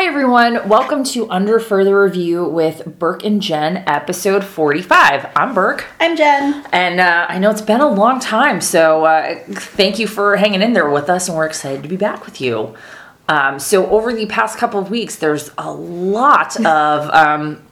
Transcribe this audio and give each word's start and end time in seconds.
Hi, 0.00 0.06
everyone. 0.06 0.66
Welcome 0.66 1.04
to 1.04 1.28
Under 1.28 1.60
Further 1.60 2.02
Review 2.02 2.46
with 2.46 2.98
Burke 2.98 3.22
and 3.22 3.42
Jen, 3.42 3.84
episode 3.86 4.42
45. 4.42 5.30
I'm 5.36 5.52
Burke. 5.52 5.84
I'm 6.00 6.16
Jen. 6.16 6.64
And 6.72 7.00
uh, 7.00 7.26
I 7.28 7.38
know 7.38 7.50
it's 7.50 7.60
been 7.60 7.82
a 7.82 7.86
long 7.86 8.18
time, 8.18 8.62
so 8.62 9.04
uh, 9.04 9.38
thank 9.50 9.98
you 9.98 10.06
for 10.06 10.36
hanging 10.36 10.62
in 10.62 10.72
there 10.72 10.88
with 10.88 11.10
us, 11.10 11.28
and 11.28 11.36
we're 11.36 11.44
excited 11.44 11.82
to 11.82 11.88
be 11.90 11.98
back 11.98 12.24
with 12.24 12.40
you. 12.40 12.74
Um, 13.28 13.58
so, 13.58 13.90
over 13.90 14.14
the 14.14 14.24
past 14.24 14.56
couple 14.56 14.80
of 14.80 14.88
weeks, 14.88 15.16
there's 15.16 15.50
a 15.58 15.70
lot 15.70 16.56
of 16.64 17.10
um, 17.10 17.62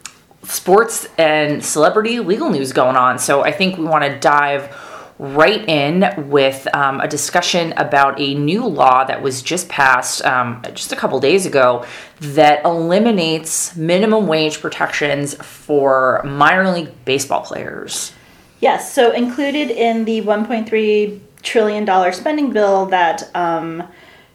sports 0.43 1.09
and 1.17 1.65
celebrity 1.65 2.19
legal 2.19 2.51
news 2.51 2.73
going 2.73 2.95
on. 2.95 3.17
So, 3.17 3.41
I 3.41 3.51
think 3.51 3.79
we 3.79 3.85
want 3.85 4.03
to 4.03 4.19
dive 4.19 4.71
right 5.19 5.67
in 5.67 6.29
with 6.29 6.65
um, 6.73 7.01
a 7.01 7.07
discussion 7.07 7.73
about 7.73 8.19
a 8.19 8.33
new 8.35 8.65
law 8.65 9.03
that 9.03 9.21
was 9.21 9.41
just 9.41 9.67
passed 9.67 10.23
um, 10.23 10.61
just 10.73 10.93
a 10.93 10.95
couple 10.95 11.19
days 11.19 11.45
ago 11.45 11.85
that 12.21 12.63
eliminates 12.63 13.75
minimum 13.75 14.27
wage 14.27 14.61
protections 14.61 15.35
for 15.35 16.21
minor 16.23 16.71
league 16.71 16.89
baseball 17.03 17.41
players. 17.41 18.13
Yes, 18.61 18.93
so 18.93 19.11
included 19.11 19.69
in 19.69 20.05
the 20.05 20.21
1.3 20.21 21.19
trillion 21.41 21.85
dollar 21.85 22.11
spending 22.13 22.51
bill 22.51 22.85
that 22.87 23.29
um, 23.35 23.83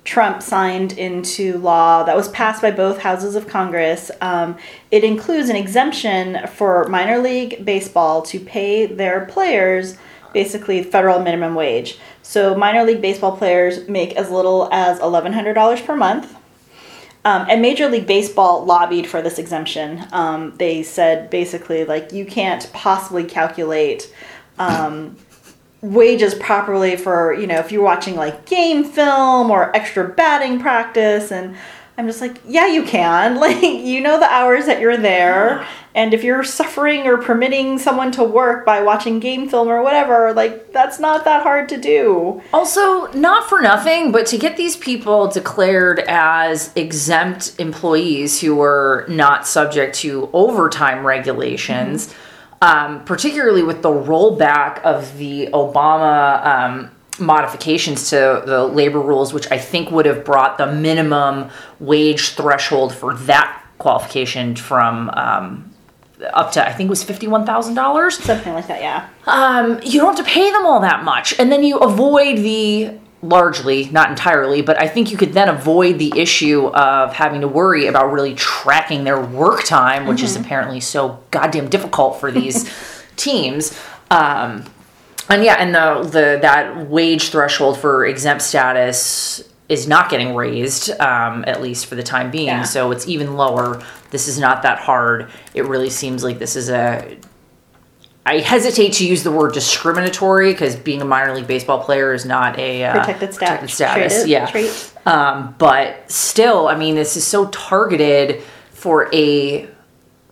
Trump 0.05 0.43
signed 0.43 0.93
into 0.99 1.57
law 1.59 2.03
that 2.03 2.15
was 2.15 2.29
passed 2.29 2.61
by 2.61 2.71
both 2.71 2.99
houses 2.99 3.35
of 3.37 3.49
Congress. 3.49 4.11
Um, 4.21 4.59
it 4.91 5.03
includes 5.03 5.49
an 5.49 5.57
exemption 5.57 6.47
for 6.47 6.85
minor 6.89 7.19
league 7.19 7.65
baseball 7.65 8.21
to 8.23 8.39
pay 8.39 8.85
their 8.85 9.25
players 9.27 9.97
basically 10.35 10.83
federal 10.83 11.21
minimum 11.21 11.55
wage. 11.55 11.99
So 12.23 12.55
minor 12.55 12.85
league 12.85 13.01
baseball 13.01 13.37
players 13.37 13.89
make 13.89 14.15
as 14.17 14.31
little 14.31 14.69
as 14.73 14.99
$1,100 14.99 15.87
per 15.87 15.97
month. 15.97 16.37
Um, 17.27 17.47
and 17.49 17.63
Major 17.63 17.89
League 17.89 18.07
Baseball 18.07 18.67
lobbied 18.67 19.07
for 19.07 19.23
this 19.23 19.39
exemption. 19.39 20.05
Um, 20.13 20.55
they 20.59 20.83
said 20.83 21.31
basically, 21.31 21.87
like, 21.87 22.13
you 22.13 22.27
can't 22.27 22.71
possibly 22.75 23.25
calculate 23.25 24.13
um, 24.59 25.17
wages 25.81 26.35
properly 26.35 26.97
for, 26.97 27.33
you 27.33 27.47
know, 27.47 27.59
if 27.59 27.73
you're 27.73 27.83
watching 27.83 28.15
like 28.15 28.45
game 28.45 28.85
film 28.85 29.51
or 29.51 29.75
extra 29.75 30.07
batting 30.07 30.61
practice. 30.61 31.33
And 31.33 31.57
I'm 31.97 32.07
just 32.07 32.21
like, 32.21 32.41
yeah, 32.47 32.67
you 32.67 32.83
can. 32.83 33.39
Like, 33.45 33.63
you 33.63 34.01
know 34.01 34.19
the 34.19 34.25
hours 34.25 34.65
that 34.67 34.81
you're 34.81 34.97
there. 34.97 35.67
And 35.95 36.15
if 36.15 36.25
you're 36.25 36.43
suffering 36.45 37.07
or 37.07 37.19
permitting 37.19 37.79
someone 37.79 38.11
to 38.13 38.25
work 38.25 38.65
by 38.65 38.81
watching 38.83 39.21
game 39.21 39.51
film 39.51 39.69
or 39.69 39.83
whatever, 39.83 40.33
like, 40.33 40.73
that's 40.73 40.99
not 40.99 41.25
that 41.27 41.43
hard 41.43 41.69
to 41.69 41.77
do. 41.77 42.43
Also, 42.55 43.13
not 43.13 43.49
for 43.49 43.61
nothing, 43.61 44.13
but 44.13 44.27
to 44.29 44.39
get 44.39 44.57
these 44.57 44.77
people 44.77 45.29
declared 45.29 46.01
as 46.09 46.73
exempt 46.75 47.55
employees 47.59 48.41
who 48.41 48.63
are 48.63 49.05
not 49.09 49.47
subject 49.47 49.95
to 49.97 50.31
overtime 50.33 51.07
regulations, 51.07 52.15
um, 52.63 53.05
particularly 53.05 53.63
with 53.63 53.83
the 53.83 53.91
rollback 53.91 54.81
of 54.83 55.19
the 55.19 55.49
Obama. 55.53 56.45
Um, 56.47 56.91
modifications 57.19 58.11
to 58.11 58.43
the 58.45 58.65
labor 58.67 59.01
rules, 59.01 59.33
which 59.33 59.51
I 59.51 59.59
think 59.59 59.91
would 59.91 60.07
have 60.07 60.25
brought 60.25 60.59
the 60.59 60.73
minimum 60.73 61.51
wage 61.81 62.31
threshold 62.31 62.95
for 62.95 63.15
that 63.15 63.63
qualification 63.79 64.57
from 64.57 65.11
um, 65.11 65.71
up 66.33 66.53
to 66.53 66.67
I 66.67 66.73
think 66.73 66.89
it 66.89 66.91
was 66.91 67.03
fifty 67.03 67.27
one 67.27 67.45
thousand 67.45 67.75
dollars. 67.75 68.19
Something 68.19 68.55
like 68.55 68.67
that, 68.69 68.81
yeah. 68.81 69.09
Um, 69.27 69.81
you 69.85 70.01
don't 70.01 70.17
have 70.17 70.25
to 70.25 70.31
pay 70.31 70.51
them 70.51 70.67
all 70.67 70.81
that 70.81 71.05
much, 71.05 71.39
and 71.39 71.51
then 71.51 71.63
you 71.63 71.79
avoid 71.79 72.39
the 72.39 72.99
largely, 73.25 73.87
not 73.87 74.11
entirely, 74.11 74.61
but 74.61 74.81
I 74.81 74.87
think 74.87 75.11
you 75.11 75.17
could 75.17 75.33
then 75.33 75.49
avoid 75.49 75.99
the 75.99 76.13
issue 76.19 76.67
of 76.69 77.15
having 77.15 77.41
to 77.41 77.49
worry 77.49 77.87
about 77.87 78.13
really 78.13 78.35
tracking 78.35 79.05
their 79.05 79.19
work 79.19 79.65
time, 79.65 80.07
which 80.07 80.23
is 80.23 80.37
apparently 80.37 80.81
so 80.81 81.21
goddamn 81.31 81.71
difficult 81.71 82.21
for 82.21 82.31
these 82.31 82.71
teams. 83.17 83.79
Um, 84.11 84.65
and 85.29 85.43
yeah, 85.45 85.57
and 85.59 85.75
the 85.75 86.03
the 86.09 86.39
that 86.43 86.89
wage 86.89 87.31
threshold 87.31 87.79
for 87.79 88.05
exempt 88.07 88.43
status 88.43 89.43
is 89.69 89.89
not 89.89 90.11
getting 90.11 90.35
raised, 90.35 90.91
um, 91.01 91.43
at 91.47 91.63
least 91.63 91.87
for 91.87 91.95
the 91.95 92.03
time 92.03 92.31
being. 92.31 92.47
Yeah. 92.49 92.63
So 92.65 92.91
it's 92.91 93.09
even 93.09 93.35
lower. 93.37 93.83
This 94.11 94.29
is 94.29 94.39
not 94.39 94.63
that 94.63 94.79
hard. 94.79 95.31
It 95.55 95.65
really 95.67 95.91
seems 95.91 96.23
like 96.23 96.39
this 96.39 96.57
is 96.57 96.69
a. 96.69 97.19
I 98.27 98.39
hesitate 98.39 98.95
to 98.95 99.07
use 99.07 99.23
the 99.23 99.31
word 99.31 99.53
discriminatory 99.53 100.53
because 100.53 100.77
being 100.77 101.03
a 101.03 101.05
minor 101.05 101.35
league 101.35 101.47
baseball 101.47 101.83
player 101.85 102.15
is 102.15 102.25
not 102.25 102.59
a 102.59 102.85
uh, 102.85 102.93
Protected 103.01 103.35
stat- 103.35 103.61
protected 103.61 103.71
status. 104.11 104.27
yeah, 104.27 104.51
um, 105.05 105.55
but 105.59 106.11
still, 106.11 106.67
I 106.69 106.77
mean, 106.77 106.95
this 106.95 107.17
is 107.19 107.27
so 107.27 107.49
targeted 107.49 108.43
for 108.71 109.15
a 109.15 109.69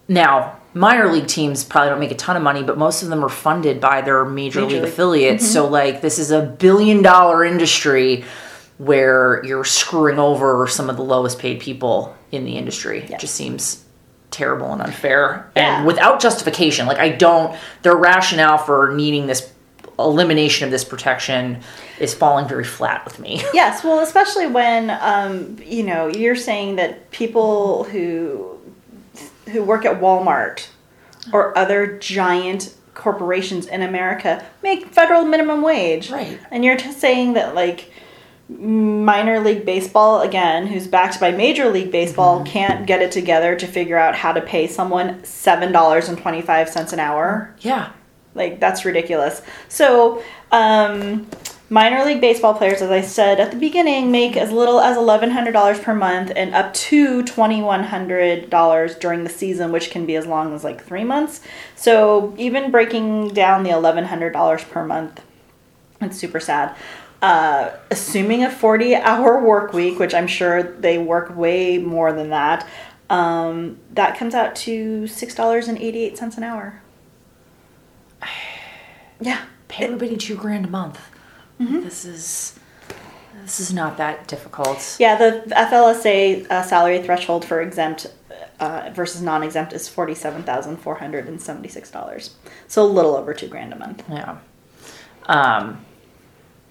now 0.08 0.58
minor 0.74 1.12
league 1.12 1.26
teams 1.26 1.64
probably 1.64 1.90
don't 1.90 2.00
make 2.00 2.10
a 2.10 2.16
ton 2.16 2.36
of 2.36 2.42
money, 2.42 2.62
but 2.62 2.78
most 2.78 3.02
of 3.02 3.08
them 3.08 3.24
are 3.24 3.28
funded 3.28 3.80
by 3.80 4.00
their 4.00 4.24
major, 4.24 4.60
Major 4.60 4.74
league 4.74 4.82
league. 4.84 4.92
affiliates. 4.92 5.44
Mm-hmm. 5.44 5.52
So 5.52 5.68
like 5.68 6.00
this 6.00 6.18
is 6.18 6.30
a 6.30 6.42
billion 6.42 7.02
dollar 7.02 7.44
industry 7.44 8.24
where 8.78 9.44
you're 9.44 9.64
screwing 9.64 10.18
over 10.18 10.66
some 10.66 10.90
of 10.90 10.96
the 10.96 11.04
lowest 11.04 11.38
paid 11.38 11.60
people 11.60 12.16
in 12.32 12.44
the 12.44 12.56
industry. 12.56 13.00
It 13.00 13.18
just 13.20 13.34
seems 13.34 13.84
terrible 14.30 14.72
and 14.72 14.80
unfair 14.80 15.50
Yeah. 15.54 15.78
and 15.78 15.86
without 15.86 16.20
justification. 16.20 16.86
Like 16.86 16.98
I 16.98 17.10
don't 17.10 17.54
their 17.82 17.94
rationale 17.96 18.58
for 18.58 18.92
needing 18.94 19.26
this 19.26 19.52
elimination 19.98 20.64
of 20.64 20.70
this 20.70 20.84
protection 20.84 21.60
is 22.00 22.14
falling 22.14 22.48
very 22.48 22.64
flat 22.64 23.04
with 23.04 23.18
me. 23.20 23.42
Yes, 23.52 23.84
well, 23.84 24.00
especially 24.00 24.46
when 24.46 24.88
um, 24.90 25.58
you 25.64 25.82
know 25.82 26.08
you're 26.08 26.34
saying 26.34 26.76
that 26.76 27.10
people 27.10 27.84
who 27.84 28.51
who 29.50 29.62
work 29.62 29.84
at 29.84 30.00
Walmart 30.00 30.68
or 31.32 31.56
other 31.56 31.98
giant 31.98 32.74
corporations 32.94 33.66
in 33.66 33.82
America 33.82 34.44
make 34.62 34.86
federal 34.86 35.24
minimum 35.24 35.62
wage, 35.62 36.10
Right. 36.10 36.38
And 36.50 36.64
you're 36.64 36.76
just 36.76 37.00
saying 37.00 37.34
that 37.34 37.54
like 37.54 37.90
minor 38.48 39.40
league 39.40 39.64
baseball 39.64 40.20
again 40.20 40.66
who's 40.66 40.86
backed 40.86 41.18
by 41.18 41.30
major 41.30 41.70
league 41.70 41.90
baseball 41.90 42.44
can't 42.44 42.86
get 42.86 43.00
it 43.00 43.10
together 43.10 43.56
to 43.56 43.66
figure 43.66 43.96
out 43.96 44.14
how 44.14 44.32
to 44.32 44.42
pay 44.42 44.66
someone 44.66 45.20
$7.25 45.22 46.92
an 46.92 46.98
hour 46.98 47.54
yeah. 47.60 47.92
like 48.34 48.60
that's 48.60 48.84
ridiculous. 48.84 49.40
So, 49.68 50.22
um, 50.50 51.26
minor 51.72 52.04
league 52.04 52.20
baseball 52.20 52.52
players, 52.52 52.82
as 52.82 52.90
I 52.90 53.00
said 53.00 53.40
at 53.40 53.50
the 53.50 53.56
beginning, 53.56 54.12
make 54.12 54.36
as 54.36 54.52
little 54.52 54.78
as 54.78 54.98
eleven 54.98 55.30
hundred 55.30 55.52
dollars 55.52 55.80
per 55.80 55.94
month 55.94 56.30
and 56.36 56.54
up 56.54 56.74
to 56.74 57.22
twenty 57.22 57.62
one 57.62 57.84
hundred 57.84 58.50
dollars 58.50 58.94
during 58.94 59.24
the 59.24 59.30
season, 59.30 59.72
which 59.72 59.90
can 59.90 60.04
be 60.04 60.14
as 60.14 60.26
long 60.26 60.54
as 60.54 60.62
like 60.62 60.84
three 60.84 61.02
months. 61.02 61.40
So 61.74 62.34
even 62.36 62.70
breaking 62.70 63.28
down 63.30 63.62
the 63.62 63.70
eleven 63.70 64.04
hundred 64.04 64.34
dollars 64.34 64.62
per 64.62 64.84
month, 64.84 65.22
it's 66.02 66.18
super 66.18 66.40
sad. 66.40 66.76
Uh, 67.22 67.70
assuming 67.90 68.42
a 68.42 68.50
40 68.50 68.96
hour 68.96 69.42
work 69.46 69.72
week, 69.72 70.00
which 70.00 70.12
I'm 70.12 70.26
sure 70.26 70.62
they 70.64 70.98
work 70.98 71.34
way 71.36 71.78
more 71.78 72.12
than 72.12 72.30
that, 72.30 72.68
um, 73.08 73.78
that 73.92 74.18
comes 74.18 74.34
out 74.34 74.56
to 74.56 75.04
$6.88 75.04 76.36
an 76.36 76.42
hour. 76.44 76.82
Yeah. 79.20 79.44
pay 79.68 79.84
everybody 79.84 80.16
two 80.16 80.34
grand 80.34 80.64
a 80.64 80.68
month. 80.68 80.98
Mm-hmm. 81.60 81.80
This 81.80 82.04
is 82.04 82.58
this 83.42 83.60
is 83.60 83.72
not 83.72 83.96
that 83.96 84.28
difficult. 84.28 84.96
Yeah, 84.98 85.16
the 85.16 85.42
FLSA 85.50 86.50
uh, 86.50 86.62
salary 86.62 87.02
threshold 87.02 87.44
for 87.44 87.60
exempt 87.60 88.06
uh, 88.60 88.90
versus 88.94 89.22
non-exempt 89.22 89.72
is 89.72 89.88
forty-seven 89.88 90.42
thousand 90.44 90.76
four 90.78 90.96
hundred 90.96 91.26
and 91.28 91.40
seventy-six 91.40 91.90
dollars. 91.90 92.36
So 92.68 92.84
a 92.84 92.86
little 92.86 93.16
over 93.16 93.34
two 93.34 93.48
grand 93.48 93.72
a 93.72 93.76
month. 93.76 94.04
Yeah. 94.08 94.38
Um, 95.26 95.84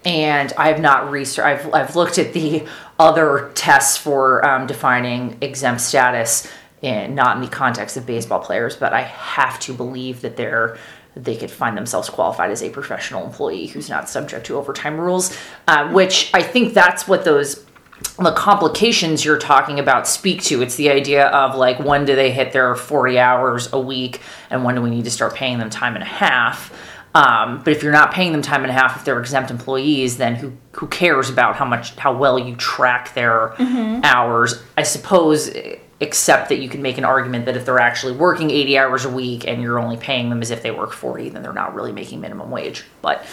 and 0.04 0.52
I've 0.58 0.80
not 0.80 1.10
researched. 1.10 1.46
I've 1.46 1.74
I've 1.74 1.96
looked 1.96 2.18
at 2.18 2.32
the 2.32 2.66
other 2.98 3.50
tests 3.54 3.96
for 3.96 4.44
um, 4.44 4.66
defining 4.66 5.38
exempt 5.40 5.80
status, 5.80 6.50
in 6.82 7.14
not 7.14 7.36
in 7.36 7.42
the 7.42 7.48
context 7.48 7.96
of 7.96 8.06
baseball 8.06 8.40
players, 8.40 8.76
but 8.76 8.92
I 8.92 9.02
have 9.02 9.58
to 9.60 9.72
believe 9.72 10.20
that 10.22 10.36
they're 10.36 10.76
they 11.14 11.36
could 11.36 11.50
find 11.50 11.76
themselves 11.76 12.08
qualified 12.08 12.50
as 12.50 12.62
a 12.62 12.70
professional 12.70 13.24
employee 13.24 13.66
who's 13.66 13.88
not 13.90 14.08
subject 14.08 14.46
to 14.46 14.56
overtime 14.56 14.98
rules, 14.98 15.36
uh, 15.68 15.90
which 15.90 16.30
I 16.32 16.42
think 16.42 16.74
that's 16.74 17.06
what 17.06 17.24
those 17.24 17.64
the 18.18 18.32
complications 18.32 19.24
you're 19.24 19.38
talking 19.38 19.78
about 19.78 20.08
speak 20.08 20.42
to. 20.42 20.60
It's 20.60 20.76
the 20.76 20.90
idea 20.90 21.26
of 21.28 21.54
like 21.54 21.78
when 21.78 22.04
do 22.04 22.16
they 22.16 22.32
hit 22.32 22.52
their 22.52 22.74
40 22.74 23.18
hours 23.18 23.72
a 23.72 23.80
week 23.80 24.20
and 24.50 24.64
when 24.64 24.74
do 24.74 24.82
we 24.82 24.90
need 24.90 25.04
to 25.04 25.10
start 25.10 25.34
paying 25.34 25.58
them 25.58 25.70
time 25.70 25.94
and 25.94 26.02
a 26.02 26.06
half. 26.06 26.72
Um, 27.14 27.62
but 27.62 27.68
if 27.72 27.82
you're 27.82 27.92
not 27.92 28.12
paying 28.12 28.32
them 28.32 28.42
time 28.42 28.62
and 28.62 28.70
a 28.70 28.74
half 28.74 28.96
if 28.96 29.04
they're 29.04 29.20
exempt 29.20 29.50
employees, 29.50 30.16
then 30.16 30.34
who 30.34 30.52
who 30.72 30.86
cares 30.88 31.28
about 31.28 31.56
how 31.56 31.66
much 31.66 31.94
how 31.96 32.16
well 32.16 32.38
you 32.38 32.56
track 32.56 33.14
their 33.14 33.54
hours? 34.04 34.62
I 34.76 34.82
suppose 34.82 35.50
except 36.02 36.48
that 36.48 36.58
you 36.58 36.68
can 36.68 36.82
make 36.82 36.98
an 36.98 37.04
argument 37.04 37.46
that 37.46 37.56
if 37.56 37.64
they're 37.64 37.78
actually 37.78 38.12
working 38.12 38.50
80 38.50 38.76
hours 38.76 39.04
a 39.04 39.08
week 39.08 39.46
and 39.46 39.62
you're 39.62 39.78
only 39.78 39.96
paying 39.96 40.30
them 40.30 40.42
as 40.42 40.50
if 40.50 40.62
they 40.62 40.72
work 40.72 40.92
40, 40.92 41.28
then 41.30 41.42
they're 41.42 41.52
not 41.52 41.74
really 41.74 41.92
making 41.92 42.20
minimum 42.20 42.50
wage. 42.50 42.82
But 43.02 43.24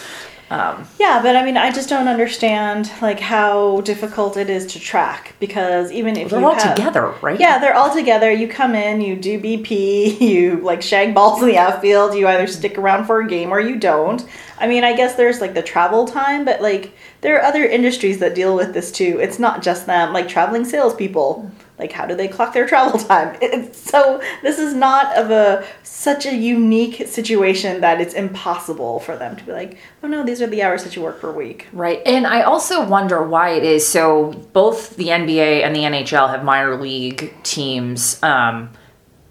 um, 0.50 0.86
Yeah, 0.98 1.20
but 1.22 1.34
I 1.34 1.44
mean, 1.44 1.56
I 1.56 1.70
just 1.72 1.88
don't 1.88 2.06
understand 2.06 2.90
like 3.02 3.18
how 3.18 3.80
difficult 3.82 4.36
it 4.36 4.48
is 4.48 4.66
to 4.72 4.78
track 4.80 5.34
because 5.40 5.90
even 5.90 6.16
if 6.16 6.30
They're 6.30 6.44
all 6.44 6.54
have- 6.54 6.76
together, 6.76 7.12
right? 7.22 7.38
Yeah, 7.40 7.58
they're 7.58 7.74
all 7.74 7.92
together. 7.92 8.30
You 8.30 8.46
come 8.46 8.74
in, 8.76 9.00
you 9.00 9.16
do 9.16 9.40
BP, 9.40 10.20
you 10.32 10.58
like 10.58 10.80
shag 10.80 11.12
balls 11.12 11.42
in 11.42 11.48
the 11.48 11.58
outfield. 11.58 12.14
You 12.14 12.28
either 12.28 12.46
stick 12.46 12.78
around 12.78 13.06
for 13.06 13.20
a 13.20 13.26
game 13.26 13.50
or 13.50 13.58
you 13.60 13.76
don't. 13.76 14.24
I 14.58 14.68
mean, 14.68 14.84
I 14.84 14.94
guess 14.94 15.14
there's 15.16 15.40
like 15.40 15.54
the 15.54 15.62
travel 15.62 16.06
time, 16.06 16.44
but 16.44 16.60
like 16.62 16.92
there 17.22 17.36
are 17.38 17.42
other 17.42 17.64
industries 17.64 18.18
that 18.20 18.34
deal 18.36 18.54
with 18.54 18.74
this 18.74 18.92
too. 18.92 19.18
It's 19.20 19.38
not 19.40 19.60
just 19.62 19.86
them, 19.86 20.12
like 20.12 20.28
traveling 20.28 20.64
salespeople. 20.64 21.50
Like, 21.80 21.92
how 21.92 22.04
do 22.04 22.14
they 22.14 22.28
clock 22.28 22.52
their 22.52 22.66
travel 22.66 22.98
time? 23.08 23.36
It's, 23.40 23.90
so 23.90 24.22
this 24.42 24.58
is 24.58 24.74
not 24.74 25.16
of 25.16 25.30
a 25.30 25.66
such 25.82 26.26
a 26.26 26.34
unique 26.34 27.08
situation 27.08 27.80
that 27.80 28.00
it's 28.00 28.12
impossible 28.12 29.00
for 29.00 29.16
them 29.16 29.34
to 29.36 29.44
be 29.44 29.52
like, 29.52 29.78
oh 30.02 30.08
no, 30.08 30.22
these 30.22 30.42
are 30.42 30.46
the 30.46 30.62
hours 30.62 30.84
that 30.84 30.94
you 30.94 31.02
work 31.02 31.20
per 31.20 31.32
week. 31.32 31.66
Right. 31.72 32.02
And 32.04 32.26
I 32.26 32.42
also 32.42 32.86
wonder 32.86 33.26
why 33.26 33.50
it 33.50 33.64
is. 33.64 33.88
So 33.88 34.32
both 34.52 34.96
the 34.96 35.08
NBA 35.08 35.62
and 35.62 35.74
the 35.74 35.80
NHL 35.80 36.30
have 36.30 36.44
minor 36.44 36.78
league 36.78 37.34
teams 37.42 38.22
um, 38.22 38.70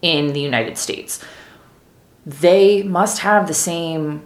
in 0.01 0.33
the 0.33 0.41
United 0.41 0.77
States. 0.77 1.23
They 2.25 2.81
must 2.81 3.19
have 3.19 3.47
the 3.47 3.53
same 3.53 4.23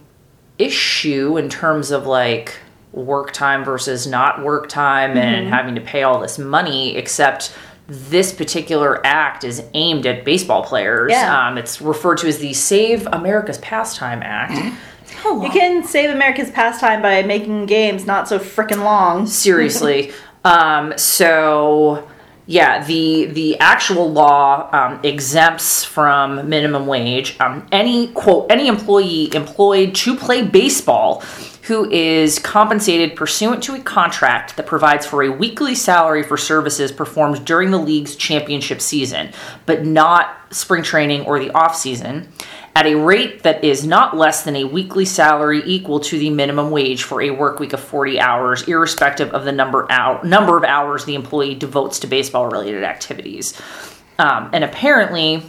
issue 0.58 1.38
in 1.38 1.50
terms 1.50 1.92
of 1.92 2.06
like 2.06 2.58
work 2.94 3.32
time 3.34 3.66
versus 3.66 4.08
not 4.08 4.44
work 4.44 4.70
time 4.70 5.18
and 5.18 5.48
having 5.48 5.76
to 5.76 5.82
pay 5.82 6.04
all 6.04 6.20
this 6.20 6.38
money, 6.38 6.96
except 6.96 7.54
this 7.88 8.32
particular 8.32 9.06
act 9.06 9.44
is 9.44 9.64
aimed 9.74 10.06
at 10.06 10.24
baseball 10.24 10.64
players. 10.64 11.12
Yeah. 11.12 11.48
Um, 11.48 11.58
it's 11.58 11.82
referred 11.82 12.18
to 12.20 12.28
as 12.28 12.40
the 12.40 12.54
Save 12.54 13.08
America's 13.08 13.58
Pastime 13.60 14.22
Act. 14.24 14.76
You 15.26 15.50
can 15.52 15.84
save 15.84 16.10
America's 16.10 16.50
pastime 16.50 17.02
by 17.02 17.24
making 17.24 17.66
games 17.66 18.06
not 18.06 18.28
so 18.28 18.40
freaking 18.40 18.84
long. 18.84 19.28
seriously 19.44 20.12
um 20.46 20.94
so 20.98 22.08
yeah 22.46 22.84
the 22.86 23.26
the 23.28 23.58
actual 23.60 24.12
law 24.12 24.70
um, 24.74 25.00
exempts 25.04 25.84
from 25.84 26.48
minimum 26.50 26.86
wage 26.86 27.40
um, 27.40 27.66
any 27.72 28.08
quote 28.10 28.52
any 28.52 28.68
employee 28.68 29.34
employed 29.34 29.96
to 29.96 30.16
play 30.16 30.46
baseball 30.46 31.24
who 31.64 31.90
is 31.90 32.40
compensated 32.40 33.16
pursuant 33.16 33.64
to 33.64 33.74
a 33.74 33.80
contract 33.80 34.58
that 34.58 34.66
provides 34.66 35.06
for 35.06 35.24
a 35.24 35.30
weekly 35.30 35.76
salary 35.76 36.24
for 36.24 36.38
services 36.38 36.92
performed 36.92 37.46
during 37.46 37.72
the 37.72 37.78
league's 37.78 38.16
championship 38.16 38.82
season 38.82 39.32
but 39.66 39.86
not 39.86 40.38
spring 40.52 40.84
training 40.84 41.26
or 41.26 41.40
the 41.40 41.52
off 41.52 41.76
season 41.76 42.28
at 42.76 42.88
a 42.88 42.96
rate 42.96 43.44
that 43.44 43.64
is 43.64 43.86
not 43.86 44.18
less 44.18 44.44
than 44.44 44.56
a 44.56 44.64
weekly 44.64 45.06
salary 45.06 45.62
equal 45.66 46.00
to 46.00 46.18
the 46.18 46.30
minimum 46.30 46.72
wage 46.72 47.04
for 47.04 47.22
a 47.22 47.30
work 47.30 47.60
week 47.60 47.74
of 47.74 47.80
40 47.80 48.20
hours, 48.20 48.64
irrespective 48.64 49.32
of 49.32 49.46
the 49.46 49.52
number, 49.52 49.86
number 50.24 50.58
of 50.58 50.64
hours 50.64 51.06
the 51.06 51.14
employee 51.14 51.54
devotes 51.54 52.00
to 52.00 52.08
baseball 52.08 52.48
related 52.48 52.84
activities. 52.84 53.60
Um, 54.18 54.50
and 54.54 54.64
apparently, 54.64 55.44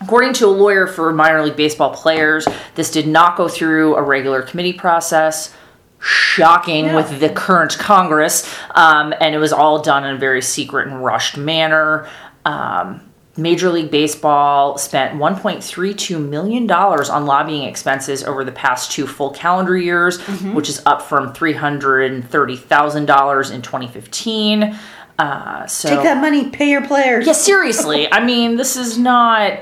According 0.00 0.32
to 0.34 0.46
a 0.46 0.48
lawyer 0.48 0.86
for 0.86 1.12
minor 1.12 1.42
league 1.42 1.56
baseball 1.56 1.90
players, 1.90 2.46
this 2.74 2.90
did 2.90 3.06
not 3.06 3.36
go 3.36 3.48
through 3.48 3.96
a 3.96 4.02
regular 4.02 4.42
committee 4.42 4.72
process. 4.74 5.54
Shocking 5.98 6.84
Yeah. 6.86 6.96
with 6.96 7.20
the 7.20 7.30
current 7.30 7.78
Congress, 7.78 8.46
um, 8.74 9.14
and 9.20 9.34
it 9.34 9.38
was 9.38 9.50
all 9.52 9.78
done 9.80 10.04
in 10.04 10.14
a 10.14 10.18
very 10.18 10.42
secret 10.42 10.86
and 10.88 11.02
rushed 11.02 11.36
manner. 11.38 12.06
Um, 12.44 13.00
Major 13.38 13.70
League 13.70 13.90
Baseball 13.90 14.76
spent 14.78 15.14
$1.32 15.18 16.18
million 16.20 16.70
on 16.70 17.26
lobbying 17.26 17.64
expenses 17.64 18.22
over 18.24 18.44
the 18.44 18.52
past 18.52 18.92
two 18.92 19.06
full 19.06 19.30
calendar 19.30 19.76
years, 19.76 20.20
which 20.54 20.68
is 20.68 20.80
up 20.86 21.00
from 21.02 21.32
$330,000 21.34 23.52
in 23.52 23.62
2015. 23.62 24.76
Uh, 25.18 25.66
so 25.66 25.88
Take 25.88 26.02
that 26.02 26.20
money, 26.20 26.50
pay 26.50 26.68
your 26.70 26.86
players. 26.86 27.26
yeah, 27.26 27.32
seriously. 27.32 28.10
I 28.18 28.22
mean, 28.24 28.56
this 28.56 28.76
is 28.76 28.98
not. 28.98 29.58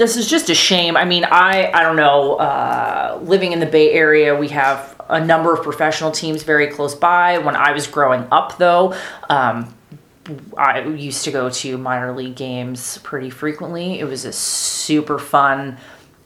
This 0.00 0.16
is 0.16 0.26
just 0.26 0.48
a 0.48 0.54
shame. 0.54 0.96
I 0.96 1.04
mean, 1.04 1.26
I 1.26 1.70
I 1.74 1.82
don't 1.82 1.96
know. 1.96 2.36
Uh, 2.36 3.20
living 3.22 3.52
in 3.52 3.60
the 3.60 3.66
Bay 3.66 3.92
Area, 3.92 4.34
we 4.34 4.48
have 4.48 4.98
a 5.10 5.22
number 5.22 5.52
of 5.52 5.62
professional 5.62 6.10
teams 6.10 6.42
very 6.42 6.68
close 6.68 6.94
by. 6.94 7.36
When 7.36 7.54
I 7.54 7.72
was 7.72 7.86
growing 7.86 8.26
up, 8.32 8.56
though, 8.56 8.94
um, 9.28 9.74
I 10.56 10.84
used 10.84 11.24
to 11.24 11.30
go 11.30 11.50
to 11.50 11.76
minor 11.76 12.16
league 12.16 12.34
games 12.34 12.96
pretty 13.02 13.28
frequently. 13.28 14.00
It 14.00 14.04
was 14.04 14.24
a 14.24 14.32
super 14.32 15.18
fun 15.18 15.76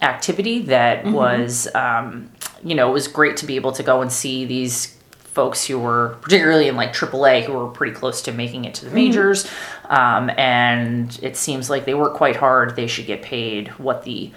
activity 0.00 0.60
that 0.66 1.04
was, 1.06 1.66
um, 1.74 2.30
you 2.62 2.76
know, 2.76 2.88
it 2.90 2.92
was 2.92 3.08
great 3.08 3.36
to 3.38 3.46
be 3.46 3.56
able 3.56 3.72
to 3.72 3.82
go 3.82 4.02
and 4.02 4.12
see 4.12 4.44
these 4.44 4.96
folks 5.34 5.66
who 5.66 5.78
were 5.78 6.16
particularly 6.22 6.68
in 6.68 6.76
like 6.76 6.92
AAA 6.92 7.44
who 7.44 7.52
were 7.52 7.66
pretty 7.66 7.94
close 7.94 8.22
to 8.22 8.32
making 8.32 8.64
it 8.64 8.74
to 8.74 8.84
the 8.84 8.90
majors. 8.92 9.50
Um, 9.86 10.30
and 10.30 11.18
it 11.22 11.36
seems 11.36 11.68
like 11.68 11.84
they 11.84 11.94
work 11.94 12.14
quite 12.14 12.36
hard. 12.36 12.76
They 12.76 12.86
should 12.86 13.06
get 13.06 13.20
paid 13.20 13.68
what 13.70 14.04
the 14.04 14.30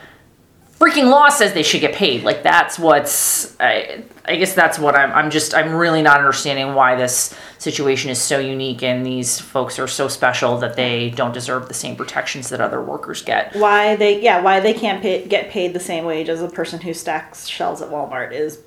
freaking 0.80 1.10
law 1.10 1.30
says 1.30 1.54
they 1.54 1.64
should 1.64 1.82
get 1.82 1.94
paid. 1.94 2.24
Like 2.24 2.42
that's 2.42 2.80
what's 2.80 3.60
I, 3.60 4.04
I 4.26 4.36
guess 4.38 4.56
that's 4.56 4.80
what 4.80 4.96
I'm 4.96 5.12
I'm 5.12 5.30
just 5.30 5.54
I'm 5.54 5.76
really 5.76 6.02
not 6.02 6.18
understanding 6.18 6.74
why 6.74 6.96
this 6.96 7.36
situation 7.60 8.10
is 8.10 8.20
so 8.20 8.40
unique 8.40 8.82
and 8.82 9.06
these 9.06 9.40
folks 9.40 9.78
are 9.78 9.88
so 9.88 10.08
special 10.08 10.58
that 10.58 10.76
they 10.76 11.12
don't 11.12 11.34
deserve 11.34 11.68
the 11.68 11.74
same 11.76 11.96
protections 11.96 12.50
that 12.50 12.60
other 12.60 12.82
workers 12.82 13.22
get. 13.22 13.56
Why 13.56 13.96
they 13.96 14.20
yeah 14.22 14.42
why 14.42 14.60
they 14.60 14.74
can't 14.74 15.02
pay, 15.02 15.28
get 15.28 15.50
paid 15.52 15.74
the 15.74 15.80
same 15.80 16.06
wage 16.06 16.28
as 16.28 16.42
a 16.42 16.50
person 16.50 16.82
who 16.82 16.94
stacks 16.94 17.48
shelves 17.48 17.84
at 17.84 17.90
Walmart 17.90 18.32
is 18.32 18.58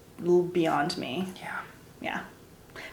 beyond 0.53 0.97
me. 0.97 1.26
Yeah. 1.41 1.56
Yeah. 2.00 2.23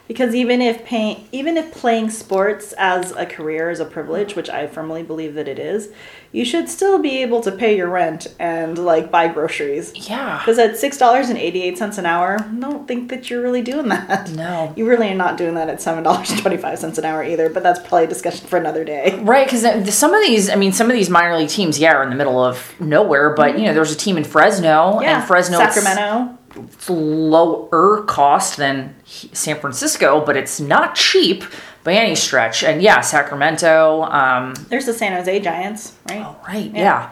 Because 0.06 0.34
even 0.34 0.62
if 0.62 0.86
paying, 0.86 1.28
even 1.32 1.58
if 1.58 1.70
playing 1.74 2.08
sports 2.08 2.72
as 2.78 3.10
a 3.12 3.26
career 3.26 3.70
is 3.70 3.78
a 3.78 3.84
privilege, 3.84 4.34
which 4.34 4.48
I 4.48 4.66
firmly 4.66 5.02
believe 5.02 5.34
that 5.34 5.48
it 5.48 5.58
is, 5.58 5.90
you 6.32 6.46
should 6.46 6.70
still 6.70 6.98
be 6.98 7.18
able 7.22 7.42
to 7.42 7.52
pay 7.52 7.76
your 7.76 7.90
rent 7.90 8.26
and 8.38 8.78
like 8.78 9.10
buy 9.10 9.28
groceries. 9.28 9.92
Yeah. 10.08 10.38
Because 10.38 10.58
at 10.58 10.78
six 10.78 10.96
dollars 10.96 11.28
and 11.28 11.38
eighty 11.38 11.62
eight 11.62 11.76
cents 11.76 11.98
an 11.98 12.06
hour, 12.06 12.38
I 12.40 12.54
don't 12.58 12.88
think 12.88 13.10
that 13.10 13.28
you're 13.28 13.42
really 13.42 13.60
doing 13.60 13.88
that. 13.88 14.30
No. 14.30 14.72
You 14.76 14.88
really 14.88 15.10
are 15.10 15.14
not 15.14 15.36
doing 15.36 15.56
that 15.56 15.68
at 15.68 15.82
seven 15.82 16.04
dollars 16.04 16.30
and 16.30 16.40
twenty 16.40 16.56
five 16.56 16.78
cents 16.78 16.96
an 16.96 17.04
hour 17.04 17.22
either. 17.22 17.50
But 17.50 17.62
that's 17.62 17.80
probably 17.80 18.04
a 18.04 18.08
discussion 18.08 18.46
for 18.46 18.56
another 18.56 18.84
day. 18.84 19.18
Right, 19.20 19.46
because 19.46 19.94
some 19.94 20.14
of 20.14 20.22
these, 20.22 20.48
I 20.48 20.54
mean, 20.54 20.72
some 20.72 20.90
of 20.90 20.96
these 20.96 21.10
minor 21.10 21.36
league 21.36 21.50
teams, 21.50 21.78
yeah, 21.78 21.92
are 21.92 22.02
in 22.02 22.08
the 22.08 22.16
middle 22.16 22.42
of 22.42 22.74
nowhere. 22.80 23.34
But 23.34 23.50
mm-hmm. 23.50 23.58
you 23.58 23.66
know, 23.66 23.74
there's 23.74 23.92
a 23.92 23.96
team 23.96 24.16
in 24.16 24.24
Fresno, 24.24 25.00
and 25.00 25.22
Fresno, 25.26 25.58
Sacramento. 25.58 26.37
It's 26.64 26.88
lower 26.90 28.02
cost 28.04 28.56
than 28.56 28.94
San 29.04 29.58
Francisco, 29.60 30.24
but 30.24 30.36
it's 30.36 30.60
not 30.60 30.94
cheap 30.94 31.44
by 31.84 31.92
any 31.94 32.14
stretch. 32.14 32.62
And 32.64 32.82
yeah, 32.82 33.00
Sacramento. 33.00 34.02
Um, 34.04 34.54
There's 34.68 34.86
the 34.86 34.92
San 34.92 35.12
Jose 35.12 35.40
Giants, 35.40 35.96
right? 36.08 36.24
oh, 36.24 36.36
right, 36.46 36.70
yeah. 36.72 36.80
Yeah. 36.80 37.10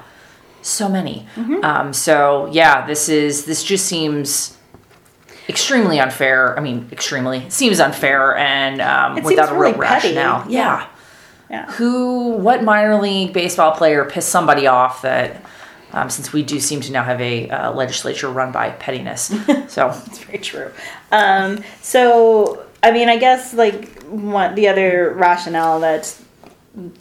so 0.62 0.88
many. 0.88 1.26
Um, 1.62 1.92
so 1.92 2.48
yeah, 2.52 2.86
this 2.86 3.08
is 3.08 3.44
this 3.44 3.62
just 3.64 3.86
seems 3.86 4.56
extremely 5.48 6.00
unfair. 6.00 6.58
I 6.58 6.60
mean, 6.60 6.88
extremely 6.90 7.38
it 7.38 7.52
seems 7.52 7.78
unfair 7.80 8.36
and 8.36 8.80
um, 8.80 9.18
It 9.18 9.24
without 9.24 9.50
a 9.50 9.52
real 9.52 9.60
really 9.72 9.74
petty, 9.74 10.08
rationale. 10.08 10.50
yeah. 10.50 10.80
yeah. 10.80 10.88
Yeah. 11.48 11.70
Who, 11.74 12.30
what 12.30 12.64
minor 12.64 13.00
league 13.00 13.32
baseball 13.32 13.70
player 13.70 14.04
pissed 14.04 14.30
somebody 14.30 14.66
off 14.66 15.02
that? 15.02 15.40
Um, 15.92 16.10
since 16.10 16.32
we 16.32 16.42
do 16.42 16.60
seem 16.60 16.80
to 16.82 16.92
now 16.92 17.04
have 17.04 17.20
a 17.20 17.48
uh, 17.48 17.72
legislature 17.72 18.28
run 18.28 18.52
by 18.52 18.70
pettiness, 18.70 19.32
so 19.68 19.90
It's 20.06 20.18
very 20.18 20.38
true. 20.38 20.70
Um, 21.12 21.62
so, 21.80 22.66
I 22.82 22.90
mean, 22.90 23.08
I 23.08 23.16
guess 23.16 23.54
like 23.54 24.02
one 24.04 24.54
the 24.54 24.68
other 24.68 25.14
rationale 25.14 25.80
that 25.80 26.16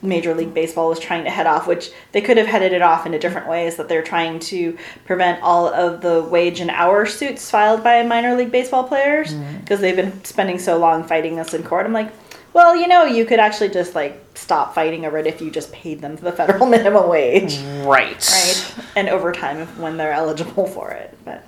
Major 0.01 0.33
League 0.33 0.53
Baseball 0.53 0.87
was 0.87 0.99
trying 0.99 1.25
to 1.25 1.29
head 1.29 1.47
off, 1.47 1.67
which 1.67 1.91
they 2.13 2.21
could 2.21 2.37
have 2.37 2.47
headed 2.47 2.71
it 2.71 2.81
off 2.81 3.05
in 3.05 3.13
a 3.13 3.19
different 3.19 3.47
way, 3.47 3.67
is 3.67 3.75
that 3.75 3.89
they're 3.89 4.03
trying 4.03 4.39
to 4.39 4.77
prevent 5.05 5.41
all 5.43 5.67
of 5.67 6.01
the 6.01 6.23
wage 6.23 6.61
and 6.61 6.69
hour 6.69 7.05
suits 7.05 7.51
filed 7.51 7.83
by 7.83 8.01
minor 8.03 8.35
league 8.35 8.51
baseball 8.51 8.85
players 8.85 9.33
because 9.59 9.81
they've 9.81 9.95
been 9.95 10.23
spending 10.23 10.59
so 10.59 10.77
long 10.77 11.03
fighting 11.03 11.35
this 11.35 11.53
in 11.53 11.63
court. 11.63 11.85
I'm 11.85 11.93
like, 11.93 12.11
well, 12.55 12.73
you 12.73 12.87
know, 12.87 13.03
you 13.03 13.25
could 13.25 13.41
actually 13.41 13.67
just 13.67 13.95
like 13.95 14.17
stop 14.33 14.73
fighting 14.73 15.05
over 15.05 15.17
it 15.17 15.27
if 15.27 15.41
you 15.41 15.51
just 15.51 15.73
paid 15.73 15.99
them 15.99 16.15
the 16.15 16.31
federal 16.31 16.65
minimum 16.75 17.09
wage, 17.09 17.57
right, 17.83 18.15
right? 18.15 18.75
And 18.95 19.09
overtime 19.09 19.57
if, 19.57 19.77
when 19.77 19.97
they're 19.97 20.13
eligible 20.13 20.65
for 20.65 20.91
it. 20.91 21.15
But 21.25 21.45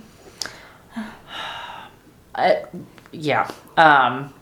Uh, 2.36 2.56
yeah. 3.14 3.50
Um, 3.78 4.34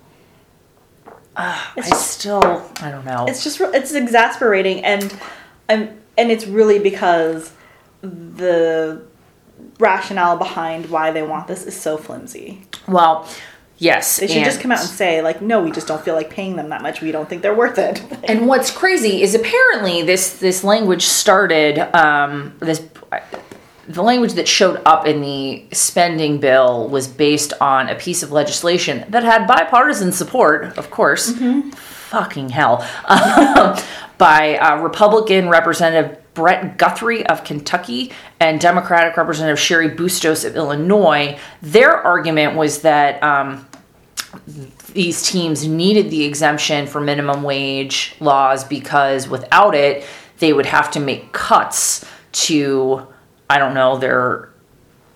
uh, 1.36 1.66
I 1.78 1.90
still, 1.92 2.68
I 2.82 2.90
don't 2.90 3.06
know. 3.06 3.26
it's 3.30 3.44
just 3.44 3.62
it's 3.62 3.94
exasperating 3.94 4.84
and 4.84 5.14
um, 5.70 5.90
and 6.18 6.32
it's 6.32 6.48
really 6.48 6.80
because 6.80 7.54
the 8.02 9.04
rationale 9.80 10.36
behind 10.36 10.90
why 10.90 11.12
they 11.12 11.22
want 11.22 11.48
this 11.48 11.64
is 11.64 11.80
so 11.80 11.96
flimsy. 11.96 12.64
well, 12.88 13.30
yes. 13.78 14.18
They 14.18 14.28
should 14.28 14.44
just 14.44 14.62
come 14.62 14.72
out 14.72 14.80
and 14.80 14.90
say 14.90 15.22
like, 15.22 15.42
no, 15.42 15.62
we 15.62 15.72
just 15.72 15.88
don't 15.88 16.04
feel 16.04 16.16
like 16.16 16.30
paying 16.30 16.56
them 16.56 16.70
that 16.70 16.82
much. 16.82 17.02
We 17.02 17.12
don't 17.12 17.28
think 17.28 17.42
they're 17.42 17.56
worth 17.56 17.78
it. 17.78 18.02
And 18.26 18.48
what's 18.48 18.72
crazy 18.72 19.22
is 19.22 19.36
apparently 19.36 20.02
this 20.02 20.40
this 20.40 20.64
language 20.64 21.04
started 21.04 21.78
um, 21.96 22.56
this 22.60 22.82
the 23.88 24.02
language 24.02 24.34
that 24.34 24.48
showed 24.48 24.82
up 24.86 25.06
in 25.06 25.22
the 25.22 25.66
spending 25.72 26.40
bill 26.40 26.90
was 26.90 27.08
based 27.08 27.54
on 27.62 27.88
a 27.88 27.96
piece 27.96 28.24
of 28.24 28.32
legislation 28.32 29.06
that 29.10 29.24
had 29.24 29.46
bipartisan 29.46 30.12
support, 30.12 30.76
of 30.78 30.90
course. 30.90 31.32
Fucking 32.10 32.50
hell. 32.50 32.78
by 34.18 34.58
uh, 34.58 34.82
Republican 34.82 35.50
Representative 35.50 36.18
Brett 36.36 36.78
Guthrie 36.78 37.26
of 37.26 37.44
Kentucky 37.44 38.12
and 38.40 38.62
Democratic 38.62 39.18
Representative 39.18 39.58
Cheri 39.58 39.90
Bustos 39.90 40.46
of 40.46 40.56
Illinois. 40.56 41.40
Their 41.62 41.96
argument 41.96 42.56
was 42.56 42.82
that. 42.82 43.24
Um, 43.24 43.68
these 44.94 45.30
teams 45.30 45.68
needed 45.68 46.10
the 46.10 46.24
exemption 46.24 46.88
for 46.88 47.00
minimum 47.02 47.44
wage 47.44 48.16
laws 48.20 48.64
because 48.64 49.28
without 49.28 49.76
it, 49.76 50.06
they 50.40 50.54
would 50.54 50.66
have 50.66 50.92
to 50.92 51.00
make 51.00 51.32
cuts 51.32 52.06
to, 52.32 53.08
I 53.50 53.58
don't 53.58 53.74
know, 53.74 53.98
their 53.98 54.50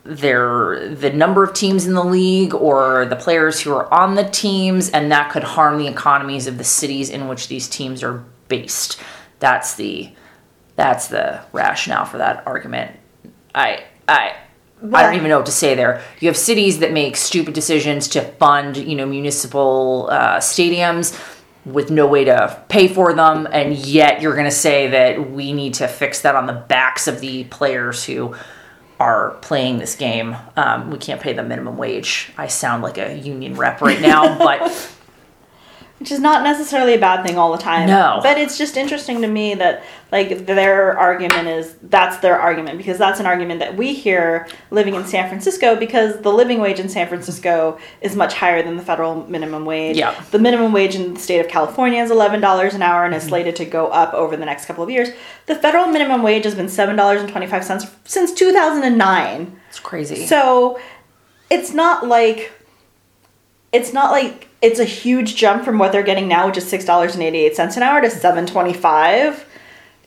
their 0.04 0.90
the 0.96 1.12
number 1.12 1.44
of 1.44 1.54
teams 1.54 1.86
in 1.86 1.94
the 1.94 2.04
league 2.04 2.54
or 2.54 3.06
the 3.06 3.16
players 3.16 3.60
who 3.60 3.72
are 3.72 3.94
on 3.94 4.16
the 4.16 4.24
teams, 4.24 4.90
and 4.90 5.12
that 5.12 5.32
could 5.32 5.44
harm 5.44 5.78
the 5.78 5.88
economies 5.88 6.48
of 6.48 6.58
the 6.58 6.64
cities 6.64 7.10
in 7.10 7.28
which 7.28 7.48
these 7.48 7.68
teams 7.68 8.02
are 8.04 8.24
based. 8.48 9.00
That's 9.40 9.76
the 9.76 10.12
that's 10.80 11.10
the 11.10 11.42
rationale 11.52 12.06
for 12.06 12.20
that 12.20 12.48
argument. 12.48 12.98
I 13.54 13.84
I 14.08 14.34
I 14.82 15.04
don't 15.04 15.16
even 15.16 15.28
know 15.28 15.38
what 15.38 15.46
to 15.48 15.52
say 15.52 15.76
there. 15.76 16.02
You 16.22 16.30
have 16.30 16.38
cities 16.38 16.80
that 16.80 16.94
make 16.94 17.18
stupid 17.18 17.54
decisions 17.54 18.08
to 18.10 18.22
fund, 18.22 18.78
you 18.78 18.96
know, 18.96 19.06
municipal 19.06 20.08
uh, 20.10 20.38
stadiums 20.38 21.20
with 21.66 21.92
no 21.92 22.08
way 22.08 22.24
to 22.24 22.64
pay 22.70 22.88
for 22.88 23.14
them, 23.14 23.46
and 23.52 23.76
yet 23.76 24.22
you're 24.22 24.36
going 24.36 24.46
to 24.46 24.52
say 24.52 24.88
that 24.88 25.32
we 25.32 25.52
need 25.52 25.74
to 25.76 25.88
fix 25.90 26.22
that 26.22 26.36
on 26.36 26.46
the 26.48 26.54
backs 26.54 27.10
of 27.10 27.20
the 27.20 27.44
players 27.46 28.06
who 28.06 28.34
are 29.02 29.32
playing 29.42 29.80
this 29.80 29.96
game. 29.96 30.38
Um, 30.56 30.92
we 30.92 30.98
can't 30.98 31.20
pay 31.20 31.34
the 31.34 31.44
minimum 31.44 31.76
wage. 31.76 32.32
I 32.38 32.48
sound 32.48 32.82
like 32.82 32.98
a 32.98 33.18
union 33.18 33.56
rep 33.56 33.82
right 33.82 34.00
now, 34.00 34.38
but 34.38 34.96
which 36.00 36.12
is 36.12 36.20
not 36.20 36.44
necessarily 36.44 36.94
a 36.94 37.00
bad 37.00 37.26
thing 37.26 37.38
all 37.38 37.52
the 37.52 37.62
time. 37.62 37.88
No. 37.88 38.20
But 38.24 38.38
it's 38.38 38.58
just 38.58 38.78
interesting 38.78 39.22
to 39.22 39.28
me 39.28 39.54
that 39.56 39.84
like 40.12 40.46
their 40.46 40.98
argument 40.98 41.48
is 41.48 41.76
that's 41.84 42.18
their 42.18 42.40
argument 42.40 42.78
because 42.78 42.98
that's 42.98 43.20
an 43.20 43.26
argument 43.26 43.60
that 43.60 43.76
we 43.76 43.94
hear 43.94 44.48
living 44.72 44.96
in 44.96 45.06
San 45.06 45.28
Francisco 45.28 45.76
because 45.76 46.22
the 46.22 46.32
living 46.32 46.60
wage 46.60 46.80
in 46.80 46.88
San 46.88 47.08
Francisco 47.08 47.78
is 48.02 48.16
much 48.16 48.34
higher 48.34 48.64
than 48.64 48.78
the 48.78 48.84
federal 48.84 49.28
minimum 49.28 49.66
wage. 49.66 49.98
Yeah. 49.98 50.20
The 50.32 50.40
minimum 50.40 50.72
wage 50.72 50.96
in 50.96 51.16
the 51.16 51.20
state 51.20 51.40
of 51.40 51.50
California 51.50 52.02
is 52.02 52.12
eleven 52.12 52.40
dollars 52.40 52.74
an 52.74 52.82
hour 52.82 53.04
and 53.04 53.14
is 53.14 53.24
mm-hmm. 53.24 53.30
slated 53.30 53.56
to 53.58 53.66
go 53.66 53.88
up 53.88 54.14
over 54.14 54.38
the 54.38 54.46
next 54.46 54.66
couple 54.66 54.84
of 54.84 54.90
years. 54.90 55.10
The 55.48 55.56
federal 55.56 55.88
minimum 55.88 56.24
wage 56.24 56.46
has 56.46 56.56
been 56.56 56.70
seven 56.70 56.96
dollars 56.96 57.22
and 57.22 57.30
twenty 57.30 57.48
five 57.48 57.66
cents 57.66 57.86
since 58.06 58.34
two 58.34 58.54
thousand 58.54 58.84
and 58.84 58.98
nine. 58.98 59.60
it's 59.68 59.80
crazy. 59.80 60.26
So 60.28 60.80
it's 61.50 61.74
not 61.74 62.08
like 62.08 62.52
it's 63.72 63.94
not 63.94 64.12
like 64.12 64.48
it's 64.62 64.80
a 64.80 64.86
huge 64.86 65.36
jump 65.36 65.64
from 65.64 65.78
what 65.80 65.92
they're 65.92 66.04
getting 66.04 66.28
now, 66.28 66.48
which 66.48 66.58
is 66.58 66.68
six 66.68 66.86
dollars 66.86 67.14
and 67.14 67.24
eighty 67.24 67.40
eight 67.40 67.56
cents 67.56 67.78
an 67.78 67.84
hour 67.84 68.02
to 68.02 68.10
seven 68.10 68.46
twenty 68.46 68.74
five. 68.74 69.46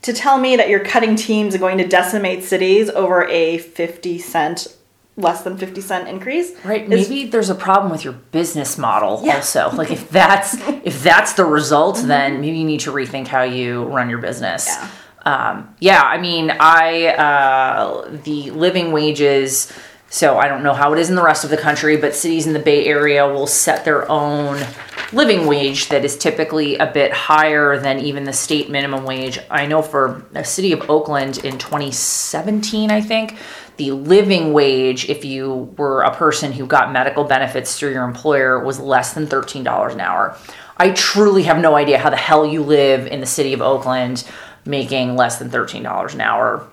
To 0.03 0.11
tell 0.11 0.37
me 0.37 0.57
that 0.57 0.67
you're 0.67 0.83
cutting 0.83 1.15
teams 1.15 1.53
and 1.53 1.61
going 1.61 1.77
to 1.77 1.87
decimate 1.87 2.43
cities 2.43 2.89
over 2.89 3.25
a 3.29 3.57
fifty 3.59 4.19
cent, 4.19 4.67
less 5.15 5.43
than 5.43 5.57
fifty 5.57 5.79
cent 5.79 6.09
increase, 6.09 6.51
Right. 6.65 6.83
is- 6.91 7.09
Maybe 7.09 7.25
there's 7.29 7.49
a 7.49 7.55
problem 7.55 7.89
with 7.91 8.03
your 8.03 8.11
business 8.13 8.77
model 8.77 9.21
Yeah. 9.23 9.37
also. 9.37 9.69
Like 9.71 9.91
if 9.91 10.09
that's 10.09 10.55
if 10.83 11.01
that's 11.03 11.33
the 11.33 11.45
result, 11.45 12.01
then 12.03 12.41
maybe 12.41 12.57
you 12.57 12.65
need 12.65 12.81
to 12.81 12.91
rethink 12.91 13.27
how 13.27 13.43
you 13.43 13.83
run 13.85 14.09
your 14.09 14.19
business. 14.19 14.67
Yeah. 14.67 14.87
Um, 15.25 15.73
yeah. 15.79 16.01
I 16.01 16.17
mean, 16.17 16.51
I 16.59 17.07
uh, 17.07 18.09
the 18.25 18.51
living 18.51 18.91
wages. 18.91 19.71
So 20.13 20.37
I 20.37 20.47
don't 20.47 20.61
know 20.61 20.75
how 20.75 20.93
it 20.93 20.99
is 20.99 21.09
in 21.09 21.15
the 21.15 21.23
rest 21.23 21.43
of 21.43 21.49
the 21.49 21.57
country, 21.57 21.97
but 21.97 22.13
cities 22.13 22.45
in 22.45 22.53
the 22.53 22.59
Bay 22.59 22.85
Area 22.85 23.27
will 23.27 23.47
set 23.47 23.83
their 23.83 24.07
own 24.11 24.63
living 25.11 25.47
wage 25.47 25.89
that 25.89 26.05
is 26.05 26.15
typically 26.15 26.75
a 26.77 26.85
bit 26.85 27.11
higher 27.11 27.79
than 27.79 27.99
even 27.99 28.23
the 28.23 28.31
state 28.31 28.69
minimum 28.69 29.05
wage. 29.05 29.39
I 29.49 29.65
know 29.65 29.81
for 29.81 30.23
the 30.31 30.43
city 30.43 30.71
of 30.71 30.87
Oakland 30.87 31.39
in 31.43 31.57
2017, 31.57 32.91
I 32.91 33.01
think, 33.01 33.37
the 33.77 33.89
living 33.89 34.53
wage, 34.53 35.09
if 35.09 35.25
you 35.25 35.73
were 35.79 36.03
a 36.03 36.15
person 36.15 36.51
who 36.51 36.67
got 36.67 36.93
medical 36.93 37.23
benefits 37.23 37.75
through 37.79 37.93
your 37.93 38.03
employer, 38.03 38.63
was 38.63 38.79
less 38.79 39.15
than 39.15 39.25
$13 39.25 39.91
an 39.91 39.99
hour. 39.99 40.37
I 40.77 40.91
truly 40.91 41.41
have 41.43 41.57
no 41.57 41.75
idea 41.75 41.97
how 41.97 42.11
the 42.11 42.17
hell 42.17 42.45
you 42.45 42.61
live 42.61 43.07
in 43.07 43.19
the 43.19 43.25
city 43.25 43.51
of 43.53 43.63
Oakland 43.63 44.29
making 44.63 45.15
less 45.15 45.39
than 45.39 45.49
$13 45.49 46.13
an 46.13 46.21
hour. 46.21 46.67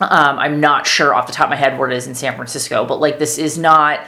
Um, 0.00 0.38
I'm 0.38 0.60
not 0.60 0.86
sure 0.86 1.14
off 1.14 1.26
the 1.26 1.32
top 1.32 1.46
of 1.46 1.50
my 1.50 1.56
head 1.56 1.78
where 1.78 1.90
it 1.90 1.96
is 1.96 2.06
in 2.06 2.14
San 2.14 2.34
Francisco, 2.34 2.86
but 2.86 3.00
like 3.00 3.18
this 3.18 3.38
is 3.38 3.58
not 3.58 4.00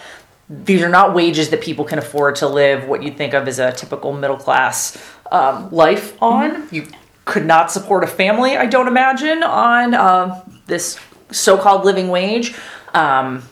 these 0.49 0.83
are 0.83 0.89
not 0.89 1.15
wages 1.15 1.51
that 1.51 1.61
people 1.63 1.85
can 1.85 1.99
afford 1.99 2.37
to 2.37 2.49
live 2.49 2.87
what 2.87 3.03
you'd 3.03 3.17
think 3.17 3.33
of 3.33 3.49
as 3.49 3.59
a 3.59 3.73
typical 3.73 4.13
middle 4.13 4.37
class 4.37 5.03
um, 5.31 5.71
life 5.71 6.21
on. 6.23 6.69
You 6.71 6.87
could 7.25 7.47
not 7.47 7.71
support 7.71 8.05
a 8.05 8.07
family, 8.07 8.57
I 8.57 8.67
don't 8.67 8.89
imagine, 8.89 9.43
on 9.43 9.95
uh, 9.95 10.45
this 10.67 10.99
so 11.31 11.57
called 11.57 11.85
living 11.85 12.09
wage. 12.09 12.55
Um, 12.93 13.43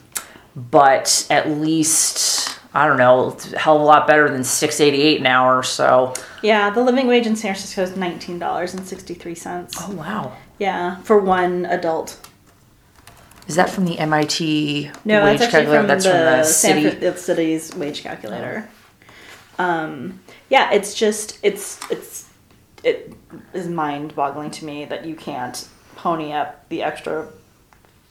but 0.57 1.27
at 1.31 1.49
least, 1.49 2.59
I 2.75 2.87
don't 2.87 2.99
know, 2.99 3.31
it's 3.31 3.53
a 3.53 3.59
hell 3.59 3.77
of 3.77 3.83
a 3.83 3.85
lot 3.85 4.07
better 4.07 4.29
than 4.29 4.45
six 4.45 4.81
eighty 4.81 5.01
eight 5.01 5.21
an 5.21 5.27
hour. 5.27 5.63
So, 5.63 6.13
yeah, 6.43 6.71
the 6.71 6.83
living 6.83 7.07
wage 7.07 7.27
in 7.27 7.37
San 7.37 7.55
Francisco 7.55 7.83
is 7.83 7.97
nineteen 7.97 8.39
dollars 8.39 8.75
and 8.75 8.87
sixty 8.87 9.15
three 9.15 9.37
cents. 9.37 9.77
oh 9.81 9.93
wow, 9.93 10.37
Yeah, 10.59 10.97
for 11.03 11.19
one 11.19 11.67
adult. 11.67 12.19
Is 13.51 13.57
that 13.57 13.69
from 13.69 13.85
the 13.85 13.99
MIT 13.99 14.93
No, 15.05 15.25
wage 15.25 15.41
that's 15.41 15.53
actually 15.55 15.65
calculator? 15.65 15.81
from 15.81 15.89
That's 15.89 16.05
the, 16.05 16.11
from 16.11 16.21
the 16.21 16.45
city. 16.45 16.91
The 16.91 17.17
city's 17.17 17.75
wage 17.75 18.03
calculator. 18.05 18.69
Um, 19.59 20.21
yeah, 20.49 20.71
it's 20.71 20.95
just 20.95 21.37
it's 21.43 21.81
it's 21.91 22.29
it 22.85 23.13
is 23.53 23.67
mind 23.67 24.15
boggling 24.15 24.53
to 24.53 24.65
me 24.65 24.85
that 24.85 25.05
you 25.05 25.17
can't 25.17 25.67
pony 25.97 26.33
up 26.33 26.69
the 26.69 26.85
extra 26.85 27.27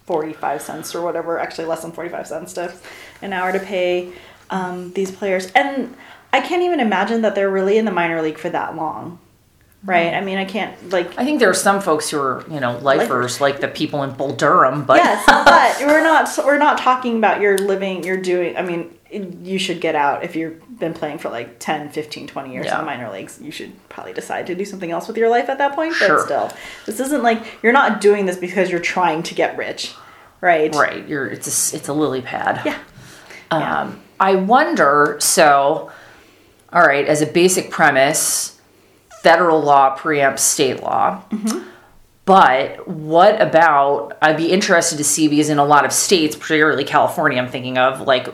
forty 0.05 0.34
five 0.34 0.62
cents 0.62 0.93
or 0.93 1.01
whatever, 1.01 1.39
actually 1.39 1.67
less 1.67 1.84
than 1.84 1.93
forty 1.93 2.10
five 2.10 2.27
cents 2.27 2.51
to 2.55 2.74
an 3.22 3.31
hour 3.31 3.53
to 3.53 3.60
pay 3.60 4.12
um, 4.50 4.91
these 4.91 5.10
players, 5.10 5.50
and 5.53 5.96
I 6.34 6.41
can't 6.41 6.63
even 6.63 6.81
imagine 6.81 7.22
that 7.22 7.34
they're 7.34 7.50
really 7.50 7.77
in 7.77 7.86
the 7.86 7.91
minor 7.91 8.22
league 8.22 8.38
for 8.38 8.50
that 8.50 8.75
long, 8.75 9.19
right? 9.83 10.13
I 10.13 10.21
mean, 10.21 10.38
I 10.38 10.45
can't 10.45 10.89
like 10.91 11.17
I 11.17 11.24
think 11.25 11.39
there 11.39 11.50
are 11.50 11.53
some 11.53 11.81
folks 11.81 12.09
who 12.09 12.19
are, 12.19 12.43
you 12.50 12.59
know, 12.59 12.77
lifers, 12.79 13.39
like 13.45 13.59
the 13.62 13.67
people 13.67 14.03
in 14.03 14.12
Bull 14.12 14.33
Durham, 14.36 14.83
but 14.86 14.98
yes, 14.98 15.24
but 15.27 15.79
we're 15.88 16.03
not 16.03 16.29
we're 16.45 16.57
not 16.57 16.77
talking 16.77 17.17
about 17.17 17.41
your 17.41 17.57
living 17.57 18.03
you're 18.03 18.17
doing 18.21 18.55
I 18.57 18.62
mean 18.62 18.95
you 19.12 19.57
should 19.57 19.81
get 19.81 19.95
out 19.95 20.24
if 20.24 20.36
you've 20.36 20.62
been 20.77 20.93
playing 20.93 21.17
for 21.17 21.29
like 21.29 21.57
10 21.59 21.89
15 21.89 22.27
20 22.27 22.53
years 22.53 22.65
Yeah. 22.67 22.75
in 22.75 22.79
the 22.81 22.86
minor 22.86 23.12
leagues 23.12 23.41
you 23.41 23.50
should 23.51 23.71
probably 23.89 24.13
decide 24.13 24.45
to 24.48 24.53
do 24.55 24.63
something 24.63 24.91
else 24.91 25.07
with 25.07 25.17
your 25.17 25.29
life 25.29 25.50
at 25.50 25.57
that 25.57 25.74
point 25.74 25.95
Sure. 25.95 26.17
but 26.17 26.25
still 26.25 26.51
this 26.86 27.00
isn't 27.00 27.24
like 27.24 27.43
you're 27.63 27.74
not 27.74 28.01
doing 28.01 28.27
this 28.27 28.38
because 28.38 28.69
you're 28.69 28.79
trying 28.79 29.24
to 29.24 29.33
get 29.33 29.57
rich 29.57 29.95
right 30.41 30.74
right, 30.75 31.07
you're 31.07 31.25
it's 31.25 31.48
a, 31.74 31.75
it's 31.75 31.88
a 31.88 31.93
lily 31.93 32.21
pad. 32.21 32.62
yeah 32.65 32.77
Yeah. 33.51 33.81
Um, 33.81 34.00
I 34.19 34.36
wonder. 34.36 35.17
So, 35.21 35.89
all 36.71 36.81
right, 36.86 37.05
as 37.07 37.21
a 37.24 37.25
basic 37.25 37.71
premise, 37.71 38.59
federal 39.21 39.61
law 39.61 39.97
preempts 39.97 40.39
state 40.39 40.81
law. 40.81 41.23
But 42.25 42.88
what 42.88 43.41
about? 43.41 44.17
I'd 44.21 44.38
be 44.38 44.51
interested 44.51 44.97
to 44.97 45.03
see 45.03 45.27
because 45.27 45.49
in 45.49 45.57
a 45.57 45.65
lot 45.65 45.83
of 45.83 45.91
states, 45.91 46.35
particularly 46.35 46.83
California, 46.83 47.39
I'm 47.39 47.49
thinking 47.49 47.77
of 47.79 48.01
like 48.01 48.29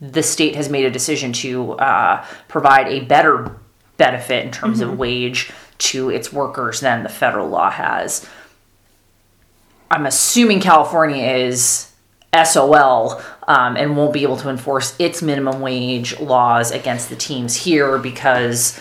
the 0.00 0.22
state 0.22 0.54
has 0.54 0.68
made 0.68 0.84
a 0.84 0.90
decision 0.90 1.32
to 1.32 1.72
uh, 1.72 2.24
provide 2.48 2.88
a 2.88 3.00
better 3.00 3.56
benefit 3.96 4.44
in 4.44 4.52
terms 4.52 4.80
of 4.80 4.98
wage 4.98 5.50
to 5.78 6.10
its 6.10 6.32
workers 6.32 6.80
than 6.80 7.02
the 7.02 7.08
federal 7.08 7.48
law 7.48 7.70
has. 7.70 8.28
I'm 9.90 10.06
assuming 10.06 10.60
California 10.60 11.24
is 11.24 11.92
SOL 12.44 13.20
um, 13.46 13.76
and 13.76 13.96
won't 13.96 14.12
be 14.12 14.22
able 14.22 14.38
to 14.38 14.48
enforce 14.48 14.94
its 14.98 15.20
minimum 15.20 15.60
wage 15.60 16.18
laws 16.18 16.70
against 16.70 17.10
the 17.10 17.16
teams 17.16 17.56
here 17.56 17.98
because 17.98 18.80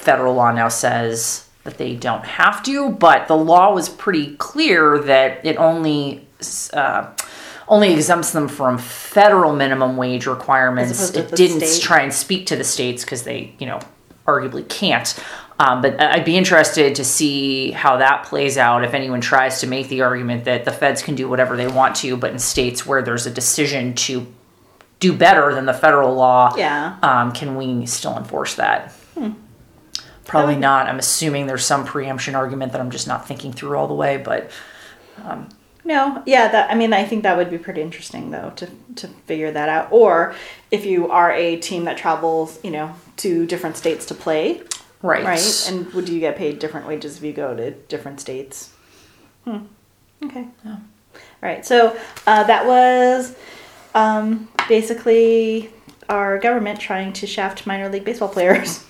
federal 0.00 0.34
law 0.34 0.50
now 0.52 0.68
says 0.68 1.46
that 1.64 1.78
they 1.78 1.94
don't 1.94 2.24
have 2.24 2.62
to. 2.64 2.90
But 2.90 3.28
the 3.28 3.36
law 3.36 3.72
was 3.74 3.88
pretty 3.88 4.34
clear 4.36 4.98
that 5.00 5.44
it 5.44 5.56
only 5.56 6.26
uh, 6.72 7.10
only 7.68 7.92
exempts 7.92 8.32
them 8.32 8.48
from 8.48 8.78
federal 8.78 9.54
minimum 9.54 9.96
wage 9.96 10.26
requirements. 10.26 10.90
As 11.00 11.10
opposed 11.10 11.28
to 11.28 11.34
It 11.34 11.36
didn't 11.36 11.66
state. 11.68 11.82
try 11.82 12.00
and 12.00 12.12
speak 12.12 12.46
to 12.46 12.56
the 12.56 12.64
states 12.64 13.04
because 13.04 13.22
they, 13.22 13.52
you 13.58 13.66
know, 13.66 13.78
arguably 14.26 14.68
can't. 14.68 15.14
Um, 15.60 15.82
but 15.82 16.00
I'd 16.00 16.24
be 16.24 16.38
interested 16.38 16.94
to 16.94 17.04
see 17.04 17.70
how 17.72 17.98
that 17.98 18.24
plays 18.24 18.56
out 18.56 18.82
if 18.82 18.94
anyone 18.94 19.20
tries 19.20 19.60
to 19.60 19.66
make 19.66 19.88
the 19.90 20.00
argument 20.00 20.46
that 20.46 20.64
the 20.64 20.72
feds 20.72 21.02
can 21.02 21.14
do 21.14 21.28
whatever 21.28 21.54
they 21.54 21.68
want 21.68 21.94
to, 21.96 22.16
but 22.16 22.32
in 22.32 22.38
states 22.38 22.86
where 22.86 23.02
there's 23.02 23.26
a 23.26 23.30
decision 23.30 23.94
to 23.94 24.26
do 25.00 25.12
better 25.12 25.54
than 25.54 25.66
the 25.66 25.74
federal 25.74 26.14
law, 26.14 26.54
Yeah. 26.56 26.96
um, 27.02 27.32
can 27.32 27.56
we 27.56 27.84
still 27.84 28.16
enforce 28.16 28.54
that? 28.54 28.94
Probably 30.30 30.56
not. 30.56 30.86
I'm 30.88 30.98
assuming 30.98 31.46
there's 31.46 31.64
some 31.64 31.84
preemption 31.84 32.34
argument 32.34 32.72
that 32.72 32.80
I'm 32.80 32.90
just 32.90 33.06
not 33.08 33.26
thinking 33.26 33.52
through 33.52 33.76
all 33.76 33.88
the 33.88 33.94
way, 33.94 34.16
but 34.16 34.50
No, 35.84 36.22
yeah, 36.26 36.48
that 36.48 36.70
I 36.70 36.74
mean, 36.74 36.92
I 36.92 37.04
think 37.04 37.22
that 37.24 37.36
would 37.36 37.50
be 37.50 37.58
pretty 37.58 37.80
interesting 37.82 38.30
though 38.30 38.52
to 38.56 38.68
to 38.96 39.08
figure 39.26 39.50
that 39.50 39.68
out. 39.68 39.88
Or 39.90 40.34
if 40.70 40.84
you 40.84 41.10
are 41.10 41.32
a 41.32 41.56
team 41.56 41.84
that 41.84 41.96
travels, 41.96 42.58
you 42.62 42.70
know, 42.70 42.94
to 43.18 43.46
different 43.46 43.76
states 43.76 44.06
to 44.06 44.14
play, 44.14 44.62
Right. 45.02 45.24
right? 45.24 45.64
And 45.68 45.92
would 45.94 46.08
you 46.08 46.20
get 46.20 46.36
paid 46.36 46.58
different 46.58 46.86
wages 46.86 47.16
if 47.16 47.22
you 47.24 47.32
go 47.32 47.56
to 47.56 47.70
different 47.72 48.20
states? 48.20 48.72
Hmm. 49.44 49.58
Okay. 50.22 50.46
Yeah. 50.64 50.72
All 50.72 50.80
right. 51.42 51.64
So 51.64 51.96
uh, 52.26 52.44
that 52.44 52.66
was 52.66 53.34
um, 53.94 54.48
basically 54.68 55.70
our 56.08 56.38
government 56.38 56.78
trying 56.78 57.12
to 57.14 57.26
shaft 57.26 57.66
minor 57.66 57.88
league 57.88 58.04
baseball 58.04 58.28
players. 58.28 58.84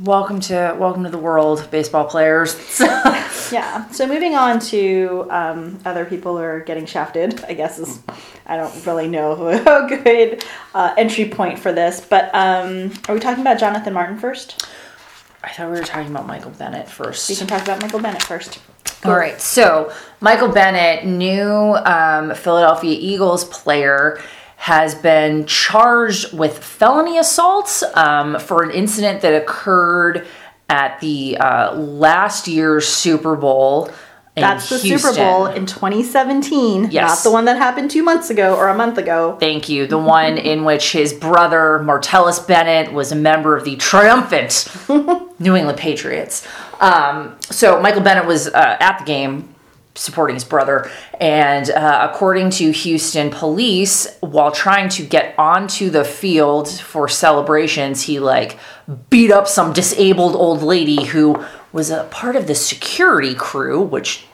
welcome 0.00 0.40
to 0.40 0.76
welcome 0.78 1.04
to 1.04 1.10
the 1.10 1.18
world, 1.18 1.68
baseball 1.70 2.04
players. 2.04 2.56
Yeah. 3.52 3.86
So 3.90 4.06
moving 4.06 4.34
on 4.34 4.60
to 4.60 5.26
um, 5.28 5.78
other 5.84 6.06
people 6.06 6.36
who 6.38 6.42
are 6.42 6.60
getting 6.60 6.86
shafted, 6.86 7.44
I 7.44 7.52
guess 7.52 7.78
is 7.78 8.00
I 8.46 8.56
don't 8.56 8.86
really 8.86 9.08
know 9.08 9.48
a 9.48 9.86
good 9.86 10.42
uh, 10.74 10.94
entry 10.96 11.28
point 11.28 11.58
for 11.58 11.70
this, 11.70 12.00
but 12.00 12.34
um, 12.34 12.90
are 13.08 13.14
we 13.14 13.20
talking 13.20 13.42
about 13.42 13.60
Jonathan 13.60 13.92
Martin 13.92 14.18
first? 14.18 14.66
I 15.44 15.50
thought 15.50 15.70
we 15.70 15.78
were 15.78 15.84
talking 15.84 16.10
about 16.10 16.26
Michael 16.26 16.52
Bennett 16.52 16.88
first. 16.88 17.28
We 17.28 17.36
can 17.36 17.46
talk 17.46 17.62
about 17.62 17.82
Michael 17.82 18.00
Bennett 18.00 18.22
first. 18.22 18.58
All 19.04 19.16
right. 19.16 19.40
So 19.40 19.92
Michael 20.20 20.48
Bennett, 20.48 21.04
new 21.04 21.76
um, 21.84 22.34
Philadelphia 22.34 22.96
Eagles 22.98 23.44
player, 23.44 24.20
has 24.62 24.94
been 24.94 25.44
charged 25.44 26.32
with 26.32 26.56
felony 26.62 27.18
assault 27.18 27.82
um, 27.94 28.38
for 28.38 28.62
an 28.62 28.70
incident 28.70 29.20
that 29.20 29.34
occurred 29.42 30.24
at 30.68 31.00
the 31.00 31.36
uh, 31.38 31.74
last 31.74 32.46
year's 32.46 32.86
Super 32.86 33.34
Bowl. 33.34 33.90
In 34.36 34.42
That's 34.42 34.68
the 34.68 34.78
Houston. 34.78 35.14
Super 35.14 35.16
Bowl 35.24 35.46
in 35.46 35.66
2017, 35.66 36.90
Yes. 36.92 37.08
not 37.08 37.28
the 37.28 37.32
one 37.32 37.44
that 37.46 37.56
happened 37.56 37.90
two 37.90 38.04
months 38.04 38.30
ago 38.30 38.54
or 38.54 38.68
a 38.68 38.74
month 38.76 38.98
ago. 38.98 39.36
Thank 39.40 39.68
you. 39.68 39.88
The 39.88 39.98
one 39.98 40.38
in 40.38 40.64
which 40.64 40.92
his 40.92 41.12
brother, 41.12 41.80
Martellus 41.84 42.46
Bennett, 42.46 42.92
was 42.92 43.10
a 43.10 43.16
member 43.16 43.56
of 43.56 43.64
the 43.64 43.74
triumphant 43.76 44.68
New 45.40 45.56
England 45.56 45.76
Patriots. 45.76 46.46
Um, 46.78 47.36
so 47.42 47.80
Michael 47.82 48.00
Bennett 48.02 48.26
was 48.26 48.46
uh, 48.46 48.76
at 48.78 49.00
the 49.00 49.04
game 49.04 49.51
supporting 49.94 50.34
his 50.34 50.44
brother. 50.44 50.90
And 51.20 51.70
uh, 51.70 52.08
according 52.10 52.50
to 52.50 52.70
Houston 52.70 53.30
police, 53.30 54.16
while 54.20 54.50
trying 54.50 54.88
to 54.90 55.04
get 55.04 55.34
onto 55.38 55.90
the 55.90 56.04
field 56.04 56.68
for 56.68 57.08
celebrations, 57.08 58.02
he 58.02 58.18
like 58.18 58.58
beat 59.10 59.30
up 59.30 59.48
some 59.48 59.72
disabled 59.72 60.34
old 60.34 60.62
lady 60.62 61.04
who 61.04 61.44
was 61.72 61.90
a 61.90 62.04
part 62.04 62.36
of 62.36 62.46
the 62.46 62.54
security 62.54 63.34
crew, 63.34 63.80
which 63.82 64.26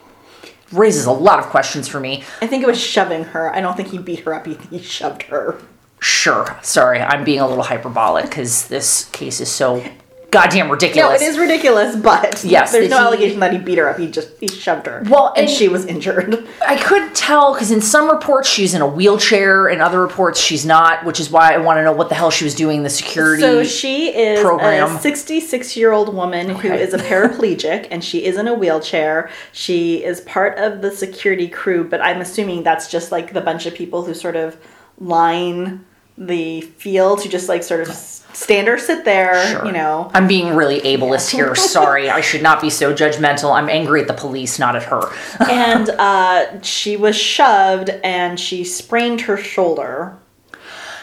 raises 0.72 1.06
a 1.06 1.12
lot 1.12 1.38
of 1.38 1.46
questions 1.46 1.88
for 1.88 2.00
me. 2.00 2.22
I 2.42 2.46
think 2.46 2.62
it 2.62 2.66
was 2.66 2.80
shoving 2.80 3.24
her. 3.24 3.54
I 3.54 3.60
don't 3.60 3.76
think 3.76 3.88
he 3.88 3.98
beat 3.98 4.20
her 4.20 4.34
up. 4.34 4.46
He, 4.46 4.58
he 4.70 4.80
shoved 4.80 5.22
her. 5.24 5.60
Sure. 6.00 6.58
Sorry, 6.62 7.00
I'm 7.00 7.24
being 7.24 7.40
a 7.40 7.48
little 7.48 7.64
hyperbolic 7.64 8.26
because 8.26 8.68
this 8.68 9.06
case 9.06 9.40
is 9.40 9.50
so 9.50 9.82
goddamn 10.30 10.70
ridiculous. 10.70 11.20
No, 11.20 11.26
it 11.26 11.30
is 11.30 11.38
ridiculous, 11.38 11.96
but 11.96 12.44
Yes, 12.44 12.72
there's 12.72 12.90
no 12.90 12.98
he- 12.98 13.02
allegation 13.04 13.40
that 13.40 13.52
he 13.52 13.58
beat 13.58 13.78
her 13.78 13.88
up. 13.88 13.98
He 13.98 14.06
just 14.10 14.28
he 14.40 14.46
shoved 14.48 14.86
her. 14.86 15.02
Well, 15.08 15.32
and, 15.36 15.46
and- 15.46 15.50
she 15.50 15.68
was 15.68 15.86
injured. 15.86 16.46
I 16.66 16.76
couldn't 16.76 17.14
tell 17.16 17.54
because 17.54 17.70
in 17.70 17.80
some 17.80 18.10
reports 18.10 18.48
she's 18.48 18.74
in 18.74 18.82
a 18.82 18.86
wheelchair, 18.86 19.68
in 19.68 19.80
other 19.80 20.00
reports 20.00 20.38
she's 20.40 20.66
not, 20.66 21.04
which 21.04 21.18
is 21.20 21.30
why 21.30 21.54
I 21.54 21.58
want 21.58 21.78
to 21.78 21.84
know 21.84 21.92
what 21.92 22.08
the 22.10 22.14
hell 22.14 22.30
she 22.30 22.44
was 22.44 22.54
doing 22.54 22.82
the 22.82 22.90
security. 22.90 23.40
So 23.42 23.64
she 23.64 24.08
is 24.08 24.40
program. 24.40 24.96
a 24.96 25.00
66 25.00 25.76
year 25.76 25.92
old 25.92 26.14
woman 26.14 26.50
who 26.50 26.68
Okay. 26.68 26.82
is 26.82 26.92
a 26.94 26.98
paraplegic 26.98 27.88
and 27.90 28.04
she 28.04 28.24
is 28.24 28.36
in 28.36 28.46
a 28.48 28.54
wheelchair. 28.54 29.30
She 29.52 30.04
is 30.04 30.20
part 30.22 30.58
of 30.58 30.82
the 30.82 30.90
security 30.90 31.48
crew, 31.48 31.84
but 31.84 32.00
I'm 32.02 32.20
assuming 32.20 32.62
that's 32.64 32.88
just 32.90 33.12
like 33.12 33.32
the 33.32 33.40
bunch 33.40 33.66
of 33.66 33.74
people 33.74 34.04
who 34.04 34.12
sort 34.14 34.36
of 34.36 34.56
line 34.98 35.84
the 36.16 36.60
field 36.62 37.20
to 37.20 37.28
just 37.28 37.48
like 37.48 37.62
sort 37.62 37.80
of 37.80 37.88
stand 38.38 38.68
or 38.68 38.78
sit 38.78 39.04
there, 39.04 39.44
Sure. 39.48 39.66
you 39.66 39.72
know. 39.72 40.10
I'm 40.14 40.28
being 40.28 40.54
really 40.54 40.80
ableist 40.80 41.30
here. 41.30 41.54
Sorry, 41.56 42.08
I 42.08 42.20
should 42.20 42.42
not 42.42 42.60
be 42.60 42.70
so 42.70 42.94
judgmental. 42.94 43.52
I'm 43.52 43.68
angry 43.68 44.00
at 44.00 44.06
the 44.06 44.14
police, 44.14 44.58
not 44.58 44.76
at 44.76 44.84
her. 44.84 45.02
and 45.50 45.90
uh, 45.90 46.60
she 46.62 46.96
was 46.96 47.16
shoved 47.16 47.90
and 48.04 48.38
she 48.38 48.62
sprained 48.64 49.22
her 49.22 49.36
shoulder. 49.36 50.16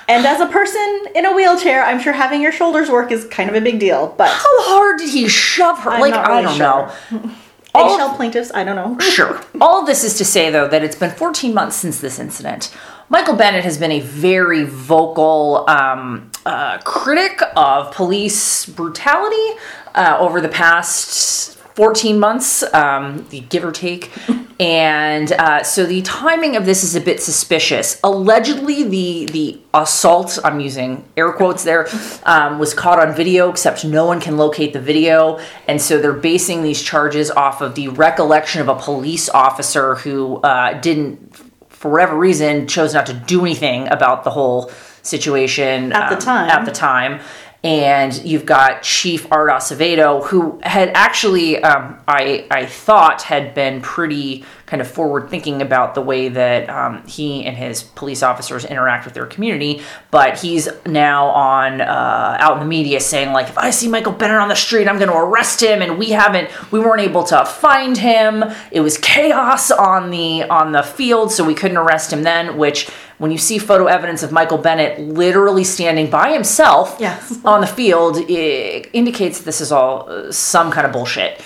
And 0.08 0.26
as 0.26 0.39
a 0.39 0.45
person 0.48 1.06
in 1.15 1.26
a 1.26 1.34
wheelchair, 1.34 1.84
I'm 1.84 2.00
sure 2.00 2.13
having 2.13 2.41
your 2.41 2.52
shoulders 2.52 2.89
work 2.89 3.12
is 3.12 3.26
kind 3.26 3.50
of 3.50 3.56
a 3.56 3.62
big 3.62 3.80
deal, 3.80 4.13
but 4.17 4.30
How 4.30 4.62
hard 4.63 5.00
did 5.00 5.10
he 5.10 5.28
shove 5.28 5.80
her? 5.80 5.89
I'm 5.89 6.00
like 6.02 6.12
not 6.12 6.30
I 6.30 6.41
don't 6.41 6.58
know. 6.60 6.91
sure. 7.10 7.32
All- 7.74 7.93
eggshell 7.95 8.15
plaintiffs, 8.15 8.52
I 8.54 8.63
don't 8.63 8.78
know. 8.78 8.98
Sure. 9.00 9.41
All 9.60 9.84
this 9.86 10.06
is 10.06 10.17
to 10.19 10.24
say, 10.26 10.50
though, 10.50 10.67
that 10.69 10.82
it's 10.84 10.95
been 10.95 11.12
14 11.12 11.54
months 11.54 11.76
since 11.76 12.00
this 12.00 12.19
incident. 12.19 12.74
Michael 13.08 13.36
Bennett 13.36 13.63
has 13.63 13.78
been 13.78 13.91
a 13.91 14.00
very 14.00 14.63
vocal 14.63 15.63
um, 15.70 16.32
uh, 16.46 16.80
critic 16.80 17.39
of 17.56 17.94
police 17.94 18.65
brutality 18.65 19.60
uh, 19.94 20.18
over 20.20 20.41
the 20.41 20.50
past 20.50 21.56
14 21.76 22.20
months, 22.20 22.63
um, 22.74 23.28
give 23.50 23.63
or 23.63 23.72
take. 23.72 24.12
And 24.58 25.34
uh, 25.34 25.63
so 25.63 25.86
the 25.86 26.02
timing 26.04 26.56
of 26.56 26.65
this 26.65 26.86
is 26.86 26.96
a 26.96 27.02
bit 27.02 27.22
suspicious. 27.22 28.00
Allegedly, 28.06 28.84
the 28.84 29.26
the 29.26 29.60
assault 29.74 30.39
I'm 30.46 30.62
using 30.62 31.04
air 31.18 31.34
quotes 31.34 31.65
there 31.65 31.89
um, 32.24 32.58
was 32.58 32.74
caught 32.74 32.98
on 32.98 33.13
video, 33.13 33.50
except 33.50 33.84
no 33.84 34.06
one 34.06 34.22
can 34.22 34.38
locate 34.38 34.72
the 34.72 34.80
video, 34.80 35.41
and 35.68 35.82
so 35.82 35.98
they're 36.00 36.13
basing 36.13 36.63
these 36.63 36.82
charges 36.82 37.30
off 37.32 37.60
of 37.60 37.76
the 37.76 37.89
recollection 37.89 38.62
of 38.62 38.70
a 38.70 38.76
police 38.76 39.28
officer 39.28 39.96
who 39.96 40.38
uh, 40.38 40.80
didn't, 40.80 41.45
for 41.76 41.92
whatever 41.92 42.18
reason, 42.18 42.68
chose 42.68 42.94
not 42.94 43.06
to 43.08 43.14
do 43.14 43.42
anything 43.42 43.88
about 43.90 44.24
the 44.24 44.32
whole 44.32 44.72
situation 45.02 45.92
At 45.92 46.10
the 46.10 46.16
um, 46.16 46.22
time. 46.22 46.50
At 46.50 46.66
the 46.66 46.72
time. 46.72 47.22
And 47.65 48.13
you've 48.23 48.45
got 48.45 48.84
Chief 48.84 49.25
Art 49.32 49.49
Acevedo, 49.49 50.23
who 50.25 50.60
had 50.62 50.89
actually, 50.89 51.63
um, 51.63 51.99
I, 52.08 52.45
I 52.51 52.67
thought, 52.67 53.23
had 53.23 53.56
been 53.56 53.82
pretty 53.82 54.45
kind 54.67 54.82
of 54.82 54.88
forward 54.88 55.32
thinking 55.32 55.63
about 55.63 55.95
the 55.95 56.01
way 56.01 56.28
that 56.30 56.69
um, 56.69 57.04
he 57.08 57.43
and 57.43 57.58
his 57.58 57.82
police 57.82 58.21
officers 58.21 58.65
interact 58.65 59.06
with 59.06 59.15
their 59.15 59.25
community. 59.25 59.82
But 60.12 60.39
he's 60.39 60.69
now 60.86 61.28
on 61.30 61.82
uh, 61.82 62.38
out 62.39 62.54
in 62.54 62.60
the 62.60 62.69
media 62.69 62.99
saying 62.99 63.34
like, 63.34 63.49
if 63.49 63.58
I 63.58 63.71
see 63.71 63.88
Michael 63.88 64.13
Bennett 64.13 64.38
on 64.38 64.49
the 64.49 64.56
street, 64.56 64.88
I'm 64.88 64.99
going 64.99 65.10
to 65.10 65.17
arrest 65.17 65.63
him. 65.63 65.82
And 65.82 65.97
we 65.97 66.12
haven't, 66.12 66.49
we 66.71 66.80
weren't 66.80 67.01
able 67.01 67.23
to 67.25 67.45
find 67.45 67.97
him. 67.97 68.43
It 68.71 68.82
was 68.82 68.99
chaos 68.99 69.71
on 69.71 70.12
the 70.12 70.43
on 70.43 70.71
the 70.71 70.84
field, 70.84 71.32
so 71.32 71.43
we 71.43 71.56
couldn't 71.56 71.78
arrest 71.78 72.13
him 72.13 72.21
then. 72.21 72.58
Which, 72.58 72.91
when 73.17 73.32
you 73.32 73.38
see 73.38 73.58
photo 73.58 73.86
evidence 73.88 74.23
of 74.23 74.32
Michael 74.32 74.58
Bennett 74.58 74.99
literally 74.99 75.63
standing 75.63 76.10
by 76.10 76.34
himself 76.34 76.97
Yes. 76.99 77.39
on 77.45 77.62
the 77.62 77.67
field, 77.67 78.17
it 78.30 78.89
indicates 78.93 79.41
this 79.41 79.62
is 79.62 79.71
all 79.71 80.10
uh, 80.10 80.32
some 80.32 80.71
kind 80.71 80.86
of 80.86 80.91
bullshit. 80.93 81.41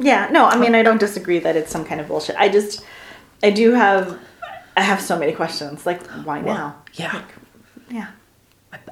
Yeah, 0.00 0.28
no, 0.30 0.46
I 0.46 0.56
mean 0.56 0.74
I 0.74 0.82
don't 0.82 0.98
disagree 0.98 1.38
that 1.40 1.56
it's 1.56 1.70
some 1.70 1.84
kind 1.84 2.00
of 2.00 2.08
bullshit. 2.08 2.36
I 2.36 2.48
just 2.48 2.84
I 3.42 3.50
do 3.50 3.72
have 3.72 4.18
I 4.76 4.80
have 4.80 5.00
so 5.00 5.18
many 5.18 5.32
questions. 5.32 5.86
Like 5.86 6.04
why 6.24 6.40
now? 6.40 6.82
Yeah. 6.94 7.22
Yeah. 7.90 8.08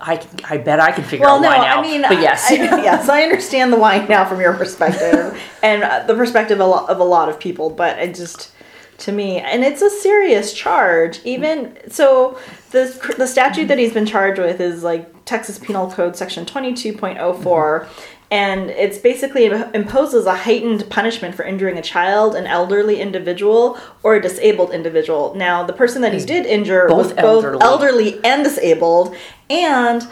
I, 0.00 0.24
I 0.44 0.58
bet 0.58 0.78
I 0.78 0.92
can 0.92 1.02
figure 1.02 1.26
Well, 1.26 1.37
out 1.37 1.42
no, 1.42 1.48
why 1.48 1.58
now. 1.58 1.78
I 1.80 1.82
mean, 1.82 2.02
but 2.02 2.20
yes, 2.20 2.50
I, 2.50 2.54
yes, 2.82 3.08
I 3.08 3.22
understand 3.24 3.72
the 3.72 3.76
why 3.76 3.98
now 4.06 4.24
from 4.24 4.40
your 4.40 4.52
perspective 4.54 5.37
and 5.62 5.82
uh, 5.82 6.04
the 6.06 6.14
perspective 6.14 6.61
a 6.61 6.64
lot, 6.64 6.88
of 6.88 7.00
a 7.00 7.04
lot 7.04 7.28
of 7.28 7.40
people. 7.40 7.68
But 7.68 7.98
it 7.98 8.14
just, 8.14 8.52
to 9.03 9.12
me, 9.12 9.38
and 9.38 9.65
it's 9.65 9.83
a 9.83 9.91
serious 9.91 10.53
charge. 10.53 11.21
Even 11.25 11.77
so, 11.88 12.38
the 12.71 13.15
the 13.19 13.27
statute 13.27 13.69
that 13.69 13.79
he's 13.79 13.93
been 13.93 14.07
charged 14.07 14.41
with 14.41 14.61
is 14.61 14.83
like 14.83 15.25
Texas 15.25 15.59
Penal 15.59 15.91
Code 15.91 16.17
Section 16.17 16.47
twenty 16.47 16.75
two 16.75 16.93
point 16.93 17.19
oh 17.19 17.35
four. 17.35 17.87
And 18.31 18.71
it's 18.71 18.97
basically 18.97 19.45
imposes 19.45 20.25
a 20.25 20.35
heightened 20.35 20.88
punishment 20.88 21.35
for 21.35 21.45
injuring 21.45 21.77
a 21.77 21.83
child, 21.83 22.35
an 22.35 22.47
elderly 22.47 22.99
individual, 22.99 23.79
or 24.03 24.15
a 24.15 24.23
disabled 24.23 24.73
individual. 24.73 25.35
Now, 25.35 25.65
the 25.65 25.75
person 25.75 26.01
that 26.01 26.15
he 26.15 26.25
did 26.25 26.47
injure 26.47 26.88
both 26.88 26.97
was 26.97 27.12
both 27.12 27.45
elderly. 27.45 27.61
elderly 27.61 28.25
and 28.25 28.43
disabled, 28.43 29.15
and 29.51 30.09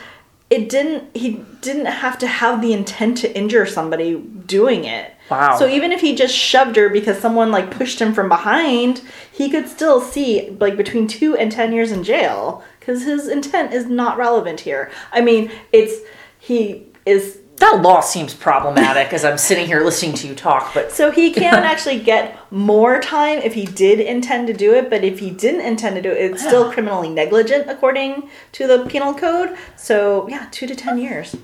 it 0.51 0.69
didn't 0.69 1.17
he 1.17 1.45
didn't 1.61 1.87
have 1.87 2.19
to 2.19 2.27
have 2.27 2.61
the 2.61 2.73
intent 2.73 3.19
to 3.19 3.37
injure 3.37 3.65
somebody 3.67 4.17
doing 4.47 4.85
it 4.85 5.15
Wow. 5.31 5.57
so 5.57 5.69
even 5.69 5.93
if 5.93 6.01
he 6.01 6.17
just 6.17 6.35
shoved 6.35 6.75
her 6.75 6.89
because 6.89 7.19
someone 7.19 7.53
like 7.53 7.71
pushed 7.71 8.01
him 8.01 8.13
from 8.13 8.29
behind 8.29 9.01
he 9.33 9.49
could 9.49 9.69
still 9.69 10.01
see 10.01 10.51
like 10.59 10.77
between 10.77 11.07
two 11.07 11.37
and 11.37 11.53
ten 11.53 11.73
years 11.73 11.93
in 11.93 12.03
jail 12.03 12.65
because 12.81 13.05
his 13.05 13.29
intent 13.29 13.73
is 13.73 13.87
not 13.87 14.19
relevant 14.19 14.59
here 14.61 14.91
i 15.13 15.21
mean 15.21 15.51
it's 15.73 16.01
he 16.41 16.85
is 17.07 17.39
that 17.61 17.81
law 17.83 18.01
seems 18.01 18.35
problematic 18.35 19.13
as 19.13 19.25
I'm 19.25 19.39
sitting 19.39 19.67
here 19.67 19.85
listening 19.85 20.15
to 20.17 20.29
you 20.29 20.35
talk. 20.35 20.75
But 20.75 20.91
so 20.91 21.11
he 21.11 21.31
can 21.31 21.63
actually 21.63 22.01
get 22.01 22.37
more 22.51 23.01
time 23.01 23.39
if 23.39 23.55
he 23.55 23.65
did 23.67 24.01
intend 24.01 24.49
to 24.49 24.53
do 24.53 24.75
it, 24.75 24.91
but 24.91 25.05
if 25.05 25.19
he 25.21 25.31
didn't 25.31 25.61
intend 25.61 25.97
to 25.97 26.03
do 26.03 26.11
it, 26.11 26.33
it's 26.33 26.43
still 26.43 26.73
criminally 26.73 27.09
negligent 27.11 27.71
according 27.71 28.29
to 28.53 28.67
the 28.67 28.87
penal 28.87 29.15
code. 29.15 29.57
So 29.77 30.29
yeah, 30.29 30.49
two 30.51 30.67
to 30.67 30.75
ten 30.75 30.99
years. 30.99 31.37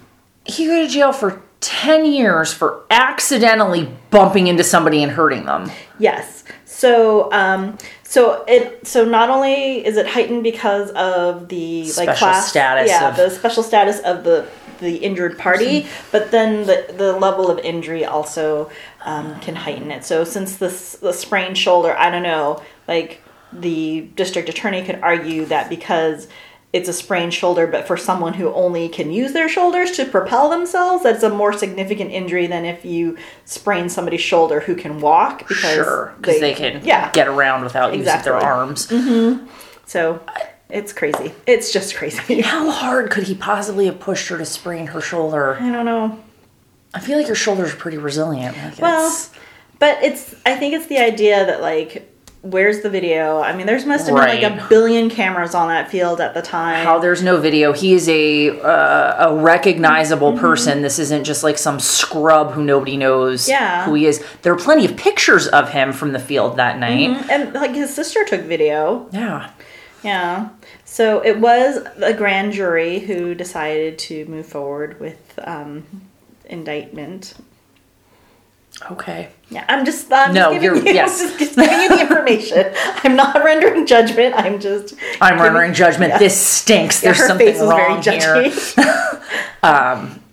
he 0.45 0.67
go 0.67 0.81
to 0.85 0.89
jail 0.89 1.13
for 1.13 1.43
10 1.61 2.05
years 2.05 2.53
for 2.53 2.85
accidentally 2.91 3.91
bumping 4.11 4.47
into 4.47 4.63
somebody 4.63 5.03
and 5.03 5.11
hurting 5.13 5.45
them. 5.47 5.71
Yes. 5.99 6.45
So, 6.65 7.33
um, 7.33 7.79
so 8.03 8.45
it 8.47 8.87
so 8.87 9.05
not 9.05 9.31
only 9.31 9.85
is 9.85 9.97
it 9.97 10.07
heightened 10.07 10.43
because 10.43 10.91
of 10.91 11.49
the 11.49 11.91
like 11.97 12.17
class 12.17 12.49
status 12.49 12.89
yeah, 12.89 13.09
of- 13.09 13.17
the 13.17 13.31
special 13.31 13.63
status 13.63 13.99
of 14.01 14.23
the 14.25 14.47
the 14.81 14.97
injured 14.97 15.39
party, 15.39 15.87
but 16.13 16.31
then 16.31 16.67
the 16.67 16.93
the 16.97 17.13
level 17.13 17.51
of 17.51 17.59
injury 17.61 18.05
also 18.05 18.71
um, 19.05 19.39
can 19.41 19.55
heighten 19.55 19.91
it. 19.91 20.05
So, 20.05 20.25
since 20.25 20.57
this 20.57 20.95
the 20.95 21.13
sprained 21.13 21.59
shoulder, 21.59 21.97
I 21.97 22.11
don't 22.11 22.23
know, 22.23 22.63
like 22.87 23.23
the 23.53 24.03
district 24.15 24.49
attorney 24.49 24.85
could 24.85 25.01
argue 25.03 25.45
that 25.47 25.69
because 25.69 26.29
it's 26.73 26.89
a 26.89 26.93
sprained 26.93 27.33
shoulder, 27.33 27.67
but 27.67 27.87
for 27.87 27.97
someone 27.97 28.35
who 28.35 28.53
only 28.53 28.89
can 28.89 29.11
use 29.11 29.33
their 29.33 29.49
shoulders 29.49 29.93
to 29.93 30.05
propel 30.05 30.51
themselves, 30.51 31.03
that's 31.05 31.23
a 31.23 31.31
more 31.31 31.53
significant 31.53 32.11
injury 32.11 32.47
than 32.47 32.65
if 32.65 32.85
you 32.85 33.17
sprain 33.47 33.89
somebody's 33.89 34.21
shoulder 34.21 34.61
who 34.61 34.75
can 34.75 35.01
walk 35.01 35.39
because 35.49 35.75
Sure, 35.75 36.15
because 36.19 36.41
they, 36.41 36.55
can 36.55 36.85
yeah. 36.85 37.11
get 37.13 37.29
around 37.29 37.65
without 37.65 37.97
using 37.97 38.21
their 38.23 38.37
arms. 38.37 38.91
So 39.87 40.21
it's 40.69 40.93
crazy. 40.93 41.33
It's 41.47 41.73
just 41.73 41.95
crazy. 41.97 42.41
How 42.43 42.71
hard 42.71 43.11
could 43.11 43.25
he 43.25 43.35
possibly 43.35 43.87
have 43.87 44.01
pushed 44.01 44.29
her 44.29 44.39
to 44.39 44.45
sprain 44.45 44.89
her 44.89 45.01
shoulder? 45.01 45.57
I 45.61 45.71
don't 45.73 45.85
know. 45.87 46.19
I 46.95 47.01
feel 47.01 47.19
like 47.19 47.27
your 47.27 47.37
shoulders 47.37 47.73
are 47.73 47.77
pretty 47.77 47.99
resilient. 47.99 48.57
Like 48.57 48.79
Well, 48.81 49.07
it's- 49.07 49.31
but 49.79 50.03
it's 50.03 50.35
I 50.47 50.57
think 50.57 50.73
it's 50.75 50.87
the 50.87 50.99
idea 50.99 51.45
that 51.45 51.61
like 51.61 52.11
where's 52.43 52.81
the 52.81 52.89
video? 52.89 53.41
I 53.41 53.55
mean, 53.57 53.67
there's 53.67 53.85
must 53.85 54.07
have 54.07 54.15
been 54.15 54.25
like 54.29 54.43
a 54.45 54.67
billion 54.69 55.11
cameras 55.11 55.53
on 55.55 55.69
that 55.69 55.91
field 55.91 56.21
at 56.21 56.33
the 56.33 56.41
time. 56.43 56.85
how 56.85 56.99
there's 57.01 57.21
no 57.23 57.39
video. 57.39 57.73
He 57.73 57.93
is 57.93 58.09
a 58.09 58.59
uh, 58.61 59.29
a 59.31 59.37
recognizable 59.37 60.31
Mm-hmm. 60.33 60.41
person. 60.41 60.83
This 60.83 60.99
isn't 60.99 61.25
just 61.25 61.43
like 61.45 61.59
some 61.59 61.79
scrub 61.81 62.53
who 62.53 62.63
nobody 62.65 62.97
knows 62.97 63.49
Yeah. 63.49 63.85
who 63.85 63.95
he 63.95 64.07
is. 64.07 64.25
There 64.43 64.53
are 64.53 64.57
plenty 64.59 64.87
of 64.87 64.97
pictures 64.97 65.47
of 65.49 65.71
him 65.71 65.93
from 65.93 66.13
the 66.13 66.19
field 66.21 66.57
that 66.57 66.79
night. 66.79 67.11
and 67.31 67.53
like 67.53 67.75
his 67.75 67.93
sister 67.95 68.25
took 68.25 68.43
video. 68.43 69.09
Yeah. 69.13 69.51
Yeah. 70.03 70.51
So 70.85 71.21
it 71.25 71.39
was 71.39 71.79
a 72.03 72.13
grand 72.15 72.53
jury 72.53 72.99
who 73.01 73.35
decided 73.35 73.99
to 74.01 74.25
move 74.27 74.47
forward 74.47 75.01
with 75.01 75.39
um, 75.43 75.85
indictment. 76.45 77.35
Okay. 78.91 79.31
Yeah, 79.49 79.65
I'm 79.69 79.85
just 79.87 80.13
I'm 80.13 80.35
No, 80.35 80.53
just 80.53 80.61
giving 80.63 80.77
you're- 80.79 80.89
you, 80.91 80.95
yes. 80.95 81.19
just, 81.21 81.39
just 81.39 81.55
giving 81.57 81.81
you 81.81 81.89
the 81.89 82.01
information. 82.03 82.73
I'm 83.05 83.17
not 83.17 83.43
rendering 83.43 83.87
judgment. 83.87 84.35
I'm 84.37 84.61
just 84.61 84.95
I'm 85.21 85.35
giving- 85.37 85.43
rendering 85.45 85.73
judgment. 85.73 86.11
yeah. 86.11 86.19
This 86.19 86.39
stinks. 86.39 87.01
There's 87.01 87.17
her 87.19 87.27
something 87.27 87.47
face 87.47 87.61
was 87.61 87.71
very 87.71 87.89
wrong 87.89 88.03
here. 88.03 88.51
judgy. 89.63 90.21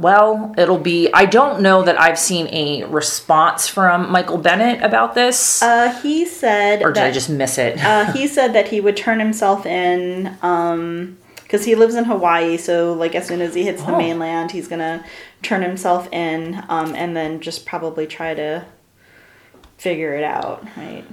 Well, 0.00 0.54
it'll 0.56 0.78
be. 0.78 1.10
I 1.12 1.26
don't 1.26 1.60
know 1.60 1.82
that 1.82 2.00
I've 2.00 2.18
seen 2.18 2.48
a 2.48 2.84
response 2.84 3.68
from 3.68 4.10
Michael 4.10 4.38
Bennett 4.38 4.82
about 4.82 5.14
this, 5.14 5.62
uh, 5.62 5.92
he 6.02 6.24
said 6.24 6.82
or 6.82 6.86
did 6.88 6.96
that 6.96 7.06
I 7.08 7.10
just 7.10 7.28
miss 7.28 7.58
it? 7.58 7.78
uh, 7.84 8.10
he 8.14 8.26
said 8.26 8.54
that 8.54 8.68
he 8.68 8.80
would 8.80 8.96
turn 8.96 9.20
himself 9.20 9.66
in 9.66 10.36
um 10.42 11.18
because 11.42 11.64
he 11.64 11.74
lives 11.74 11.96
in 11.96 12.04
Hawaii, 12.04 12.56
so 12.56 12.92
like 12.94 13.14
as 13.14 13.26
soon 13.26 13.40
as 13.40 13.54
he 13.54 13.64
hits 13.64 13.82
the 13.82 13.92
Oh. 13.92 13.98
mainland, 13.98 14.52
he's 14.52 14.68
gonna 14.68 15.04
turn 15.42 15.62
himself 15.62 16.08
in, 16.12 16.62
um, 16.68 16.94
and 16.94 17.16
then 17.16 17.40
just 17.40 17.66
probably 17.66 18.06
try 18.06 18.34
to 18.34 18.64
figure 19.76 20.14
it 20.14 20.24
out, 20.24 20.64
right? 20.76 21.04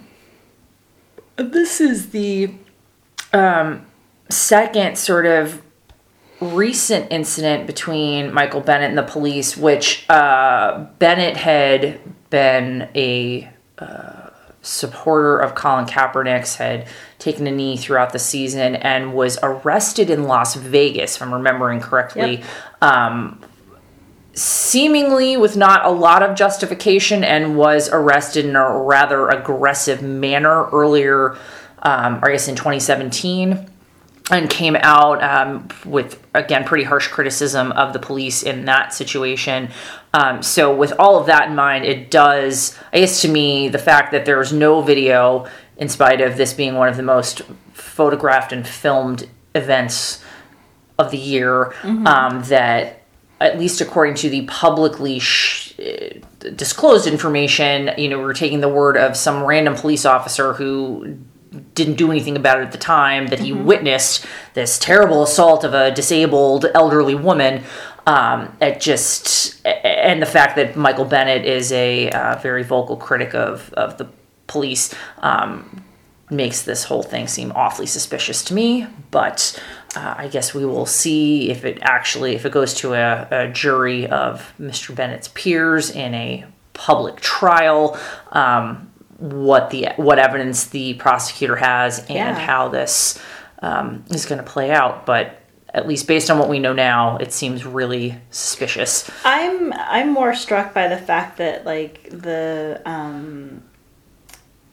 this 1.38 1.80
is 1.82 2.10
the 2.10 2.52
um, 3.34 3.86
second 4.30 4.98
sort 4.98 5.26
of 5.26 5.62
recent 6.40 7.12
incident 7.12 7.68
between 7.68 8.34
Michael 8.34 8.62
Bennett 8.62 8.90
and 8.90 8.98
the 8.98 9.04
police, 9.04 9.58
which 9.58 10.08
uh, 10.10 10.86
Bennett 11.00 11.38
had 11.38 12.00
been 12.30 12.90
a 12.96 13.50
uh, 13.78 14.30
supporter 14.62 15.40
of 15.40 15.56
Colin 15.56 15.86
Kaepernick's, 15.86 16.56
had 16.56 16.88
taken 17.20 17.48
a 17.48 17.52
knee 17.52 17.78
throughout 17.78 18.14
the 18.14 18.20
season, 18.20 18.76
and 18.76 19.14
was 19.14 19.40
arrested 19.42 20.10
in 20.10 20.24
Las 20.24 20.56
Vegas, 20.56 21.16
if 21.16 21.22
I'm 21.22 21.34
remembering 21.34 21.80
correctly. 21.80 22.44
Um, 22.82 23.42
seemingly 24.34 25.36
with 25.36 25.58
not 25.58 25.84
a 25.84 25.90
lot 25.90 26.22
of 26.22 26.36
justification 26.36 27.24
and 27.24 27.58
was 27.58 27.90
arrested 27.92 28.46
in 28.46 28.56
a 28.56 28.78
rather 28.78 29.30
aggressive 29.30 30.04
manner 30.04 30.70
earlier, 30.70 31.32
um, 31.80 32.20
I 32.22 32.32
guess 32.32 32.48
in 32.48 32.56
2017, 32.56 33.68
and 34.30 34.50
came 34.50 34.76
out 34.82 35.24
um, 35.24 35.70
with, 35.86 36.22
again, 36.34 36.66
pretty 36.66 36.84
harsh 36.84 37.08
criticism 37.08 37.72
of 37.74 37.94
the 37.94 38.00
police 38.00 38.44
in 38.44 38.66
that 38.66 38.94
situation. 38.94 39.70
Um, 40.14 40.44
so, 40.44 40.76
with 40.76 40.94
all 41.00 41.18
of 41.18 41.28
that 41.28 41.50
in 41.50 41.56
mind, 41.56 41.86
it 41.86 42.12
does, 42.12 42.78
I 42.92 43.00
guess 43.00 43.22
to 43.22 43.30
me, 43.30 43.70
the 43.70 43.80
fact 43.80 44.12
that 44.12 44.26
there's 44.26 44.52
no 44.52 44.82
video, 44.82 45.48
in 45.78 45.90
spite 45.90 46.22
of 46.22 46.38
this 46.38 46.54
being 46.54 46.76
one 46.76 46.90
of 46.90 46.98
the 46.98 47.04
most 47.04 47.42
photographed 47.74 48.52
and 48.52 48.68
filmed 48.68 49.30
events 49.56 50.24
of 51.00 51.12
the 51.12 51.18
year 51.18 51.74
um, 51.84 52.44
that 52.44 53.04
at 53.40 53.60
least 53.60 53.82
according 53.82 54.16
to 54.16 54.30
the 54.30 54.46
publicly 54.48 55.20
sh- 55.20 55.80
uh, 55.80 56.50
disclosed 56.56 57.06
information 57.06 57.92
you 57.98 58.10
know 58.10 58.20
we're 58.20 58.34
taking 58.34 58.62
the 58.62 58.70
word 58.70 58.98
of 58.98 59.16
some 59.16 59.44
random 59.44 59.76
police 59.76 60.06
officer 60.06 60.54
who 60.54 61.18
didn't 61.74 61.96
do 61.96 62.12
anything 62.12 62.36
about 62.36 62.60
it 62.60 62.64
at 62.64 62.72
the 62.72 62.78
time 62.78 63.28
that 63.28 63.40
he 63.40 63.54
witnessed 63.54 64.26
this 64.54 64.78
terrible 64.78 65.24
assault 65.24 65.64
of 65.64 65.74
a 65.74 65.92
disabled 65.92 66.66
elderly 66.74 67.16
woman 67.16 67.64
um, 68.06 68.56
it 68.62 68.80
just 68.80 69.66
and 69.66 70.22
the 70.22 70.26
fact 70.26 70.56
that 70.56 70.76
michael 70.76 71.06
bennett 71.06 71.46
is 71.46 71.72
a 71.72 72.10
uh, 72.12 72.38
very 72.40 72.64
vocal 72.64 72.98
critic 72.98 73.34
of, 73.34 73.74
of 73.74 73.98
the 73.98 74.08
police 74.48 74.94
um, 75.20 75.84
makes 76.30 76.64
this 76.64 76.84
whole 76.84 77.04
thing 77.04 77.28
seem 77.28 77.52
awfully 77.56 77.86
suspicious 77.86 78.44
to 78.46 78.54
me. 78.54 78.88
But 79.12 79.62
uh, 79.96 80.16
I 80.18 80.28
guess 80.28 80.54
we 80.54 80.66
will 80.66 80.86
see 80.86 81.50
if 81.50 81.64
it 81.64 81.80
actually, 81.82 82.36
if 82.36 82.46
it 82.46 82.52
goes 82.52 82.74
to 82.76 82.94
a, 82.94 83.28
a 83.32 83.52
jury 83.52 84.08
of 84.08 84.54
Mr. 84.60 84.94
Bennett's 84.94 85.30
peers 85.30 85.90
in 85.90 86.14
a 86.14 86.46
public 86.74 87.18
trial, 87.22 87.98
um, 88.32 88.92
what 89.18 89.70
the 89.70 89.90
what 89.98 90.20
evidence 90.20 90.66
the 90.68 90.94
prosecutor 90.96 91.56
has 91.56 92.00
and 92.00 92.10
Yeah. 92.10 92.34
how 92.40 92.68
this 92.70 93.20
um, 93.60 94.06
is 94.10 94.26
going 94.26 94.44
to 94.44 94.50
play 94.50 94.72
out. 94.72 95.06
But 95.06 95.40
at 95.74 95.88
least 95.88 96.08
based 96.08 96.30
on 96.30 96.40
what 96.40 96.50
we 96.50 96.60
know 96.60 96.74
now, 96.74 97.18
it 97.18 97.32
seems 97.34 97.66
really 97.66 98.16
suspicious. 98.32 99.10
I'm 99.26 99.74
I'm 99.74 100.12
more 100.12 100.34
struck 100.34 100.74
by 100.74 100.88
the 100.88 100.98
fact 100.98 101.38
that 101.38 101.66
like 101.66 102.10
the 102.10 102.82
um 102.86 103.64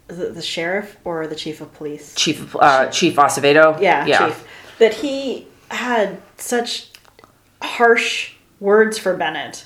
the, 0.09 0.31
the 0.31 0.43
sheriff 0.43 0.99
or 1.05 1.27
the 1.27 1.35
chief 1.35 1.61
of 1.63 1.73
police 1.75 2.15
Chief 2.15 2.55
uh, 2.57 2.89
Chief 2.91 3.17
Acevedo, 3.17 3.81
yeah, 3.81 4.05
yeah, 4.05 4.27
chief 4.27 4.47
that 4.79 4.95
he 4.95 5.47
had 5.71 6.21
such 6.37 6.91
harsh 7.63 8.35
words 8.61 8.99
for 8.99 9.17
Bennett 9.17 9.65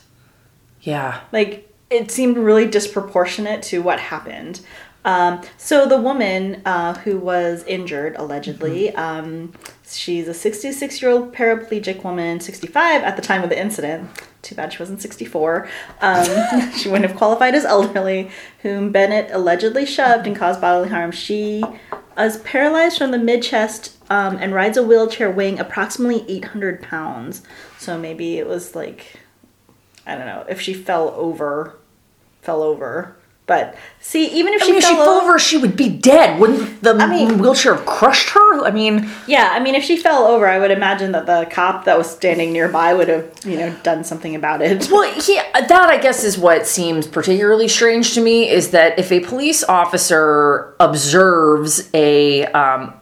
yeah. 0.83 1.21
like 1.33 1.68
it 1.91 2.11
seemed 2.11 2.37
really 2.37 2.67
disproportionate 2.67 3.63
to 3.65 3.83
what 3.83 3.99
happened. 3.99 4.61
Um, 5.05 5.43
so 5.57 5.87
the 5.87 6.01
woman 6.01 6.61
uh, 6.67 6.95
who 6.95 7.19
was 7.19 7.65
injured 7.65 8.17
allegedly 8.17 8.95
um, 8.95 9.55
she's 9.89 10.29
a 10.29 10.35
66 10.35 11.01
year 11.01 11.11
old 11.11 11.33
paraplegic 11.33 12.05
woman 12.05 12.41
65 12.41 13.03
at 13.03 13.17
the 13.17 13.23
time 13.23 13.43
of 13.43 13.49
the 13.49 13.59
incident. 13.59 14.11
Too 14.43 14.55
bad 14.55 14.73
she 14.73 14.81
wasn't 14.81 15.01
64 15.01 15.69
um, 16.01 16.27
she 16.77 16.89
wouldn't 16.89 17.09
have 17.09 17.17
qualified 17.17 17.55
as 17.55 17.65
elderly 17.65 18.31
whom 18.63 18.91
bennett 18.91 19.31
allegedly 19.31 19.87
shoved 19.87 20.27
and 20.27 20.37
caused 20.37 20.61
bodily 20.61 20.91
harm. 20.91 21.13
She 21.13 21.63
is 22.19 22.39
paralyzed 22.39 22.99
from 22.99 23.13
the 23.13 23.19
mid 23.19 23.43
chest 23.43 23.97
um, 24.11 24.37
and 24.37 24.53
rides 24.53 24.77
a 24.77 24.83
wheelchair 24.83 25.31
weighing 25.31 25.61
approximately 25.61 26.29
800 26.29 26.83
pounds. 26.83 27.43
So 27.79 27.97
maybe 27.97 28.37
it 28.39 28.47
was 28.47 28.75
like 28.75 29.21
I 30.09 30.17
don't 30.17 30.27
know 30.27 30.45
if 30.49 30.61
she 30.61 30.73
fell 30.73 31.11
over, 31.11 31.78
fell 32.49 32.63
over. 32.63 33.15
But 33.47 33.77
see, 34.01 34.27
even 34.39 34.53
if 34.55 34.63
I 34.63 34.67
she 34.67 34.73
mean, 34.73 34.79
if 34.79 34.85
fell 34.85 34.93
she 34.93 34.97
fell 34.97 35.09
over, 35.09 35.31
over, 35.31 35.39
she 35.39 35.57
would 35.57 35.75
be 35.77 35.89
dead. 35.89 36.39
Wouldn't 36.39 36.83
the 36.83 36.95
I 36.95 37.07
mean- 37.07 37.39
wheelchair 37.39 37.75
have 37.75 37.85
crushed 37.87 38.31
her? 38.31 38.65
I 38.65 38.71
mean, 38.71 39.09
yeah, 39.27 39.51
I 39.53 39.59
mean, 39.61 39.75
if 39.75 39.85
she 39.85 39.97
fell 39.97 40.25
over, 40.27 40.47
I 40.47 40.59
would 40.59 40.71
imagine 40.71 41.13
that 41.13 41.25
the 41.27 41.47
cop 41.51 41.85
that 41.87 41.97
was 41.97 42.11
standing 42.11 42.53
nearby 42.53 42.93
would 42.95 43.09
have, 43.09 43.31
you 43.45 43.57
know, 43.59 43.75
done 43.83 44.05
something 44.05 44.35
about 44.35 44.61
it. 44.63 44.91
well, 44.91 45.07
yeah, 45.29 45.45
that 45.67 45.89
I 45.89 45.97
guess 45.99 46.25
is 46.25 46.37
what 46.39 46.67
seems 46.67 47.07
particularly 47.07 47.69
strange 47.69 48.13
to 48.15 48.21
me 48.23 48.49
is 48.51 48.71
that 48.71 48.99
if 48.99 49.11
a 49.13 49.21
police 49.21 49.63
officer 49.65 50.75
observes 50.79 51.89
a, 51.95 52.45
um, 52.47 52.93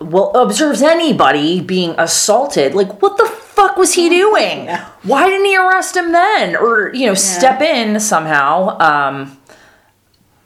well, 0.00 0.30
observes 0.36 0.82
anybody 0.82 1.60
being 1.60 1.94
assaulted, 1.98 2.74
like, 2.76 3.02
what 3.02 3.16
the 3.16 3.26
fuck 3.54 3.76
was 3.76 3.94
he 3.94 4.08
doing? 4.08 4.68
Why 5.02 5.28
didn't 5.28 5.46
he 5.46 5.56
arrest 5.56 5.96
him 5.96 6.12
then? 6.12 6.56
Or, 6.56 6.92
you 6.94 7.06
know, 7.06 7.14
step 7.14 7.60
in 7.60 8.00
somehow? 8.00 8.78
Um, 8.78 9.38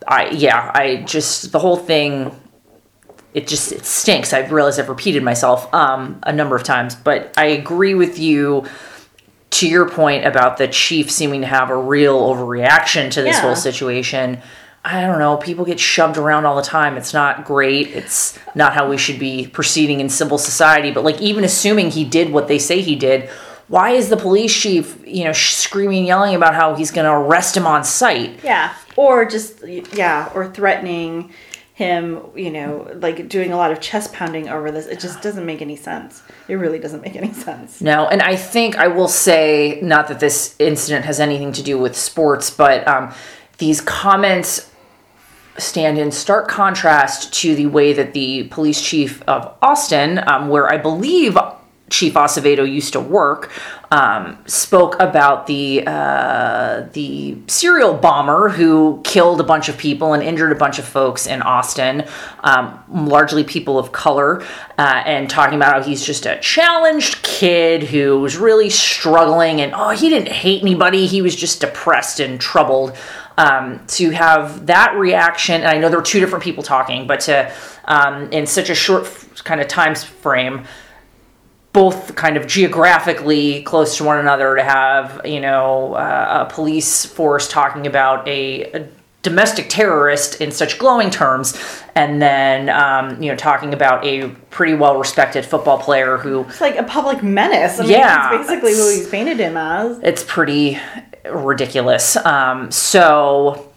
I, 0.07 0.29
yeah, 0.31 0.71
I 0.75 0.97
just, 1.07 1.53
the 1.53 1.59
whole 1.59 1.77
thing 1.77 2.35
it 3.35 3.47
just 3.47 3.73
it 3.73 3.85
stinks. 3.85 4.33
I've 4.33 4.51
realized 4.51 4.81
I've 4.81 4.89
repeated 4.89 5.23
myself 5.23 5.73
um, 5.75 6.19
a 6.23 6.33
number 6.33 6.57
of 6.57 6.65
times, 6.65 6.95
but 6.95 7.33
I 7.37 7.47
agree 7.47 7.95
with 7.95 8.19
you 8.19 8.67
to 9.51 9.69
your 9.69 9.89
point 9.89 10.27
about 10.27 10.57
the 10.57 10.67
chief 10.69 11.11
seeming 11.11 11.43
to 11.43 11.47
have 11.47 11.71
a 11.71 11.77
real 11.77 12.21
overreaction 12.21 13.11
to 13.13 13.23
this 13.23 13.37
Yeah. 13.37 13.43
whole 13.43 13.57
situation. 13.57 14.41
I 14.85 15.03
don't 15.03 15.19
know, 15.19 15.37
people 15.37 15.65
get 15.65 15.81
shoved 15.81 16.17
around 16.17 16.47
all 16.47 16.57
the 16.57 16.63
time. 16.63 16.97
It's 16.97 17.13
not 17.13 17.45
great. 17.45 17.89
It's 17.89 18.39
not 18.55 18.75
how 18.75 18.89
we 18.89 18.97
should 18.97 19.19
be 19.19 19.47
proceeding 19.47 20.01
in 20.01 20.09
civil 20.09 20.39
society. 20.39 20.91
But 20.91 21.05
like, 21.05 21.21
even 21.21 21.45
assuming 21.45 21.91
he 21.91 22.05
did 22.05 22.33
what 22.33 22.49
they 22.49 22.59
say 22.59 22.81
he 22.81 22.97
did, 22.97 23.29
why 23.69 23.91
is 23.91 24.09
the 24.09 24.17
police 24.17 24.55
chief, 24.55 24.99
you 25.07 25.25
know, 25.25 25.33
screaming, 25.33 26.07
yelling 26.07 26.35
about 26.35 26.55
how 26.55 26.75
he's 26.75 26.91
going 26.91 27.05
to 27.05 27.13
arrest 27.13 27.57
him 27.57 27.67
on 27.67 27.85
sight? 27.85 28.41
Yeah, 28.43 28.75
or 28.97 29.27
just 29.27 29.63
yeah, 29.67 30.31
or 30.35 30.49
threatening 30.49 31.33
him, 31.75 32.23
you 32.35 32.51
know, 32.51 32.91
like 32.97 33.29
doing 33.29 33.53
a 33.53 33.57
lot 33.57 33.71
of 33.71 33.81
chest 33.81 34.13
pounding 34.13 34.49
over 34.49 34.71
this. 34.73 34.87
It 34.87 34.99
just 34.99 35.23
doesn't 35.23 35.45
make 35.45 35.63
any 35.63 35.77
sense. 35.77 36.23
It 36.49 36.55
really 36.55 36.79
doesn't 36.79 37.03
make 37.03 37.15
any 37.15 37.33
sense. 37.33 37.81
No, 37.81 38.09
and 38.09 38.23
I 38.23 38.37
think 38.37 38.77
I 38.77 38.89
will 38.89 39.07
say, 39.07 39.79
not 39.83 40.09
that 40.09 40.19
this 40.19 40.57
incident 40.59 41.05
has 41.05 41.21
anything 41.21 41.53
to 41.53 41.63
do 41.63 41.79
with 41.79 41.95
sports, 41.95 42.51
but 42.51 42.89
um, 42.89 43.15
these 43.59 43.81
comments 43.81 44.71
stand 45.59 45.99
in 45.99 46.11
stark 46.13 46.49
contrast 46.49 47.33
to 47.35 47.55
the 47.55 47.67
way 47.67 47.93
that 47.93 48.15
the 48.15 48.45
police 48.45 48.81
chief 48.81 49.23
of 49.23 49.55
Austin, 49.61 50.23
um, 50.29 50.49
where 50.49 50.73
I 50.73 50.79
believe 50.79 51.37
Chief 51.91 52.15
Acevedo 52.15 52.71
used 52.71 52.93
to 52.93 53.01
work, 53.01 53.51
um, 53.91 54.39
spoke 54.47 54.95
about 55.01 55.47
the 55.47 55.85
uh, 55.87 56.87
the 56.93 57.39
serial 57.47 57.95
bomber 57.95 58.51
who 58.51 59.01
killed 59.05 59.41
a 59.41 59.45
bunch 59.45 59.69
of 59.69 59.79
people 59.79 60.13
and 60.13 60.23
injured 60.23 60.53
a 60.53 60.55
bunch 60.55 60.79
of 60.79 60.85
folks 60.85 61.27
in 61.27 61.41
Austin, 61.43 62.05
um, 62.45 62.79
largely 62.91 63.43
people 63.43 63.79
of 63.79 63.91
color, 63.91 64.43
uh, 64.77 65.03
and 65.07 65.31
talking 65.31 65.57
about 65.57 65.83
how 65.83 65.83
he's 65.83 66.05
just 66.05 66.27
a 66.27 66.39
challenged 66.41 67.23
kid 67.23 67.85
who 67.85 68.21
was 68.21 68.37
really 68.37 68.69
struggling 68.69 69.61
and 69.61 69.73
oh 69.75 69.91
he 69.91 70.11
didn't 70.11 70.33
hate 70.33 70.61
anybody 70.63 71.07
he 71.07 71.23
was 71.23 71.35
just 71.35 71.61
depressed 71.61 72.21
and 72.21 72.41
troubled. 72.41 72.97
Um, 73.39 73.87
to 73.87 74.11
have 74.11 74.67
that 74.67 74.97
reaction, 74.97 75.63
and 75.63 75.69
I 75.69 75.79
know 75.79 75.89
there 75.89 75.99
were 75.99 76.05
two 76.05 76.19
different 76.19 76.43
people 76.43 76.65
talking, 76.65 77.07
but 77.07 77.21
to 77.21 77.53
um, 77.85 78.33
in 78.33 78.47
such 78.47 78.69
a 78.69 78.75
short 78.75 79.07
kind 79.45 79.61
of 79.61 79.69
time 79.69 79.95
frame 79.95 80.67
both 81.73 82.15
kind 82.15 82.37
of 82.37 82.47
geographically 82.47 83.63
close 83.63 83.97
to 83.99 84.05
one 84.05 84.19
another 84.19 84.57
to 84.57 84.63
have 84.63 85.21
you 85.25 85.41
know 85.41 85.95
uh, 85.95 86.47
a 86.49 86.53
police 86.53 87.05
force 87.05 87.49
talking 87.49 87.87
about 87.87 88.27
a, 88.27 88.65
a, 88.73 88.89
domestic 89.23 89.69
terrorist 89.69 90.41
in 90.41 90.51
such 90.51 90.79
glowing 90.79 91.11
terms 91.11 91.83
and 91.97 92.23
then 92.23 92.69
um, 92.69 93.21
you 93.23 93.31
know 93.31 93.37
talking 93.37 93.75
about 93.75 94.05
a 94.05 94.29
pretty 94.51 94.75
well 94.75 94.97
respected 94.97 95.45
football 95.45 95.77
player 95.79 96.17
who 96.17 96.45
it's 96.45 96.61
like 96.61 96.77
a 96.77 96.85
public 96.85 97.23
menace. 97.23 97.79
I 97.79 97.83
mean, 97.83 97.93
yeah. 97.93 98.35
it's 98.35 98.49
basically 98.49 98.75
who 98.75 98.89
he's 98.91 99.09
painted 99.09 99.39
him 99.39 99.57
as. 99.57 99.99
it's 100.03 100.25
pretty 100.25 100.79
ridiculous 101.25 102.17
um, 102.17 102.71
so 102.71 103.69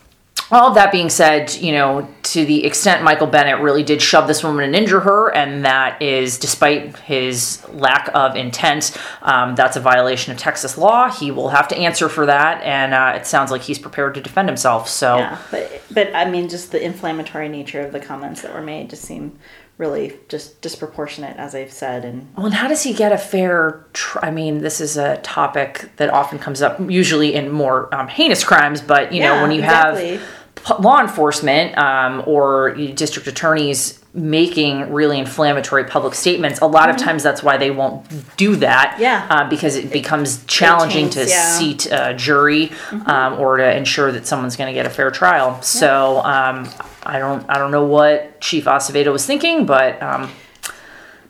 all 0.51 0.67
of 0.67 0.75
that 0.75 0.91
being 0.91 1.09
said, 1.09 1.53
you 1.55 1.71
know, 1.71 2.07
to 2.23 2.45
the 2.45 2.65
extent 2.65 3.03
Michael 3.03 3.27
Bennett 3.27 3.61
really 3.61 3.83
did 3.83 4.01
shove 4.01 4.27
this 4.27 4.43
woman 4.43 4.65
and 4.65 4.75
injure 4.75 4.99
her, 4.99 5.33
and 5.33 5.63
that 5.63 6.01
is 6.01 6.37
despite 6.37 6.97
his 6.99 7.65
lack 7.69 8.09
of 8.13 8.35
intent, 8.35 8.97
um, 9.21 9.55
that's 9.55 9.77
a 9.77 9.79
violation 9.79 10.33
of 10.33 10.37
Texas 10.37 10.77
law. 10.77 11.09
He 11.09 11.31
will 11.31 11.49
have 11.49 11.69
to 11.69 11.77
answer 11.77 12.09
for 12.09 12.25
that, 12.25 12.61
and 12.63 12.93
uh, 12.93 13.13
it 13.15 13.25
sounds 13.25 13.49
like 13.49 13.61
he's 13.61 13.79
prepared 13.79 14.13
to 14.15 14.21
defend 14.21 14.49
himself. 14.49 14.89
So, 14.89 15.19
yeah, 15.19 15.37
but 15.51 15.81
but 15.89 16.13
I 16.13 16.29
mean, 16.29 16.49
just 16.49 16.73
the 16.73 16.83
inflammatory 16.83 17.47
nature 17.47 17.81
of 17.81 17.93
the 17.93 18.01
comments 18.01 18.41
that 18.41 18.53
were 18.53 18.61
made 18.61 18.89
just 18.89 19.03
seem 19.03 19.39
really 19.81 20.13
just 20.29 20.61
disproportionate, 20.61 21.35
as 21.37 21.55
I've 21.55 21.73
said. 21.73 22.05
And 22.05 22.33
well, 22.37 22.45
and 22.45 22.55
how 22.55 22.69
does 22.69 22.83
he 22.83 22.93
get 22.93 23.11
a 23.11 23.17
fair? 23.17 23.85
Tr- 23.91 24.19
I 24.21 24.31
mean, 24.31 24.59
this 24.59 24.79
is 24.79 24.95
a 24.95 25.17
topic 25.17 25.89
that 25.97 26.09
often 26.11 26.39
comes 26.39 26.61
up, 26.61 26.79
usually 26.89 27.33
in 27.33 27.51
more 27.51 27.93
um, 27.93 28.07
heinous 28.07 28.43
crimes. 28.45 28.79
But 28.79 29.11
you 29.11 29.21
yeah, 29.21 29.35
know, 29.35 29.41
when 29.41 29.51
you 29.51 29.59
exactly. 29.59 30.17
have 30.17 30.79
law 30.79 31.01
enforcement 31.01 31.77
um, 31.77 32.23
or 32.25 32.75
district 32.75 33.27
attorneys 33.27 34.00
making 34.13 34.91
really 34.91 35.17
inflammatory 35.17 35.85
public 35.85 36.13
statements 36.13 36.59
a 36.59 36.65
lot 36.65 36.89
mm-hmm. 36.89 36.95
of 36.95 37.01
times 37.01 37.23
that's 37.23 37.41
why 37.41 37.55
they 37.55 37.71
won't 37.71 38.05
do 38.35 38.57
that 38.57 38.97
yeah 38.99 39.25
uh, 39.29 39.49
because 39.49 39.77
it 39.77 39.91
becomes 39.91 40.43
challenging 40.45 41.09
to 41.09 41.25
yeah. 41.25 41.57
seat 41.57 41.87
a 41.89 42.13
jury 42.13 42.67
mm-hmm. 42.67 43.09
um, 43.09 43.39
or 43.39 43.57
to 43.57 43.77
ensure 43.77 44.11
that 44.11 44.27
someone's 44.27 44.57
going 44.57 44.67
to 44.67 44.73
get 44.73 44.85
a 44.85 44.89
fair 44.89 45.11
trial 45.11 45.51
yeah. 45.51 45.59
so 45.61 46.17
um, 46.25 46.67
i 47.03 47.19
don't 47.19 47.49
i 47.49 47.57
don't 47.57 47.71
know 47.71 47.85
what 47.85 48.39
chief 48.41 48.65
acevedo 48.65 49.13
was 49.13 49.25
thinking 49.25 49.65
but 49.65 50.01
um, 50.03 50.29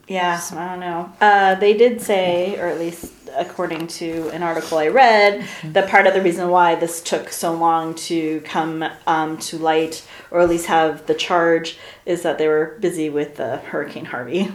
yeah 0.08 0.42
i 0.54 0.70
don't 0.70 0.80
know 0.80 1.14
uh, 1.22 1.54
they 1.56 1.78
did 1.78 2.02
say 2.02 2.58
or 2.60 2.66
at 2.66 2.80
least 2.80 3.14
according 3.36 3.88
to 3.88 4.30
an 4.30 4.44
article 4.44 4.78
I 4.78 4.88
read, 4.88 5.42
mm-hmm. 5.42 5.74
that 5.74 5.90
part 5.90 6.08
of 6.08 6.14
the 6.14 6.22
reason 6.22 6.50
why 6.50 6.76
this 6.76 7.02
took 7.02 7.30
so 7.30 7.54
long 7.54 7.96
to 7.96 8.42
come 8.42 8.84
um, 9.08 9.38
to 9.40 9.58
light, 9.58 10.06
or 10.30 10.42
at 10.42 10.50
least 10.50 10.68
have 10.68 11.08
the 11.08 11.14
charge, 11.14 11.78
is 12.06 12.24
that 12.24 12.38
they 12.38 12.48
were 12.48 12.78
busy 12.80 13.10
with 13.10 13.40
uh, 13.40 13.58
Hurricane 13.60 14.06
Harvey. 14.06 14.52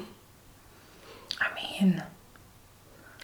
I 1.41 1.81
mean, 1.81 2.03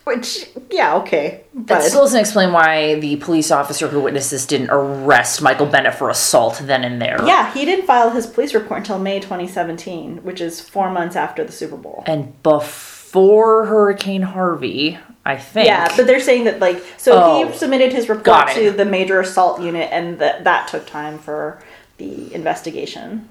which, 0.04 0.48
yeah, 0.70 0.96
okay. 0.96 1.44
But 1.54 1.68
that 1.68 1.82
still 1.84 2.02
doesn't 2.02 2.18
explain 2.18 2.52
why 2.52 2.98
the 2.98 3.16
police 3.16 3.50
officer 3.52 3.86
who 3.86 4.00
witnessed 4.00 4.32
this 4.32 4.46
didn't 4.46 4.70
arrest 4.70 5.40
Michael 5.42 5.66
Bennett 5.66 5.94
for 5.94 6.10
assault 6.10 6.60
then 6.62 6.82
and 6.82 7.00
there. 7.00 7.24
Yeah, 7.24 7.52
he 7.52 7.64
didn't 7.64 7.86
file 7.86 8.10
his 8.10 8.26
police 8.26 8.52
report 8.52 8.80
until 8.80 8.98
May 8.98 9.20
2017, 9.20 10.24
which 10.24 10.40
is 10.40 10.60
four 10.60 10.90
months 10.90 11.14
after 11.14 11.44
the 11.44 11.52
Super 11.52 11.76
Bowl. 11.76 12.02
And 12.06 12.42
before 12.42 12.91
Hurricane 13.12 14.22
Harvey, 14.22 14.98
I 15.24 15.36
think. 15.36 15.66
Yeah, 15.66 15.94
but 15.96 16.06
they're 16.06 16.20
saying 16.20 16.44
that 16.44 16.60
like 16.60 16.82
so 16.96 17.12
oh, 17.14 17.46
he 17.46 17.56
submitted 17.56 17.92
his 17.92 18.08
report 18.08 18.48
to 18.50 18.70
the 18.70 18.84
major 18.84 19.20
assault 19.20 19.60
unit, 19.60 19.88
and 19.92 20.18
that 20.18 20.44
that 20.44 20.68
took 20.68 20.86
time 20.86 21.18
for 21.18 21.62
the 21.98 22.32
investigation. 22.34 23.28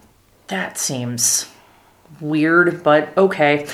That 0.48 0.78
seems 0.78 1.50
weird, 2.20 2.84
but 2.84 3.16
okay. 3.18 3.68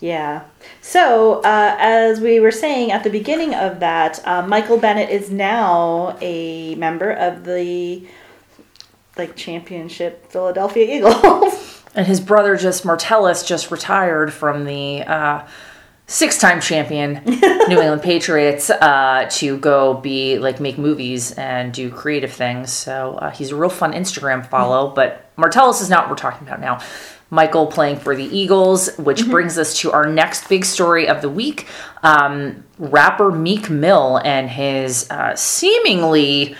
Yeah. 0.00 0.44
So, 0.80 1.40
uh, 1.42 1.76
as 1.78 2.20
we 2.20 2.40
were 2.40 2.50
saying 2.50 2.90
at 2.90 3.04
the 3.04 3.10
beginning 3.10 3.54
of 3.54 3.80
that, 3.80 4.26
uh, 4.26 4.46
Michael 4.46 4.78
Bennett 4.78 5.10
is 5.10 5.30
now 5.30 6.16
a 6.20 6.74
member 6.76 7.10
of 7.10 7.44
the 7.44 8.06
like 9.16 9.36
championship 9.36 10.30
Philadelphia 10.30 10.84
Eagles. 10.96 11.79
And 11.94 12.06
his 12.06 12.20
brother, 12.20 12.56
just 12.56 12.84
Martellus, 12.84 13.46
just 13.46 13.70
retired 13.70 14.32
from 14.32 14.64
the 14.64 15.02
uh, 15.02 15.46
six-time 16.06 16.60
champion 16.60 17.22
New 17.24 17.80
England 17.80 18.02
Patriots 18.02 18.68
uh, 18.68 19.28
to 19.30 19.56
go 19.58 19.94
be 19.94 20.38
like 20.38 20.60
make 20.60 20.78
movies 20.78 21.32
and 21.32 21.72
do 21.72 21.90
creative 21.90 22.32
things. 22.32 22.72
So 22.72 23.14
uh, 23.14 23.30
he's 23.30 23.50
a 23.50 23.56
real 23.56 23.70
fun 23.70 23.92
Instagram 23.92 24.44
follow. 24.44 24.86
Mm-hmm. 24.86 24.94
But 24.96 25.36
Martellus 25.36 25.80
is 25.80 25.88
not 25.88 26.04
what 26.04 26.10
we're 26.10 26.16
talking 26.16 26.46
about 26.46 26.60
now. 26.60 26.80
Michael 27.30 27.68
playing 27.68 27.96
for 27.96 28.16
the 28.16 28.24
Eagles, 28.24 28.96
which 28.96 29.20
mm-hmm. 29.20 29.30
brings 29.30 29.56
us 29.56 29.78
to 29.78 29.92
our 29.92 30.04
next 30.04 30.48
big 30.48 30.64
story 30.64 31.06
of 31.06 31.22
the 31.22 31.28
week. 31.28 31.68
Um, 32.02 32.64
rapper 32.78 33.30
Meek 33.30 33.70
Mill 33.70 34.20
and 34.24 34.50
his 34.50 35.08
uh, 35.10 35.34
seemingly. 35.36 36.56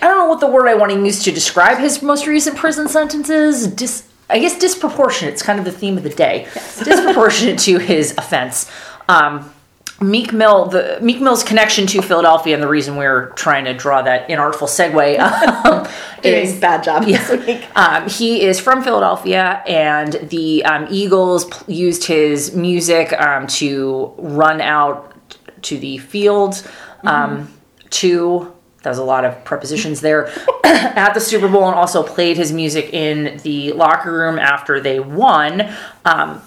I 0.00 0.06
don't 0.06 0.18
know 0.18 0.26
what 0.26 0.40
the 0.40 0.46
word 0.46 0.68
I 0.68 0.74
want 0.74 0.92
to 0.92 0.98
use 0.98 1.22
to 1.24 1.32
describe 1.32 1.78
his 1.78 2.02
most 2.02 2.26
recent 2.26 2.56
prison 2.56 2.88
sentences. 2.88 3.66
Dis- 3.66 4.08
I 4.30 4.38
guess 4.38 4.58
disproportionate. 4.58 5.32
It's 5.34 5.42
kind 5.42 5.58
of 5.58 5.64
the 5.64 5.72
theme 5.72 5.96
of 5.96 6.02
the 6.02 6.10
day. 6.10 6.46
Yes. 6.54 6.84
disproportionate 6.84 7.58
to 7.60 7.78
his 7.78 8.14
offense. 8.18 8.70
Um, 9.08 9.52
Meek 10.00 10.32
Mill, 10.32 10.66
the 10.66 10.98
Meek 11.02 11.20
Mill's 11.20 11.42
connection 11.42 11.86
to 11.88 12.02
Philadelphia, 12.02 12.54
and 12.54 12.62
the 12.62 12.68
reason 12.68 12.96
we're 12.96 13.30
trying 13.30 13.64
to 13.64 13.74
draw 13.74 14.00
that 14.02 14.28
inartful 14.28 14.68
segue 14.68 15.18
um, 15.64 15.88
is 16.22 16.60
bad 16.60 16.84
job. 16.84 17.02
Yeah, 17.04 17.66
um, 17.74 18.08
he 18.08 18.42
is 18.42 18.60
from 18.60 18.84
Philadelphia, 18.84 19.60
and 19.66 20.12
the 20.30 20.64
um, 20.64 20.86
Eagles 20.88 21.50
used 21.66 22.04
his 22.04 22.54
music 22.54 23.12
um, 23.20 23.48
to 23.48 24.14
run 24.18 24.60
out 24.60 25.14
to 25.62 25.76
the 25.78 25.98
field 25.98 26.62
mm-hmm. 27.02 27.52
to 27.90 28.54
there's 28.82 28.98
a 28.98 29.04
lot 29.04 29.24
of 29.24 29.44
prepositions 29.44 30.00
there 30.00 30.28
at 30.64 31.12
the 31.12 31.20
Super 31.20 31.48
Bowl 31.48 31.66
and 31.66 31.74
also 31.74 32.02
played 32.02 32.36
his 32.36 32.52
music 32.52 32.92
in 32.92 33.38
the 33.38 33.72
locker 33.72 34.12
room 34.12 34.38
after 34.38 34.80
they 34.80 35.00
won. 35.00 35.68
Um, 36.04 36.42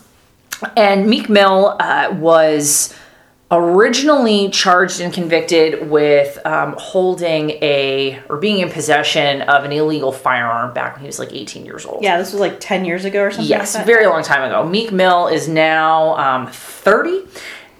and 0.78 1.08
Meek 1.08 1.30
Mill 1.30 1.76
uh, 1.80 2.15
was 2.17 2.96
originally 3.54 4.50
charged 4.50 5.02
and 5.02 5.13
convicted 5.13 5.89
with 5.89 6.44
um, 6.46 6.74
holding 6.78 7.50
a 7.62 8.17
or 8.30 8.38
being 8.38 8.60
in 8.60 8.70
possession 8.70 9.41
of 9.41 9.65
an 9.65 9.74
illegal 9.74 10.13
firearm 10.13 10.74
back 10.74 10.94
when 10.94 11.02
he 11.02 11.08
was 11.08 11.20
like 11.20 11.34
18 11.34 11.65
years 11.65 11.86
old. 11.86 12.02
Yeah, 12.02 12.17
this 12.17 12.32
was 12.32 12.39
like 12.39 12.62
10 12.62 12.86
years 12.86 13.04
ago 13.04 13.24
or 13.24 13.32
something. 13.32 13.50
Yes, 13.50 13.76
like 13.76 13.86
very 13.86 14.08
long 14.08 14.24
time 14.24 14.44
ago. 14.44 14.65
Meek 14.65 14.94
Mill 14.94 15.28
is 15.28 15.50
now 15.50 16.15
um, 16.15 16.48
30 16.48 17.26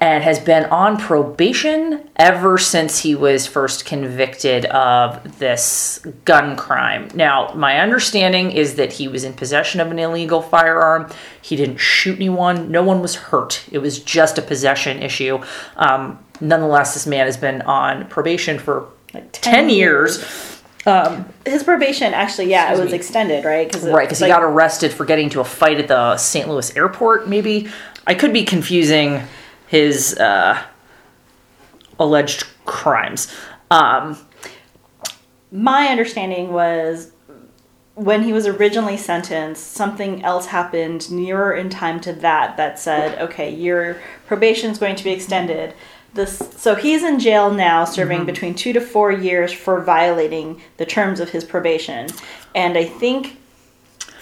and 0.02 0.24
has 0.24 0.40
been 0.40 0.66
on 0.66 0.98
probation 0.98 2.10
ever 2.16 2.58
since 2.58 3.00
he 3.00 3.14
was 3.14 3.46
first 3.46 3.86
convicted 3.86 4.66
of 4.66 5.38
this 5.38 6.00
gun 6.26 6.58
crime. 6.58 7.08
Now, 7.14 7.54
my 7.54 7.80
understanding 7.80 8.52
is 8.52 8.76
that 8.76 8.94
he 8.94 9.08
was 9.08 9.24
in 9.24 9.34
possession 9.34 9.80
of 9.80 9.92
an 9.92 10.00
illegal 10.00 10.42
firearm. 10.42 11.12
He 11.44 11.56
didn't 11.56 11.78
shoot 11.78 12.16
anyone, 12.16 12.72
no 12.72 12.82
one 12.82 13.00
was 13.00 13.16
hurt. 13.16 13.64
It 13.72 13.78
was 13.78 14.00
just 14.00 14.40
a 14.40 14.42
possession 14.42 15.04
issue. 15.04 15.40
Um, 15.78 16.18
nonetheless, 16.42 16.96
this 16.96 17.06
man 17.06 17.28
has 17.28 17.38
been 17.38 17.62
on 17.62 18.08
probation 18.08 18.58
for 18.58 18.88
like 19.14 19.32
10, 19.34 19.54
10 19.54 19.70
years. 19.70 20.18
years 20.18 20.62
His 21.46 21.62
probation 21.62 22.16
actually, 22.16 22.50
yeah, 22.50 22.74
it 22.74 22.80
was 22.80 22.90
me. 22.90 22.96
extended, 22.96 23.46
right? 23.46 23.68
Because 23.68 23.88
Right, 23.88 24.08
because 24.08 24.18
he 24.18 24.26
got 24.26 24.42
arrested 24.42 24.92
for 24.92 25.06
getting 25.06 25.30
to 25.30 25.42
a 25.42 25.46
fight 25.46 25.78
at 25.78 25.88
the 25.88 26.18
St. 26.18 26.50
Louis 26.50 26.76
airport, 26.76 27.30
maybe. 27.30 27.70
I 28.08 28.16
could 28.16 28.34
be 28.34 28.44
confusing 28.44 29.22
his 29.72 30.18
uh, 30.18 30.62
alleged 31.98 32.46
crimes. 32.66 33.34
Um, 33.72 34.18
my 35.50 35.88
understanding 35.88 36.52
was 36.52 37.14
when 37.96 38.24
he 38.24 38.34
was 38.34 38.48
originally 38.48 38.98
sentenced, 38.98 39.72
something 39.72 40.26
else 40.26 40.48
happened 40.48 41.10
nearer 41.10 41.54
in 41.54 41.70
time 41.70 42.02
to 42.02 42.12
that 42.12 42.58
that 42.58 42.80
said, 42.80 43.18
okay, 43.22 43.50
your 43.50 44.02
probation 44.28 44.72
is 44.72 44.78
going 44.78 44.98
to 44.98 45.06
be 45.06 45.12
extended. 45.12 45.74
This, 46.14 46.38
so 46.58 46.76
he's 46.76 47.04
in 47.04 47.18
jail 47.20 47.50
now, 47.50 47.86
serving 47.86 48.26
between 48.26 48.54
two 48.54 48.74
to 48.74 48.82
four 48.82 49.10
years 49.14 49.54
for 49.54 49.82
violating 49.82 50.62
the 50.76 50.86
terms 50.86 51.22
of 51.22 51.30
his 51.30 51.46
probation. 51.46 52.10
And 52.54 52.78
I 52.78 52.84
think, 52.84 53.38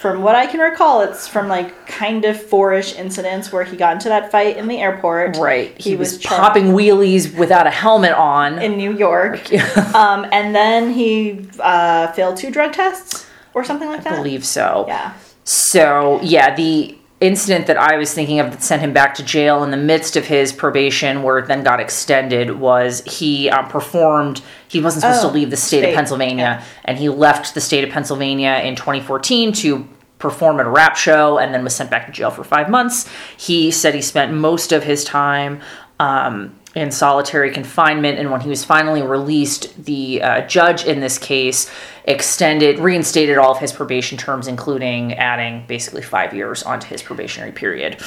from 0.00 0.22
what 0.22 0.34
I 0.34 0.46
can 0.46 0.60
recall, 0.60 1.02
it's 1.02 1.28
from 1.28 1.46
like 1.46 1.86
kind 1.86 2.24
of 2.24 2.40
four-ish 2.40 2.94
incidents 2.94 3.52
where 3.52 3.64
he 3.64 3.76
got 3.76 3.92
into 3.92 4.08
that 4.08 4.30
fight 4.32 4.56
in 4.56 4.66
the 4.66 4.78
airport. 4.78 5.36
right, 5.36 5.76
he, 5.76 5.90
He 5.90 5.96
was, 5.96 6.14
was 6.14 6.24
popping 6.24 6.68
wheelies 6.68 7.36
without 7.36 7.66
a 7.66 7.70
helmet 7.70 8.12
on. 8.12 8.58
in 8.62 8.78
New 8.78 8.96
York. 8.96 9.52
um, 9.94 10.26
and 10.32 10.54
then 10.54 10.90
he 10.90 11.46
uh, 11.58 12.10
failed 12.12 12.38
two 12.38 12.50
drug 12.50 12.72
tests 12.72 13.26
or 13.52 13.62
something 13.62 13.88
like 13.88 14.02
that. 14.04 14.14
I 14.14 14.16
believe 14.16 14.42
so. 14.42 14.86
Yeah. 14.88 15.12
So, 15.44 16.18
yeah, 16.22 16.54
the 16.54 16.96
incident 17.20 17.66
that 17.66 17.76
I 17.76 17.96
was 17.96 18.14
thinking 18.14 18.40
of 18.40 18.50
that 18.50 18.62
sent 18.62 18.80
him 18.80 18.92
back 18.92 19.14
to 19.16 19.22
jail 19.22 19.62
in 19.62 19.70
the 19.70 19.76
midst 19.76 20.16
of 20.16 20.26
his 20.26 20.52
probation, 20.52 21.22
where 21.22 21.38
it 21.38 21.46
then 21.46 21.62
got 21.62 21.78
extended, 21.80 22.58
was 22.58 23.02
he 23.04 23.50
um, 23.50 23.68
performed. 23.68 24.40
He 24.68 24.80
wasn't 24.80 25.02
supposed 25.02 25.24
Oh, 25.24 25.28
to 25.28 25.34
leave 25.34 25.50
the 25.50 25.56
state, 25.56 25.80
of 25.80 25.84
state, 25.84 25.94
Pennsylvania, 25.94 26.64
and 26.84 26.98
he 26.98 27.08
left 27.08 27.54
the 27.54 27.60
state 27.60 27.84
of 27.84 27.90
Pennsylvania 27.90 28.60
in 28.64 28.74
2014 28.74 29.52
to 29.52 29.86
perform 30.18 30.60
at 30.60 30.66
a 30.66 30.70
rap 30.70 30.96
show 30.96 31.38
and 31.38 31.52
then 31.52 31.64
was 31.64 31.74
sent 31.74 31.90
back 31.90 32.06
to 32.06 32.12
jail 32.12 32.30
for 32.30 32.44
five 32.44 32.68
months. 32.70 33.08
He 33.36 33.70
said 33.70 33.94
he 33.94 34.02
spent 34.02 34.32
most 34.32 34.72
of 34.72 34.84
his 34.84 35.04
time. 35.04 35.60
Um, 35.98 36.58
in 36.74 36.90
solitary 36.90 37.50
confinement, 37.50 38.18
and 38.18 38.30
when 38.30 38.40
he 38.40 38.48
was 38.48 38.64
finally 38.64 39.02
released, 39.02 39.84
the 39.84 40.22
uh, 40.22 40.46
judge 40.46 40.84
in 40.84 41.00
this 41.00 41.18
case 41.18 41.70
extended, 42.04 42.78
reinstated 42.78 43.38
all 43.38 43.52
of 43.52 43.58
his 43.58 43.72
probation 43.72 44.16
terms, 44.16 44.46
including 44.46 45.14
adding 45.14 45.64
basically 45.66 46.02
five 46.02 46.32
years 46.32 46.62
onto 46.62 46.86
his 46.86 47.02
probationary 47.02 47.52
period. 47.52 48.00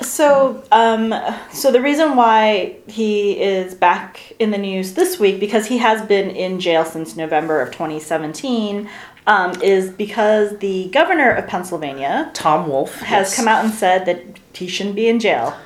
So, 0.00 0.64
um, 0.72 1.14
so 1.52 1.70
the 1.70 1.80
reason 1.80 2.16
why 2.16 2.76
he 2.88 3.40
is 3.40 3.74
back 3.74 4.32
in 4.40 4.50
the 4.50 4.58
news 4.58 4.94
this 4.94 5.20
week 5.20 5.38
because 5.38 5.66
he 5.66 5.78
has 5.78 6.02
been 6.02 6.30
in 6.30 6.58
jail 6.58 6.84
since 6.84 7.16
November 7.16 7.60
of 7.60 7.70
2017 7.70 8.88
um, 9.26 9.60
is 9.62 9.90
because 9.90 10.58
the 10.58 10.88
governor 10.88 11.30
of 11.30 11.46
Pennsylvania 11.46 12.30
Tom 12.34 12.68
Wolf, 12.68 12.96
has 13.00 13.36
come 13.36 13.46
out 13.46 13.64
and 13.64 13.72
said 13.72 14.06
that 14.06 14.24
he 14.52 14.66
shouldn't 14.66 14.96
be 14.96 15.08
in 15.08 15.20
jail. 15.20 15.56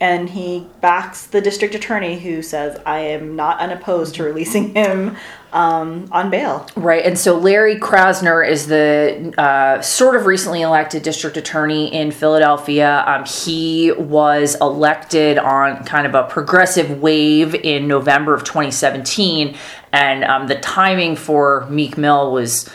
And 0.00 0.30
he 0.30 0.66
backs 0.80 1.26
the 1.26 1.42
district 1.42 1.74
attorney 1.74 2.18
who 2.18 2.42
says, 2.42 2.80
I 2.86 3.00
am 3.00 3.36
not 3.36 3.60
unopposed 3.60 4.14
to 4.14 4.24
releasing 4.24 4.74
him 4.74 5.16
um, 5.52 6.08
on 6.10 6.30
bail. 6.30 6.66
Right, 6.76 7.04
and 7.04 7.18
so 7.18 7.36
Larry 7.36 7.78
Krasner 7.78 8.48
is 8.48 8.66
the 8.66 9.34
uh, 9.36 9.82
sort 9.82 10.16
of 10.16 10.26
recently 10.26 10.62
elected 10.62 11.02
district 11.02 11.36
attorney 11.36 11.92
in 11.92 12.12
Philadelphia. 12.12 13.04
Um, 13.06 13.24
he 13.24 13.92
was 13.92 14.56
elected 14.60 15.38
on 15.38 15.84
kind 15.84 16.06
of 16.06 16.14
a 16.14 16.24
progressive 16.24 17.02
wave 17.02 17.54
in 17.54 17.88
November 17.88 18.32
of 18.32 18.44
2017, 18.44 19.56
and 19.92 20.24
um, 20.24 20.46
the 20.46 20.56
timing 20.56 21.16
for 21.16 21.66
Meek 21.68 21.98
Mill 21.98 22.32
was 22.32 22.70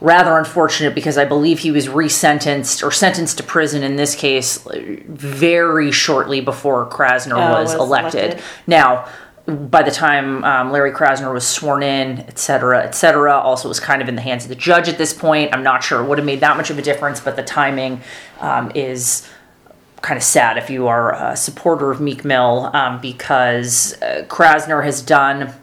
rather 0.00 0.36
unfortunate 0.38 0.94
because 0.94 1.16
I 1.16 1.24
believe 1.24 1.60
he 1.60 1.70
was 1.70 1.86
resentenced 1.88 2.82
or 2.86 2.90
sentenced 2.90 3.38
to 3.38 3.42
prison 3.42 3.82
in 3.82 3.96
this 3.96 4.14
case 4.14 4.58
very 5.06 5.90
shortly 5.90 6.40
before 6.40 6.86
Krasner 6.88 7.32
Oh, 7.34 7.60
was, 7.60 7.72
was 7.72 7.80
elected. 7.80 8.24
elected. 8.24 8.44
Now, 8.66 9.08
by 9.46 9.82
the 9.82 9.90
time 9.90 10.44
um, 10.44 10.72
Larry 10.72 10.90
Krasner 10.92 11.32
was 11.32 11.46
sworn 11.46 11.82
in, 11.82 12.18
et 12.20 12.38
cetera, 12.38 12.82
et 12.84 12.94
cetera, 12.94 13.32
also 13.38 13.68
was 13.68 13.78
kind 13.80 14.02
of 14.02 14.08
in 14.08 14.16
the 14.16 14.22
hands 14.22 14.44
of 14.44 14.48
the 14.48 14.56
judge 14.56 14.88
at 14.88 14.98
this 14.98 15.12
point. 15.14 15.54
I'm 15.54 15.62
not 15.62 15.84
sure 15.84 16.02
it 16.02 16.08
would 16.08 16.18
have 16.18 16.26
made 16.26 16.40
that 16.40 16.56
much 16.56 16.68
of 16.68 16.78
a 16.78 16.82
difference, 16.82 17.20
but 17.20 17.36
the 17.36 17.44
timing 17.44 18.00
um, 18.40 18.72
is 18.74 19.26
kind 20.02 20.18
of 20.18 20.22
sad 20.24 20.58
if 20.58 20.68
you 20.68 20.88
are 20.88 21.14
a 21.14 21.36
supporter 21.36 21.90
of 21.90 22.00
Meek 22.00 22.24
Mill 22.24 22.70
um, 22.74 23.00
because 23.00 23.94
uh, 24.02 24.24
Krasner 24.28 24.84
has 24.84 25.00
done 25.00 25.54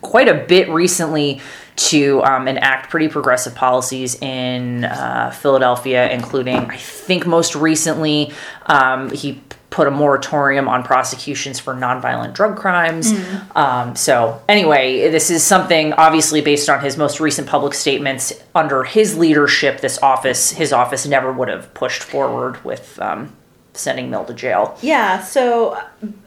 quite 0.00 0.28
a 0.28 0.34
bit 0.34 0.68
recently 0.68 1.40
to 1.74 2.22
um, 2.24 2.48
enact 2.48 2.90
pretty 2.90 3.08
progressive 3.08 3.54
policies 3.54 4.20
in 4.20 4.84
uh, 4.84 5.30
Philadelphia, 5.30 6.10
including, 6.10 6.56
I 6.56 6.76
think, 6.76 7.26
most 7.26 7.54
recently, 7.54 8.32
um, 8.66 9.10
he 9.10 9.40
put 9.70 9.88
a 9.88 9.90
moratorium 9.90 10.68
on 10.68 10.82
prosecutions 10.82 11.58
for 11.58 11.74
nonviolent 11.74 12.34
drug 12.34 12.56
crimes. 12.58 13.10
Um, 13.56 13.96
so, 13.96 14.42
anyway, 14.48 15.10
this 15.10 15.30
is 15.30 15.42
something 15.42 15.94
obviously 15.94 16.42
based 16.42 16.68
on 16.68 16.82
his 16.82 16.98
most 16.98 17.20
recent 17.20 17.48
public 17.48 17.72
statements. 17.72 18.34
Under 18.54 18.84
his 18.84 19.16
leadership, 19.16 19.80
this 19.80 19.98
office, 20.02 20.50
his 20.50 20.74
office, 20.74 21.06
never 21.06 21.32
would 21.32 21.48
have 21.48 21.72
pushed 21.72 22.02
forward 22.02 22.62
with 22.64 23.00
um, 23.00 23.32
sending 23.72 24.10
Mill 24.10 24.26
to 24.26 24.34
jail. 24.34 24.76
Yeah, 24.82 25.22
so, 25.22 25.82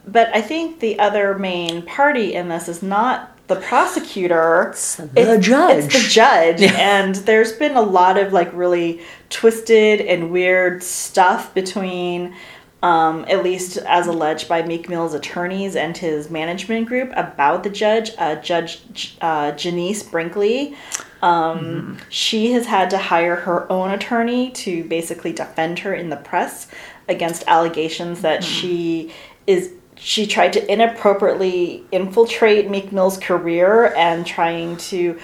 but 0.07 0.35
I 0.35 0.41
think 0.41 0.79
the 0.79 0.97
other 0.97 1.37
main 1.37 1.83
party 1.83 2.33
in 2.33 2.49
this 2.49 2.67
is 2.67 2.81
not 2.81 3.34
the 3.47 3.55
prosecutor. 3.57 4.69
It's 4.71 4.95
the 4.95 5.37
judge. 5.39 5.85
It's 5.85 5.93
the 5.93 6.09
judge. 6.09 6.61
And 6.75 7.15
there's 7.15 7.53
been 7.53 7.75
a 7.75 7.81
lot 7.81 8.17
of 8.17 8.33
like 8.33 8.51
really 8.53 9.01
twisted 9.29 10.01
and 10.01 10.31
weird 10.31 10.83
stuff 10.83 11.53
between, 11.53 12.35
um, 12.81 13.25
at 13.27 13.43
least 13.43 13.77
as 13.77 14.07
alleged 14.07 14.47
by 14.47 14.61
Meek 14.63 14.89
Mill's 14.89 15.13
attorneys 15.13 15.75
and 15.75 15.95
his 15.97 16.29
management 16.29 16.87
group 16.87 17.11
about 17.15 17.63
the 17.63 17.69
judge, 17.69 18.11
uh, 18.17 18.35
Judge 18.35 18.81
uh, 19.21 19.51
Genece 19.51 20.09
Brinkley. 20.09 20.75
Um, 21.21 21.97
She 22.09 22.51
has 22.51 22.65
had 22.65 22.89
to 22.91 22.97
hire 22.97 23.35
her 23.35 23.71
own 23.71 23.91
attorney 23.91 24.51
to 24.51 24.83
basically 24.83 25.33
defend 25.33 25.79
her 25.79 25.93
in 25.93 26.09
the 26.09 26.17
press 26.17 26.67
against 27.07 27.43
allegations 27.47 28.21
that 28.21 28.43
she 28.43 29.13
is 29.47 29.71
she 29.97 30.27
tried 30.27 30.53
to 30.53 30.71
inappropriately 30.71 31.83
infiltrate 31.91 32.69
Meek 32.69 32.91
Mill's 32.91 33.17
career 33.17 33.93
and 33.95 34.25
trying 34.25 34.77
to 34.77 35.19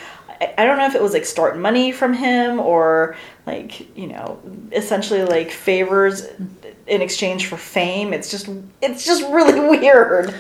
I- 0.57 0.65
don't 0.65 0.77
know 0.77 0.87
if 0.87 0.95
it 0.95 1.01
was 1.01 1.13
extort 1.13 1.57
money 1.57 1.91
from 1.91 2.13
him 2.13 2.59
or 2.59 3.15
like, 3.45 3.95
you 3.95 4.07
know, 4.07 4.39
essentially 4.71 5.23
like 5.23 5.51
favors 5.51 6.27
in 6.87 7.01
exchange 7.01 7.47
for 7.47 7.57
fame. 7.57 8.13
It's 8.13 8.31
just 8.31 8.49
it's 8.81 9.05
just 9.05 9.23
really 9.23 9.59
weird. 9.77 10.33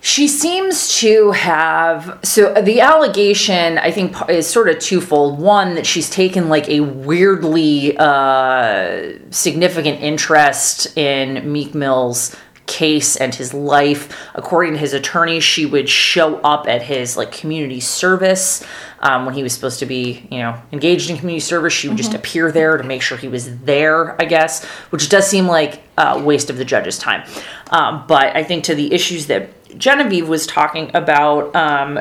She 0.00 0.26
seems 0.26 0.98
to 0.98 1.30
have 1.30 2.18
so 2.24 2.52
the 2.54 2.80
allegation 2.80 3.78
I 3.78 3.92
think 3.92 4.16
is 4.28 4.48
sort 4.48 4.68
of 4.68 4.80
twofold. 4.80 5.38
One 5.38 5.76
that 5.76 5.86
she's 5.86 6.10
taken 6.10 6.48
like 6.48 6.68
a 6.68 6.80
weirdly 6.80 7.96
uh, 7.96 9.12
significant 9.30 10.00
interest 10.00 10.96
in 10.98 11.52
Meek 11.52 11.76
Mill's 11.76 12.34
case 12.66 13.16
and 13.16 13.34
his 13.34 13.52
life. 13.52 14.16
According 14.34 14.74
to 14.74 14.78
his 14.78 14.92
attorney, 14.92 15.40
she 15.40 15.66
would 15.66 15.88
show 15.88 16.36
up 16.38 16.68
at 16.68 16.82
his 16.82 17.16
like 17.16 17.32
community 17.32 17.80
service 17.80 18.64
um, 19.00 19.26
when 19.26 19.34
he 19.34 19.42
was 19.42 19.52
supposed 19.52 19.78
to 19.80 19.86
be, 19.86 20.26
you 20.30 20.38
know, 20.38 20.60
engaged 20.72 21.10
in 21.10 21.16
community 21.16 21.40
service. 21.40 21.72
She 21.72 21.88
would 21.88 21.96
just 21.96 22.14
appear 22.14 22.52
there 22.52 22.76
to 22.76 22.84
make 22.84 23.02
sure 23.02 23.18
he 23.18 23.28
was 23.28 23.58
there, 23.60 24.20
I 24.20 24.24
guess, 24.24 24.64
which 24.90 25.08
does 25.08 25.26
seem 25.26 25.46
like 25.46 25.82
a 25.98 26.20
waste 26.20 26.50
of 26.50 26.56
the 26.56 26.64
judge's 26.64 26.98
time. 26.98 27.28
Um, 27.70 28.04
but 28.06 28.36
I 28.36 28.44
think 28.44 28.64
to 28.64 28.74
the 28.74 28.92
issues 28.92 29.26
that 29.26 29.78
Genevieve 29.78 30.28
was 30.28 30.46
talking 30.46 30.90
about, 30.94 31.54
um, 31.56 32.00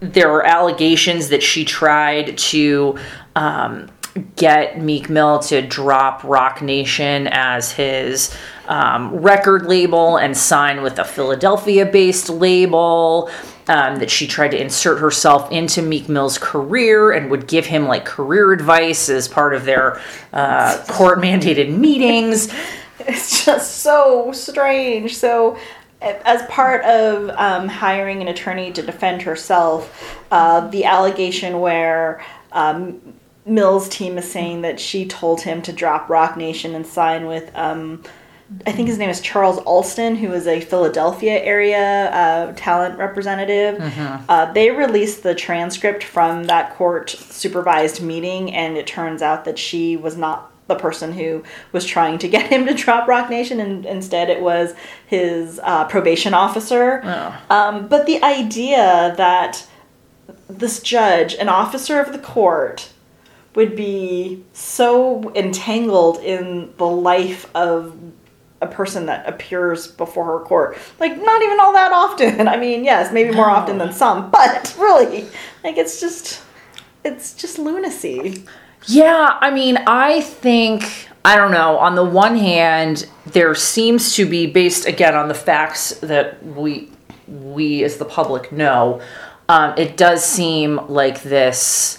there 0.00 0.30
are 0.32 0.44
allegations 0.44 1.28
that 1.28 1.42
she 1.42 1.64
tried 1.64 2.36
to 2.36 2.98
um, 3.36 3.88
get 4.36 4.80
Meek 4.80 5.08
Mill 5.08 5.38
to 5.40 5.62
drop 5.62 6.22
Roc 6.24 6.62
Nation 6.62 7.28
as 7.28 7.72
his 7.72 8.34
um, 8.68 9.14
record 9.16 9.66
label 9.66 10.16
and 10.16 10.36
sign 10.36 10.82
with 10.82 10.98
a 10.98 11.04
Philadelphia 11.04 11.86
based 11.86 12.28
label. 12.28 13.30
Um, 13.68 14.00
that 14.00 14.10
she 14.10 14.26
tried 14.26 14.50
to 14.50 14.60
insert 14.60 14.98
herself 14.98 15.52
into 15.52 15.82
Meek 15.82 16.08
Mill's 16.08 16.36
career 16.36 17.12
and 17.12 17.30
would 17.30 17.46
give 17.46 17.64
him 17.64 17.86
like 17.86 18.04
career 18.04 18.52
advice 18.52 19.08
as 19.08 19.28
part 19.28 19.54
of 19.54 19.64
their 19.64 20.00
uh, 20.32 20.84
court 20.88 21.20
mandated 21.20 21.72
meetings. 21.78 22.52
It's 22.98 23.44
just 23.44 23.76
so 23.78 24.32
strange. 24.32 25.16
So, 25.16 25.56
as 26.00 26.42
part 26.48 26.84
of 26.84 27.30
um, 27.30 27.68
hiring 27.68 28.20
an 28.20 28.26
attorney 28.26 28.72
to 28.72 28.82
defend 28.82 29.22
herself, 29.22 30.20
uh, 30.32 30.66
the 30.68 30.84
allegation 30.84 31.60
where 31.60 32.24
um, 32.50 33.14
Mill's 33.44 33.88
team 33.88 34.18
is 34.18 34.30
saying 34.30 34.62
that 34.62 34.78
she 34.78 35.06
told 35.06 35.42
him 35.42 35.62
to 35.62 35.72
drop 35.72 36.08
Roc 36.08 36.36
Nation 36.36 36.74
and 36.74 36.86
sign 36.86 37.26
with 37.26 37.50
um, 37.54 38.02
I 38.66 38.72
think 38.72 38.88
his 38.88 38.98
name 38.98 39.10
is 39.10 39.20
Charles 39.20 39.58
Alston, 39.58 40.16
who 40.16 40.32
is 40.32 40.46
a 40.46 40.60
Philadelphia 40.60 41.42
area 41.42 42.10
uh, 42.10 42.52
talent 42.54 42.98
representative. 42.98 43.80
Uh, 44.28 44.52
they 44.52 44.70
released 44.70 45.22
the 45.22 45.34
transcript 45.34 46.04
from 46.04 46.44
that 46.44 46.74
court 46.74 47.10
supervised 47.10 48.02
meeting, 48.02 48.52
and 48.52 48.76
it 48.76 48.86
turns 48.86 49.22
out 49.22 49.44
that 49.44 49.58
she 49.58 49.96
was 49.96 50.16
not 50.16 50.50
the 50.68 50.74
person 50.74 51.12
who 51.12 51.42
was 51.72 51.84
trying 51.84 52.18
to 52.18 52.28
get 52.36 52.50
him 52.50 52.66
to 52.66 52.74
drop 52.74 53.08
Roc 53.08 53.30
Nation, 53.30 53.60
and 53.60 53.86
instead 53.86 54.28
it 54.28 54.42
was 54.42 54.74
his 55.06 55.60
uh, 55.62 55.86
probation 55.86 56.34
officer. 56.34 57.00
Oh. 57.04 57.42
Um, 57.50 57.88
but 57.88 58.06
the 58.06 58.22
idea 58.22 59.14
that 59.16 59.66
this 60.48 60.80
judge, 60.80 61.34
an 61.34 61.48
officer 61.48 62.00
of 62.00 62.12
the 62.12 62.18
court, 62.18 62.91
would 63.54 63.76
be 63.76 64.44
so 64.52 65.32
entangled 65.34 66.18
in 66.18 66.72
the 66.78 66.86
life 66.86 67.50
of 67.54 67.96
a 68.60 68.66
person 68.66 69.06
that 69.06 69.28
appears 69.28 69.88
before 69.88 70.24
her 70.24 70.44
court. 70.44 70.78
Like, 70.98 71.16
not 71.16 71.42
even 71.42 71.60
all 71.60 71.72
that 71.72 71.92
often. 71.92 72.48
I 72.48 72.56
mean, 72.56 72.84
yes, 72.84 73.12
maybe 73.12 73.34
more 73.34 73.50
often 73.50 73.78
than 73.78 73.92
some, 73.92 74.30
but 74.32 74.74
really, 74.78 75.26
like, 75.64 75.76
it's 75.76 76.00
just, 76.00 76.42
it's 77.04 77.34
just 77.34 77.58
lunacy. 77.58 78.44
Yeah, 78.86 79.38
I 79.40 79.50
mean, 79.50 79.76
I 79.86 80.20
think 80.22 81.08
I 81.24 81.36
don't 81.36 81.52
know. 81.52 81.78
On 81.78 81.94
the 81.94 82.04
one 82.04 82.36
hand, 82.36 83.08
there 83.26 83.54
seems 83.54 84.16
to 84.16 84.26
be 84.26 84.46
based 84.46 84.86
again 84.86 85.14
on 85.14 85.28
the 85.28 85.34
facts 85.34 85.90
that 86.00 86.44
we 86.44 86.90
we 87.28 87.84
as 87.84 87.98
the 87.98 88.04
public 88.04 88.50
know. 88.50 89.00
Um, 89.48 89.74
it 89.76 89.96
does 89.96 90.24
seem 90.24 90.76
like 90.88 91.22
this 91.22 91.98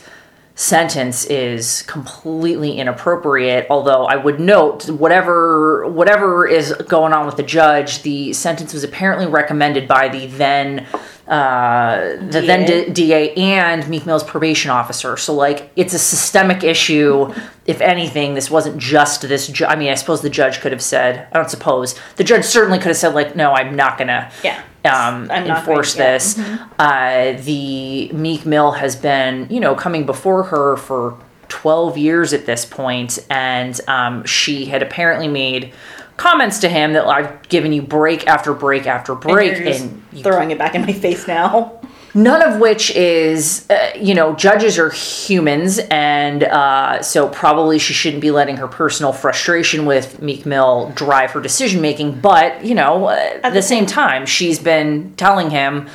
sentence 0.55 1.25
is 1.25 1.81
completely 1.83 2.77
inappropriate 2.77 3.65
although 3.71 4.05
i 4.05 4.15
would 4.15 4.39
note 4.39 4.87
whatever 4.87 5.87
whatever 5.87 6.45
is 6.45 6.71
going 6.87 7.11
on 7.11 7.25
with 7.25 7.37
the 7.37 7.43
judge 7.43 8.03
the 8.03 8.31
sentence 8.33 8.71
was 8.71 8.83
apparently 8.83 9.25
recommended 9.25 9.87
by 9.87 10.07
the 10.09 10.27
then 10.27 10.85
uh, 11.27 12.17
the 12.29 12.41
then 12.41 12.65
DA. 12.65 12.85
D- 12.85 12.91
DA 12.91 13.33
and 13.35 13.87
Meek 13.87 14.05
Mill's 14.05 14.25
probation 14.25 14.69
officer. 14.71 15.15
So 15.15 15.33
like 15.33 15.71
it's 15.77 15.93
a 15.93 15.99
systemic 15.99 16.65
issue. 16.65 17.33
If 17.65 17.79
anything, 17.79 18.33
this 18.33 18.51
wasn't 18.51 18.77
just 18.77 19.21
this. 19.21 19.47
Ju- 19.47 19.65
I 19.65 19.77
mean, 19.77 19.89
I 19.89 19.95
suppose 19.95 20.21
the 20.21 20.29
judge 20.29 20.59
could 20.59 20.73
have 20.73 20.81
said. 20.81 21.27
I 21.31 21.37
don't 21.37 21.49
suppose 21.49 21.95
the 22.17 22.25
judge 22.25 22.43
certainly 22.43 22.77
could 22.77 22.87
have 22.87 22.97
said 22.97 23.15
like, 23.15 23.37
no, 23.37 23.53
I'm 23.53 23.73
not 23.73 23.97
gonna. 23.97 24.31
Yeah. 24.43 24.61
Um, 24.85 25.31
enforce 25.31 25.95
going- 25.95 26.07
yeah. 26.07 26.13
this. 26.13 26.39
Uh, 26.79 27.41
the 27.41 28.09
Meek 28.13 28.45
Mill 28.45 28.71
has 28.73 28.95
been, 28.95 29.47
you 29.49 29.59
know, 29.59 29.75
coming 29.75 30.05
before 30.05 30.43
her 30.43 30.75
for 30.77 31.17
12 31.47 31.97
years 31.97 32.33
at 32.33 32.45
this 32.45 32.65
point, 32.65 33.19
and 33.29 33.79
um, 33.87 34.25
she 34.25 34.65
had 34.65 34.81
apparently 34.81 35.27
made 35.27 35.71
comments 36.17 36.59
to 36.59 36.69
him 36.69 36.93
that 36.93 37.05
I've 37.07 37.47
given 37.47 37.71
you 37.73 37.81
break 37.81 38.27
after 38.27 38.53
break 38.53 38.85
after 38.87 39.15
break, 39.15 39.53
and 39.57 40.03
you 40.11 40.23
throwing 40.23 40.51
it 40.51 40.57
back 40.57 40.75
in 40.75 40.81
my 40.81 40.93
face 40.93 41.27
now. 41.27 41.79
None 42.15 42.43
of 42.43 42.59
which 42.59 42.91
is, 42.91 43.67
uh, 43.71 43.91
you 43.99 44.13
know, 44.13 44.35
judges 44.35 44.77
are 44.77 44.91
humans, 44.91 45.79
and 45.89 46.43
uh, 46.43 47.01
so 47.01 47.27
probably 47.27 47.79
she 47.79 47.93
shouldn't 47.93 48.21
be 48.21 48.29
letting 48.29 48.57
her 48.57 48.67
personal 48.67 49.11
frustration 49.11 49.87
with 49.87 50.21
Meek 50.21 50.45
Mill 50.45 50.91
drive 50.93 51.31
her 51.31 51.41
decision 51.41 51.81
making. 51.81 52.19
But 52.19 52.63
you 52.63 52.75
know, 52.75 53.05
uh, 53.05 53.39
at 53.43 53.53
the 53.53 53.63
same 53.63 53.87
time, 53.87 54.27
she's 54.27 54.59
been 54.59 55.15
telling 55.15 55.49
him, 55.49 55.89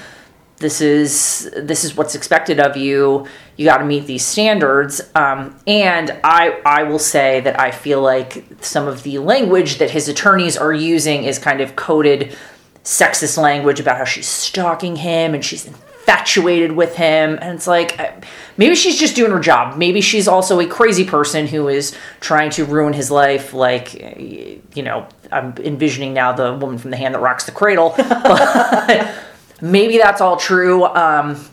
"This 0.57 0.81
is 0.81 1.53
this 1.57 1.85
is 1.85 1.97
what's 1.97 2.17
expected 2.17 2.59
of 2.59 2.77
you. 2.77 3.29
You 3.57 3.65
got 3.65 3.79
to 3.79 3.85
meet 3.85 4.07
these 4.07 4.27
standards." 4.27 5.01
Um, 5.15 5.57
and 5.69 6.19
I 6.25 6.61
I 6.67 6.83
will 6.83 6.99
say 6.99 7.39
that 7.43 7.61
I 7.61 7.71
feel 7.71 8.03
like 8.03 8.45
some 8.61 8.89
of 8.89 9.05
the 9.05 9.21
language 9.21 9.79
that 9.79 9.93
his 9.93 10.09
attorneys 10.09 10.57
are 10.57 10.73
using 10.73 11.23
is 11.23 11.39
kind 11.39 11.61
of 11.61 11.77
coded 11.77 12.37
sexist 12.83 13.39
language 13.39 13.79
about 13.79 13.99
how 13.99 14.05
she's 14.05 14.27
stalking 14.27 14.97
him 14.97 15.35
and 15.35 15.45
she's 15.45 15.69
infatuated 16.09 16.73
with 16.73 16.97
him. 16.97 17.39
And 17.41 17.57
it's 17.57 17.67
like 17.67 18.25
maybe 18.57 18.75
she's 18.75 18.99
just 18.99 19.15
doing 19.15 19.31
her 19.31 19.41
job. 19.41 19.77
Maybe 19.77 20.01
she's 20.01 20.27
also 20.27 20.59
a 20.61 20.67
crazy 20.67 21.05
person 21.05 21.47
who 21.47 21.69
is 21.69 21.95
trying 22.21 22.51
to 22.51 22.65
ruin 22.65 22.95
his 22.95 23.11
life. 23.11 23.53
Like 23.53 23.95
you 23.95 24.83
know 24.83 25.07
i'm 25.31 25.55
envisioning 25.59 26.15
now 26.15 26.33
the 26.33 26.55
woman 26.55 26.79
from 26.79 26.91
the 26.91 26.97
hand 26.97 27.15
that 27.15 27.21
rocks 27.21 27.45
the 27.45 27.53
cradle. 27.53 27.95
Maybe 29.61 29.99
that's 29.99 30.21
all 30.21 30.37
true. 30.37 30.85
Um, 30.85 31.45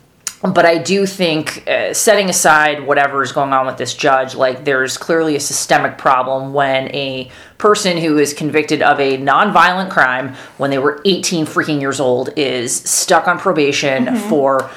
but 0.53 0.65
I 0.65 0.77
do 0.77 1.05
think, 1.05 1.67
uh, 1.67 1.93
setting 1.93 2.29
aside 2.29 2.85
whatever 2.85 3.21
is 3.21 3.31
going 3.31 3.53
on 3.53 3.65
with 3.65 3.77
this 3.77 3.93
judge, 3.93 4.35
like 4.35 4.65
there's 4.65 4.97
clearly 4.97 5.35
a 5.35 5.39
systemic 5.39 5.97
problem 5.97 6.53
when 6.53 6.93
a 6.95 7.29
person 7.57 7.97
who 7.97 8.17
is 8.17 8.33
convicted 8.33 8.81
of 8.81 8.99
a 8.99 9.17
nonviolent 9.17 9.89
crime 9.89 10.35
when 10.57 10.71
they 10.71 10.77
were 10.77 11.01
18 11.05 11.45
freaking 11.45 11.79
years 11.79 11.99
old 11.99 12.29
is 12.35 12.75
stuck 12.75 13.27
on 13.27 13.39
probation 13.39 14.15
for 14.29 14.69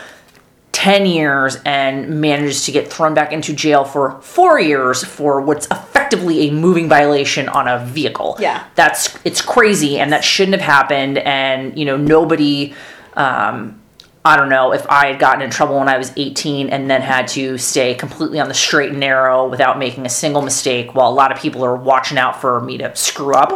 10 0.73 1.07
years 1.07 1.57
and 1.65 2.21
manages 2.21 2.65
to 2.65 2.71
get 2.71 2.91
thrown 2.91 3.13
back 3.13 3.33
into 3.33 3.53
jail 3.53 3.85
for 3.85 4.21
four 4.21 4.61
years 4.61 5.03
for 5.03 5.41
what's 5.41 5.67
effectively 5.67 6.49
a 6.49 6.53
moving 6.53 6.89
violation 6.89 7.49
on 7.49 7.67
a 7.67 7.85
vehicle. 7.85 8.37
Yeah. 8.39 8.65
That's, 8.77 9.19
it's 9.25 9.43
crazy 9.43 9.99
and 9.99 10.13
that 10.13 10.23
shouldn't 10.23 10.61
have 10.61 10.65
happened. 10.65 11.19
And, 11.19 11.77
you 11.77 11.85
know, 11.85 11.97
nobody, 11.97 12.75
um, 13.15 13.81
I 14.25 14.37
don't 14.37 14.49
know 14.49 14.73
if 14.73 14.87
I 14.91 15.07
had 15.07 15.19
gotten 15.19 15.43
in 15.43 15.51
trouble 15.51 15.79
when 15.79 15.89
I 15.89 15.97
was 15.97 16.13
18 16.17 16.69
and 16.69 16.91
then 16.91 17.01
had 17.01 17.29
to 17.29 17.57
stay 17.57 17.95
completely 17.95 18.41
on 18.41 18.49
the 18.49 18.55
straight 18.55 18.91
and 18.91 19.01
narrow 19.01 19.49
without 19.49 19.79
making 19.79 20.05
a 20.05 20.11
single 20.11 20.43
mistake 20.43 20.95
while 20.95 21.09
a 21.09 21.15
lot 21.15 21.33
of 21.33 21.39
people 21.39 21.65
are 21.65 21.77
watching 21.77 22.19
out 22.19 22.41
for 22.41 22.61
me 22.61 22.77
to 22.79 22.95
screw 22.95 23.35
up. 23.35 23.53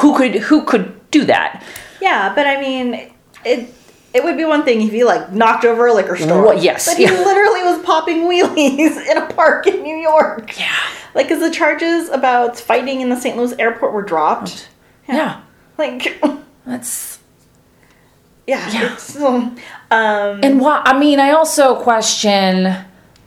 Who 0.00 0.16
could 0.16 0.36
who 0.36 0.64
could 0.64 1.10
do 1.10 1.24
that? 1.24 1.64
Yeah, 2.00 2.32
but 2.34 2.46
I 2.46 2.60
mean, 2.60 3.10
it 3.44 3.74
it 4.14 4.22
would 4.22 4.36
be 4.36 4.44
one 4.44 4.64
thing 4.64 4.82
if 4.82 4.90
he 4.92 5.04
like 5.04 5.32
knocked 5.32 5.64
over 5.64 5.86
a 5.86 5.94
liquor 5.94 6.16
store. 6.16 6.42
Well, 6.42 6.62
yes, 6.62 6.86
but 6.86 6.98
he 6.98 7.04
yeah. 7.04 7.12
literally 7.12 7.62
was 7.62 7.82
popping 7.84 8.22
wheelies 8.22 8.96
in 9.10 9.16
a 9.16 9.26
park 9.32 9.66
in 9.66 9.82
New 9.82 9.96
York. 9.96 10.58
Yeah. 10.58 10.76
Like, 11.14 11.28
because 11.28 11.40
the 11.40 11.50
charges 11.50 12.08
about 12.08 12.58
fighting 12.58 13.00
in 13.00 13.08
the 13.10 13.16
St. 13.16 13.36
Louis 13.36 13.52
airport 13.58 13.92
were 13.92 14.02
dropped. 14.02 14.68
Yeah. 15.08 15.42
Like, 15.78 16.22
That's 16.66 17.18
yeah, 18.46 18.70
Yeah. 18.72 18.92
it's 18.94 19.16
um, 19.16 19.56
um, 19.92 20.40
And 20.42 20.60
why? 20.60 20.82
I 20.84 20.98
mean, 20.98 21.20
I 21.20 21.32
also 21.32 21.80
question. 21.80 22.74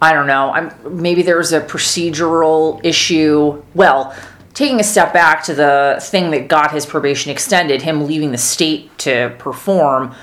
I 0.01 0.13
don't 0.13 0.27
know. 0.27 0.51
I'm 0.51 1.01
maybe 1.01 1.21
there's 1.21 1.53
a 1.53 1.61
procedural 1.61 2.83
issue. 2.83 3.63
Well, 3.75 4.15
taking 4.53 4.79
a 4.79 4.83
step 4.83 5.13
back 5.13 5.43
to 5.43 5.53
the 5.53 5.99
thing 6.01 6.31
that 6.31 6.47
got 6.47 6.71
his 6.71 6.85
probation 6.85 7.31
extended, 7.31 7.83
him 7.83 8.07
leaving 8.07 8.31
the 8.31 8.37
state 8.37 8.97
to 8.99 9.35
perform. 9.37 10.15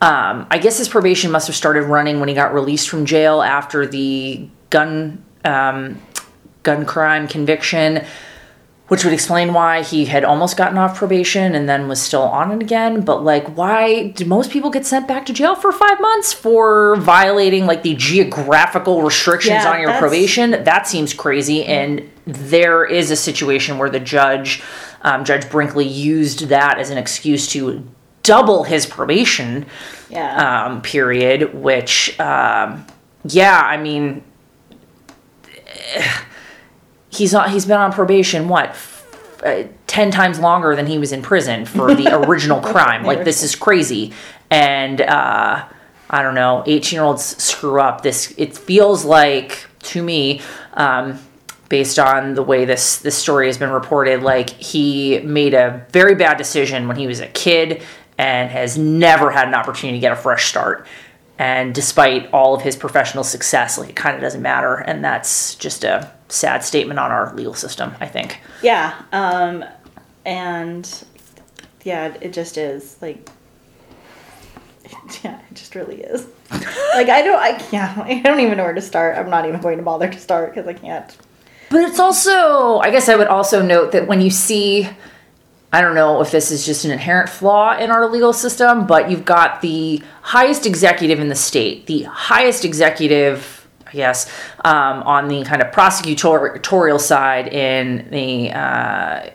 Um, 0.00 0.46
I 0.50 0.58
guess 0.58 0.78
his 0.78 0.88
probation 0.88 1.30
must 1.30 1.46
have 1.46 1.56
started 1.56 1.84
running 1.84 2.18
when 2.18 2.28
he 2.28 2.34
got 2.34 2.54
released 2.54 2.88
from 2.88 3.04
jail 3.04 3.42
after 3.42 3.86
the 3.86 4.48
gun 4.70 5.22
um, 5.44 6.00
gun 6.62 6.86
crime 6.86 7.28
conviction 7.28 8.04
which 8.88 9.02
would 9.02 9.14
explain 9.14 9.54
why 9.54 9.82
he 9.82 10.04
had 10.04 10.24
almost 10.24 10.58
gotten 10.58 10.76
off 10.76 10.94
probation 10.96 11.54
and 11.54 11.66
then 11.66 11.88
was 11.88 12.00
still 12.02 12.22
on 12.22 12.52
it 12.52 12.62
again. 12.62 13.00
But 13.00 13.24
like, 13.24 13.56
why 13.56 14.08
do 14.08 14.26
most 14.26 14.50
people 14.50 14.70
get 14.70 14.84
sent 14.84 15.08
back 15.08 15.24
to 15.26 15.32
jail 15.32 15.54
for 15.54 15.72
five 15.72 15.98
months 16.00 16.34
for 16.34 16.96
violating 16.96 17.64
like 17.64 17.82
the 17.82 17.94
geographical 17.94 19.02
restrictions 19.02 19.64
Yeah, 19.64 19.70
on 19.72 19.78
your 19.80 19.86
that's- 19.86 20.00
probation? 20.00 20.50
That 20.64 20.86
seems 20.86 21.14
crazy. 21.14 21.64
And 21.64 22.10
there 22.26 22.84
is 22.84 23.10
a 23.10 23.16
situation 23.16 23.78
where 23.78 23.88
the 23.88 24.00
judge, 24.00 24.62
um, 25.00 25.24
Judge 25.24 25.48
Brinkley, 25.48 25.86
used 25.86 26.48
that 26.48 26.78
as 26.78 26.90
an 26.90 26.98
excuse 26.98 27.48
to 27.52 27.86
double 28.22 28.64
his 28.64 28.84
probation 28.86 29.64
yeah. 30.10 30.66
um, 30.66 30.82
period, 30.82 31.54
which, 31.54 32.18
um, 32.20 32.86
yeah, 33.24 33.60
I 33.62 33.76
mean, 33.78 34.22
he's 37.14 37.34
on, 37.34 37.50
he's 37.50 37.66
been 37.66 37.78
on 37.78 37.92
probation 37.92 38.48
what 38.48 38.70
f- 38.70 39.40
uh, 39.44 39.64
10 39.86 40.10
times 40.10 40.38
longer 40.38 40.74
than 40.74 40.86
he 40.86 40.98
was 40.98 41.12
in 41.12 41.22
prison 41.22 41.66
for 41.66 41.94
the 41.94 42.14
original 42.26 42.60
crime. 42.60 43.04
Like 43.04 43.24
this 43.24 43.42
is 43.42 43.54
crazy. 43.54 44.12
And 44.50 45.00
uh, 45.00 45.66
i 46.10 46.22
don't 46.22 46.34
know 46.34 46.62
18 46.66 46.96
year 46.96 47.04
olds 47.04 47.42
screw 47.42 47.80
up. 47.80 48.02
This 48.02 48.32
it 48.36 48.56
feels 48.56 49.04
like 49.04 49.66
to 49.84 50.02
me 50.02 50.40
um, 50.74 51.18
based 51.68 51.98
on 51.98 52.34
the 52.34 52.42
way 52.42 52.64
this 52.64 52.98
this 52.98 53.16
story 53.16 53.46
has 53.46 53.58
been 53.58 53.70
reported 53.70 54.22
like 54.22 54.50
he 54.50 55.20
made 55.20 55.54
a 55.54 55.86
very 55.90 56.14
bad 56.14 56.36
decision 56.36 56.88
when 56.88 56.96
he 56.96 57.06
was 57.06 57.20
a 57.20 57.26
kid 57.28 57.82
and 58.16 58.50
has 58.50 58.78
never 58.78 59.30
had 59.30 59.48
an 59.48 59.54
opportunity 59.54 59.98
to 59.98 60.00
get 60.00 60.12
a 60.12 60.16
fresh 60.16 60.48
start. 60.48 60.86
And 61.36 61.74
despite 61.74 62.32
all 62.32 62.54
of 62.54 62.62
his 62.62 62.76
professional 62.76 63.24
success 63.24 63.76
like 63.76 63.90
it 63.90 63.96
kind 63.96 64.14
of 64.14 64.22
doesn't 64.22 64.42
matter. 64.42 64.76
And 64.76 65.04
that's 65.04 65.56
just 65.56 65.84
a 65.84 66.12
sad 66.34 66.64
statement 66.64 66.98
on 66.98 67.10
our 67.10 67.32
legal 67.34 67.54
system 67.54 67.94
i 68.00 68.06
think 68.06 68.40
Yeah, 68.62 68.94
um, 69.12 69.64
and 70.26 71.04
yeah, 71.84 72.14
it 72.20 72.32
just 72.32 72.56
is 72.56 72.96
like, 73.02 73.28
yeah, 75.22 75.38
it 75.50 75.54
just 75.54 75.74
really 75.74 76.00
is. 76.02 76.26
like 76.94 77.08
I 77.08 77.22
don't, 77.22 77.38
I 77.38 77.62
yeah, 77.72 77.94
I 78.04 78.20
don't 78.20 78.40
even 78.40 78.56
know 78.56 78.64
where 78.64 78.72
to 78.74 78.80
start. 78.80 79.18
I'm 79.18 79.30
not 79.30 79.46
even 79.46 79.60
going 79.60 79.76
to 79.78 79.82
bother 79.84 80.08
to 80.08 80.18
start 80.18 80.54
because 80.54 80.66
I 80.68 80.72
can't. 80.74 81.16
but 81.70 81.82
it's 81.82 81.98
also 81.98 82.78
i 82.78 82.90
guess 82.90 83.08
i 83.08 83.16
would 83.16 83.26
also 83.26 83.60
note 83.62 83.92
that 83.92 84.06
when 84.06 84.20
you 84.20 84.30
see 84.30 84.88
I 85.72 85.80
don't 85.80 85.96
know 85.96 86.20
if 86.20 86.30
this 86.30 86.52
is 86.52 86.64
just 86.64 86.84
an 86.84 86.92
inherent 86.92 87.28
flaw 87.28 87.76
in 87.76 87.90
our 87.90 88.08
legal 88.08 88.32
system, 88.32 88.86
but 88.86 89.10
you've 89.10 89.24
got 89.24 89.60
the 89.60 90.00
highest 90.22 90.66
executive 90.66 91.18
in 91.18 91.28
the 91.28 91.34
state, 91.34 91.86
the 91.88 92.04
highest 92.04 92.64
executive, 92.64 93.53
Guess, 93.94 94.28
um, 94.64 95.02
on 95.04 95.28
the 95.28 95.44
kind 95.44 95.62
of 95.62 95.72
prosecutorial 95.72 97.00
side 97.00 97.46
in 97.52 98.08
the 98.10 98.50
uh, 98.50 99.30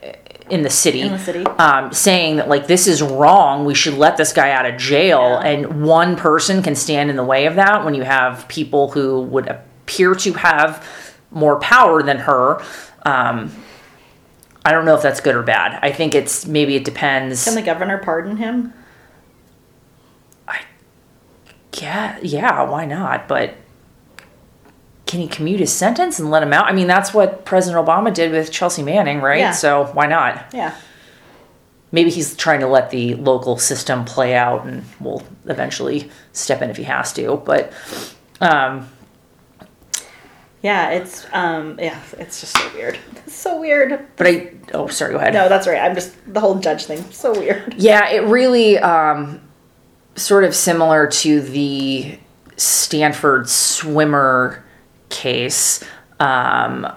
in 0.49 0.63
the 0.63 0.69
city, 0.69 1.01
In 1.01 1.13
the 1.13 1.19
city. 1.19 1.45
Um, 1.45 1.93
saying 1.93 2.37
that 2.37 2.49
like 2.49 2.67
this 2.67 2.85
is 2.87 3.01
wrong, 3.01 3.65
we 3.65 3.73
should 3.73 3.93
let 3.93 4.17
this 4.17 4.33
guy 4.33 4.51
out 4.51 4.65
of 4.65 4.77
jail, 4.77 5.39
Yeah. 5.41 5.47
and 5.49 5.83
one 5.83 6.15
person 6.17 6.61
can 6.61 6.75
stand 6.75 7.09
in 7.09 7.15
the 7.15 7.23
way 7.23 7.45
of 7.45 7.55
that 7.55 7.85
when 7.85 7.93
you 7.93 8.03
have 8.03 8.47
people 8.47 8.91
who 8.91 9.21
would 9.21 9.47
appear 9.47 10.13
to 10.15 10.33
have 10.33 10.85
more 11.31 11.59
power 11.59 12.01
than 12.03 12.17
her. 12.17 12.61
Um, 13.03 13.51
I 14.65 14.71
don't 14.73 14.83
know 14.85 14.95
if 14.95 15.01
that's 15.01 15.21
good 15.21 15.35
or 15.35 15.43
bad. 15.43 15.79
I 15.81 15.91
think 15.91 16.13
it's 16.15 16.45
maybe 16.45 16.75
it 16.75 16.83
depends. 16.83 17.45
Can 17.45 17.55
the 17.55 17.61
governor 17.61 17.97
pardon 17.99 18.37
him? 18.37 18.73
I 20.47 20.59
yeah, 21.79 22.17
yeah, 22.21 22.63
why 22.63 22.85
not? 22.85 23.27
But 23.27 23.55
can 25.09 25.19
he 25.21 25.27
commute 25.27 25.59
his 25.59 25.73
sentence 25.73 26.19
and 26.19 26.29
let 26.29 26.43
him 26.43 26.53
out? 26.53 26.67
I 26.67 26.71
mean, 26.71 26.85
that's 26.85 27.15
what 27.15 27.43
President 27.43 27.83
Obama 27.83 28.13
did 28.13 28.31
with 28.31 28.51
Chelsea 28.51 28.83
Manning, 28.83 29.21
right? 29.21 29.39
Yeah. 29.39 29.51
So 29.53 29.85
why 29.93 30.05
not? 30.05 30.45
Yeah. 30.53 30.75
Maybe 31.91 32.11
he's 32.11 32.35
trying 32.35 32.59
to 32.59 32.67
let 32.67 32.91
the 32.91 33.15
local 33.15 33.57
system 33.57 34.05
play 34.05 34.35
out 34.35 34.65
and 34.67 34.83
will 34.99 35.23
eventually 35.45 36.11
step 36.31 36.61
in 36.61 36.69
if 36.69 36.77
he 36.77 36.83
has 36.83 37.11
to. 37.13 37.37
But 37.43 37.73
um, 38.39 38.87
Yeah, 40.61 40.91
it's 40.91 41.25
um 41.33 41.79
yeah, 41.81 41.99
it's 42.19 42.39
just 42.41 42.55
so 42.55 42.71
weird. 42.75 42.99
It's 43.25 43.35
so 43.35 43.59
weird. 43.59 44.05
but 44.15 44.27
I 44.27 44.51
oh 44.75 44.87
sorry, 44.89 45.13
go 45.13 45.17
ahead. 45.17 45.33
No, 45.33 45.49
that's 45.49 45.67
right. 45.67 45.79
I'm 45.79 45.95
just 45.95 46.13
the 46.31 46.39
whole 46.39 46.59
judge 46.59 46.85
thing. 46.85 47.03
So 47.11 47.31
weird. 47.31 47.73
Yeah, 47.79 48.07
it 48.09 48.25
really 48.25 48.77
um, 48.77 49.41
sort 50.15 50.43
of 50.43 50.53
similar 50.53 51.07
to 51.07 51.41
the 51.41 52.19
Stanford 52.57 53.49
swimmer 53.49 54.63
case, 55.09 55.83
um, 56.19 56.87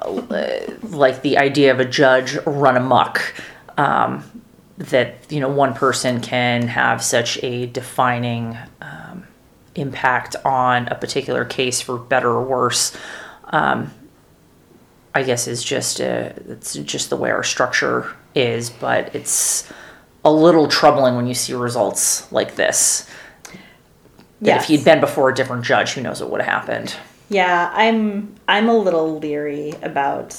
like 0.82 1.22
the 1.22 1.38
idea 1.38 1.70
of 1.72 1.80
a 1.80 1.84
judge 1.84 2.36
run 2.46 2.76
amok. 2.76 3.34
Um, 3.78 4.24
that 4.78 5.30
you 5.30 5.38
know 5.38 5.48
one 5.48 5.74
person 5.74 6.20
can 6.20 6.66
have 6.66 7.02
such 7.02 7.42
a 7.42 7.66
defining 7.66 8.56
um, 8.80 9.24
impact 9.74 10.34
on 10.44 10.88
a 10.88 10.94
particular 10.94 11.44
case 11.44 11.80
for 11.80 11.98
better 11.98 12.30
or 12.30 12.42
worse. 12.42 12.96
Um, 13.46 13.92
I 15.14 15.22
guess 15.22 15.46
is 15.46 15.62
just 15.62 16.00
a, 16.00 16.34
it's 16.48 16.74
just 16.74 17.10
the 17.10 17.16
way 17.16 17.30
our 17.30 17.42
structure 17.42 18.10
is, 18.34 18.70
but 18.70 19.14
it's 19.14 19.70
a 20.24 20.32
little 20.32 20.68
troubling 20.68 21.16
when 21.16 21.26
you 21.26 21.34
see 21.34 21.52
results 21.52 22.30
like 22.32 22.54
this. 22.56 23.06
That 24.40 24.62
if 24.62 24.68
Yes. 24.68 24.68
he'd 24.68 24.84
been 24.84 25.00
before 25.00 25.28
a 25.28 25.34
different 25.34 25.64
judge, 25.64 25.92
who 25.92 26.00
knows 26.00 26.20
what 26.20 26.30
would 26.30 26.40
have 26.40 26.50
happened. 26.50 26.96
Yeah, 27.32 27.70
I'm 27.74 28.34
I'm 28.46 28.68
a 28.68 28.76
little 28.76 29.18
leery 29.18 29.74
about 29.82 30.36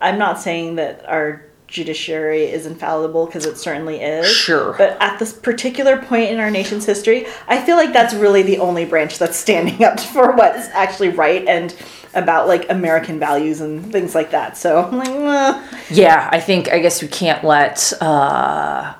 I'm 0.00 0.18
not 0.18 0.40
saying 0.40 0.76
that 0.76 1.08
our 1.08 1.44
judiciary 1.68 2.44
is 2.44 2.66
infallible 2.66 3.26
because 3.26 3.46
it 3.46 3.56
certainly 3.56 4.00
is. 4.00 4.30
Sure. 4.30 4.74
But 4.76 4.96
at 5.00 5.18
this 5.18 5.32
particular 5.32 5.96
point 5.96 6.30
in 6.30 6.38
our 6.38 6.50
nation's 6.50 6.84
history, 6.84 7.26
I 7.48 7.64
feel 7.64 7.76
like 7.76 7.92
that's 7.92 8.12
really 8.12 8.42
the 8.42 8.58
only 8.58 8.84
branch 8.84 9.18
that's 9.18 9.36
standing 9.36 9.82
up 9.82 9.98
for 10.12 10.32
what 10.32 10.56
is 10.56 10.68
actually 10.72 11.10
right 11.10 11.46
and 11.46 11.74
about 12.14 12.46
like 12.46 12.68
American 12.70 13.18
values 13.18 13.60
and 13.60 13.90
things 13.90 14.14
like 14.14 14.32
that. 14.32 14.56
So 14.56 14.82
I'm 14.82 14.98
like, 14.98 15.08
"Well, 15.08 15.64
Yeah, 15.90 16.28
I 16.30 16.40
think 16.40 16.68
I 16.68 16.78
guess 16.78 17.00
we 17.00 17.08
can't 17.08 17.42
let 17.42 17.92
uh, 18.02 18.94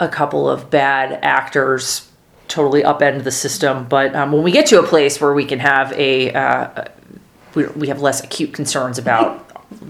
a 0.00 0.08
couple 0.08 0.48
of 0.48 0.70
bad 0.70 1.18
actors 1.22 2.05
totally 2.48 2.82
upend 2.82 3.24
the 3.24 3.30
system. 3.30 3.86
But 3.88 4.14
um, 4.14 4.32
when 4.32 4.42
we 4.42 4.52
get 4.52 4.66
to 4.66 4.80
a 4.80 4.86
place 4.86 5.20
where 5.20 5.32
we 5.32 5.44
can 5.44 5.58
have 5.58 5.92
a, 5.92 6.32
uh, 6.32 6.84
we, 7.54 7.66
we 7.68 7.88
have 7.88 8.00
less 8.00 8.22
acute 8.22 8.52
concerns 8.52 8.98
about 8.98 9.42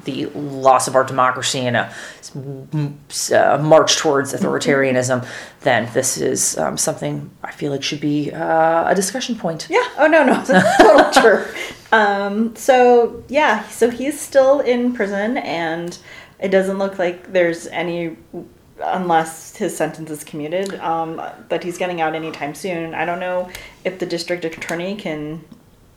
the 0.04 0.26
loss 0.26 0.88
of 0.88 0.94
our 0.94 1.04
democracy 1.04 1.61
and 1.61 1.76
a, 1.76 1.92
uh 2.34 3.59
march 3.62 3.96
towards 3.96 4.32
authoritarianism, 4.32 5.26
then 5.61 5.90
this 5.92 6.16
is 6.16 6.57
um, 6.59 6.76
something 6.76 7.30
I 7.42 7.52
feel 7.52 7.72
like 7.72 7.82
should 7.82 8.00
be 8.00 8.32
uh, 8.32 8.88
a 8.88 8.94
discussion 8.94 9.36
point. 9.36 9.66
Yeah. 9.68 9.86
Oh 9.98 10.07
no, 10.07 10.24
no, 10.24 10.42
that's 10.42 10.76
totally 10.78 11.12
true. 11.22 11.44
Um, 11.92 12.57
so 12.57 13.22
yeah, 13.28 13.66
so 13.68 13.90
he's 13.90 14.20
still 14.20 14.61
in 14.61 14.92
prison, 14.92 15.38
and 15.38 15.96
it 16.38 16.48
doesn't 16.48 16.78
look 16.78 16.98
like 16.98 17.32
there's 17.32 17.66
any, 17.68 18.16
unless 18.82 19.56
his 19.56 19.76
sentence 19.76 20.10
is 20.10 20.24
commuted, 20.24 20.74
um, 20.80 21.20
that 21.48 21.64
he's 21.64 21.78
getting 21.78 22.00
out 22.00 22.14
anytime 22.14 22.54
soon. 22.54 22.94
I 22.94 23.04
don't 23.04 23.20
know 23.20 23.50
if 23.84 23.98
the 23.98 24.06
district 24.06 24.44
attorney 24.44 24.96
can 24.96 25.44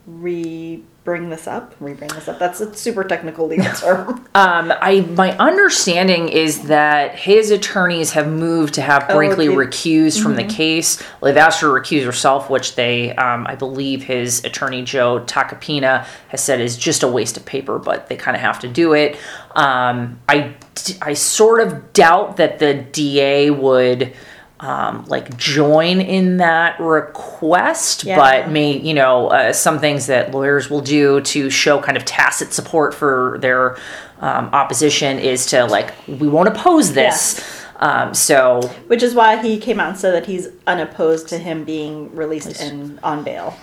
re 0.10 0.84
bring 1.06 1.30
this 1.30 1.48
up. 1.48 1.74
Re 1.80 1.94
bring 1.94 2.10
this 2.12 2.28
up. 2.28 2.38
That's 2.38 2.62
a 2.62 2.76
super 2.76 3.04
technical 3.04 3.48
legal 3.48 3.66
term. 3.76 4.28
Um, 4.36 4.72
I 4.82 5.02
my 5.16 5.36
understanding 5.38 6.30
is 6.30 6.64
that 6.64 7.16
his 7.18 7.52
attorneys 7.52 8.12
have 8.12 8.28
moved 8.28 8.76
to 8.76 8.82
have 8.82 9.06
Oh, 9.10 9.16
Brinkley 9.16 9.48
okay. 9.48 9.56
recused 9.58 10.22
from 10.22 10.36
the 10.36 10.44
case. 10.44 11.02
They've 11.22 11.36
asked 11.38 11.62
her 11.62 11.68
to 11.68 11.82
recuse 11.82 12.06
herself, 12.06 12.50
which 12.50 12.76
they, 12.76 13.16
um, 13.16 13.48
I 13.48 13.56
believe, 13.56 14.04
his 14.04 14.44
attorney 14.44 14.84
Joe 14.84 15.22
Tacopina 15.22 16.06
has 16.28 16.44
said 16.44 16.60
is 16.62 16.78
just 16.78 17.04
a 17.04 17.08
waste 17.08 17.38
of 17.38 17.46
paper, 17.46 17.80
but 17.80 18.08
they 18.08 18.16
kind 18.16 18.36
of 18.36 18.42
have 18.42 18.60
to 18.60 18.68
do 18.68 18.94
it. 18.94 19.18
Um, 19.56 20.20
I 20.28 20.56
I 21.02 21.14
sort 21.14 21.62
of 21.62 21.94
doubt 21.94 22.38
that 22.38 22.60
the 22.60 22.74
DA 22.74 23.50
would. 23.52 24.14
Um, 24.62 25.06
like 25.08 25.38
join 25.38 26.02
in 26.02 26.38
that 26.38 26.78
request, 26.82 28.04
Yeah. 28.04 28.18
but 28.18 28.52
may 28.52 28.78
you 28.78 28.94
know 28.94 29.28
uh, 29.28 29.54
some 29.54 29.80
things 29.80 30.08
that 30.08 30.32
lawyers 30.32 30.70
will 30.70 30.82
do 30.82 31.22
to 31.22 31.50
show 31.50 31.80
kind 31.80 31.96
of 31.96 32.04
tacit 32.04 32.52
support 32.52 32.94
for 32.94 33.38
their 33.42 33.78
um, 34.20 34.50
opposition 34.52 35.18
is 35.18 35.46
to 35.48 35.64
like 35.66 35.94
we 36.08 36.28
won't 36.28 36.50
oppose 36.50 36.92
this. 36.94 37.42
Um, 37.78 38.14
so 38.14 38.60
Which 38.88 39.02
is 39.02 39.16
why 39.16 39.38
he 39.42 39.58
came 39.58 39.80
out 39.80 39.92
and 39.92 39.98
said 39.98 40.14
that 40.14 40.26
he's 40.26 40.50
unopposed 40.68 41.30
to 41.30 41.38
him 41.38 41.64
being 41.64 42.14
released 42.14 42.60
in 42.62 43.00
on 43.02 43.24
bail. 43.24 43.58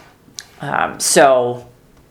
um, 0.62 0.98
so 0.98 1.68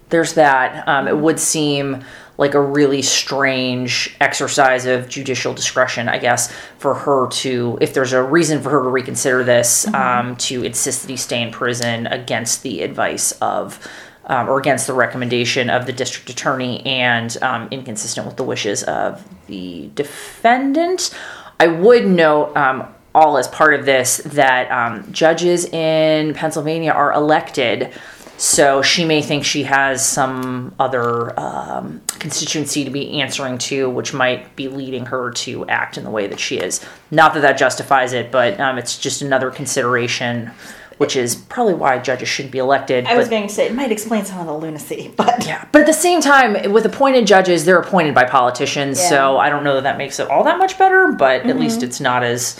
there's 0.10 0.34
that. 0.36 0.88
Um, 0.88 1.08
it 1.08 1.18
would 1.18 1.40
seem 1.40 2.04
like 2.38 2.54
a 2.54 2.62
really 2.62 3.02
strange 3.02 4.16
exercise 4.20 4.86
of 4.86 5.08
judicial 5.08 5.54
discretion, 5.54 6.10
I 6.10 6.18
guess, 6.18 6.52
for 6.78 6.94
her 6.94 7.28
to, 7.28 7.78
if 7.82 7.94
there's 7.94 8.14
a 8.14 8.22
reason 8.22 8.62
for 8.62 8.70
her 8.70 8.84
to 8.84 8.90
reconsider 8.90 9.44
this, 9.44 9.88
um, 9.94 10.36
to 10.38 10.64
insist 10.64 11.04
that 11.04 11.10
he 11.10 11.18
stay 11.18 11.42
in 11.42 11.52
prison 11.52 12.08
against 12.08 12.64
the 12.64 12.82
advice 12.82 13.32
of. 13.34 13.86
Um, 14.28 14.50
or 14.50 14.58
against 14.58 14.88
the 14.88 14.94
recommendation 14.94 15.70
of 15.70 15.86
the 15.86 15.94
district 15.94 16.32
attorney 16.32 16.84
and 16.84 17.38
um, 17.44 17.68
inconsistent 17.70 18.26
with 18.26 18.38
the 18.38 18.44
wishes 18.44 18.82
of 18.82 19.24
the 19.46 19.92
defendant. 19.94 21.16
I 21.60 21.68
would 21.68 22.08
note, 22.08 22.58
um, 22.58 22.88
all 23.14 23.38
as 23.38 23.48
part 23.48 23.76
of 23.76 23.86
this, 23.86 24.18
that 24.26 24.72
um, 24.72 25.12
judges 25.12 25.66
in 25.66 26.34
Pennsylvania 26.34 26.92
are 26.92 27.14
elected. 27.14 27.94
So 28.38 28.82
she 28.82 29.06
may 29.06 29.22
think 29.22 29.46
she 29.46 29.64
has 29.64 30.06
some 30.06 30.76
other 30.80 31.38
um, 31.40 32.02
constituency 32.20 32.84
to 32.84 32.90
be 32.92 33.22
answering 33.22 33.58
to, 33.60 33.90
which 33.90 34.14
might 34.14 34.56
be 34.56 34.68
leading 34.68 35.06
her 35.06 35.32
to 35.32 35.66
act 35.68 35.98
in 35.98 36.04
the 36.04 36.10
way 36.10 36.28
that 36.28 36.40
she 36.40 36.58
is. 36.58 36.84
Not 37.12 37.34
that 37.36 37.42
that 37.42 37.58
justifies 37.58 38.12
it, 38.14 38.32
but 38.32 38.60
um, 38.60 38.78
it's 38.78 38.98
just 38.98 39.22
another 39.22 39.52
consideration, 39.52 40.52
which 40.98 41.16
is 41.16 41.36
probably 41.36 41.76
why 41.76 41.98
judges 42.00 42.28
shouldn't 42.28 42.52
be 42.52 42.58
elected. 42.58 43.06
I 43.06 43.16
was 43.18 43.30
going 43.30 43.48
to 43.48 43.54
say 43.54 43.68
it 43.68 43.74
might 43.74 43.92
explain 43.92 44.26
some 44.26 44.40
of 44.40 44.48
the 44.48 44.54
lunacy, 44.58 45.14
but 45.18 45.46
yeah, 45.46 45.66
but 45.72 45.82
at 45.82 45.88
the 45.88 45.94
same 45.94 46.20
time, 46.20 46.74
with 46.74 46.86
appointed 46.86 47.26
judges, 47.26 47.64
they're 47.64 47.80
appointed 47.80 48.14
by 48.14 48.26
politicians, 48.26 49.00
Yeah. 49.00 49.10
so 49.10 49.38
I 49.38 49.50
don't 49.50 49.64
know 49.64 49.76
that 49.76 49.84
that 49.84 49.98
makes 49.98 50.20
it 50.20 50.30
all 50.30 50.44
that 50.44 50.58
much 50.58 50.78
better. 50.78 51.14
But 51.14 51.46
at 51.46 51.58
least 51.58 51.84
it's 51.84 52.02
not 52.02 52.22
as, 52.24 52.60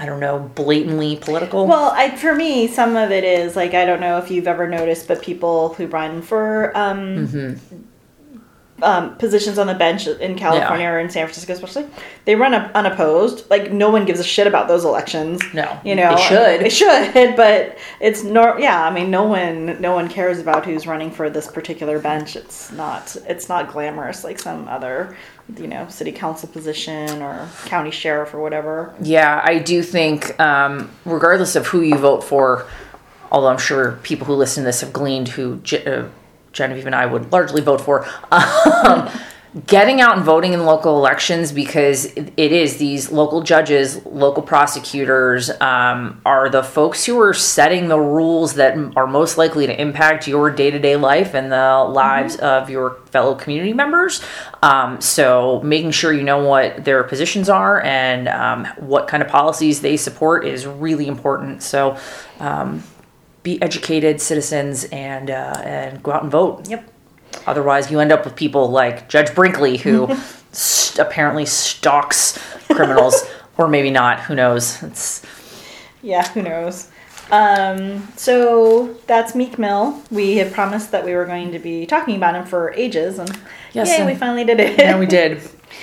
I 0.00 0.06
don't 0.06 0.18
know, 0.18 0.50
blatantly 0.54 1.16
political. 1.16 1.66
Well, 1.66 1.92
I, 1.94 2.16
for 2.16 2.34
me, 2.34 2.66
some 2.68 2.96
of 2.96 3.10
it 3.10 3.22
is 3.22 3.54
like 3.54 3.74
I 3.74 3.84
don't 3.84 4.00
know 4.00 4.16
if 4.16 4.30
you've 4.30 4.48
ever 4.48 4.66
noticed, 4.66 5.06
but 5.06 5.20
people 5.22 5.74
who 5.74 5.86
run 5.88 6.22
for 6.22 6.74
um, 6.76 7.28
Mm-hmm. 7.28 8.82
um, 8.82 9.14
positions 9.18 9.58
on 9.58 9.66
the 9.66 9.74
bench 9.74 10.06
in 10.06 10.36
California 10.38 10.86
or 10.88 10.98
in 11.00 11.10
San 11.10 11.26
Francisco, 11.26 11.52
especially, 11.52 11.86
they 12.24 12.34
run 12.34 12.54
up 12.54 12.70
unopposed. 12.74 13.48
Like 13.50 13.72
no 13.72 13.90
one 13.90 14.06
gives 14.06 14.20
a 14.20 14.24
shit 14.24 14.46
about 14.46 14.68
those 14.68 14.86
elections. 14.86 15.42
No, 15.52 15.78
you 15.84 15.94
know 15.94 16.16
they 16.16 16.22
should. 16.22 16.60
They 16.62 16.70
should, 16.70 17.36
but 17.36 17.76
it's 18.00 18.22
nor. 18.24 18.58
Yeah, 18.58 18.82
I 18.82 18.90
mean, 18.90 19.10
no 19.10 19.24
one, 19.24 19.78
no 19.82 19.92
one 19.94 20.08
cares 20.08 20.38
about 20.38 20.64
who's 20.64 20.86
running 20.86 21.10
for 21.10 21.28
this 21.28 21.46
particular 21.46 21.98
bench. 21.98 22.36
It's 22.36 22.72
not. 22.72 23.14
It's 23.28 23.50
not 23.50 23.70
glamorous 23.70 24.24
like 24.24 24.38
some 24.38 24.66
other, 24.68 25.14
you 25.58 25.66
know, 25.66 25.88
city 25.88 26.12
council 26.12 26.48
position 26.48 27.22
or 27.22 27.48
county 27.66 27.90
sheriff 27.90 28.34
or 28.34 28.40
whatever. 28.40 28.94
Yeah, 29.00 29.40
I 29.44 29.58
do 29.58 29.82
think, 29.82 30.38
um, 30.40 30.90
regardless 31.04 31.56
of 31.56 31.66
who 31.66 31.80
you 31.80 31.96
vote 31.96 32.22
for, 32.22 32.66
although 33.30 33.48
I'm 33.48 33.58
sure 33.58 33.98
people 34.02 34.26
who 34.26 34.34
listen 34.34 34.62
to 34.62 34.66
this 34.66 34.80
have 34.80 34.92
gleaned 34.92 35.28
who 35.28 35.60
uh, 35.86 36.08
Genevieve 36.52 36.86
and 36.86 36.94
I 36.94 37.06
would 37.06 37.32
largely 37.32 37.60
vote 37.60 37.80
for, 37.80 38.04
um, 38.32 39.10
getting 39.66 40.00
out 40.00 40.16
and 40.16 40.24
voting 40.24 40.52
in 40.52 40.64
local 40.64 40.96
elections 40.96 41.50
because 41.50 42.06
it 42.06 42.38
is 42.38 42.76
these 42.76 43.10
local 43.10 43.42
judges, 43.42 44.04
local 44.06 44.44
prosecutors 44.44 45.50
um, 45.60 46.20
are 46.24 46.48
the 46.48 46.62
folks 46.62 47.04
who 47.04 47.20
are 47.20 47.34
setting 47.34 47.88
the 47.88 47.98
rules 47.98 48.54
that 48.54 48.76
are 48.96 49.08
most 49.08 49.38
likely 49.38 49.66
to 49.66 49.80
impact 49.80 50.28
your 50.28 50.50
day 50.50 50.70
to 50.70 50.78
day 50.78 50.94
life 50.94 51.34
and 51.34 51.50
the 51.50 51.84
lives 51.90 52.36
of 52.36 52.70
your 52.70 53.00
fellow 53.06 53.34
community 53.34 53.72
members. 53.72 54.22
Um, 54.62 55.00
so, 55.00 55.60
making 55.64 55.90
sure 55.90 56.12
you 56.12 56.22
know 56.22 56.44
what 56.44 56.84
their 56.84 57.02
positions 57.02 57.48
are 57.48 57.82
and 57.82 58.28
um, 58.28 58.66
what 58.78 59.08
kind 59.08 59.20
of 59.20 59.28
policies 59.28 59.80
they 59.80 59.96
support 59.96 60.46
is 60.46 60.64
really 60.64 61.08
important. 61.08 61.62
So, 61.64 61.98
um, 62.38 62.84
be 63.42 63.60
educated 63.60 64.20
citizens 64.20 64.84
and 64.84 65.30
uh, 65.30 65.60
and 65.64 66.02
go 66.02 66.12
out 66.12 66.22
and 66.22 66.30
vote. 66.30 66.68
Yep. 66.68 66.88
Otherwise, 67.46 67.90
you 67.90 68.00
end 68.00 68.12
up 68.12 68.24
with 68.24 68.36
people 68.36 68.70
like 68.70 69.08
Judge 69.08 69.34
Brinkley, 69.34 69.76
who 69.78 70.08
st- 70.52 70.98
apparently 71.04 71.46
stalks 71.46 72.38
criminals, 72.66 73.24
or 73.58 73.68
maybe 73.68 73.90
not. 73.90 74.20
Who 74.20 74.34
knows? 74.34 74.82
It's 74.82 75.22
Yeah, 76.02 76.26
who 76.32 76.42
knows? 76.42 76.88
Um, 77.30 78.08
so 78.16 78.94
that's 79.06 79.34
Meek 79.36 79.58
Mill. 79.58 80.02
We 80.10 80.36
had 80.38 80.52
promised 80.52 80.90
that 80.90 81.04
we 81.04 81.14
were 81.14 81.26
going 81.26 81.52
to 81.52 81.58
be 81.60 81.86
talking 81.86 82.16
about 82.16 82.34
him 82.34 82.44
for 82.44 82.72
ages, 82.74 83.18
and 83.18 83.30
Yes, 83.72 83.88
yay, 83.88 83.98
and- 83.98 84.06
we 84.06 84.14
finally 84.16 84.44
did 84.44 84.58
it. 84.60 84.78
yeah, 84.78 84.98
we 84.98 85.06
did. 85.06 85.32
I 85.38 85.38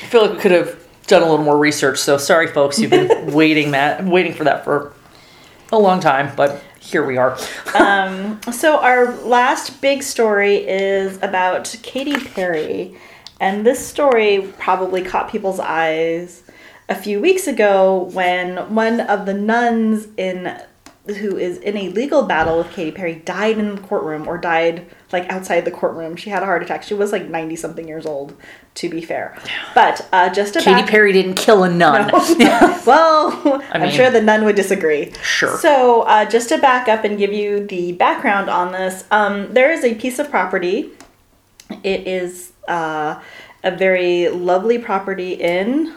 feel 0.09 0.21
like 0.23 0.31
we 0.33 0.39
could 0.39 0.51
have 0.51 0.77
done 1.07 1.21
a 1.23 1.25
little 1.29 1.43
more 1.45 1.57
research. 1.57 1.99
So 1.99 2.17
sorry, 2.17 2.47
folks, 2.47 2.77
you've 2.79 2.91
been 2.91 3.33
waiting 3.33 3.71
that 3.71 4.03
waiting 4.03 4.33
for 4.33 4.43
that 4.43 4.65
for 4.65 4.91
a 5.71 5.79
long 5.79 6.01
time, 6.01 6.35
but 6.35 6.61
here 6.87 7.05
we 7.05 7.17
are. 7.17 7.37
Um, 7.75 8.41
so 8.51 8.79
our 8.79 9.13
last 9.17 9.81
big 9.81 10.01
story 10.01 10.67
is 10.67 11.17
about 11.21 11.75
Katy 11.83 12.17
Perry, 12.17 12.97
and 13.39 13.65
this 13.65 13.85
story 13.85 14.51
probably 14.57 15.03
caught 15.03 15.29
people's 15.29 15.59
eyes 15.59 16.43
a 16.89 16.95
few 16.95 17.19
weeks 17.19 17.45
ago 17.45 18.09
when 18.13 18.73
one 18.73 19.01
of 19.01 19.25
the 19.25 19.33
nuns 19.33 20.07
in 20.17 20.59
who 21.07 21.37
is 21.37 21.57
in 21.59 21.77
a 21.77 21.89
legal 21.89 22.23
battle 22.23 22.57
with 22.57 22.71
Katy 22.71 22.91
Perry 22.91 23.15
died 23.15 23.57
in 23.57 23.75
the 23.75 23.81
courtroom 23.81 24.27
or 24.27 24.37
died 24.37 24.85
like 25.11 25.27
outside 25.29 25.65
the 25.65 25.71
courtroom. 25.71 26.15
She 26.15 26.29
had 26.29 26.43
a 26.43 26.45
heart 26.45 26.61
attack. 26.63 26.83
She 26.83 26.93
was 26.93 27.11
like 27.11 27.29
90 27.29 27.55
something 27.55 27.87
years 27.87 28.05
old 28.05 28.35
to 28.75 28.89
be 28.89 29.01
fair. 29.01 29.35
But 29.73 30.07
uh, 30.11 30.29
just 30.29 30.53
to 30.53 30.61
Katy 30.61 30.87
Perry 30.87 31.11
didn't 31.11 31.33
kill 31.35 31.63
a 31.63 31.69
nun. 31.69 32.11
well, 32.85 33.61
I 33.71 33.75
am 33.75 33.81
mean- 33.81 33.91
sure 33.91 34.11
the 34.11 34.21
nun 34.21 34.45
would 34.45 34.55
disagree. 34.55 35.11
Sure. 35.23 35.57
So, 35.57 36.01
uh, 36.03 36.25
just 36.25 36.49
to 36.49 36.59
back 36.59 36.87
up 36.87 37.03
and 37.03 37.17
give 37.17 37.33
you 37.33 37.65
the 37.65 37.93
background 37.93 38.49
on 38.49 38.71
this, 38.71 39.05
um, 39.09 39.53
there 39.53 39.71
is 39.71 39.83
a 39.83 39.95
piece 39.95 40.19
of 40.19 40.29
property. 40.29 40.91
It 41.83 42.07
is 42.07 42.53
uh, 42.67 43.19
a 43.63 43.71
very 43.75 44.29
lovely 44.29 44.77
property 44.77 45.33
in 45.33 45.95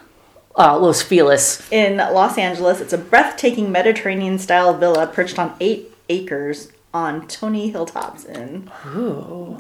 Uh, 0.59 0.79
Los 0.79 1.03
Feliz. 1.03 1.67
in 1.71 1.99
Los 1.99 2.37
Angeles. 2.37 2.81
It's 2.81 2.93
a 2.93 2.99
breathtaking 2.99 3.71
Mediterranean 3.71 4.39
style 4.39 4.77
villa 4.77 5.07
perched 5.07 5.39
on 5.39 5.55
eight 5.61 5.91
acres 6.09 6.71
on 6.93 7.27
Tony 7.29 7.71
Hilltops 7.71 8.25
in 8.25 8.69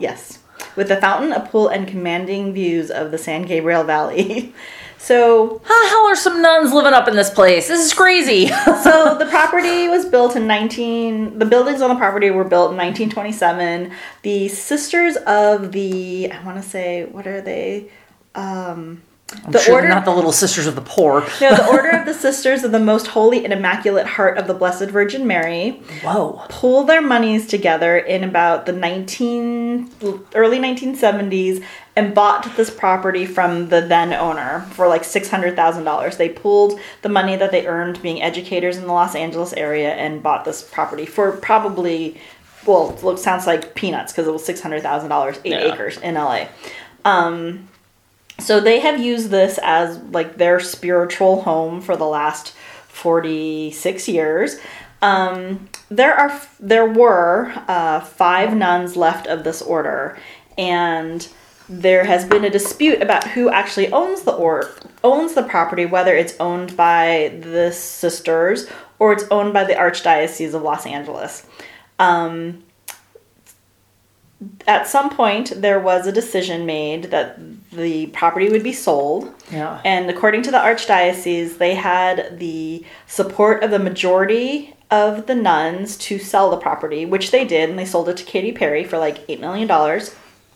yes, 0.00 0.40
with 0.74 0.90
a 0.90 1.00
fountain, 1.00 1.32
a 1.32 1.40
pool, 1.40 1.68
and 1.68 1.86
commanding 1.86 2.52
views 2.52 2.90
of 2.90 3.12
the 3.12 3.18
San 3.18 3.42
Gabriel 3.42 3.84
Valley. 3.84 4.52
so 4.98 5.62
How 5.64 5.82
the 5.84 5.88
hell 5.88 6.06
are 6.08 6.16
some 6.16 6.42
nuns 6.42 6.72
living 6.72 6.92
up 6.92 7.06
in 7.06 7.14
this 7.14 7.30
place? 7.30 7.68
This 7.68 7.86
is 7.86 7.94
crazy. 7.94 8.48
so 8.82 9.16
the 9.16 9.26
property 9.30 9.86
was 9.88 10.04
built 10.04 10.34
in 10.34 10.48
19 10.48 11.38
the 11.38 11.46
buildings 11.46 11.80
on 11.82 11.88
the 11.88 11.94
property 11.96 12.30
were 12.32 12.44
built 12.44 12.72
in 12.72 12.76
1927 12.76 13.92
the 14.22 14.48
sisters 14.48 15.16
of 15.26 15.70
the 15.72 16.30
i 16.32 16.44
want 16.44 16.60
to 16.62 16.68
say 16.68 17.04
what 17.06 17.26
are 17.26 17.40
they 17.40 17.88
um 18.34 19.00
I'm 19.44 19.52
the 19.52 19.58
sure 19.60 19.74
order 19.74 19.88
not 19.88 20.04
the 20.04 20.10
little 20.14 20.32
sisters 20.32 20.66
of 20.66 20.74
the 20.74 20.80
poor. 20.80 21.20
no 21.40 21.54
the 21.54 21.66
order 21.70 21.90
of 21.90 22.04
the 22.06 22.14
sisters 22.14 22.64
of 22.64 22.72
the 22.72 22.80
most 22.80 23.06
holy 23.08 23.44
and 23.44 23.52
immaculate 23.52 24.06
heart 24.06 24.36
of 24.38 24.46
the 24.46 24.54
blessed 24.54 24.90
virgin 24.90 25.26
mary 25.26 25.82
Whoa. 26.02 26.42
pool 26.48 26.84
their 26.84 27.00
monies 27.00 27.46
together 27.46 27.96
in 27.96 28.24
about 28.24 28.66
the 28.66 28.72
19 28.72 29.90
early 30.34 30.58
1970s 30.58 31.64
and 31.96 32.14
bought 32.14 32.56
this 32.56 32.70
property 32.70 33.24
from 33.26 33.68
the 33.68 33.80
then 33.80 34.12
owner 34.12 34.66
for 34.72 34.86
like 34.88 35.02
$600,000. 35.02 36.16
They 36.16 36.28
pooled 36.28 36.78
the 37.02 37.08
money 37.08 37.36
that 37.36 37.50
they 37.50 37.66
earned 37.66 38.00
being 38.00 38.22
educators 38.22 38.76
in 38.76 38.86
the 38.86 38.92
Los 38.92 39.14
Angeles 39.14 39.52
area 39.54 39.92
and 39.94 40.22
bought 40.22 40.44
this 40.44 40.62
property 40.62 41.04
for 41.06 41.32
probably 41.32 42.18
well, 42.66 42.90
it 42.90 43.02
looks 43.02 43.22
sounds 43.22 43.46
like 43.46 43.74
peanuts 43.74 44.12
because 44.12 44.28
it 44.28 44.30
was 44.32 44.46
$600,000, 44.46 45.38
8 45.44 45.50
Yeah. 45.50 45.72
acres 45.72 45.96
in 45.98 46.14
LA. 46.14 46.46
Um 47.04 47.68
so 48.42 48.60
they 48.60 48.80
have 48.80 49.00
used 49.00 49.30
this 49.30 49.58
as 49.62 49.98
like 49.98 50.36
their 50.36 50.60
spiritual 50.60 51.42
home 51.42 51.80
for 51.80 51.96
the 51.96 52.06
last 52.06 52.54
46 52.88 54.08
years. 54.08 54.58
Um, 55.02 55.68
there 55.90 56.14
are 56.14 56.40
there 56.58 56.86
were 56.86 57.52
uh, 57.68 58.00
five 58.00 58.54
nuns 58.54 58.96
left 58.96 59.26
of 59.26 59.44
this 59.44 59.62
order, 59.62 60.18
and 60.58 61.26
there 61.68 62.04
has 62.04 62.24
been 62.24 62.44
a 62.44 62.50
dispute 62.50 63.00
about 63.00 63.28
who 63.28 63.48
actually 63.48 63.90
owns 63.92 64.22
the 64.22 64.32
or 64.32 64.70
owns 65.02 65.34
the 65.34 65.42
property, 65.42 65.86
whether 65.86 66.14
it's 66.14 66.34
owned 66.38 66.76
by 66.76 67.38
the 67.40 67.72
sisters 67.72 68.68
or 68.98 69.12
it's 69.12 69.24
owned 69.30 69.52
by 69.52 69.64
the 69.64 69.74
Archdiocese 69.74 70.52
of 70.52 70.62
Los 70.62 70.84
Angeles. 70.84 71.46
Um, 71.98 72.62
at 74.66 74.86
some 74.86 75.10
point, 75.10 75.52
there 75.56 75.80
was 75.80 76.06
a 76.06 76.12
decision 76.12 76.64
made 76.64 77.04
that 77.04 77.38
the 77.72 78.06
property 78.08 78.48
would 78.48 78.62
be 78.62 78.72
sold. 78.72 79.34
Yeah. 79.50 79.80
And 79.84 80.08
according 80.08 80.42
to 80.42 80.50
the 80.50 80.58
Archdiocese, 80.58 81.58
they 81.58 81.74
had 81.74 82.38
the 82.38 82.84
support 83.06 83.62
of 83.62 83.70
the 83.70 83.78
majority 83.78 84.74
of 84.90 85.26
the 85.26 85.34
nuns 85.34 85.96
to 85.96 86.18
sell 86.18 86.50
the 86.50 86.56
property, 86.56 87.04
which 87.04 87.30
they 87.30 87.44
did, 87.44 87.70
and 87.70 87.78
they 87.78 87.84
sold 87.84 88.08
it 88.08 88.16
to 88.16 88.24
Katy 88.24 88.52
Perry 88.52 88.84
for 88.84 88.98
like 88.98 89.26
$8 89.28 89.40
million 89.40 90.02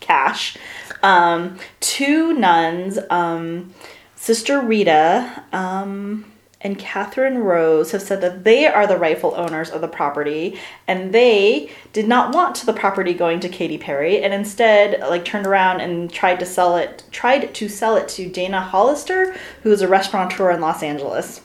cash. 0.01 0.57
Um, 1.03 1.59
two 1.80 2.32
nuns, 2.32 2.99
um, 3.11 3.74
Sister 4.16 4.61
Rita 4.61 5.45
um, 5.53 6.24
and 6.64 6.78
Catherine 6.78 7.38
Rose, 7.38 7.92
have 7.92 8.00
said 8.00 8.22
that 8.22 8.42
they 8.42 8.66
are 8.66 8.86
the 8.86 8.96
rightful 8.96 9.34
owners 9.36 9.68
of 9.68 9.82
the 9.82 9.88
property, 9.88 10.58
and 10.88 11.12
they 11.12 11.70
did 11.92 12.08
not 12.08 12.34
want 12.34 12.56
the 12.64 12.72
property 12.72 13.12
going 13.12 13.38
to 13.40 13.50
Katy 13.50 13.76
Perry, 13.76 14.22
and 14.22 14.32
instead, 14.32 14.98
like, 15.00 15.26
turned 15.26 15.46
around 15.46 15.80
and 15.80 16.10
tried 16.10 16.40
to 16.40 16.46
sell 16.46 16.76
it. 16.76 17.04
Tried 17.10 17.54
to 17.54 17.68
sell 17.68 17.96
it 17.96 18.08
to 18.08 18.30
Dana 18.30 18.62
Hollister, 18.62 19.36
who 19.62 19.70
is 19.70 19.82
a 19.82 19.88
restaurateur 19.88 20.50
in 20.50 20.62
Los 20.62 20.82
Angeles. 20.82 21.42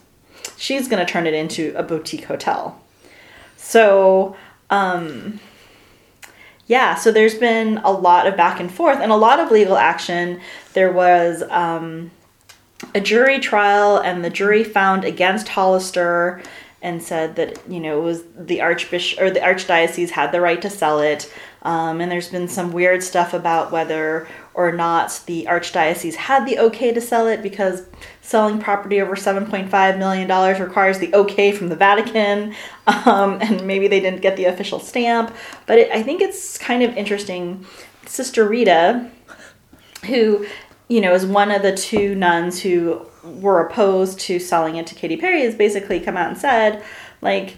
She's 0.55 0.87
going 0.87 1.05
to 1.05 1.11
turn 1.11 1.27
it 1.27 1.33
into 1.33 1.73
a 1.75 1.83
boutique 1.83 2.25
hotel. 2.25 2.81
So, 3.57 4.37
um, 4.69 5.41
yeah, 6.65 6.95
so 6.95 7.11
there's 7.11 7.35
been 7.35 7.79
a 7.79 7.91
lot 7.91 8.25
of 8.25 8.37
back 8.37 8.59
and 8.59 8.71
forth 8.71 8.99
and 8.99 9.11
a 9.11 9.17
lot 9.17 9.39
of 9.39 9.51
legal 9.51 9.75
action. 9.75 10.39
There 10.73 10.91
was 10.93 11.43
um, 11.49 12.11
a 12.93 13.01
jury 13.01 13.39
trial, 13.39 13.97
and 13.97 14.23
the 14.23 14.29
jury 14.29 14.63
found 14.63 15.03
against 15.03 15.49
Hollister 15.49 16.41
and 16.81 17.03
said 17.03 17.35
that 17.35 17.59
you 17.69 17.79
know 17.79 17.99
it 17.99 18.03
was 18.03 18.23
the 18.37 18.61
archbishop 18.61 19.21
or 19.21 19.29
the 19.29 19.39
archdiocese 19.39 20.11
had 20.11 20.31
the 20.31 20.41
right 20.41 20.61
to 20.61 20.69
sell 20.69 20.99
it. 20.99 21.31
Um, 21.61 21.99
and 21.99 22.09
there's 22.09 22.29
been 22.29 22.47
some 22.47 22.71
weird 22.71 23.03
stuff 23.03 23.33
about 23.33 23.69
whether 23.69 24.27
or 24.53 24.71
not 24.71 25.21
the 25.25 25.45
archdiocese 25.49 26.15
had 26.15 26.45
the 26.45 26.57
okay 26.57 26.93
to 26.93 27.01
sell 27.01 27.27
it 27.27 27.41
because 27.43 27.85
selling 28.21 28.59
property 28.59 29.01
over 29.01 29.15
7.5 29.15 29.97
million 29.97 30.27
dollars 30.27 30.59
requires 30.59 30.99
the 30.99 31.13
okay 31.13 31.51
from 31.51 31.67
the 31.67 31.75
Vatican, 31.75 32.55
um, 32.87 33.39
and 33.41 33.65
maybe 33.67 33.87
they 33.87 33.99
didn't 33.99 34.21
get 34.21 34.37
the 34.37 34.45
official 34.45 34.79
stamp. 34.79 35.35
But 35.65 35.79
it, 35.79 35.91
I 35.91 36.01
think 36.01 36.21
it's 36.21 36.57
kind 36.57 36.81
of 36.81 36.95
interesting. 36.95 37.65
Sister 38.05 38.47
Rita, 38.47 39.11
who 40.05 40.47
you 40.89 40.99
know 40.99 41.13
is 41.13 41.25
one 41.25 41.51
of 41.51 41.61
the 41.61 41.75
two 41.75 42.15
nuns 42.15 42.61
who 42.61 43.05
were 43.23 43.65
opposed 43.65 44.19
to 44.19 44.39
selling 44.39 44.75
it 44.75 44.87
to 44.87 44.95
Katy 44.95 45.17
Perry, 45.17 45.43
has 45.43 45.55
basically 45.55 45.99
come 45.99 46.17
out 46.17 46.29
and 46.29 46.37
said, 46.37 46.83
like, 47.21 47.57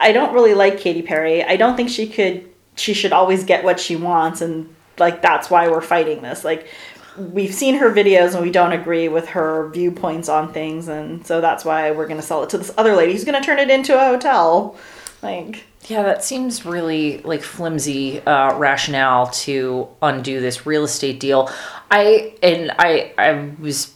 I 0.00 0.12
don't 0.12 0.34
really 0.34 0.54
like 0.54 0.78
Katy 0.78 1.02
Perry. 1.02 1.42
I 1.42 1.56
don't 1.56 1.76
think 1.76 1.88
she 1.88 2.06
could. 2.06 2.48
She 2.76 2.92
should 2.92 3.12
always 3.12 3.44
get 3.44 3.64
what 3.64 3.78
she 3.78 3.96
wants, 3.96 4.40
and 4.40 4.74
like 4.98 5.22
that's 5.22 5.48
why 5.48 5.68
we're 5.68 5.80
fighting 5.80 6.22
this. 6.22 6.44
Like, 6.44 6.68
we've 7.16 7.54
seen 7.54 7.76
her 7.76 7.90
videos 7.92 8.34
and 8.34 8.42
we 8.42 8.50
don't 8.50 8.72
agree 8.72 9.08
with 9.08 9.28
her 9.28 9.68
viewpoints 9.70 10.28
on 10.28 10.52
things, 10.52 10.88
and 10.88 11.24
so 11.24 11.40
that's 11.40 11.64
why 11.64 11.92
we're 11.92 12.08
gonna 12.08 12.22
sell 12.22 12.42
it 12.42 12.50
to 12.50 12.58
this 12.58 12.72
other 12.76 12.96
lady 12.96 13.12
who's 13.12 13.24
gonna 13.24 13.40
turn 13.42 13.58
it 13.58 13.70
into 13.70 13.94
a 13.96 14.04
hotel. 14.04 14.76
Like, 15.22 15.64
Yeah, 15.86 16.02
that 16.02 16.24
seems 16.24 16.66
really 16.66 17.18
like 17.22 17.42
flimsy 17.42 18.20
uh, 18.20 18.56
rationale 18.58 19.28
to 19.28 19.88
undo 20.02 20.40
this 20.40 20.66
real 20.66 20.84
estate 20.84 21.20
deal. 21.20 21.50
I 21.90 22.34
and 22.42 22.72
I 22.78 23.12
I 23.18 23.50
was 23.60 23.94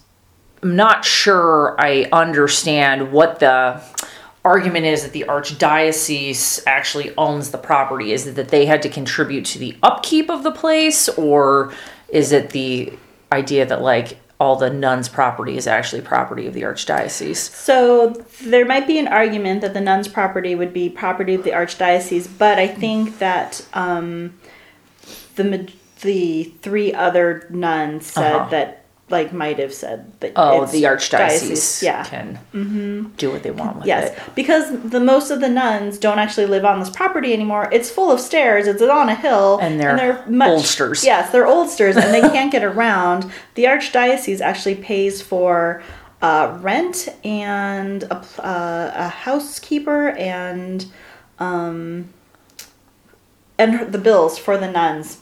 not 0.63 1.05
sure 1.05 1.77
I 1.79 2.09
understand 2.13 3.13
what 3.13 3.41
the 3.41 3.83
argument 4.45 4.87
is 4.87 5.03
that 5.03 5.13
the 5.13 5.25
archdiocese 5.29 6.63
actually 6.67 7.15
owns 7.17 7.51
the 7.51 7.59
property. 7.59 8.13
Is 8.13 8.27
it 8.27 8.35
that 8.37 8.49
they 8.49 8.67
had 8.67 8.83
to 8.83 8.89
contribute 8.89 9.45
to 9.47 9.59
the 9.59 9.77
upkeep 9.83 10.31
of 10.31 10.43
the 10.43 10.53
place, 10.53 11.09
or 11.11 11.73
is 12.09 12.33
it 12.33 12.51
the 12.51 12.93
idea 13.33 13.67
that 13.67 13.83
like 13.83 14.19
all 14.41 14.57
the 14.57 14.71
nuns' 14.71 15.09
property 15.09 15.57
is 15.57 15.67
actually 15.67 16.01
property 16.01 16.47
of 16.47 16.55
the 16.55 16.63
archdiocese. 16.63 17.37
So 17.37 18.11
there 18.43 18.65
might 18.65 18.87
be 18.87 18.99
an 18.99 19.09
argument 19.09 19.63
that 19.63 19.75
the 19.75 19.81
nuns' 19.81 20.07
property 20.07 20.55
would 20.55 20.73
be 20.73 20.89
property 20.89 21.35
of 21.35 21.43
the 21.43 21.51
archdiocese, 21.51 22.29
but 22.39 22.59
I 22.59 22.69
think 22.69 23.19
that 23.19 23.67
um, 23.75 24.35
the 25.35 25.69
the 26.03 26.45
three 26.63 26.93
other 26.95 27.47
nuns 27.51 28.07
said 28.07 28.35
Uh-huh. 28.35 28.51
that 28.51 28.75
like 29.11 29.33
might 29.33 29.59
have 29.59 29.73
said 29.73 30.13
that 30.21 30.33
Oh, 30.37 30.67
the 30.67 30.83
archdiocese 30.83 31.83
yeah 31.83 32.05
can 32.05 32.39
do 33.17 33.31
what 33.31 33.43
they 33.43 33.51
want 33.51 33.77
with 33.79 33.87
Yes, 33.87 34.11
it. 34.13 34.19
because 34.35 34.65
the 34.83 35.01
most 35.01 35.31
of 35.31 35.41
the 35.41 35.49
nuns 35.49 35.97
don't 35.99 36.19
actually 36.19 36.45
live 36.47 36.67
on 36.67 36.79
this 36.79 36.91
property 36.91 37.33
anymore. 37.33 37.71
It's 37.73 37.89
full 37.91 38.11
of 38.13 38.21
stairs. 38.21 38.67
It's 38.67 38.83
on 38.83 39.09
a 39.09 39.15
hill, 39.15 39.59
And 39.63 39.81
they're 39.81 40.25
oldsters. 40.29 41.05
Yes, 41.05 41.31
they're 41.33 41.47
oldsters, 41.57 41.97
and 41.97 42.13
they 42.13 42.21
can't 42.21 42.53
get 42.53 42.63
around. 42.63 43.33
The 43.55 43.65
archdiocese 43.65 44.43
actually 44.43 44.75
pays 44.75 45.23
for 45.23 45.83
uh, 46.21 46.59
rent 46.61 47.09
and 47.25 48.03
a, 48.03 48.17
uh, 48.45 48.93
a 48.95 49.09
housekeeper 49.09 50.11
and 50.11 50.85
um, 51.39 52.11
and 53.57 53.91
the 53.93 53.99
bills 53.99 54.39
for 54.39 54.57
the 54.59 54.71
nuns. 54.71 55.19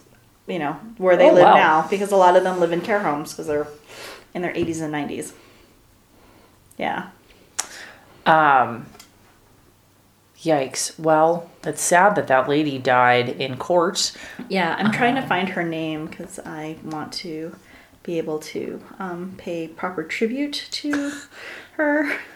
You 0.46 0.58
know 0.60 0.74
where 0.98 1.16
they 1.16 1.30
Oh, 1.30 1.34
live 1.34 1.44
wow. 1.44 1.54
now, 1.54 1.88
because 1.88 2.12
a 2.12 2.16
lot 2.16 2.36
of 2.36 2.44
them 2.44 2.60
live 2.60 2.72
in 2.72 2.80
care 2.80 3.00
homes 3.00 3.32
because 3.32 3.46
they're 3.48 3.66
in 4.34 4.42
their 4.42 4.52
80s 4.54 4.80
and 4.80 4.92
90s. 4.92 5.32
Yeah. 6.78 7.08
Um, 8.24 8.86
yikes. 10.38 10.98
Well, 10.98 11.50
it's 11.64 11.80
sad 11.82 12.14
that 12.16 12.26
that 12.28 12.48
lady 12.48 12.78
died 12.78 13.28
in 13.28 13.56
court. 13.56 14.12
Yeah, 14.48 14.76
I'm 14.78 14.92
trying 14.92 15.16
Um, 15.16 15.22
to 15.22 15.22
find 15.22 15.48
her 15.50 15.62
name 15.62 16.06
because 16.06 16.38
I 16.40 16.76
want 16.84 17.12
to 17.14 17.56
be 18.02 18.18
able 18.18 18.38
to 18.38 18.82
um, 18.98 19.34
pay 19.36 19.66
proper 19.68 20.04
tribute 20.04 20.68
to 20.72 21.12
her. 21.72 22.18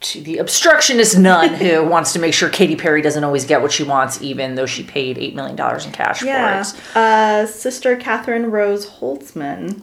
To 0.00 0.20
the 0.20 0.38
obstructionist 0.38 1.18
nun 1.18 1.54
who 1.54 1.82
wants 1.88 2.12
to 2.12 2.18
make 2.18 2.34
sure 2.34 2.48
Katy 2.50 2.76
Perry 2.76 3.00
doesn't 3.00 3.24
always 3.24 3.46
get 3.46 3.62
what 3.62 3.72
she 3.72 3.82
wants, 3.82 4.20
even 4.20 4.54
though 4.54 4.66
she 4.66 4.82
paid 4.82 5.16
$8 5.16 5.34
million 5.34 5.58
in 5.58 5.92
cash 5.92 6.22
Yeah, 6.22 6.62
for 6.62 6.78
it. 6.78 6.96
uh, 6.96 7.46
Sister 7.46 7.96
Catherine 7.96 8.50
Rose 8.50 8.86
Holzman 8.88 9.82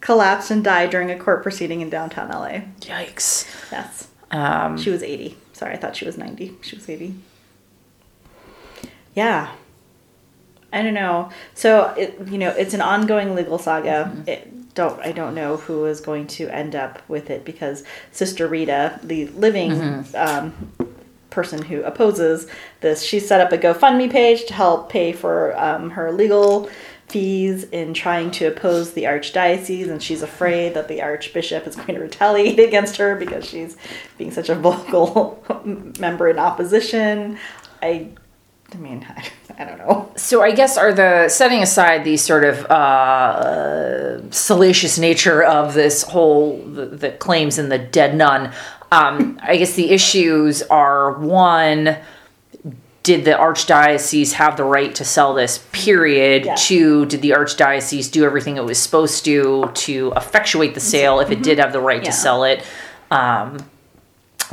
collapsed 0.00 0.50
and 0.50 0.64
died 0.64 0.90
during 0.90 1.10
a 1.10 1.18
court 1.18 1.42
proceeding 1.44 1.80
in 1.80 1.90
downtown 1.90 2.28
LA. 2.30 2.62
Yikes. 2.80 3.46
Yes, 3.70 4.08
Um, 4.32 4.76
she 4.76 4.90
was 4.90 5.02
80. 5.02 5.36
Sorry, 5.52 5.74
I 5.74 5.76
thought 5.76 5.94
she 5.96 6.04
was 6.04 6.18
90. 6.18 6.56
She 6.62 6.74
was 6.76 6.88
80. 6.88 7.14
Yeah. 9.14 9.52
I 10.72 10.82
don't 10.82 10.94
know. 10.94 11.30
So 11.54 11.94
it, 11.96 12.18
you 12.28 12.38
know, 12.38 12.50
it's 12.50 12.74
an 12.74 12.80
ongoing 12.80 13.34
legal 13.34 13.58
saga. 13.58 14.12
It, 14.26 14.52
don't 14.78 15.00
I 15.00 15.10
don't 15.10 15.34
know 15.34 15.56
who 15.56 15.86
is 15.86 16.00
going 16.00 16.28
to 16.28 16.48
end 16.48 16.76
up 16.76 17.02
with 17.08 17.30
it 17.30 17.44
because 17.44 17.82
Sister 18.12 18.46
Rita, 18.46 19.00
the 19.02 19.26
living 19.26 20.06
um, 20.14 20.72
person 21.30 21.62
who 21.62 21.82
opposes 21.82 22.46
this, 22.80 23.02
she 23.02 23.18
set 23.18 23.40
up 23.40 23.50
a 23.50 23.58
GoFundMe 23.58 24.08
page 24.08 24.46
to 24.46 24.54
help 24.54 24.88
pay 24.88 25.12
for 25.12 25.58
um, 25.58 25.90
her 25.90 26.12
legal 26.12 26.70
fees 27.08 27.64
in 27.64 27.92
trying 27.92 28.30
to 28.30 28.44
oppose 28.44 28.92
the 28.92 29.02
archdiocese, 29.02 29.88
and 29.88 30.00
she's 30.00 30.22
afraid 30.22 30.74
that 30.74 30.86
the 30.86 31.02
archbishop 31.02 31.66
is 31.66 31.74
going 31.74 31.94
to 31.94 32.00
retaliate 32.00 32.60
against 32.68 32.98
her 32.98 33.16
because 33.16 33.44
she's 33.44 33.76
being 34.16 34.30
such 34.30 34.48
a 34.48 34.54
vocal 34.54 35.42
member 35.98 36.28
in 36.28 36.38
opposition. 36.38 37.36
I, 37.82 38.10
I 38.72 38.76
mean, 38.76 39.04
I, 39.08 39.28
I 39.58 39.64
don't 39.64 39.78
know. 39.78 40.12
So 40.14 40.40
I 40.40 40.52
guess 40.52 40.78
are 40.78 40.92
the 40.92 41.28
setting 41.28 41.62
aside 41.62 42.04
the 42.04 42.16
sort 42.16 42.44
of 42.44 42.64
uh, 42.66 44.30
salacious 44.30 44.98
nature 44.98 45.42
of 45.42 45.74
this 45.74 46.04
whole 46.04 46.58
the, 46.62 46.86
the 46.86 47.10
claims 47.10 47.58
in 47.58 47.68
the 47.68 47.78
dead 47.78 48.14
nun. 48.14 48.52
Um, 48.92 49.38
I 49.42 49.56
guess 49.56 49.74
the 49.74 49.90
issues 49.90 50.62
are 50.62 51.14
one. 51.14 51.96
Did 53.02 53.24
the 53.24 53.32
archdiocese 53.32 54.32
have 54.34 54.56
the 54.56 54.64
right 54.64 54.94
to 54.94 55.04
sell 55.04 55.34
this? 55.34 55.64
Period. 55.72 56.44
Yeah. 56.44 56.54
Two. 56.54 57.06
Did 57.06 57.22
the 57.22 57.30
archdiocese 57.30 58.12
do 58.12 58.24
everything 58.24 58.58
it 58.58 58.64
was 58.64 58.78
supposed 58.78 59.24
to 59.24 59.70
to 59.74 60.12
effectuate 60.14 60.74
the 60.74 60.80
sale 60.80 61.18
if 61.18 61.32
it 61.32 61.42
did 61.42 61.58
have 61.58 61.72
the 61.72 61.80
right. 61.80 62.02
Yeah. 62.02 62.10
to 62.10 62.16
sell 62.16 62.44
it? 62.44 62.64
Um, 63.10 63.58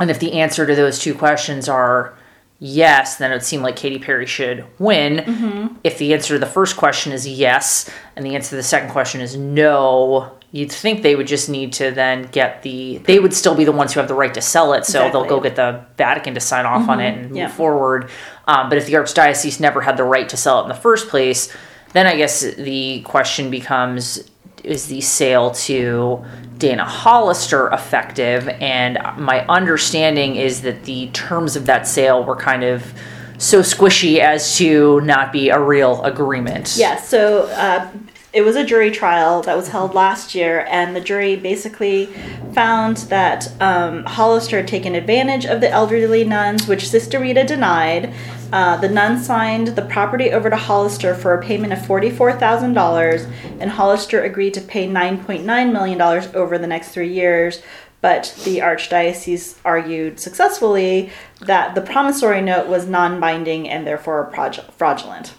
and 0.00 0.10
if 0.10 0.18
the 0.18 0.32
answer 0.32 0.66
to 0.66 0.74
those 0.74 0.98
two 0.98 1.14
questions 1.14 1.68
are 1.68 2.15
yes, 2.58 3.16
then 3.16 3.30
it 3.30 3.34
would 3.34 3.42
seem 3.42 3.62
like 3.62 3.76
Katy 3.76 3.98
Perry 3.98 4.26
should 4.26 4.64
win. 4.78 5.18
Mm-hmm. 5.18 5.76
If 5.84 5.98
the 5.98 6.14
answer 6.14 6.34
to 6.34 6.38
the 6.38 6.46
first 6.46 6.76
question 6.76 7.12
is 7.12 7.26
yes, 7.26 7.88
and 8.16 8.24
the 8.24 8.34
answer 8.34 8.50
to 8.50 8.56
the 8.56 8.62
second 8.62 8.90
question 8.90 9.20
is 9.20 9.36
no, 9.36 10.32
you'd 10.52 10.72
think 10.72 11.02
they 11.02 11.14
would 11.16 11.26
just 11.26 11.48
need 11.48 11.72
to 11.74 11.90
then 11.90 12.22
get 12.32 12.62
the. 12.62 12.98
They 12.98 13.18
would 13.18 13.34
still 13.34 13.54
be 13.54 13.64
the 13.64 13.72
ones 13.72 13.92
who 13.92 14.00
have 14.00 14.08
the 14.08 14.14
right 14.14 14.32
to 14.34 14.40
sell 14.42 14.72
it, 14.72 14.86
so 14.86 15.10
they'll 15.10 15.24
go 15.26 15.40
get 15.40 15.56
the 15.56 15.84
Vatican 15.98 16.34
to 16.34 16.40
sign 16.40 16.66
off 16.66 16.88
on 16.88 17.00
it 17.00 17.16
and 17.18 17.28
move 17.28 17.36
Yeah. 17.36 17.48
forward. 17.48 18.08
Um, 18.46 18.68
but 18.68 18.78
if 18.78 18.86
the 18.86 18.94
Archdiocese 18.94 19.60
never 19.60 19.80
had 19.80 19.96
the 19.96 20.04
right 20.04 20.28
to 20.28 20.36
sell 20.36 20.60
it 20.60 20.62
in 20.64 20.68
the 20.68 20.74
first 20.74 21.08
place, 21.08 21.54
then 21.92 22.06
I 22.06 22.16
guess 22.16 22.40
the 22.40 23.02
question 23.02 23.50
becomes 23.50 24.30
is 24.64 24.86
the 24.86 25.00
sale 25.00 25.50
to 25.52 26.24
Dana 26.58 26.84
Hollister 26.84 27.68
effective? 27.68 28.48
And 28.48 28.98
my 29.16 29.46
understanding 29.46 30.36
is 30.36 30.62
that 30.62 30.84
the 30.84 31.08
terms 31.08 31.56
of 31.56 31.66
that 31.66 31.86
sale 31.86 32.24
were 32.24 32.36
kind 32.36 32.64
of 32.64 32.94
so 33.38 33.60
squishy 33.60 34.18
as 34.18 34.56
to 34.56 35.00
not 35.02 35.32
be 35.32 35.50
a 35.50 35.60
real 35.60 36.02
agreement. 36.04 36.74
Yeah, 36.76 36.96
so 36.96 37.44
uh, 37.48 37.90
it 38.32 38.42
was 38.42 38.56
a 38.56 38.64
jury 38.64 38.90
trial 38.90 39.42
that 39.42 39.56
was 39.56 39.68
held 39.68 39.94
last 39.94 40.34
year, 40.34 40.66
and 40.68 40.94
the 40.94 41.00
jury 41.00 41.36
basically 41.36 42.06
found 42.52 42.98
that 43.08 43.50
um, 43.62 44.04
Hollister 44.04 44.58
had 44.58 44.68
taken 44.68 44.94
advantage 44.94 45.46
of 45.46 45.60
the 45.60 45.70
elderly 45.70 46.24
nuns, 46.24 46.66
which 46.66 46.88
Sister 46.88 47.18
Rita 47.18 47.44
denied. 47.44 48.12
Uh, 48.52 48.76
the 48.76 48.88
nun 48.88 49.18
signed 49.22 49.68
the 49.68 49.82
property 49.82 50.30
over 50.30 50.48
to 50.48 50.56
Hollister 50.56 51.14
for 51.14 51.34
a 51.34 51.42
payment 51.42 51.72
of 51.72 51.80
$44,000, 51.80 53.32
and 53.60 53.70
Hollister 53.70 54.22
agreed 54.22 54.54
to 54.54 54.60
pay 54.60 54.88
$9.9 54.88 55.72
million 55.72 56.00
over 56.00 56.58
the 56.58 56.66
next 56.66 56.90
three 56.90 57.12
years. 57.12 57.62
But 58.00 58.34
the 58.44 58.58
archdiocese 58.58 59.58
argued 59.64 60.20
successfully 60.20 61.10
that 61.40 61.74
the 61.74 61.80
promissory 61.80 62.40
note 62.40 62.68
was 62.68 62.86
non 62.86 63.18
binding 63.18 63.68
and 63.68 63.86
therefore 63.86 64.30
fraudulent. 64.76 65.34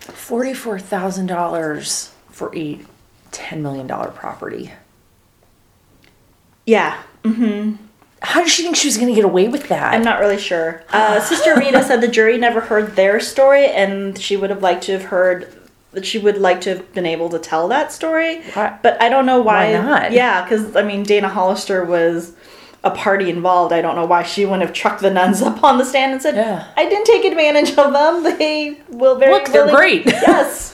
Forty-four 0.00 0.78
thousand 0.80 1.26
dollars 1.28 2.12
for 2.28 2.54
a 2.54 2.80
ten 3.30 3.62
million 3.62 3.86
dollar 3.86 4.10
property. 4.10 4.72
Yeah, 6.66 7.00
How 8.24 8.40
did 8.40 8.48
she 8.50 8.62
think 8.62 8.74
she 8.76 8.88
was 8.88 8.96
going 8.96 9.08
to 9.08 9.14
get 9.14 9.24
away 9.24 9.48
with 9.48 9.68
that? 9.68 9.94
I'm 9.94 10.02
not 10.02 10.18
really 10.20 10.38
sure. 10.38 10.82
Uh, 10.90 11.20
Sister 11.20 11.54
Rita 11.58 11.82
said 11.82 12.00
the 12.00 12.08
jury 12.08 12.38
never 12.38 12.60
heard 12.60 12.96
their 12.96 13.20
story, 13.20 13.66
and 13.66 14.18
she 14.18 14.36
would 14.36 14.50
have 14.50 14.62
liked 14.62 14.84
to 14.84 14.92
have 14.92 15.04
heard 15.04 15.52
that 15.92 16.04
she 16.04 16.18
would 16.18 16.38
like 16.38 16.60
to 16.62 16.70
have 16.70 16.92
been 16.94 17.06
able 17.06 17.28
to 17.28 17.38
tell 17.38 17.68
that 17.68 17.92
story. 17.92 18.42
Why- 18.54 18.76
But 18.82 19.00
I 19.00 19.08
don't 19.08 19.26
know 19.26 19.40
why. 19.40 19.72
why 19.74 19.80
not? 19.80 20.12
Yeah, 20.12 20.42
because 20.42 20.74
I 20.74 20.82
mean, 20.82 21.04
Dana 21.04 21.28
Hollister 21.28 21.84
was 21.84 22.32
a 22.82 22.90
party 22.90 23.30
involved. 23.30 23.72
I 23.72 23.80
don't 23.80 23.94
know 23.96 24.04
why 24.04 24.24
she 24.24 24.44
wouldn't 24.44 24.62
have 24.62 24.72
trucked 24.74 25.00
the 25.02 25.10
nuns 25.10 25.40
up 25.40 25.62
on 25.62 25.78
the 25.78 25.84
stand 25.84 26.12
and 26.12 26.20
said, 26.20 26.34
Yeah. 26.34 26.66
"I 26.76 26.88
didn't 26.88 27.06
take 27.06 27.24
advantage 27.24 27.70
of 27.78 27.92
them. 27.92 28.22
They 28.38 28.76
will 28.88 29.14
very 29.16 29.32
Look, 29.32 29.46
they're 29.48 29.66
willing- 29.66 29.76
great." 30.02 30.06
yes." 30.06 30.72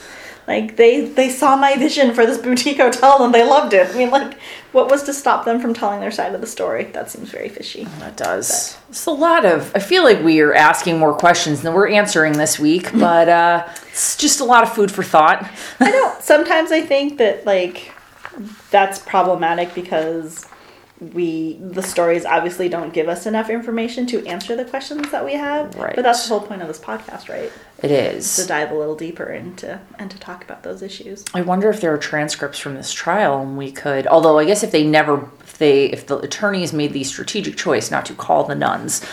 Like 0.51 0.75
they 0.75 1.05
they 1.05 1.29
saw 1.29 1.55
my 1.55 1.77
vision 1.77 2.13
for 2.13 2.25
this 2.25 2.37
boutique 2.37 2.77
hotel 2.77 3.23
and 3.23 3.33
they 3.33 3.45
loved 3.45 3.73
it. 3.73 3.89
I 3.89 3.97
mean, 3.97 4.09
like, 4.09 4.33
what 4.73 4.91
was 4.91 5.03
to 5.03 5.13
stop 5.13 5.45
them 5.45 5.61
from 5.61 5.73
telling 5.73 6.01
their 6.01 6.11
side 6.11 6.35
of 6.35 6.41
the 6.41 6.47
story? 6.47 6.83
That 6.85 7.09
seems 7.09 7.29
very 7.29 7.47
fishy. 7.47 7.85
That 7.99 8.17
does. 8.17 8.77
It's 8.89 9.05
a 9.05 9.11
lot 9.11 9.45
of. 9.45 9.71
I 9.73 9.79
feel 9.79 10.03
like 10.03 10.21
we 10.21 10.41
are 10.41 10.53
asking 10.53 10.99
more 10.99 11.13
questions 11.13 11.61
than 11.61 11.73
we're 11.73 11.87
answering 11.89 12.33
this 12.33 12.59
week, 12.59 12.91
but 12.99 13.29
uh, 13.29 13.65
it's 13.91 14.17
just 14.17 14.41
a 14.41 14.43
lot 14.43 14.63
of 14.63 14.73
food 14.73 14.91
for 14.91 15.03
thought. 15.03 15.49
I 15.79 15.89
don't. 15.89 16.21
Sometimes 16.21 16.73
I 16.73 16.81
think 16.81 17.17
that 17.19 17.45
like 17.45 17.93
that's 18.71 18.99
problematic 18.99 19.73
because 19.73 20.45
we 21.01 21.53
the 21.55 21.81
stories 21.81 22.25
obviously 22.25 22.69
don't 22.69 22.93
give 22.93 23.09
us 23.09 23.25
enough 23.25 23.49
information 23.49 24.05
to 24.05 24.25
answer 24.27 24.55
the 24.55 24.65
questions 24.65 25.09
that 25.09 25.25
we 25.25 25.33
have. 25.33 25.73
Right. 25.75 25.95
But 25.95 26.03
that's 26.03 26.23
the 26.23 26.29
whole 26.29 26.45
point 26.45 26.61
of 26.61 26.67
this 26.67 26.79
podcast, 26.79 27.27
right? 27.27 27.51
It 27.81 27.89
is 27.89 28.35
To 28.35 28.45
dive 28.45 28.69
a 28.69 28.75
little 28.75 28.95
deeper 28.95 29.25
into 29.25 29.79
and 29.97 30.11
to 30.11 30.19
talk 30.19 30.43
about 30.43 30.61
those 30.61 30.83
issues. 30.83 31.25
I 31.33 31.41
wonder 31.41 31.71
if 31.71 31.81
there 31.81 31.91
are 31.91 31.97
transcripts 31.97 32.59
from 32.59 32.75
this 32.75 32.93
trial, 32.93 33.41
and 33.41 33.57
we 33.57 33.71
could. 33.71 34.05
Although 34.05 34.37
I 34.37 34.45
guess 34.45 34.61
if 34.61 34.71
they 34.71 34.85
never, 34.85 35.31
if 35.41 35.57
they, 35.57 35.85
if 35.85 36.05
the 36.05 36.19
attorneys 36.19 36.71
made 36.71 36.93
the 36.93 37.03
strategic 37.03 37.57
choice 37.57 37.89
not 37.89 38.05
to 38.05 38.13
call 38.13 38.43
the 38.43 38.55
nuns, 38.55 39.03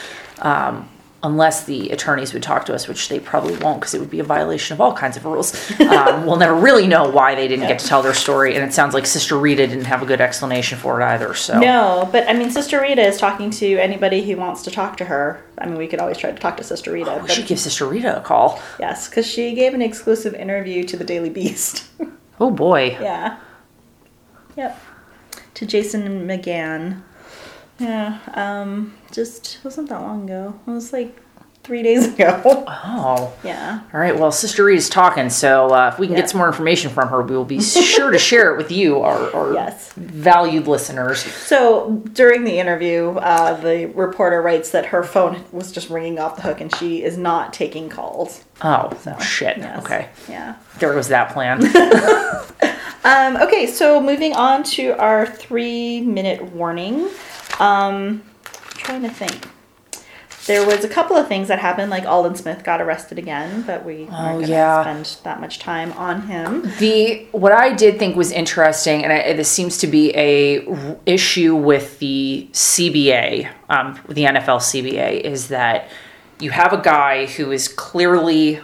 um, 0.41 0.91
unless 1.23 1.64
the 1.64 1.91
attorneys 1.91 2.33
would 2.33 2.43
talk 2.45 2.64
to 2.66 2.73
us, 2.75 2.87
which 2.87 3.09
they 3.09 3.19
probably 3.19 3.57
won't, 3.57 3.81
because 3.81 3.93
it 3.93 3.99
would 4.01 4.11
be 4.11 4.21
a 4.21 4.25
violation 4.25 4.75
of 4.75 4.81
all 4.81 4.93
kinds 4.95 5.16
of 5.16 5.25
rules. 5.25 5.53
Um, 5.89 6.27
we'll 6.27 6.37
never 6.37 6.55
really 6.55 6.87
know 6.87 7.09
why 7.09 7.35
they 7.35 7.49
didn't 7.49 7.66
get 7.66 7.79
to 7.81 7.87
tell 7.87 8.03
their 8.03 8.14
story, 8.14 8.55
and 8.55 8.62
it 8.62 8.73
sounds 8.75 8.95
like 8.95 9.07
Sister 9.07 9.37
Rita 9.39 9.66
didn't 9.66 9.87
have 9.87 10.03
a 10.03 10.07
good 10.07 10.21
explanation 10.21 10.79
for 10.79 11.01
it 11.01 11.05
either. 11.05 11.35
So 11.35 11.59
No, 11.59 12.09
but 12.12 12.29
I 12.29 12.35
mean, 12.35 12.51
Sister 12.51 12.81
Rita 12.81 13.03
is 13.03 13.16
talking 13.19 13.51
to 13.53 13.79
anybody 13.79 14.23
who 14.23 14.37
wants 14.37 14.62
to 14.64 14.71
talk 14.71 14.97
to 14.99 15.07
her. 15.07 15.43
I 15.57 15.66
mean, 15.66 15.77
we 15.79 15.89
could 15.89 15.99
always 15.99 16.19
try 16.19 16.31
to 16.31 16.39
talk 16.39 16.57
to 16.59 16.62
Sister 16.62 16.93
Rita. 16.93 17.14
we 17.14 17.21
but 17.23 17.31
should 17.33 17.47
give 17.47 17.59
Sister 17.59 17.87
Rita 17.87 18.19
a 18.19 18.21
call. 18.21 18.61
yes, 18.79 19.09
because 19.09 19.27
she 19.27 19.55
gave 19.55 19.75
an 19.75 19.83
exclusive 19.83 20.35
interview 20.35 20.85
to 20.85 20.97
the 20.97 21.05
Daily 21.05 21.31
Beast. 21.31 21.87
Oh 22.41 22.53
boy. 22.53 22.97
Yeah. 23.01 23.39
Yep. 24.57 24.81
To 25.55 25.66
Jason 25.66 26.27
McGann. 26.29 27.03
Yeah. 27.79 28.18
Um. 28.35 28.95
Just 29.12 29.59
wasn't 29.64 29.89
that 29.89 30.01
long 30.01 30.24
ago. 30.24 30.59
It 30.66 30.70
was 30.70 30.93
like 30.93 31.16
three 31.64 31.83
days 31.83 32.07
ago. 32.14 32.41
Oh. 32.66 33.33
yeah. 33.45 33.81
All 33.93 34.01
right. 34.01 34.18
Well, 34.18 34.33
Sister 34.33 34.64
Reed 34.64 34.79
is 34.79 34.89
talking, 34.89 35.29
so 35.29 35.68
uh, 35.68 35.91
if 35.93 35.99
we 35.99 36.07
can 36.07 36.14
Yeah. 36.16 36.22
get 36.22 36.31
some 36.31 36.39
more 36.39 36.47
information 36.47 36.91
from 36.91 37.09
her, 37.09 37.20
we 37.22 37.37
will 37.37 37.45
be 37.45 37.61
sure 37.61 38.11
to 38.11 38.18
share 38.18 38.53
it 38.55 38.57
with 38.57 38.72
you, 38.72 39.01
our, 39.01 39.31
our 39.35 39.53
Yes. 39.53 39.93
valued 39.95 40.66
listeners. 40.66 41.18
So 41.20 42.03
during 42.14 42.45
the 42.45 42.59
interview, 42.59 43.11
uh, 43.18 43.55
the 43.61 43.87
reporter 43.87 44.41
writes 44.41 44.70
that 44.70 44.87
her 44.87 45.03
phone 45.03 45.45
was 45.53 45.70
just 45.70 45.91
ringing 45.91 46.18
off 46.18 46.37
the 46.37 46.43
hook 46.43 46.61
and 46.62 46.74
she 46.76 47.03
is 47.03 47.18
not 47.18 47.53
taking 47.53 47.89
calls. 47.91 48.45
Oh, 48.62 48.91
shit. 49.20 49.59
Yes. 49.59 49.85
Okay. 49.85 50.09
Yeah. 50.29 50.57
There 50.79 50.95
goes 50.95 51.09
that 51.09 51.33
plan. 51.33 51.61
Um, 53.05 53.37
okay, 53.37 53.66
so 53.66 54.03
moving 54.03 54.35
on 54.35 54.64
to 54.64 54.91
our 54.99 55.24
three 55.24 56.01
minute 56.01 56.43
warning. 56.53 57.09
Um, 57.61 58.23
trying 58.75 59.03
to 59.03 59.11
think. 59.11 59.49
There 60.47 60.65
was 60.67 60.83
a 60.83 60.89
couple 60.89 61.15
of 61.15 61.29
things 61.29 61.49
that 61.49 61.59
happened, 61.59 61.91
like 61.91 62.07
Aldon 62.07 62.35
Smith 62.35 62.65
got 62.65 62.81
arrested 62.81 63.19
again, 63.19 63.63
but 63.67 63.85
we 63.85 64.09
aren't 64.11 64.13
Oh, 64.13 64.33
going 64.37 64.47
to 64.47 64.51
yeah. 64.51 64.81
spend 65.03 65.19
that 65.25 65.41
much 65.43 65.59
time 65.59 65.93
on 65.93 66.23
him. 66.23 66.63
The 66.79 67.27
what 67.33 67.53
I 67.53 67.75
did 67.75 67.99
think 67.99 68.17
was 68.17 68.33
interesting, 68.33 69.05
and 69.05 69.13
I, 69.13 69.35
this 69.35 69.51
seems 69.51 69.77
to 69.79 69.87
be 69.87 70.11
a 70.17 70.65
r- 70.67 70.97
issue 71.05 71.55
with 71.55 71.99
the 71.99 72.49
CBA, 72.53 73.51
um, 73.69 74.01
the 74.09 74.25
NFL 74.25 74.61
CBA, 74.61 75.21
is 75.21 75.49
that 75.49 75.91
you 76.41 76.49
have 76.51 76.73
a 76.73 76.81
guy 76.81 77.27
who 77.27 77.51
is 77.53 77.69
clearly, 77.69 78.59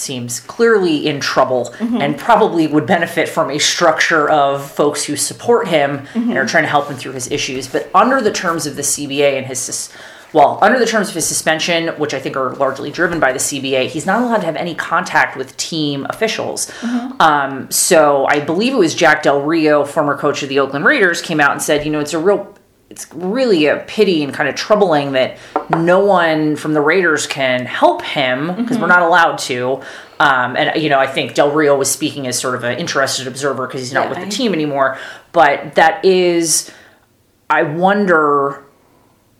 seems 0.00 0.40
clearly 0.40 1.06
in 1.06 1.20
trouble, 1.20 1.74
mm-hmm. 1.78 1.98
and 1.98 2.18
probably 2.18 2.66
would 2.66 2.86
benefit 2.86 3.28
from 3.28 3.50
a 3.50 3.58
structure 3.58 4.28
of 4.28 4.70
folks 4.70 5.04
who 5.04 5.16
support 5.16 5.68
him 5.68 6.06
and 6.14 6.32
are 6.32 6.40
mm-hmm. 6.40 6.46
trying 6.46 6.64
to 6.64 6.68
help 6.68 6.88
him 6.88 6.96
through 6.96 7.12
his 7.12 7.30
issues. 7.30 7.68
But 7.68 7.90
under 7.94 8.20
the 8.20 8.32
terms 8.32 8.66
of 8.66 8.76
the 8.76 8.82
CBA 8.82 9.36
and 9.36 9.46
his 9.46 9.90
well, 10.32 10.58
under 10.62 10.78
the 10.78 10.86
terms 10.86 11.08
of 11.08 11.14
his 11.14 11.26
suspension, 11.26 11.88
which 11.98 12.14
I 12.14 12.20
think 12.20 12.36
are 12.36 12.54
largely 12.54 12.90
driven 12.90 13.18
by 13.18 13.32
the 13.32 13.38
CBA, 13.38 13.88
he's 13.88 14.06
not 14.06 14.22
allowed 14.22 14.38
to 14.38 14.46
have 14.46 14.56
any 14.56 14.74
contact 14.74 15.36
with 15.36 15.56
team 15.56 16.06
officials. 16.08 16.70
Mm-hmm. 16.80 17.20
Um, 17.20 17.70
so 17.70 18.26
I 18.26 18.40
believe 18.40 18.72
it 18.72 18.78
was 18.78 18.94
Jack 18.94 19.24
Del 19.24 19.42
Rio, 19.42 19.84
former 19.84 20.16
coach 20.16 20.42
of 20.42 20.48
the 20.48 20.60
Oakland 20.60 20.84
Raiders, 20.84 21.20
came 21.20 21.40
out 21.40 21.52
and 21.52 21.60
said, 21.60 21.84
you 21.84 21.90
know, 21.90 22.00
it's 22.00 22.14
a 22.14 22.18
real, 22.18 22.54
it's 22.90 23.06
really 23.14 23.66
a 23.66 23.84
pity 23.86 24.22
and 24.24 24.34
kind 24.34 24.48
of 24.48 24.56
troubling 24.56 25.12
that 25.12 25.38
no 25.70 26.04
one 26.04 26.56
from 26.56 26.74
the 26.74 26.80
Raiders 26.80 27.26
can 27.28 27.64
help 27.64 28.02
him 28.02 28.48
because 28.56 28.78
we're 28.78 28.88
not 28.88 29.02
allowed 29.02 29.38
to. 29.38 29.80
Um, 30.18 30.56
and 30.56 30.82
you 30.82 30.88
know, 30.90 30.98
I 30.98 31.06
think 31.06 31.34
Del 31.34 31.52
Rio 31.52 31.76
was 31.76 31.88
speaking 31.90 32.26
as 32.26 32.36
sort 32.38 32.56
of 32.56 32.64
an 32.64 32.78
interested 32.78 33.28
observer 33.28 33.66
because 33.68 33.80
he's 33.80 33.92
not 33.92 34.04
Yeah, 34.04 34.08
with 34.10 34.18
I- 34.18 34.24
the 34.24 34.30
team 34.30 34.52
anymore. 34.52 34.98
But 35.32 35.76
that 35.76 36.04
is, 36.04 36.70
I 37.48 37.62
wonder 37.62 38.64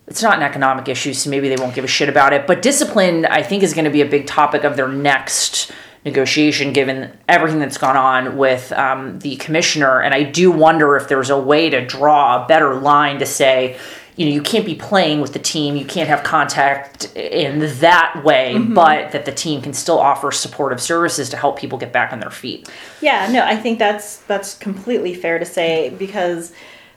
it's 0.07 0.23
not 0.23 0.37
an 0.37 0.43
economic 0.43 0.87
issue, 0.89 1.13
so 1.13 1.29
maybe 1.29 1.47
they 1.49 1.55
won't 1.57 1.75
give 1.75 1.83
a 1.83 1.87
shit 1.87 2.07
about 2.09 2.33
it. 2.33 2.47
But 2.47 2.61
discipline, 2.61 3.25
I 3.25 3.43
think, 3.43 3.63
is 3.63 3.73
going 3.73 3.85
to 3.85 3.91
be 3.91 4.01
a 4.01 4.05
big 4.05 4.27
topic 4.27 4.63
of 4.63 4.75
their 4.77 4.87
next 4.87 5.71
negotiation, 6.05 6.73
given 6.73 7.15
everything 7.29 7.59
that's 7.59 7.77
gone 7.77 7.97
on 7.97 8.37
with 8.37 8.71
um, 8.73 9.19
the 9.19 9.35
commissioner. 9.37 10.01
And 10.01 10.13
I 10.13 10.23
do 10.23 10.51
wonder 10.51 10.95
if 10.95 11.07
there's 11.07 11.29
a 11.29 11.37
way 11.37 11.69
to 11.69 11.85
draw 11.85 12.43
a 12.43 12.47
better 12.47 12.73
line 12.75 13.19
to 13.19 13.25
say, 13.25 13.77
you 14.15 14.25
know, 14.25 14.31
you 14.33 14.41
can't 14.41 14.65
be 14.65 14.75
playing 14.75 15.21
with 15.21 15.33
the 15.33 15.39
team, 15.39 15.75
you 15.77 15.85
can't 15.85 16.09
have 16.09 16.23
contact 16.23 17.15
in 17.15 17.59
that 17.79 18.21
way, 18.25 18.57
but 18.57 19.11
that 19.13 19.25
the 19.25 19.31
team 19.31 19.61
can 19.61 19.73
still 19.73 19.99
offer 19.99 20.31
supportive 20.31 20.81
services 20.81 21.29
to 21.29 21.37
help 21.37 21.57
people 21.57 21.77
get 21.77 21.93
back 21.93 22.11
on 22.11 22.19
their 22.19 22.29
feet. 22.29 22.69
Yeah, 22.99 23.31
no, 23.31 23.43
I 23.43 23.55
think 23.55 23.79
that's 23.79 24.17
that's 24.17 24.55
completely 24.57 25.13
fair 25.13 25.39
to 25.39 25.45
say 25.45 25.91
because 25.97 26.51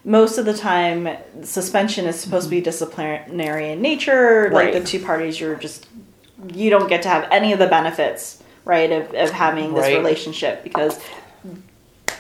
most 0.05 0.39
of 0.39 0.45
the 0.45 0.55
time 0.55 1.09
suspension 1.43 2.05
is 2.07 2.19
supposed 2.19 2.45
to 2.47 2.51
be 2.51 2.61
disciplinary 2.61 3.71
in 3.71 3.81
nature. 3.81 4.51
Like 4.51 4.67
Right. 4.67 4.75
the 4.75 4.85
two 4.85 4.99
parties, 4.99 5.39
you're 5.41 5.55
just 5.55 5.87
you 6.53 6.69
don't 6.69 6.89
get 6.89 7.03
to 7.03 7.09
have 7.09 7.27
any 7.31 7.53
of 7.53 7.59
the 7.59 7.69
benefits, 7.69 8.43
right, 8.65 8.91
of, 8.91 9.13
of 9.15 9.31
having 9.31 9.75
this 9.75 9.83
Right. 9.83 9.97
relationship 9.97 10.63
because 10.65 10.99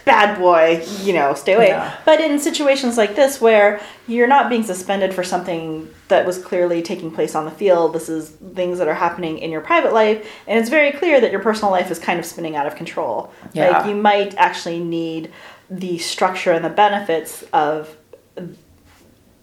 bad 0.04 0.38
boy, 0.38 0.84
you 1.02 1.14
know, 1.14 1.32
stay 1.32 1.54
away. 1.54 1.68
Yeah. 1.68 1.94
But 2.04 2.20
in 2.20 2.38
situations 2.38 2.98
like 2.98 3.16
this 3.16 3.40
where 3.40 3.80
you're 4.06 4.26
not 4.26 4.50
being 4.50 4.62
suspended 4.62 5.14
for 5.14 5.24
something 5.24 5.88
that 6.08 6.26
was 6.26 6.36
clearly 6.36 6.82
taking 6.82 7.10
place 7.10 7.34
on 7.34 7.46
the 7.46 7.50
field, 7.50 7.94
this 7.94 8.10
is 8.10 8.28
things 8.54 8.76
that 8.78 8.86
are 8.88 8.94
happening 8.94 9.38
in 9.38 9.50
your 9.50 9.62
private 9.62 9.94
life, 9.94 10.30
and 10.46 10.58
it's 10.60 10.68
very 10.68 10.92
clear 10.92 11.20
that 11.22 11.30
your 11.30 11.40
personal 11.40 11.70
life 11.70 11.90
is 11.90 11.98
kind 11.98 12.18
of 12.18 12.26
spinning 12.26 12.54
out 12.54 12.66
of 12.66 12.76
control. 12.76 13.32
Yeah. 13.54 13.70
Like 13.70 13.86
you 13.86 13.94
might 13.94 14.34
actually 14.36 14.78
need 14.80 15.32
the 15.70 15.96
structure 15.96 16.52
and 16.52 16.62
the 16.62 16.68
benefits 16.70 17.42
of 17.54 17.96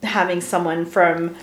having 0.03 0.41
someone 0.41 0.85
from 0.85 1.35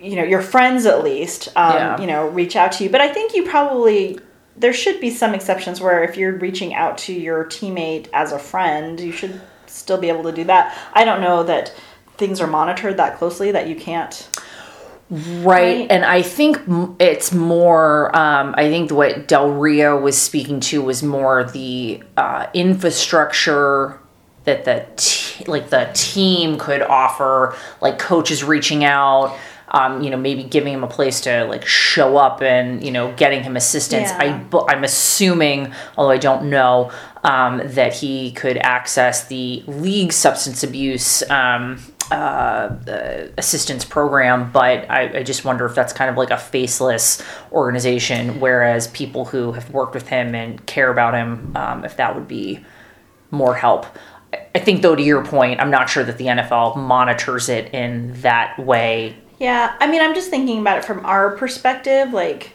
you 0.00 0.16
know 0.16 0.24
your 0.24 0.42
friends 0.42 0.86
at 0.86 1.02
least 1.04 1.48
um, 1.56 1.74
Yeah. 1.74 2.00
you 2.00 2.06
know 2.06 2.28
reach 2.28 2.56
out 2.56 2.72
to 2.72 2.84
you 2.84 2.90
but 2.90 3.00
i 3.00 3.12
think 3.12 3.34
you 3.34 3.44
probably 3.44 4.18
there 4.56 4.72
should 4.72 5.00
be 5.00 5.10
some 5.10 5.34
exceptions 5.34 5.80
where 5.80 6.02
if 6.04 6.16
you're 6.16 6.36
reaching 6.36 6.74
out 6.74 6.98
to 6.98 7.12
your 7.12 7.44
teammate 7.44 8.08
as 8.12 8.32
a 8.32 8.38
friend 8.38 9.00
you 9.00 9.12
should 9.12 9.40
still 9.66 9.98
be 9.98 10.08
able 10.08 10.22
to 10.22 10.32
do 10.32 10.44
that 10.44 10.76
i 10.94 11.04
don't 11.04 11.20
know 11.20 11.42
that 11.42 11.74
things 12.16 12.40
are 12.40 12.46
monitored 12.46 12.96
that 12.96 13.18
closely 13.18 13.50
that 13.50 13.68
you 13.68 13.74
can't 13.74 14.28
Right. 15.12 15.44
Right. 15.44 15.90
And 15.90 16.06
I 16.06 16.22
think 16.22 16.58
it's 16.98 17.32
more, 17.32 18.16
um, 18.16 18.54
I 18.56 18.70
think 18.70 18.90
what 18.90 19.28
Del 19.28 19.50
Rio 19.50 20.00
was 20.00 20.16
speaking 20.16 20.58
to 20.60 20.80
was 20.80 21.02
more 21.02 21.44
the 21.44 22.02
uh, 22.16 22.46
infrastructure 22.54 24.00
that 24.44 24.64
the, 24.64 24.86
t- 24.96 25.44
like 25.44 25.68
the 25.68 25.90
team 25.92 26.58
could 26.58 26.80
offer, 26.80 27.54
like 27.82 27.98
coaches 27.98 28.42
reaching 28.42 28.84
out, 28.84 29.38
um, 29.72 30.02
you 30.02 30.10
know, 30.10 30.16
maybe 30.16 30.44
giving 30.44 30.72
him 30.72 30.84
a 30.84 30.88
place 30.88 31.22
to 31.22 31.44
like 31.44 31.66
show 31.66 32.16
up 32.18 32.42
and, 32.42 32.84
you 32.84 32.90
know, 32.90 33.12
getting 33.16 33.42
him 33.42 33.56
assistance. 33.56 34.10
Yeah. 34.10 34.44
I, 34.52 34.72
I'm 34.72 34.84
assuming, 34.84 35.72
although 35.96 36.12
I 36.12 36.18
don't 36.18 36.50
know, 36.50 36.92
um, 37.24 37.62
that 37.64 37.94
he 37.94 38.32
could 38.32 38.58
access 38.58 39.26
the 39.28 39.62
league 39.66 40.12
substance 40.12 40.62
abuse 40.62 41.28
um, 41.30 41.80
uh, 42.10 42.14
uh, 42.14 43.28
assistance 43.38 43.84
program, 43.84 44.52
but 44.52 44.90
I, 44.90 45.20
I 45.20 45.22
just 45.22 45.44
wonder 45.44 45.64
if 45.64 45.74
that's 45.74 45.94
kind 45.94 46.10
of 46.10 46.16
like 46.18 46.30
a 46.30 46.36
faceless 46.36 47.22
organization, 47.50 48.40
whereas 48.40 48.88
people 48.88 49.24
who 49.24 49.52
have 49.52 49.70
worked 49.70 49.94
with 49.94 50.08
him 50.08 50.34
and 50.34 50.64
care 50.66 50.90
about 50.90 51.14
him, 51.14 51.56
um, 51.56 51.84
if 51.84 51.96
that 51.96 52.14
would 52.14 52.28
be 52.28 52.62
more 53.30 53.54
help. 53.54 53.86
I 54.54 54.58
think, 54.58 54.82
though, 54.82 54.96
to 54.96 55.02
your 55.02 55.24
point, 55.24 55.60
I'm 55.60 55.70
not 55.70 55.88
sure 55.88 56.04
that 56.04 56.18
the 56.18 56.26
NFL 56.26 56.76
monitors 56.76 57.48
it 57.48 57.72
in 57.72 58.20
that 58.20 58.58
way. 58.58 59.16
Yeah, 59.42 59.74
I 59.80 59.88
mean, 59.88 60.00
I'm 60.00 60.14
just 60.14 60.30
thinking 60.30 60.60
about 60.60 60.78
it 60.78 60.84
from 60.84 61.04
our 61.04 61.36
perspective. 61.36 62.12
Like, 62.12 62.52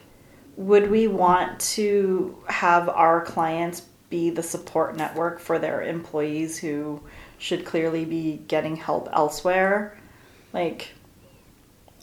would 0.55 0.89
we 0.89 1.09
want 1.09 1.59
to 1.59 2.41
have 2.47 2.87
our 2.87 3.25
clients 3.25 3.81
be 4.09 4.29
the 4.29 4.41
support 4.41 4.95
network 4.95 5.41
for 5.41 5.59
their 5.59 5.81
employees 5.81 6.57
who 6.57 7.01
should 7.39 7.65
clearly 7.65 8.05
be 8.05 8.37
getting 8.47 8.77
help 8.77 9.09
elsewhere? 9.11 9.99
Like, 10.53 10.93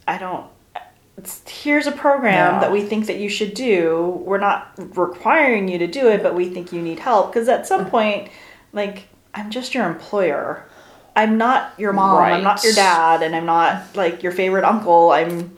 I 0.06 0.18
don't. 0.18 0.50
It's, 1.16 1.42
here's 1.48 1.86
a 1.86 1.92
program 1.92 2.60
that 2.60 2.70
we 2.70 2.82
think 2.82 3.06
that 3.06 3.16
you 3.16 3.30
should 3.30 3.54
do. 3.54 4.22
We're 4.26 4.36
not 4.36 4.74
requiring 4.98 5.66
you 5.66 5.78
to 5.78 5.86
do 5.86 6.10
it, 6.10 6.22
but 6.22 6.34
we 6.34 6.50
think 6.50 6.74
you 6.74 6.82
need 6.82 6.98
help 6.98 7.32
because 7.32 7.48
at 7.48 7.66
some 7.66 7.86
mm. 7.86 7.90
point, 7.90 8.28
like, 8.74 9.04
I'm 9.32 9.48
just 9.48 9.74
your 9.74 9.88
employer. 9.88 10.66
I'm 11.16 11.38
not 11.38 11.72
your 11.78 11.92
mom. 11.92 12.22
I'm 12.22 12.42
not 12.42 12.62
your 12.64 12.72
dad, 12.74 13.22
and 13.22 13.34
I'm 13.36 13.46
not 13.46 13.94
like 13.94 14.22
your 14.22 14.32
favorite 14.32 14.64
uncle. 14.64 15.12
I'm 15.12 15.56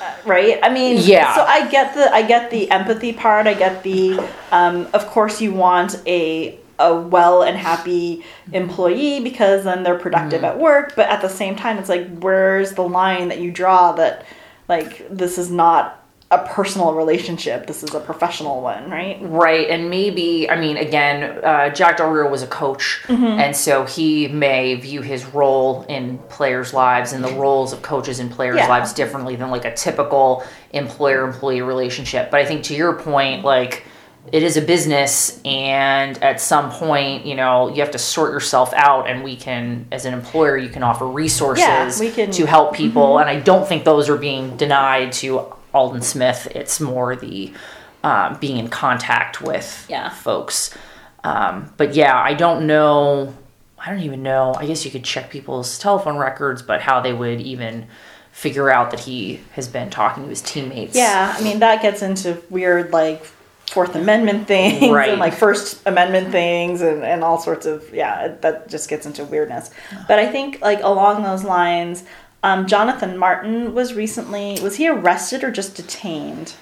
uh, 0.00 0.14
right. 0.24 0.58
I 0.62 0.68
mean, 0.68 0.98
Yeah. 1.00 1.34
So 1.34 1.42
I 1.42 1.68
get 1.68 1.94
the 1.94 2.12
I 2.12 2.22
get 2.22 2.50
the 2.50 2.70
empathy 2.70 3.12
part. 3.12 3.46
I 3.46 3.54
get 3.54 3.82
the 3.82 4.18
um, 4.52 4.88
of 4.92 5.06
course 5.06 5.40
you 5.40 5.52
want 5.52 6.02
a 6.06 6.58
a 6.78 6.94
well 6.94 7.42
and 7.42 7.56
happy 7.56 8.22
employee 8.52 9.20
because 9.20 9.64
then 9.64 9.82
they're 9.82 9.98
productive 9.98 10.42
Mm-hmm. 10.42 10.56
at 10.56 10.58
work. 10.58 10.94
But 10.96 11.08
at 11.08 11.22
the 11.22 11.28
same 11.28 11.56
time, 11.56 11.78
it's 11.78 11.88
like 11.88 12.18
where's 12.18 12.72
the 12.72 12.82
line 12.82 13.28
that 13.28 13.38
you 13.40 13.50
draw 13.50 13.92
that 13.92 14.26
like 14.68 15.06
this 15.08 15.38
is 15.38 15.50
not 15.50 16.02
a 16.30 16.38
personal 16.38 16.92
relationship. 16.92 17.68
This 17.68 17.84
is 17.84 17.94
a 17.94 18.00
professional 18.00 18.60
one, 18.60 18.90
right? 18.90 19.16
Right, 19.22 19.70
and 19.70 19.88
maybe 19.88 20.50
I 20.50 20.58
mean 20.58 20.76
again, 20.76 21.38
uh, 21.44 21.68
Jack 21.70 21.98
Del 21.98 22.10
Rio 22.10 22.28
was 22.28 22.42
a 22.42 22.48
coach, 22.48 23.00
and 23.08 23.54
so 23.54 23.84
he 23.84 24.26
may 24.26 24.74
view 24.74 25.02
his 25.02 25.24
role 25.26 25.84
in 25.88 26.18
players' 26.28 26.74
lives 26.74 27.12
and 27.12 27.22
the 27.22 27.32
roles 27.34 27.72
of 27.72 27.82
coaches 27.82 28.18
in 28.18 28.28
players' 28.28 28.56
Yeah. 28.56 28.68
lives 28.68 28.92
differently 28.92 29.36
than 29.36 29.50
like 29.52 29.64
a 29.64 29.72
typical 29.74 30.42
employer-employee 30.72 31.62
relationship. 31.62 32.30
But 32.32 32.40
I 32.40 32.44
think 32.44 32.64
to 32.64 32.74
your 32.74 32.94
point, 32.94 33.44
like 33.44 33.84
it 34.32 34.42
is 34.42 34.56
a 34.56 34.60
business, 34.62 35.40
and 35.44 36.20
at 36.24 36.40
some 36.40 36.72
point, 36.72 37.24
you 37.24 37.36
know, 37.36 37.68
you 37.68 37.80
have 37.82 37.92
to 37.92 37.98
sort 37.98 38.32
yourself 38.32 38.72
out, 38.74 39.08
and 39.08 39.22
we 39.22 39.36
can, 39.36 39.86
as 39.92 40.04
an 40.04 40.12
employer, 40.12 40.56
you 40.58 40.68
can 40.68 40.82
offer 40.82 41.06
resources 41.06 42.00
we 42.00 42.10
can- 42.10 42.32
to 42.32 42.46
help 42.46 42.74
people, 42.74 43.18
and 43.18 43.30
I 43.30 43.36
don't 43.38 43.64
think 43.68 43.84
those 43.84 44.08
are 44.08 44.16
being 44.16 44.56
denied 44.56 45.12
to 45.22 45.42
Aldon 45.76 46.02
Smith. 46.02 46.48
It's 46.54 46.80
more 46.80 47.14
the 47.14 47.52
um, 48.02 48.38
being 48.40 48.56
in 48.56 48.68
contact 48.68 49.40
with 49.40 49.86
Yeah. 49.88 50.08
folks. 50.10 50.76
Um, 51.24 51.72
but 51.76 51.94
yeah, 51.94 52.16
I 52.18 52.34
don't 52.34 52.66
know. 52.66 53.34
I 53.78 53.90
don't 53.90 54.00
even 54.00 54.22
know. 54.22 54.54
I 54.56 54.66
guess 54.66 54.84
you 54.84 54.90
could 54.90 55.04
check 55.04 55.30
people's 55.30 55.78
telephone 55.78 56.16
records, 56.16 56.62
but 56.62 56.80
how 56.80 57.00
they 57.00 57.12
would 57.12 57.40
even 57.40 57.86
figure 58.32 58.70
out 58.70 58.90
that 58.90 59.00
he 59.00 59.40
has 59.52 59.66
been 59.68 59.90
talking 59.90 60.22
to 60.24 60.28
his 60.28 60.42
teammates. 60.42 60.94
Yeah, 60.96 61.34
I 61.36 61.42
mean 61.42 61.58
that 61.60 61.82
gets 61.82 62.02
into 62.02 62.42
weird 62.50 62.92
like 62.92 63.24
Fourth 63.70 63.94
Amendment 63.96 64.46
things 64.46 64.90
Right. 64.92 65.08
and 65.10 65.18
like 65.18 65.32
First 65.34 65.82
Amendment 65.86 66.30
things 66.30 66.80
and, 66.82 67.02
and 67.02 67.24
all 67.24 67.38
sorts 67.38 67.66
of 67.66 67.92
yeah, 67.94 68.28
that 68.42 68.68
just 68.68 68.88
gets 68.88 69.04
into 69.06 69.24
weirdness. 69.24 69.70
But 70.06 70.18
I 70.18 70.30
think 70.30 70.60
like 70.62 70.80
along 70.82 71.22
those 71.24 71.44
lines, 71.44 72.04
um, 72.46 72.66
Jonathan 72.66 73.18
Martin 73.18 73.74
was 73.74 73.94
recently 73.94 74.60
was 74.62 74.76
he 74.76 74.88
arrested 74.88 75.42
or 75.42 75.50
just 75.50 75.74
detained? 75.74 76.54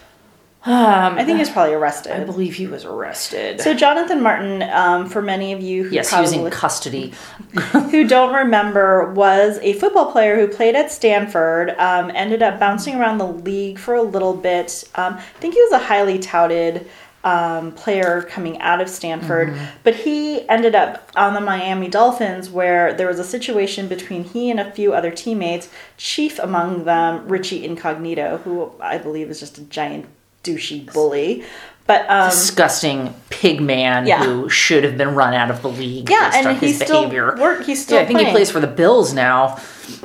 Um, 0.66 1.18
I 1.18 1.24
think 1.26 1.36
he 1.36 1.40
was 1.40 1.50
probably 1.50 1.74
arrested. 1.74 2.18
I 2.18 2.24
believe 2.24 2.54
he 2.54 2.66
was 2.66 2.86
arrested. 2.86 3.60
So 3.60 3.74
Jonathan 3.74 4.22
Martin, 4.22 4.62
um, 4.62 5.10
for 5.10 5.20
many 5.20 5.52
of 5.52 5.60
you 5.60 5.84
who 5.84 5.90
yes, 5.94 6.10
he 6.10 6.18
was 6.18 6.32
in 6.32 6.50
custody. 6.50 7.12
who 7.90 8.08
don't 8.08 8.34
remember, 8.34 9.12
was 9.12 9.58
a 9.60 9.74
football 9.74 10.10
player 10.10 10.36
who 10.36 10.48
played 10.48 10.74
at 10.74 10.90
Stanford. 10.90 11.74
Um, 11.78 12.10
ended 12.14 12.42
up 12.42 12.58
bouncing 12.58 12.94
around 12.94 13.18
the 13.18 13.26
league 13.26 13.78
for 13.78 13.92
a 13.92 14.02
little 14.02 14.32
bit. 14.32 14.84
Um, 14.94 15.16
I 15.16 15.38
think 15.38 15.52
he 15.52 15.60
was 15.60 15.72
a 15.72 15.78
highly 15.84 16.18
touted 16.18 16.88
um, 17.24 17.72
player 17.72 18.22
coming 18.22 18.60
out 18.60 18.80
of 18.80 18.88
Stanford, 18.88 19.56
but 19.82 19.94
he 19.96 20.46
ended 20.48 20.74
up 20.74 21.10
on 21.16 21.32
the 21.34 21.40
Miami 21.40 21.88
Dolphins, 21.88 22.50
where 22.50 22.92
there 22.92 23.08
was 23.08 23.18
a 23.18 23.24
situation 23.24 23.88
between 23.88 24.24
he 24.24 24.50
and 24.50 24.60
a 24.60 24.70
few 24.70 24.92
other 24.92 25.10
teammates. 25.10 25.68
Chief 25.96 26.38
among 26.38 26.84
them, 26.84 27.26
Richie 27.26 27.64
Incognito, 27.64 28.38
who 28.44 28.70
I 28.78 28.98
believe 28.98 29.30
is 29.30 29.40
just 29.40 29.56
a 29.58 29.62
giant 29.62 30.06
douchey 30.44 30.92
bully. 30.92 31.44
But 31.86 32.08
um, 32.08 32.30
Disgusting 32.30 33.14
pig 33.28 33.60
man 33.60 34.06
Yeah. 34.06 34.22
who 34.24 34.48
should 34.48 34.84
have 34.84 34.96
been 34.96 35.14
run 35.14 35.34
out 35.34 35.50
of 35.50 35.60
the 35.60 35.68
league 35.68 36.08
yeah, 36.08 36.30
based 36.30 36.46
on 36.46 36.52
and 36.52 36.58
his 36.58 36.70
he's 36.78 36.84
still 36.84 37.02
behavior. 37.02 37.36
work. 37.36 37.64
He's 37.64 37.82
still 37.82 37.96
yeah, 37.98 38.04
I 38.04 38.06
think 38.06 38.20
he 38.20 38.30
plays 38.30 38.50
for 38.50 38.60
the 38.60 38.66
Bills 38.66 39.12
now. 39.12 39.56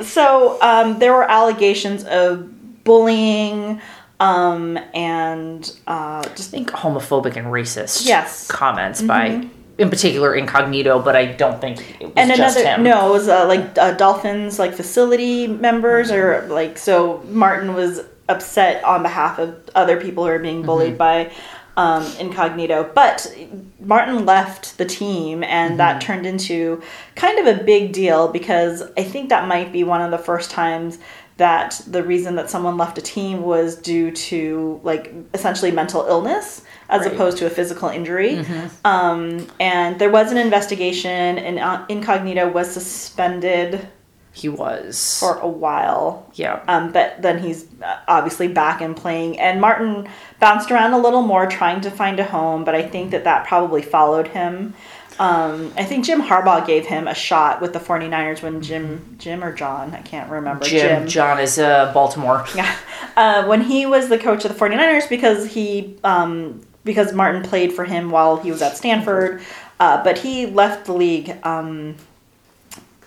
So 0.03 0.57
um, 0.61 0.99
there 0.99 1.13
were 1.13 1.23
allegations 1.29 2.03
of 2.05 2.83
bullying 2.83 3.79
um, 4.19 4.77
and 4.93 5.71
uh, 5.87 6.23
just 6.35 6.49
I 6.49 6.57
think 6.57 6.71
homophobic 6.71 7.35
and 7.35 7.47
racist 7.47 8.05
Yes. 8.05 8.47
Mm-hmm. 8.47 8.57
comments 8.57 9.01
by, 9.01 9.47
in 9.77 9.89
particular, 9.89 10.35
Incognito, 10.35 11.01
but 11.01 11.15
I 11.15 11.25
don't 11.25 11.61
think 11.61 11.79
it 12.01 12.05
was 12.07 12.13
and 12.17 12.29
just 12.35 12.57
another 12.57 12.75
him. 12.75 12.83
no, 12.83 13.09
it 13.09 13.11
was 13.11 13.29
uh, 13.29 13.47
like 13.47 13.77
uh, 13.77 13.93
Dolphins 13.93 14.59
like 14.59 14.73
facility 14.73 15.47
members 15.47 16.11
or 16.11 16.45
like 16.49 16.77
so 16.77 17.23
Martin 17.29 17.73
was 17.73 18.01
upset 18.27 18.83
on 18.83 19.01
behalf 19.03 19.39
of 19.39 19.55
other 19.73 19.99
people 19.99 20.23
who 20.25 20.29
are 20.29 20.39
being 20.39 20.61
bullied 20.63 20.97
by 20.97 21.31
um, 21.77 22.05
Incognito, 22.19 22.91
but 22.93 23.33
Martin 23.79 24.25
left 24.25 24.77
the 24.77 24.83
team, 24.85 25.43
and 25.45 25.79
that 25.79 26.01
turned 26.01 26.25
into 26.25 26.83
kind 27.15 27.39
of 27.39 27.47
a 27.59 27.63
big 27.63 27.93
deal 27.93 28.27
because 28.27 28.83
I 28.97 29.03
think 29.03 29.29
that 29.29 29.47
might 29.47 29.71
be 29.71 29.85
one 29.85 30.01
of 30.01 30.11
the 30.11 30.17
first 30.17 30.51
times 30.51 30.99
that 31.39 31.81
the 31.87 32.03
reason 32.03 32.35
that 32.35 32.49
someone 32.49 32.77
left 32.77 32.97
a 32.97 33.01
team 33.01 33.41
was 33.41 33.75
due 33.75 34.11
to 34.11 34.79
like 34.83 35.13
essentially 35.33 35.71
mental 35.71 36.05
illness 36.07 36.61
as 36.87 37.01
Right. 37.05 37.13
opposed 37.13 37.37
to 37.39 37.45
a 37.45 37.49
physical 37.49 37.89
injury. 37.89 38.45
Um, 38.85 39.47
and 39.59 39.99
there 39.99 40.09
was 40.11 40.31
an 40.31 40.37
investigation, 40.37 41.37
and 41.37 41.59
uh, 41.59 41.85
Incognito 41.89 42.49
was 42.49 42.71
suspended 42.71 43.87
He 44.31 44.49
was. 44.49 45.19
for 45.19 45.37
a 45.39 45.47
while. 45.47 46.29
yeah. 46.35 46.61
Um, 46.67 46.91
but 46.91 47.21
then 47.21 47.39
he's 47.41 47.65
uh, 47.83 47.97
obviously 48.07 48.47
back 48.47 48.81
and 48.81 48.95
playing. 48.95 49.39
And 49.39 49.59
Martin 49.61 50.07
bounced 50.39 50.71
around 50.71 50.93
a 50.93 50.97
little 50.99 51.21
more 51.23 51.45
trying 51.47 51.81
to 51.81 51.91
find 51.91 52.19
a 52.19 52.23
home, 52.23 52.63
but 52.63 52.75
I 52.75 52.83
think 52.83 53.11
that 53.11 53.23
that 53.25 53.47
probably 53.47 53.81
followed 53.81 54.27
him. 54.29 54.73
Um, 55.19 55.73
I 55.75 55.83
think 55.83 56.05
Jim 56.05 56.21
Harbaugh 56.21 56.65
gave 56.65 56.85
him 56.85 57.05
a 57.05 57.13
shot 57.13 57.61
with 57.61 57.73
the 57.73 57.79
49ers 57.79 58.41
when 58.41 58.61
Jim, 58.61 59.17
Jim 59.19 59.43
or 59.43 59.53
John, 59.53 59.93
I 59.93 60.01
can't 60.01 60.31
remember. 60.31 60.63
Jim, 60.63 61.07
John 61.07 61.39
is 61.39 61.59
uh, 61.59 61.91
Baltimore. 61.93 62.45
Yeah. 62.55 62.75
Uh, 63.15 63.45
when 63.45 63.61
he 63.61 63.85
was 63.85 64.07
the 64.07 64.17
coach 64.17 64.45
of 64.45 64.53
the 64.53 64.57
49ers 64.57 65.09
because 65.09 65.45
he 65.45 65.97
um, 66.05 66.61
because 66.85 67.11
Martin 67.13 67.43
played 67.43 67.73
for 67.73 67.83
him 67.83 68.11
while 68.11 68.37
he 68.37 68.49
was 68.49 68.61
at 68.61 68.77
Stanford, 68.77 69.41
uh, 69.79 70.01
but 70.03 70.17
he 70.17 70.45
left 70.45 70.85
the 70.85 70.93
league 70.93 71.35
um, 71.43 71.95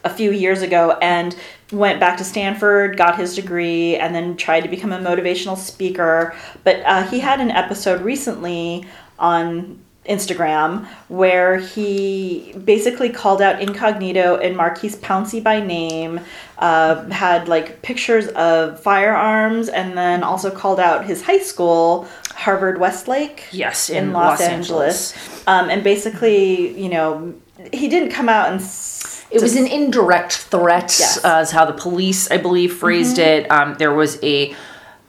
a 0.05 0.11
few 0.11 0.31
years 0.33 0.61
ago 0.61 0.99
and 1.01 1.35
went 1.71 1.99
back 1.99 2.19
to 2.19 2.25
Stanford, 2.25 2.97
got 2.97 3.19
his 3.19 3.35
degree, 3.35 3.97
and 3.97 4.15
then 4.15 4.37
tried 4.37 4.61
to 4.63 4.69
become 4.69 4.93
a 4.93 4.99
motivational 4.99 5.57
speaker. 5.57 6.35
But 6.63 6.83
uh, 6.85 7.05
he 7.05 7.21
had 7.21 7.41
an 7.41 7.51
episode 7.51 8.03
recently 8.03 8.87
on 9.19 9.83
Instagram 10.07 10.87
where 11.09 11.59
he 11.59 12.55
basically 12.65 13.09
called 13.09 13.41
out 13.41 13.63
Incognito 13.63 14.37
and 14.37 14.57
Maurkice 14.57 14.97
Pouncey 14.97 15.43
by 15.43 15.61
name, 15.61 16.21
uh, 16.59 17.09
had 17.11 17.49
like 17.49 17.83
pictures 17.83 18.27
of 18.29 18.81
firearms, 18.81 19.69
and 19.69 19.97
then 19.97 20.23
also 20.23 20.51
called 20.51 20.81
out 20.81 21.05
his 21.05 21.23
high 21.23 21.39
school, 21.39 22.09
Harvard 22.35 22.79
Westlake 22.81 23.45
Yes, 23.53 23.91
in, 23.91 24.05
in, 24.09 24.13
Los, 24.13 24.41
Angeles. 24.41 25.15
Um, 25.47 25.71
and 25.71 25.85
basically, 25.85 26.77
you 26.81 26.89
know, 26.89 27.35
he 27.73 27.89
didn't 27.89 28.11
come 28.11 28.29
out 28.29 28.51
and. 28.51 28.61
s- 28.61 29.25
It 29.31 29.41
was 29.41 29.55
an 29.57 29.67
indirect 29.67 30.33
threat, 30.51 30.95
Yes. 30.99 31.19
Mm-hmm. 31.19 31.27
uh, 31.27 31.41
is 31.43 31.51
how 31.53 31.65
the 31.65 31.73
police, 31.75 32.29
I 32.31 32.37
believe, 32.39 32.75
phrased 32.75 33.19
it. 33.19 33.49
Um, 33.51 33.77
there 33.79 33.95
was 33.95 34.19
a 34.23 34.55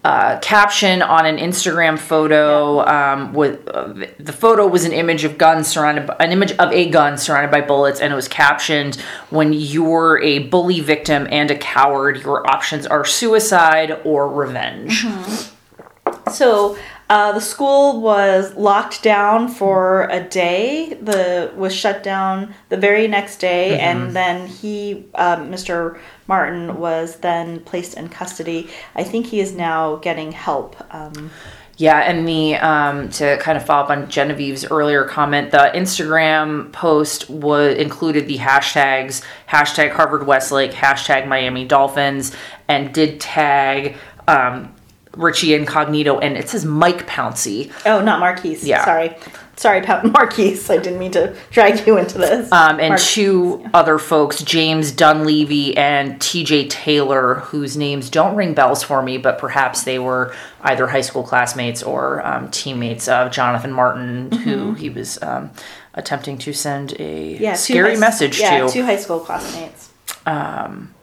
uh, 0.04 0.38
caption 0.39 1.01
on 1.01 1.26
an 1.26 1.38
Instagram 1.38 1.97
photo. 1.97 2.86
Um, 2.86 3.34
with 3.34 3.68
uh, 3.68 3.93
the 4.20 4.34
photo 4.34 4.68
was 4.68 4.86
an 4.86 4.91
image 4.91 5.24
of 5.24 5.38
guns 5.38 5.68
surrounded, 5.68 6.08
by, 6.08 6.16
an 6.20 6.32
image 6.32 6.51
of 6.54 6.72
a 6.72 6.89
gun 6.89 7.18
surrounded 7.18 7.51
by 7.51 7.62
bullets, 7.62 8.01
and 8.01 8.12
it 8.12 8.16
was 8.16 8.28
captioned, 8.28 8.95
"When 9.30 9.54
you're 9.54 10.22
a 10.22 10.39
bully 10.39 10.82
victim 10.82 11.28
and 11.32 11.49
a 11.51 11.58
coward, 11.58 12.22
your 12.24 12.45
options 12.49 12.86
are 12.86 13.06
suicide 13.06 13.99
or 14.04 14.30
revenge." 14.30 15.04
Mm-hmm. 15.04 16.32
So 16.32 16.78
uh, 17.14 17.32
the 17.32 17.39
school 17.39 18.01
was 18.01 18.55
locked 18.55 19.03
down 19.03 19.47
for 19.47 20.07
a 20.09 20.20
day. 20.20 20.97
The 20.99 21.51
was 21.55 21.72
shut 21.72 22.01
down 22.01 22.55
the 22.70 22.78
very 22.78 23.07
next 23.07 23.38
day, 23.38 23.80
and 23.80 24.16
then 24.16 24.47
he, 24.47 25.05
um, 25.14 25.51
Mr. 25.51 25.99
Martin, 26.26 26.80
was 26.80 27.18
then 27.18 27.59
placed 27.59 27.95
in 27.97 28.09
custody. 28.09 28.68
I 28.95 29.03
think 29.03 29.28
he 29.28 29.39
is 29.39 29.53
now 29.53 29.97
getting 29.97 30.32
help. 30.32 30.76
Um, 30.91 31.30
Yeah, 31.78 31.99
and 31.99 32.28
the 32.28 32.55
um, 32.55 33.09
to 33.09 33.38
kind 33.38 33.59
of 33.59 33.66
follow 33.66 33.84
up 33.84 33.89
on 33.91 34.09
Genevieve's 34.09 34.66
earlier 34.66 35.03
comment, 35.05 35.51
the 35.51 35.72
Instagram 35.76 36.72
post 36.72 37.30
was 37.30 37.78
included 37.78 38.28
the 38.28 38.39
hashtags 38.39 39.24
hashtag 39.47 39.91
Harvard 39.91 40.26
Westlake, 40.26 40.72
hashtag 40.72 41.28
Miami 41.28 41.66
Dolphins, 41.66 42.36
and 42.68 42.91
did 42.91 43.20
tag 43.20 43.97
um, 44.28 44.74
Richie 45.16 45.53
Incognito, 45.53 46.20
and 46.20 46.38
it 46.38 46.49
says 46.49 46.66
Mike 46.66 47.07
Pouncey. 47.07 47.72
oh, 47.86 48.01
not 48.01 48.20
Maurkice. 48.20 48.64
Yeah. 48.64 48.84
Sorry. 48.86 49.16
Sorry, 49.55 49.82
Maurkice. 50.03 50.70
I 50.72 50.78
didn't 50.78 50.97
mean 50.97 51.11
to 51.11 51.36
drag 51.51 51.86
you 51.86 51.97
into 51.97 52.18
this. 52.18 52.51
Um, 52.51 52.80
and 52.80 52.89
Mar- 52.89 52.97
two 52.97 53.64
other 53.74 53.99
folks, 53.99 54.41
James 54.41 54.91
Dunleavy 54.91 55.78
and 55.78 56.20
TJ 56.20 56.70
Taylor, 56.72 57.36
whose 57.36 57.78
names 57.78 58.09
don't 58.09 58.36
ring 58.36 58.55
bells 58.55 58.82
for 58.82 59.03
me, 59.03 59.20
but 59.20 59.38
perhaps 59.38 59.84
they 59.84 59.99
were 59.99 60.34
either 60.61 60.88
high 60.88 61.01
school 61.01 61.24
classmates 61.24 61.84
or 61.84 62.26
um, 62.26 62.49
teammates 62.49 63.07
of 63.07 63.32
Jonathan 63.32 63.72
Martin, 63.72 64.32
who 64.32 64.74
he 64.74 64.89
was 64.89 65.22
um, 65.22 65.51
attempting 65.93 66.39
to 66.39 66.51
send 66.53 66.99
a 66.99 67.38
yeah, 67.38 67.53
scary 67.53 67.93
high- 67.93 67.99
message 67.99 68.39
yeah, 68.39 68.66
to. 68.66 68.70
two 68.74 68.84
high 68.84 68.97
school 68.97 69.20
classmates. 69.20 69.91
Um, 70.26 70.95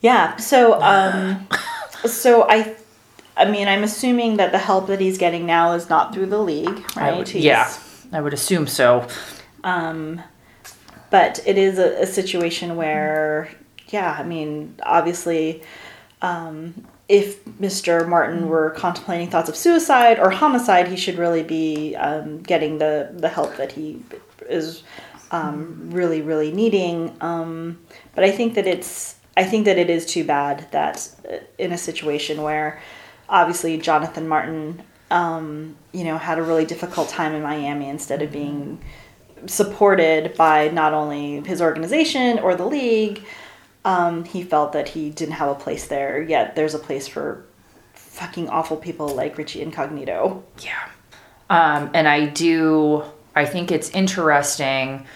yeah. 0.00 0.36
So, 0.36 0.80
um, 0.80 1.46
so 2.06 2.46
I, 2.48 2.74
I 3.36 3.50
mean, 3.50 3.68
I'm 3.68 3.82
assuming 3.84 4.36
that 4.36 4.52
the 4.52 4.58
help 4.58 4.86
that 4.88 5.00
he's 5.00 5.18
getting 5.18 5.46
now 5.46 5.72
is 5.72 5.88
not 5.88 6.12
through 6.14 6.26
the 6.26 6.38
league, 6.38 6.84
I 6.96 7.10
right? 7.10 7.18
would- 7.18 7.32
yeah, 7.34 7.72
I 8.12 8.20
would 8.20 8.34
assume 8.34 8.66
so. 8.66 9.06
Um, 9.64 10.22
but 11.10 11.40
it 11.46 11.58
is 11.58 11.78
a, 11.78 12.02
a 12.02 12.06
situation 12.06 12.76
where, 12.76 13.48
yeah, 13.88 14.16
I 14.18 14.22
mean, 14.22 14.74
obviously, 14.82 15.62
um, 16.22 16.86
if 17.08 17.44
Mr. 17.44 18.08
Martin 18.08 18.48
were 18.48 18.70
contemplating 18.70 19.28
thoughts 19.28 19.48
of 19.48 19.56
suicide 19.56 20.18
or 20.18 20.30
homicide, 20.30 20.88
he 20.88 20.96
should 20.96 21.18
really 21.18 21.42
be 21.42 21.94
um, 21.96 22.40
getting 22.42 22.78
the, 22.78 23.10
the 23.12 23.28
help 23.28 23.56
that 23.56 23.72
he 23.72 24.02
is 24.48 24.82
um, 25.30 25.90
really, 25.90 26.22
really 26.22 26.50
needing. 26.52 27.14
Um, 27.20 27.78
but 28.14 28.24
I 28.24 28.30
think 28.30 28.54
that 28.54 28.66
it's, 28.66 29.16
I 29.36 29.44
think 29.44 29.64
that 29.64 29.78
it 29.78 29.90
is 29.90 30.06
too 30.06 30.24
bad 30.24 30.66
that 30.72 31.08
uh, 31.30 31.36
in 31.58 31.72
a 31.72 31.78
situation 31.78 32.42
where 32.42 32.80
obviously 33.28 33.78
Jonathan 33.78 34.28
Martin, 34.28 34.82
um, 35.10 35.76
you 35.92 36.04
know, 36.04 36.18
had 36.18 36.38
a 36.38 36.42
really 36.42 36.64
difficult 36.64 37.08
time 37.08 37.34
in 37.34 37.42
Miami 37.42 37.88
instead 37.88 38.22
of 38.22 38.30
being 38.30 38.80
supported 39.46 40.34
by 40.36 40.68
not 40.68 40.92
only 40.92 41.40
his 41.40 41.60
organization 41.60 42.38
or 42.38 42.54
the 42.54 42.66
league. 42.66 43.24
Um, 43.84 44.24
he 44.24 44.44
felt 44.44 44.72
that 44.74 44.88
he 44.90 45.10
didn't 45.10 45.34
have 45.34 45.48
a 45.48 45.54
place 45.54 45.88
there. 45.88 46.22
Yet 46.22 46.54
there's 46.54 46.74
a 46.74 46.78
place 46.78 47.08
for 47.08 47.44
fucking 47.94 48.48
awful 48.48 48.76
people 48.76 49.08
like 49.08 49.36
Richie 49.38 49.62
Incognito. 49.62 50.44
Yeah. 50.60 50.88
Um, 51.50 51.90
and 51.92 52.06
I 52.06 52.26
do 52.26 53.04
I 53.34 53.44
think 53.46 53.72
it's 53.72 53.90
interesting 53.90 55.06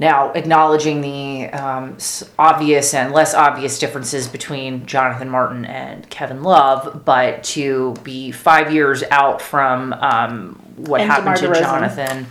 now 0.00 0.32
acknowledging 0.32 1.02
the 1.02 1.50
um, 1.50 1.98
obvious 2.38 2.94
and 2.94 3.12
less 3.12 3.34
obvious 3.34 3.78
differences 3.78 4.26
between 4.26 4.86
Jonathan 4.86 5.28
Martin 5.28 5.66
and 5.66 6.08
Kevin 6.08 6.42
Love, 6.42 7.04
but 7.04 7.44
to 7.44 7.94
be 8.02 8.32
five 8.32 8.72
years 8.72 9.02
out 9.10 9.42
from 9.42 9.92
um, 9.92 10.54
what 10.76 11.02
And 11.02 11.10
happened 11.10 11.36
DeMar 11.36 11.54
to 11.54 11.60
DeRozan. 11.60 11.62
Jonathan 11.62 12.26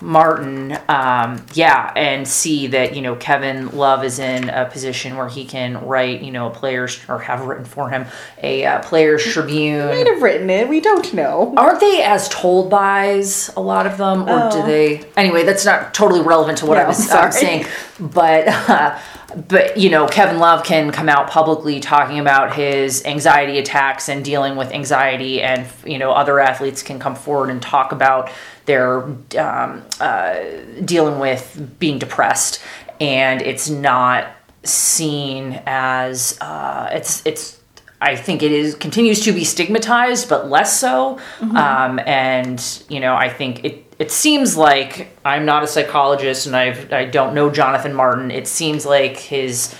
Martin, 0.00 0.78
um, 0.88 1.44
yeah, 1.54 1.92
and 1.96 2.26
see 2.26 2.68
that 2.68 2.94
you 2.94 3.02
know 3.02 3.16
Kevin 3.16 3.68
Love 3.70 4.04
is 4.04 4.18
in 4.18 4.48
a 4.48 4.66
position 4.66 5.16
where 5.16 5.28
he 5.28 5.44
can 5.44 5.84
write 5.86 6.22
you 6.22 6.30
know 6.30 6.46
a 6.48 6.50
players 6.50 7.00
or 7.08 7.18
have 7.18 7.44
written 7.46 7.64
for 7.64 7.88
him 7.90 8.06
a 8.42 8.64
uh, 8.64 8.80
players 8.82 9.24
Tribune. 9.24 9.86
Might 9.86 10.06
have 10.06 10.22
written 10.22 10.48
it. 10.50 10.68
We 10.68 10.80
don't 10.80 11.12
know. 11.14 11.54
Aren't 11.56 11.80
they 11.80 12.02
as 12.02 12.28
told 12.28 12.70
bys 12.70 13.50
a 13.56 13.60
lot 13.60 13.86
of 13.86 13.98
them, 13.98 14.22
or 14.22 14.50
do 14.50 14.58
Oh. 14.58 14.66
they? 14.66 15.04
Anyway, 15.16 15.44
that's 15.44 15.64
not 15.64 15.94
totally 15.94 16.20
relevant 16.22 16.58
to 16.58 16.66
what 16.66 16.78
I 16.78 16.86
was 16.86 17.10
um, 17.10 17.32
saying, 17.32 17.66
but 17.98 18.46
uh, 18.48 18.98
but 19.36 19.76
you 19.76 19.90
know, 19.90 20.06
Kevin 20.08 20.38
Love 20.38 20.64
can 20.64 20.90
come 20.90 21.08
out 21.08 21.28
publicly 21.28 21.80
talking 21.80 22.18
about 22.18 22.54
his 22.54 23.04
anxiety 23.04 23.58
attacks 23.58 24.08
and 24.08 24.24
dealing 24.24 24.56
with 24.56 24.72
anxiety, 24.72 25.42
and 25.42 25.66
you 25.84 25.98
know, 25.98 26.12
other 26.12 26.40
athletes 26.40 26.82
can 26.82 26.98
come 26.98 27.14
forward 27.14 27.50
and 27.50 27.60
talk 27.60 27.92
about 27.92 28.30
their 28.64 29.02
um, 29.38 29.84
uh, 30.00 30.40
dealing 30.84 31.18
with 31.18 31.76
being 31.78 31.98
depressed, 31.98 32.62
and 33.00 33.42
it's 33.42 33.68
not 33.68 34.28
seen 34.64 35.60
as 35.66 36.38
uh, 36.40 36.88
it's 36.92 37.24
it's 37.26 37.60
I 38.00 38.16
think 38.16 38.42
it 38.42 38.52
is 38.52 38.76
continues 38.76 39.20
to 39.24 39.32
be 39.32 39.44
stigmatized, 39.44 40.28
but 40.28 40.48
less 40.48 40.78
so. 40.80 41.18
Um, 41.40 41.98
and 42.06 42.82
you 42.88 43.00
know, 43.00 43.14
I 43.14 43.28
think 43.28 43.64
it 43.64 43.87
it 43.98 44.12
seems 44.12 44.56
like 44.56 45.16
I'm 45.24 45.44
not 45.44 45.64
a 45.64 45.66
psychologist, 45.66 46.46
and 46.46 46.54
I've 46.54 46.92
I 46.92 47.04
don't 47.04 47.34
know 47.34 47.50
Jonathan 47.50 47.94
Martin. 47.94 48.30
It 48.30 48.46
seems 48.46 48.86
like 48.86 49.16
his 49.16 49.74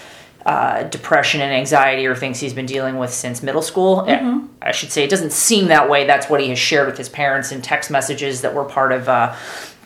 uh, 0.45 0.85
depression 0.85 1.41
and 1.41 1.53
anxiety 1.53 2.07
are 2.07 2.17
things 2.17 2.41
he's 2.41 2.55
been 2.55 2.67
dealing 2.67 2.99
with 2.99 3.13
since 3.13 3.43
middle 3.43 3.63
school. 3.63 4.05
Eh, 4.09 4.41
I 4.63 4.73
should 4.73 4.91
say 4.91 5.05
it 5.05 5.11
doesn't 5.11 5.33
seem 5.33 5.69
that 5.69 5.89
way. 5.89 6.07
That's 6.07 6.29
what 6.29 6.41
he 6.41 6.49
has 6.49 6.59
shared 6.59 6.89
with 6.89 6.99
his 6.99 7.09
parents 7.09 7.53
in 7.53 7.63
text 7.63 7.91
messages 7.91 8.41
that 8.43 8.55
were 8.55 8.65
part 8.65 8.93
of. 8.93 9.09
Uh, 9.09 9.37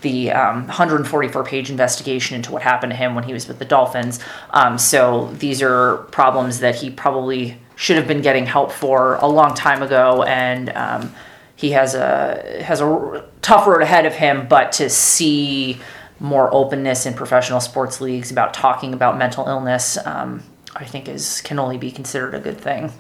the 0.03 0.33
um, 0.33 0.67
144 0.67 1.45
page 1.45 1.71
investigation 1.71 2.35
into 2.35 2.51
what 2.51 2.61
happened 2.61 2.91
to 2.91 2.97
him 2.97 3.15
when 3.15 3.23
he 3.23 3.33
was 3.33 3.47
with 3.47 3.61
the 3.61 3.65
Dolphins. 3.65 4.19
Um, 4.51 4.77
so 4.77 5.29
these 5.35 5.63
are 5.63 5.99
problems 6.11 6.59
that 6.59 6.75
he 6.75 6.91
probably 6.91 7.57
should 7.77 7.97
have 7.97 8.09
been 8.09 8.21
getting 8.21 8.45
help 8.45 8.73
for 8.73 9.15
a 9.17 9.27
long 9.27 9.55
time 9.55 9.81
ago, 9.81 10.25
and 10.25 10.71
um, 10.71 11.15
he 11.63 11.71
has 11.71 11.95
a 11.95 12.61
has 12.63 12.81
a 12.81 13.25
tough 13.41 13.69
road 13.69 13.83
ahead 13.83 14.05
of 14.05 14.15
him. 14.15 14.49
But 14.49 14.73
to 14.73 14.91
see 14.91 15.81
more 16.19 16.53
openness 16.53 17.07
in 17.07 17.15
professional 17.15 17.61
sports 17.61 18.01
leagues 18.01 18.33
about 18.33 18.53
talking 18.53 18.93
about 18.93 19.17
mental 19.17 19.47
illness, 19.47 19.97
um, 20.05 20.43
I 20.75 20.85
think 20.85 21.09
is 21.09 21.41
can 21.41 21.61
only 21.61 21.79
be 21.79 21.93
considered 21.93 22.35
a 22.35 22.41
good 22.41 22.61
thing. 22.61 22.93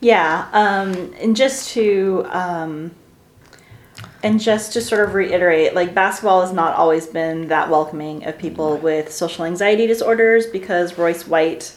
Yeah, 0.00 0.48
um, 0.52 1.14
and 1.20 1.36
just 1.36 1.70
to 1.70 2.26
um, 2.30 2.90
and 4.24 4.40
just 4.40 4.72
to 4.72 4.80
sort 4.80 5.08
of 5.08 5.14
reiterate, 5.14 5.74
like 5.74 5.94
basketball 5.94 6.40
has 6.40 6.52
not 6.52 6.74
always 6.74 7.06
been 7.06 7.46
that 7.48 7.70
welcoming 7.70 8.24
of 8.26 8.36
people 8.36 8.78
with 8.78 9.12
social 9.12 9.44
anxiety 9.44 9.86
disorders 9.86 10.44
because 10.46 10.98
Royce 10.98 11.24
White, 11.24 11.76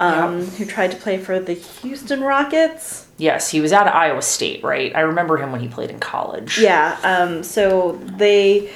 um, 0.00 0.46
who 0.46 0.64
tried 0.64 0.90
to 0.90 0.96
play 0.96 1.18
for 1.18 1.38
the 1.38 1.52
Houston 1.52 2.22
Rockets, 2.22 3.06
Yes, 3.20 3.50
he 3.50 3.60
was 3.60 3.70
out 3.70 3.86
of 3.86 3.94
Iowa 3.94 4.22
State, 4.22 4.64
right? 4.64 4.96
I 4.96 5.00
remember 5.00 5.36
him 5.36 5.52
when 5.52 5.60
he 5.60 5.68
played 5.68 5.90
in 5.90 6.00
college. 6.00 6.58
yeah, 6.58 6.98
um, 7.02 7.42
so 7.42 8.00
they 8.16 8.72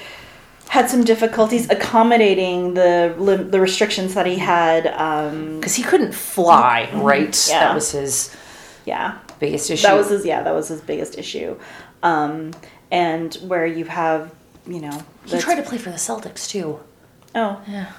had 0.69 0.91
some 0.91 1.03
difficulties 1.03 1.71
accommodating 1.71 2.75
the 2.75 3.15
the 3.51 3.59
restrictions 3.59 4.13
that 4.15 4.27
he 4.27 4.37
had. 4.37 4.87
Um, 4.87 5.61
because 5.61 5.75
he 5.75 5.83
couldn't 5.83 6.15
fly, 6.15 6.91
right? 6.93 7.49
Yeah. 7.49 7.61
That 7.61 7.75
was 7.75 7.93
his 7.93 8.37
yeah, 8.85 9.19
biggest 9.39 9.71
issue. 9.71 9.87
that 9.87 9.95
was 9.97 10.11
his 10.11 10.27
yeah 10.27 10.43
that 10.43 10.53
was 10.55 10.69
his 10.69 10.83
biggest 10.83 11.17
issue, 11.17 11.59
um, 12.03 12.53
and 12.91 13.35
where 13.37 13.67
you 13.67 13.87
have 13.87 14.31
you 14.67 14.81
know 14.81 15.03
he 15.25 15.39
tried 15.39 15.57
to 15.57 15.63
play 15.63 15.79
for 15.79 15.89
the 15.91 15.97
Celtics 15.97 16.47
too. 16.47 16.81
oh 17.35 17.63
Yeah. 17.67 17.93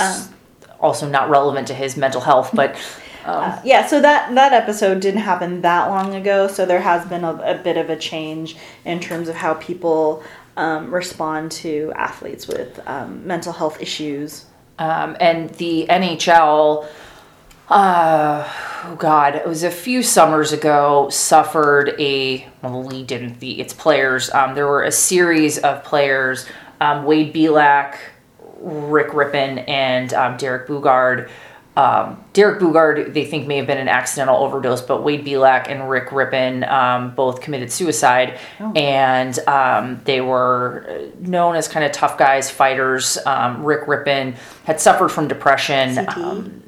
Um, 0.00 0.34
also 0.82 1.08
not 1.08 1.30
relevant 1.30 1.68
to 1.68 1.74
his 1.74 1.96
mental 1.96 2.20
health, 2.20 2.50
but 2.52 2.76
um, 3.24 3.56
yeah 3.64 3.86
so 3.86 4.00
that 4.00 4.34
that 4.34 4.52
episode 4.52 5.00
didn't 5.00 5.20
happen 5.20 5.60
that 5.60 5.86
long 5.86 6.12
ago 6.16 6.48
so 6.48 6.66
there 6.66 6.80
has 6.80 7.06
been 7.06 7.22
a, 7.22 7.32
a 7.44 7.54
bit 7.56 7.76
of 7.76 7.88
a 7.88 7.96
change 7.96 8.56
in 8.84 8.98
terms 8.98 9.28
of 9.28 9.36
how 9.36 9.54
people 9.54 10.24
um, 10.56 10.92
respond 10.92 11.52
to 11.52 11.92
athletes 11.94 12.46
with 12.46 12.80
um, 12.86 13.26
mental 13.26 13.52
health 13.52 13.80
issues 13.80 14.46
um, 14.78 15.16
and 15.20 15.50
the 15.50 15.86
NHL. 15.88 16.86
Uh, 17.68 18.46
oh 18.84 18.96
God, 18.96 19.34
it 19.34 19.46
was 19.46 19.62
a 19.62 19.70
few 19.70 20.02
summers 20.02 20.52
ago. 20.52 21.08
Suffered 21.10 21.94
a 21.98 22.46
well, 22.62 22.82
the 22.82 22.88
league 22.88 23.06
didn't. 23.06 23.40
The 23.40 23.60
its 23.60 23.72
players. 23.72 24.30
Um, 24.30 24.54
there 24.54 24.66
were 24.66 24.82
a 24.82 24.92
series 24.92 25.58
of 25.58 25.84
players. 25.84 26.46
Um, 26.80 27.04
Wade 27.04 27.32
Belak, 27.32 27.96
Rick 28.62 29.08
Rypien, 29.08 29.68
and 29.68 30.12
um, 30.14 30.36
Derek 30.36 30.68
Boogaard. 30.68 31.28
Um, 31.74 32.22
Derek 32.34 32.60
Boogaard, 32.60 33.14
they 33.14 33.24
think 33.24 33.46
may 33.46 33.56
have 33.56 33.66
been 33.66 33.78
an 33.78 33.88
accidental 33.88 34.36
overdose, 34.36 34.82
but 34.82 35.02
Wade 35.02 35.24
Belak 35.24 35.70
and 35.70 35.88
Rick 35.88 36.08
Rypien 36.08 36.70
um, 36.70 37.14
both 37.14 37.40
committed 37.40 37.72
suicide, 37.72 38.38
and 38.76 39.38
um, 39.48 40.00
they 40.04 40.20
were 40.20 41.08
known 41.18 41.56
as 41.56 41.68
kind 41.68 41.84
of 41.84 41.92
tough 41.92 42.18
guys, 42.18 42.50
fighters. 42.50 43.16
Um, 43.24 43.64
Rick 43.64 43.86
Rypien 43.86 44.36
had 44.64 44.80
suffered 44.80 45.08
from 45.08 45.28
depression. 45.28 46.06
Um, 46.14 46.62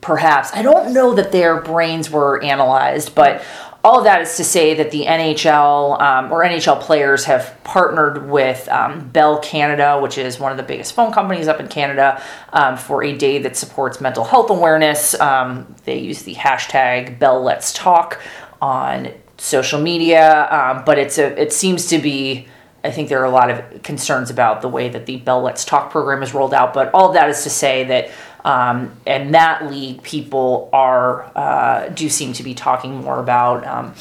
perhaps 0.00 0.54
I 0.54 0.62
don't 0.62 0.92
know 0.92 1.14
that 1.14 1.32
their 1.32 1.60
brains 1.60 2.10
were 2.10 2.42
analyzed, 2.42 3.14
but 3.14 3.42
all 3.88 3.96
of 3.96 4.04
that 4.04 4.20
is 4.20 4.36
to 4.36 4.44
say 4.44 4.74
that 4.74 4.90
the 4.90 5.06
NHL 5.06 5.98
um, 5.98 6.30
or 6.30 6.44
NHL 6.44 6.78
players 6.78 7.24
have 7.24 7.56
partnered 7.64 8.28
with 8.28 8.68
um, 8.68 9.08
Bell 9.08 9.38
Canada, 9.38 9.98
which 9.98 10.18
is 10.18 10.38
one 10.38 10.50
of 10.50 10.58
the 10.58 10.62
biggest 10.62 10.94
phone 10.94 11.10
companies 11.10 11.48
up 11.48 11.58
in 11.58 11.68
Canada, 11.68 12.22
um, 12.52 12.76
for 12.76 13.02
a 13.02 13.16
day 13.16 13.38
that 13.38 13.56
supports 13.56 13.98
mental 13.98 14.24
health 14.24 14.50
awareness. 14.50 15.18
Um, 15.18 15.74
they 15.84 16.00
use 16.00 16.24
the 16.24 16.34
hashtag 16.34 17.18
Bell 17.18 17.42
Let's 17.42 17.72
Talk 17.72 18.20
on 18.60 19.08
social 19.38 19.80
media, 19.80 20.46
um, 20.50 20.84
but 20.84 20.98
it's 20.98 21.16
a 21.16 21.40
it 21.40 21.54
seems 21.54 21.86
to 21.86 21.98
be. 21.98 22.46
I 22.84 22.90
think 22.90 23.08
there 23.08 23.20
are 23.22 23.24
a 23.24 23.30
lot 23.30 23.50
of 23.50 23.82
concerns 23.82 24.30
about 24.30 24.60
the 24.60 24.68
way 24.68 24.90
that 24.90 25.06
the 25.06 25.16
Bell 25.16 25.40
Let's 25.40 25.64
Talk 25.64 25.90
program 25.90 26.22
is 26.22 26.34
rolled 26.34 26.52
out, 26.52 26.74
but 26.74 26.92
all 26.92 27.08
of 27.08 27.14
that 27.14 27.30
is 27.30 27.42
to 27.44 27.50
say 27.50 27.84
that 27.84 28.10
um, 28.48 28.92
and 29.06 29.34
that 29.34 29.70
league 29.70 30.02
people 30.02 30.70
are 30.72 31.30
uh, 31.36 31.88
do 31.90 32.08
seem 32.08 32.32
to 32.32 32.42
be 32.42 32.54
talking 32.54 33.02
more 33.02 33.18
about 33.20 33.66
um, 33.66 33.94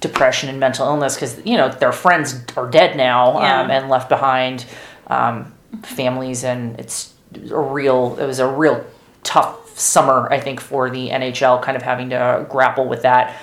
depression 0.00 0.48
and 0.48 0.58
mental 0.58 0.86
illness 0.86 1.14
because 1.14 1.44
you 1.44 1.56
know 1.56 1.68
their 1.68 1.92
friends 1.92 2.42
are 2.56 2.68
dead 2.68 2.96
now 2.96 3.38
Yeah. 3.40 3.60
um, 3.60 3.70
and 3.70 3.88
left 3.88 4.08
behind 4.08 4.64
um, 5.08 5.52
families, 5.82 6.44
and 6.44 6.78
it's 6.80 7.12
a 7.50 7.60
real 7.60 8.16
it 8.18 8.26
was 8.26 8.38
a 8.38 8.48
real 8.48 8.84
tough 9.22 9.78
summer 9.78 10.28
I 10.30 10.38
think 10.40 10.60
for 10.60 10.88
the 10.88 11.10
NHL, 11.10 11.60
kind 11.62 11.76
of 11.76 11.82
having 11.82 12.10
to 12.10 12.46
grapple 12.48 12.86
with 12.88 13.02
that. 13.02 13.36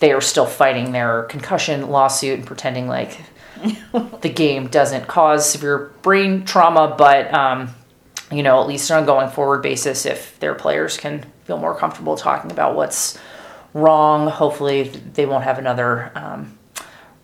They 0.00 0.12
are 0.12 0.20
still 0.20 0.46
fighting 0.46 0.92
their 0.92 1.24
concussion 1.24 1.88
lawsuit 1.90 2.38
and 2.38 2.46
pretending 2.46 2.86
like 2.86 3.18
the 4.20 4.28
game 4.28 4.68
doesn't 4.68 5.08
cause 5.08 5.50
severe 5.50 5.90
brain 6.02 6.44
trauma, 6.44 6.94
but 6.96 7.32
um, 7.34 7.70
you 8.30 8.42
know, 8.42 8.60
at 8.60 8.66
least 8.66 8.90
on 8.90 9.02
a 9.02 9.06
going 9.06 9.30
forward 9.30 9.62
basis, 9.62 10.04
if 10.06 10.38
their 10.40 10.54
players 10.54 10.96
can 10.96 11.24
feel 11.44 11.58
more 11.58 11.74
comfortable 11.74 12.16
talking 12.16 12.50
about 12.50 12.76
what's 12.76 13.18
wrong, 13.74 14.28
hopefully 14.28 14.84
they 15.14 15.26
won't 15.26 15.44
have 15.44 15.58
another 15.58 16.10
um, 16.14 16.58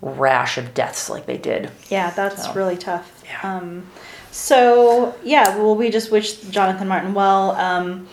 rash 0.01 0.59
of 0.59 0.75
deaths 0.75 1.09
like 1.11 1.27
they 1.27 1.39
did. 1.39 1.71
yeah 1.89 2.11
that's 2.11 2.45
So, 2.45 2.53
really 2.55 2.77
tough 2.77 3.23
yeah. 3.25 3.57
um, 3.59 3.87
so 4.31 5.15
yeah 5.25 5.57
well 5.57 5.75
we 5.75 5.89
just 5.91 6.11
wish 6.11 6.41
jonathan 6.43 6.89
martin 6.89 7.15
well 7.15 7.53
um, 7.53 8.07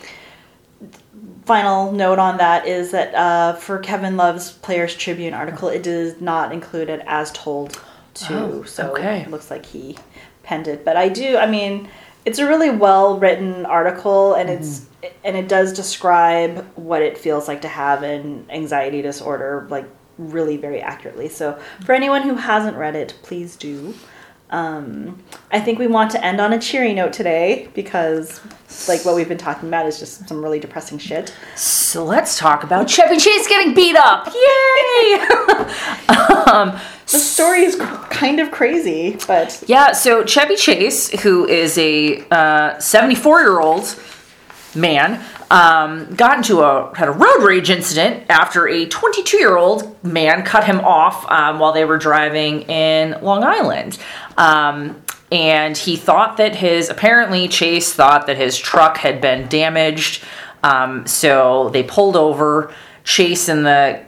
final 1.45 1.91
note 1.91 2.19
on 2.19 2.37
that 2.37 2.67
is 2.67 2.91
that 2.91 3.13
uh, 3.15 3.53
for 3.53 3.79
Kevin 3.79 4.15
Love's 4.15 4.51
Players 4.51 4.95
Tribune 4.95 5.33
article, 5.33 5.67
it 5.69 5.83
does 5.83 6.21
not 6.21 6.51
include 6.53 6.89
it 6.89 7.01
as 7.07 7.31
told 7.31 7.81
to. 8.15 8.33
Oh, 8.39 8.63
so 8.63 8.91
okay. 8.91 9.21
it 9.21 9.29
looks 9.31 9.49
like 9.49 9.65
he 9.65 9.97
penned 10.43 10.67
it. 10.67 10.85
But 10.85 10.97
I 10.97 11.09
do. 11.09 11.37
I 11.37 11.47
mean, 11.47 11.89
it's 12.25 12.39
a 12.39 12.47
really 12.47 12.69
well 12.69 13.19
written 13.19 13.65
article, 13.65 14.35
and 14.35 14.49
mm-hmm. 14.49 14.61
it's 14.61 14.85
and 15.23 15.35
it 15.35 15.47
does 15.47 15.73
describe 15.73 16.65
what 16.75 17.01
it 17.01 17.17
feels 17.17 17.47
like 17.47 17.61
to 17.61 17.67
have 17.67 18.03
an 18.03 18.45
anxiety 18.49 19.01
disorder, 19.01 19.67
like 19.69 19.85
really 20.17 20.57
very 20.57 20.81
accurately. 20.81 21.27
So 21.29 21.59
for 21.85 21.93
anyone 21.93 22.21
who 22.21 22.35
hasn't 22.35 22.77
read 22.77 22.95
it, 22.95 23.15
please 23.23 23.55
do. 23.55 23.95
Um, 24.51 25.23
I 25.51 25.59
think 25.59 25.79
we 25.79 25.87
want 25.87 26.11
to 26.11 26.23
end 26.23 26.41
on 26.41 26.53
a 26.53 26.59
cheery 26.59 26.93
note 26.93 27.13
today 27.13 27.69
because, 27.73 28.41
like, 28.87 29.05
what 29.05 29.15
we've 29.15 29.29
been 29.29 29.37
talking 29.37 29.69
about 29.69 29.85
is 29.85 29.99
just 29.99 30.27
some 30.27 30.43
really 30.43 30.59
depressing 30.59 30.97
shit. 30.97 31.33
So 31.55 32.03
let's 32.03 32.37
talk 32.37 32.63
about 32.63 32.89
Chevy 32.89 33.17
Chase 33.17 33.47
getting 33.47 33.73
beat 33.73 33.95
up. 33.95 34.27
Yay! 34.27 35.13
um, 36.51 36.79
The 37.11 37.19
story 37.19 37.63
is 37.63 37.75
kind 38.09 38.39
of 38.39 38.51
crazy, 38.51 39.17
but 39.27 39.63
yeah, 39.67 39.91
so 39.91 40.23
Chevy 40.23 40.55
Chase, 40.55 41.09
who 41.23 41.45
is 41.45 41.77
a 41.77 42.25
74 42.79 43.41
year 43.41 43.59
old 43.59 43.99
man, 44.73 45.21
um, 45.51 46.15
got 46.15 46.37
into 46.37 46.61
a 46.61 46.95
had 46.95 47.09
a 47.09 47.11
road 47.11 47.43
rage 47.43 47.69
incident 47.69 48.23
after 48.29 48.69
a 48.69 48.85
22 48.85 49.37
year 49.37 49.57
old 49.57 50.01
man 50.01 50.43
cut 50.43 50.63
him 50.63 50.79
off 50.79 51.29
um, 51.29 51.59
while 51.59 51.73
they 51.73 51.83
were 51.83 51.97
driving 51.97 52.61
in 52.63 53.21
Long 53.21 53.43
Island. 53.43 53.99
Um, 54.37 55.03
and 55.29 55.77
he 55.77 55.97
thought 55.97 56.37
that 56.37 56.55
his 56.55 56.89
apparently 56.89 57.49
Chase 57.49 57.93
thought 57.93 58.27
that 58.27 58.37
his 58.37 58.57
truck 58.57 58.97
had 58.97 59.19
been 59.19 59.47
damaged. 59.49 60.23
Um, 60.63 61.05
so 61.05 61.69
they 61.69 61.83
pulled 61.83 62.15
over. 62.15 62.73
Chase 63.03 63.49
and 63.49 63.65
the 63.65 64.03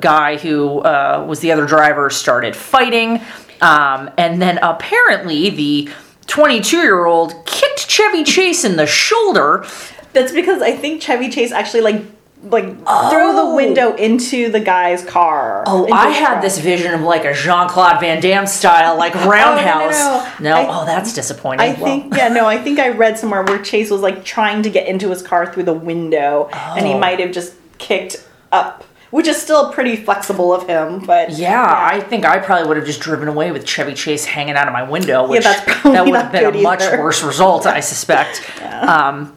guy 0.00 0.36
who 0.36 0.78
uh, 0.80 1.24
was 1.28 1.40
the 1.40 1.52
other 1.52 1.66
driver 1.66 2.08
started 2.08 2.56
fighting. 2.56 3.20
Um, 3.60 4.10
and 4.16 4.40
then 4.40 4.58
apparently 4.62 5.50
the 5.50 5.90
22 6.28 6.78
year 6.78 7.04
old 7.04 7.44
kicked 7.46 7.90
Chevy 7.90 8.24
Chase 8.24 8.64
in 8.64 8.76
the 8.76 8.86
shoulder. 8.86 9.66
That's 10.12 10.32
because 10.32 10.62
I 10.62 10.72
think 10.72 11.00
Chevy 11.02 11.28
Chase 11.30 11.52
actually 11.52 11.82
like 11.82 12.02
like 12.44 12.64
threw 12.64 12.84
Oh. 12.84 13.50
the 13.50 13.54
window 13.54 13.94
into 13.94 14.50
the 14.50 14.58
guy's 14.58 15.04
car. 15.04 15.62
Oh, 15.66 15.88
I 15.92 16.08
had 16.10 16.40
this 16.40 16.58
vision 16.58 16.92
of 16.92 17.02
like 17.02 17.24
a 17.24 17.32
Jean 17.32 17.68
Claude 17.68 18.00
Van 18.00 18.20
Damme 18.20 18.48
style, 18.48 18.96
like 18.96 19.14
roundhouse. 19.24 20.40
no, 20.40 20.50
no, 20.50 20.56
I- 20.56 20.66
oh, 20.68 20.84
that's 20.84 21.12
disappointing. 21.12 21.60
I 21.60 21.74
Well, 21.74 21.84
think 21.84 22.16
yeah 22.16 22.28
no 22.28 22.46
I 22.46 22.58
think 22.58 22.80
I 22.80 22.88
read 22.88 23.16
somewhere 23.18 23.42
where 23.44 23.62
Chase 23.62 23.90
was 23.90 24.00
like 24.00 24.24
trying 24.24 24.62
to 24.62 24.70
get 24.70 24.88
into 24.88 25.08
his 25.10 25.22
car 25.22 25.52
through 25.52 25.62
the 25.64 25.72
window 25.72 26.48
and 26.52 26.84
he 26.84 26.94
Oh. 26.94 26.98
might 26.98 27.20
have 27.20 27.30
just 27.30 27.54
kicked 27.78 28.16
up, 28.50 28.82
which 29.12 29.28
is 29.28 29.40
still 29.40 29.72
pretty 29.72 29.94
flexible 29.94 30.52
of 30.52 30.66
him, 30.66 30.98
but 30.98 31.30
Yeah, 31.30 31.64
I 31.64 32.00
think 32.00 32.24
I 32.24 32.38
probably 32.40 32.66
would 32.66 32.76
have 32.76 32.86
just 32.86 32.98
driven 33.00 33.28
away 33.28 33.52
with 33.52 33.64
Chevy 33.64 33.94
Chase 33.94 34.24
hanging 34.24 34.56
out 34.56 34.66
of 34.66 34.72
my 34.72 34.82
window, 34.82 35.28
which 35.28 35.44
that's 35.44 35.60
probably 35.64 35.92
that 35.92 36.06
would 36.06 36.14
have 36.16 36.32
been 36.32 36.44
a 36.46 36.50
good 36.50 36.62
much 36.64 36.82
either. 36.82 37.00
worse 37.00 37.22
result, 37.22 37.66
I 37.66 37.78
suspect. 37.78 38.42
Um, 38.82 39.36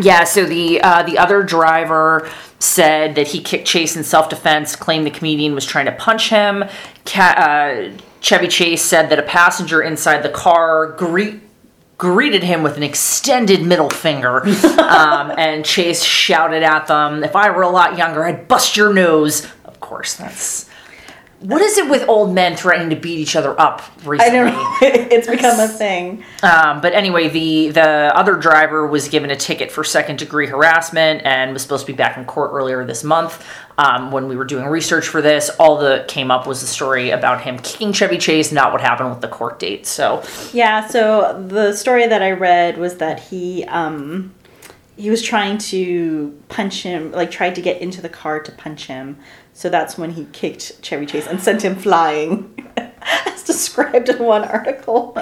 yeah, 0.00 0.24
so 0.24 0.44
the 0.44 0.80
uh, 0.80 1.02
the 1.02 1.18
other 1.18 1.42
driver 1.42 2.30
said 2.58 3.14
that 3.14 3.28
he 3.28 3.40
kicked 3.40 3.66
Chase 3.66 3.96
in 3.96 4.04
self 4.04 4.28
defense, 4.28 4.76
claimed 4.76 5.06
the 5.06 5.10
comedian 5.10 5.54
was 5.54 5.64
trying 5.64 5.86
to 5.86 5.92
punch 5.92 6.28
him. 6.28 6.64
Ca- 7.06 7.34
uh, 7.36 7.98
Chevy 8.20 8.48
Chase 8.48 8.82
said 8.82 9.08
that 9.10 9.18
a 9.18 9.22
passenger 9.22 9.80
inside 9.80 10.22
the 10.22 10.28
car 10.28 10.88
greet 10.88 11.40
greeted 11.98 12.44
him 12.44 12.62
with 12.62 12.76
an 12.76 12.82
extended 12.82 13.62
middle 13.62 13.90
finger. 13.90 14.46
um, 14.78 15.32
and 15.36 15.64
Chase 15.64 16.02
shouted 16.02 16.62
at 16.62 16.86
them, 16.86 17.24
If 17.24 17.36
I 17.36 17.50
were 17.50 17.62
a 17.62 17.68
lot 17.68 17.98
younger, 17.98 18.24
I'd 18.24 18.48
bust 18.48 18.76
your 18.76 18.94
nose. 18.94 19.46
Of 19.64 19.80
course, 19.80 20.14
that's. 20.14 20.67
What 21.40 21.62
is 21.62 21.78
it 21.78 21.88
with 21.88 22.08
old 22.08 22.34
men 22.34 22.56
threatening 22.56 22.90
to 22.90 22.96
beat 22.96 23.18
each 23.18 23.36
other 23.36 23.58
up 23.60 23.80
I 24.04 24.08
recently? 24.08 24.38
don't 24.38 24.46
know 24.52 24.76
it's 24.82 25.28
become 25.28 25.60
a 25.60 25.68
thing. 25.68 26.24
Um, 26.42 26.80
but 26.80 26.94
anyway, 26.94 27.28
the 27.28 27.70
the 27.70 28.12
other 28.16 28.34
driver 28.34 28.88
was 28.88 29.08
given 29.08 29.30
a 29.30 29.36
ticket 29.36 29.70
for 29.70 29.84
second 29.84 30.18
degree 30.18 30.46
harassment 30.48 31.22
and 31.24 31.52
was 31.52 31.62
supposed 31.62 31.86
to 31.86 31.92
be 31.92 31.96
back 31.96 32.16
in 32.16 32.24
court 32.24 32.50
earlier 32.52 32.84
this 32.84 33.04
month. 33.04 33.44
Um, 33.76 34.10
when 34.10 34.26
we 34.26 34.34
were 34.34 34.44
doing 34.44 34.66
research 34.66 35.06
for 35.06 35.22
this, 35.22 35.48
all 35.60 35.78
that 35.78 36.08
came 36.08 36.32
up 36.32 36.48
was 36.48 36.60
the 36.60 36.66
story 36.66 37.10
about 37.10 37.42
him 37.42 37.58
kicking 37.60 37.92
Chevy 37.92 38.18
Chase, 38.18 38.50
not 38.50 38.72
what 38.72 38.80
happened 38.80 39.10
with 39.10 39.20
the 39.20 39.28
court 39.28 39.60
date. 39.60 39.86
So 39.86 40.24
Yeah, 40.52 40.88
so 40.88 41.40
the 41.46 41.72
story 41.72 42.08
that 42.08 42.20
I 42.20 42.32
read 42.32 42.78
was 42.78 42.96
that 42.96 43.20
he 43.20 43.64
um 43.66 44.34
he 44.96 45.10
was 45.10 45.22
trying 45.22 45.58
to 45.58 46.36
punch 46.48 46.82
him, 46.82 47.12
like 47.12 47.30
tried 47.30 47.54
to 47.54 47.62
get 47.62 47.80
into 47.80 48.02
the 48.02 48.08
car 48.08 48.40
to 48.40 48.50
punch 48.50 48.86
him. 48.86 49.16
So 49.58 49.68
that's 49.68 49.98
when 49.98 50.12
he 50.12 50.26
kicked 50.26 50.84
Chevy 50.84 51.04
Chase 51.04 51.26
and 51.26 51.42
sent 51.42 51.62
him 51.62 51.74
flying. 51.74 52.54
As 53.26 53.42
described 53.42 54.08
in 54.08 54.22
one 54.22 54.44
article. 54.44 55.14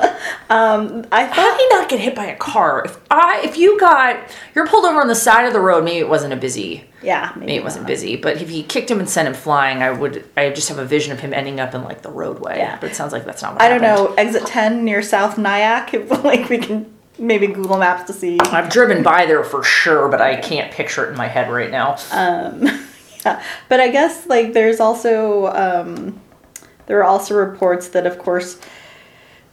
Um, 0.50 1.06
I 1.10 1.24
how 1.24 1.32
thought 1.32 1.56
did 1.56 1.60
he 1.60 1.68
not 1.70 1.88
get 1.88 2.00
hit 2.00 2.14
by 2.14 2.26
a 2.26 2.36
car? 2.36 2.84
If 2.84 3.00
I 3.10 3.40
if 3.44 3.56
you 3.56 3.80
got 3.80 4.30
you're 4.54 4.66
pulled 4.66 4.84
over 4.84 5.00
on 5.00 5.08
the 5.08 5.14
side 5.14 5.46
of 5.46 5.54
the 5.54 5.60
road, 5.60 5.84
maybe 5.84 6.00
it 6.00 6.08
wasn't 6.10 6.34
a 6.34 6.36
busy 6.36 6.84
yeah, 7.02 7.32
maybe, 7.34 7.46
maybe 7.46 7.56
it 7.56 7.64
wasn't 7.64 7.86
busy, 7.86 8.16
but 8.16 8.42
if 8.42 8.50
he 8.50 8.62
kicked 8.62 8.90
him 8.90 8.98
and 8.98 9.08
sent 9.08 9.26
him 9.26 9.32
flying, 9.32 9.82
I 9.82 9.90
would 9.90 10.28
I 10.36 10.50
just 10.50 10.68
have 10.68 10.78
a 10.78 10.84
vision 10.84 11.12
of 11.12 11.20
him 11.20 11.32
ending 11.32 11.58
up 11.58 11.74
in 11.74 11.82
like 11.82 12.02
the 12.02 12.10
roadway. 12.10 12.58
Yeah. 12.58 12.76
But 12.78 12.90
it 12.90 12.94
sounds 12.94 13.12
like 13.12 13.24
that's 13.24 13.40
not 13.40 13.54
what 13.54 13.62
I 13.62 13.70
don't 13.70 13.80
know, 13.80 14.12
exit 14.18 14.44
10 14.46 14.84
near 14.84 15.00
South 15.00 15.38
Nyack, 15.38 15.94
if, 15.94 16.10
like 16.24 16.50
we 16.50 16.58
can 16.58 16.92
maybe 17.18 17.46
Google 17.46 17.78
Maps 17.78 18.04
to 18.08 18.12
see. 18.12 18.38
I've 18.40 18.68
driven 18.68 19.02
by 19.02 19.24
there 19.24 19.44
for 19.44 19.62
sure, 19.62 20.10
but 20.10 20.20
I 20.20 20.36
can't 20.36 20.70
picture 20.72 21.06
it 21.06 21.10
in 21.12 21.16
my 21.16 21.28
head 21.28 21.50
right 21.50 21.70
now. 21.70 21.96
Yeah, 23.26 23.42
but 23.68 23.80
I 23.80 23.88
guess 23.88 24.26
like 24.26 24.52
there's 24.52 24.78
also 24.78 25.46
um, 25.46 26.20
there 26.86 27.00
are 27.00 27.04
also 27.04 27.34
reports 27.34 27.88
that 27.88 28.06
of 28.06 28.18
course 28.18 28.60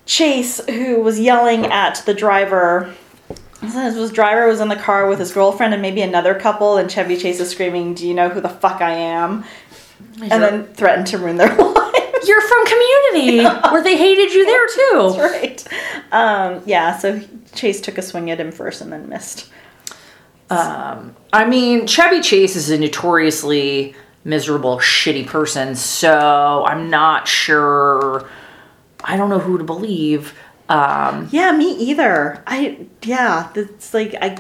Chase, 0.06 0.64
who 0.68 1.02
was 1.02 1.20
yelling 1.20 1.66
at 1.66 2.04
the 2.06 2.14
driver, 2.14 2.94
this 3.62 4.12
driver 4.12 4.48
was 4.48 4.60
in 4.60 4.68
the 4.68 4.76
car 4.76 5.08
with 5.08 5.18
his 5.18 5.32
girlfriend 5.32 5.74
and 5.74 5.82
maybe 5.82 6.02
another 6.02 6.36
couple, 6.36 6.78
and 6.78 6.92
Chevy 6.92 7.18
Chase 7.18 7.40
is 7.40 7.50
screaming, 7.50 7.96
"Do 7.96 8.08
you 8.08 8.14
know 8.14 8.30
who 8.30 8.42
the 8.42 8.50
fuck 8.50 8.80
I 8.82 8.92
am?" 8.92 9.44
And 10.22 10.30
then 10.44 10.66
threatened 10.76 11.08
to 11.08 11.18
ruin 11.18 11.38
their 11.38 11.56
lives. 11.58 12.28
You're 12.28 12.42
from 12.42 12.66
Community, 12.66 13.44
where 13.72 13.82
they 13.84 13.98
hated 13.98 14.34
you 14.34 14.46
there 14.46 14.68
too. 14.68 15.20
right. 15.20 15.68
Um, 16.12 16.62
yeah. 16.68 16.96
So 16.98 17.22
Chase 17.56 17.82
took 17.82 17.98
a 17.98 18.04
swing 18.04 18.30
at 18.30 18.40
him 18.40 18.52
first 18.52 18.82
and 18.82 18.92
then 18.94 19.10
missed. 19.10 19.50
I 21.34 21.46
mean, 21.46 21.88
Chevy 21.88 22.22
Chase 22.22 22.56
is 22.56 22.70
a 22.70 22.78
notoriously 22.78 23.96
miserable, 24.24 24.78
shitty 24.78 25.26
person, 25.26 25.76
so 25.76 26.64
I'm 26.68 26.92
not 26.92 27.28
sure. 27.28 28.30
I 29.04 29.18
don't 29.18 29.30
know 29.30 29.40
who 29.40 29.58
to 29.58 29.64
believe. 29.64 30.38
Um, 30.70 31.28
Yeah, 31.32 31.52
me 31.52 31.76
either. 31.76 32.44
I 32.46 32.86
yeah, 33.02 33.50
it's 33.56 33.96
like 33.96 34.16
I 34.22 34.38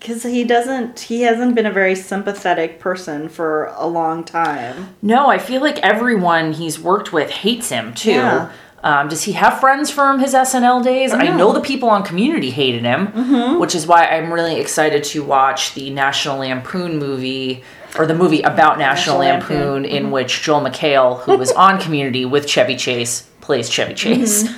because 0.00 0.22
he 0.22 0.42
doesn't 0.42 1.00
he 1.00 1.22
hasn't 1.22 1.54
been 1.54 1.66
a 1.66 1.72
very 1.72 1.94
sympathetic 1.94 2.80
person 2.80 3.28
for 3.28 3.66
a 3.76 3.86
long 3.86 4.24
time. 4.24 4.96
no, 5.02 5.28
I 5.28 5.38
feel 5.38 5.60
like 5.60 5.78
everyone 5.80 6.54
he's 6.54 6.80
worked 6.80 7.12
with 7.12 7.30
hates 7.30 7.68
him 7.68 7.92
too. 7.92 8.12
Yeah. 8.12 8.52
Um, 8.82 9.08
does 9.08 9.24
he 9.24 9.32
have 9.32 9.58
friends 9.58 9.90
from 9.90 10.20
his 10.20 10.32
SNL 10.34 10.84
days? 10.84 11.12
I 11.12 11.24
know 11.28 11.36
know. 11.38 11.52
the 11.52 11.60
people 11.60 11.88
on 11.88 12.02
Community 12.04 12.50
hated 12.50 12.82
him, 12.84 13.58
which 13.58 13.74
is 13.74 13.86
why 13.86 14.06
I'm 14.06 14.32
really 14.32 14.60
excited 14.60 15.02
to 15.04 15.24
watch 15.24 15.74
the 15.74 15.90
National 15.90 16.38
Lampoon 16.38 16.98
movie 16.98 17.64
or 17.98 18.06
the 18.06 18.14
movie 18.14 18.42
about 18.42 18.78
National, 18.78 19.18
National 19.20 19.38
Lampoon, 19.38 19.82
Lampoon. 19.82 19.84
in 19.86 20.10
which 20.10 20.42
Joel 20.42 20.60
McHale, 20.60 21.20
who 21.20 21.36
was 21.36 21.50
on 21.52 21.80
Community 21.86 22.24
with 22.24 22.46
Chevy 22.46 22.76
Chase, 22.76 23.22
plays 23.40 23.68
Chevy 23.70 23.94
Chase. 23.94 24.48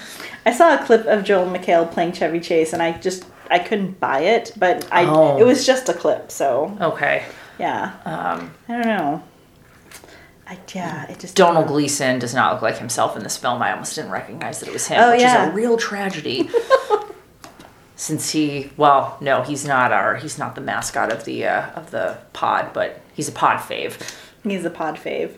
I 0.44 0.52
saw 0.52 0.74
a 0.74 0.84
clip 0.84 1.06
of 1.06 1.24
Joel 1.24 1.46
McHale 1.46 1.90
playing 1.90 2.12
Chevy 2.12 2.40
Chase, 2.40 2.72
and 2.72 2.82
I 2.82 2.92
just 2.98 3.24
I 3.50 3.58
couldn't 3.60 3.98
buy 4.00 4.20
it, 4.20 4.52
but 4.58 4.86
I 4.92 5.04
Oh. 5.06 5.38
it 5.38 5.44
was 5.44 5.64
just 5.64 5.88
a 5.88 5.94
clip, 5.94 6.30
so 6.30 6.76
Okay. 6.80 7.24
yeah. 7.58 7.92
Um, 8.04 8.52
I 8.68 8.72
don't 8.72 8.86
know. 8.86 9.22
I 10.50 10.58
yeah, 10.74 11.10
it 11.10 11.18
just 11.18 11.36
Domhnall 11.36 11.64
Gleeson 11.64 12.18
does 12.18 12.34
not 12.34 12.54
look 12.54 12.62
like 12.62 12.78
himself 12.78 13.16
in 13.16 13.22
this 13.22 13.36
film. 13.36 13.60
I 13.60 13.72
almost 13.72 13.94
didn't 13.94 14.10
recognize 14.10 14.60
that 14.60 14.68
it 14.68 14.72
was 14.72 14.86
him, 14.86 15.00
Oh, 15.02 15.12
which 15.12 15.20
yeah. 15.20 15.46
is 15.46 15.52
a 15.52 15.54
real 15.54 15.76
tragedy. 15.76 16.48
Since 17.96 18.30
he, 18.30 18.70
well, 18.76 19.18
no, 19.20 19.42
he's 19.42 19.66
not 19.66 19.90
our, 19.92 20.16
he's 20.16 20.38
not 20.38 20.54
the 20.54 20.60
mascot 20.60 21.12
of 21.12 21.24
the 21.24 21.46
uh, 21.46 21.70
of 21.70 21.90
the 21.90 22.18
pod, 22.32 22.72
but 22.72 23.00
he's 23.12 23.28
a 23.28 23.32
pod 23.32 23.58
fave. 23.58 24.00
He's 24.44 24.64
a 24.64 24.70
pod 24.70 24.94
fave. 24.94 25.34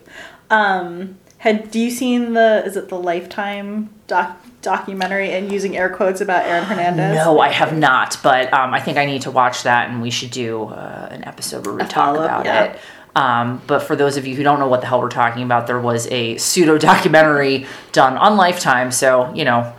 Um, 0.51 1.17
had 1.39 1.71
do 1.71 1.79
you 1.79 1.89
seen 1.89 2.33
the 2.33 2.63
is 2.65 2.77
it 2.77 2.89
the 2.89 2.99
Lifetime 2.99 3.89
doc 4.05 4.37
documentary 4.61 5.31
and 5.31 5.51
using 5.51 5.75
air 5.75 5.89
quotes 5.89 6.21
about 6.21 6.45
Aaron 6.45 6.65
Hernandez? 6.65 7.15
No, 7.15 7.39
I 7.39 7.49
have 7.49 7.75
not, 7.75 8.17
but 8.21 8.53
um, 8.53 8.75
I 8.75 8.79
think 8.79 8.99
I 8.99 9.05
need 9.05 9.23
to 9.23 9.31
watch 9.31 9.63
that, 9.63 9.89
and 9.89 10.01
we 10.01 10.11
should 10.11 10.29
do 10.29 10.65
uh, 10.65 11.07
an 11.09 11.23
episode 11.25 11.65
where 11.65 11.75
we 11.75 11.83
talk 11.85 12.15
about 12.15 12.45
yeah. 12.45 12.63
it. 12.65 12.79
Um, 13.15 13.61
but 13.67 13.79
for 13.79 13.95
those 13.95 14.17
of 14.17 14.25
you 14.25 14.35
who 14.35 14.43
don't 14.43 14.59
know 14.59 14.67
what 14.67 14.81
the 14.81 14.87
hell 14.87 15.01
we're 15.01 15.09
talking 15.09 15.43
about, 15.43 15.67
there 15.67 15.79
was 15.79 16.07
a 16.07 16.37
pseudo 16.37 16.77
documentary 16.77 17.65
done 17.91 18.17
on 18.17 18.37
Lifetime, 18.37 18.91
so 18.91 19.33
you 19.33 19.43
know, 19.43 19.73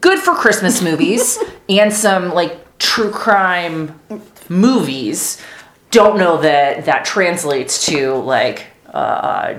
good 0.00 0.18
for 0.18 0.34
Christmas 0.34 0.82
movies 0.82 1.38
and 1.68 1.92
some 1.92 2.32
like 2.32 2.78
true 2.78 3.10
crime 3.10 3.98
movies. 4.48 5.42
Don't 5.90 6.18
know 6.18 6.40
that 6.40 6.84
that 6.84 7.04
translates 7.04 7.86
to 7.86 8.14
like 8.14 8.66
uh, 8.92 9.54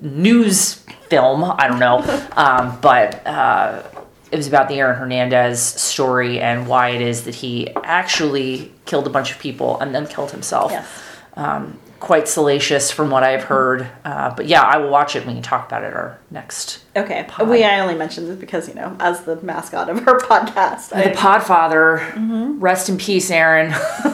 news 0.00 0.74
film. 1.08 1.44
I 1.44 1.68
don't 1.68 1.80
know, 1.80 2.28
um, 2.36 2.78
but. 2.80 3.26
Uh, 3.26 3.82
it 4.30 4.36
was 4.38 4.48
about 4.48 4.70
the 4.70 4.76
Aaron 4.76 4.98
Hernandez 4.98 5.60
story 5.60 6.40
and 6.40 6.66
why 6.66 6.88
it 6.88 7.02
is 7.02 7.24
that 7.24 7.34
he 7.34 7.68
actually 7.84 8.72
killed 8.86 9.06
a 9.06 9.10
bunch 9.10 9.30
of 9.30 9.38
people 9.38 9.78
and 9.78 9.94
then 9.94 10.06
killed 10.06 10.30
himself. 10.30 10.72
Yes. 10.72 11.02
Um, 11.34 11.78
quite 12.02 12.26
salacious 12.28 12.90
from 12.90 13.10
what 13.10 13.22
I've 13.22 13.44
heard. 13.44 13.88
Uh, 14.04 14.34
but 14.34 14.46
yeah, 14.46 14.60
I 14.62 14.76
will 14.78 14.90
watch 14.90 15.14
it. 15.16 15.24
when 15.24 15.36
you 15.36 15.42
talk 15.42 15.66
about 15.68 15.84
it 15.84 15.94
our 15.94 16.18
next. 16.30 16.80
Okay. 16.96 17.26
We 17.44 17.62
I 17.64 17.78
only 17.80 17.94
mentioned 17.94 18.26
this 18.28 18.36
because 18.38 18.68
you 18.68 18.74
know, 18.74 18.96
as 19.00 19.22
the 19.22 19.36
mascot 19.36 19.88
of 19.88 20.06
our 20.08 20.18
podcast, 20.30 20.90
The 20.90 21.10
I- 21.10 21.14
Podfather, 21.14 22.56
rest 22.60 22.88
in 22.88 22.98
peace, 22.98 23.30
Aaron. 23.30 23.72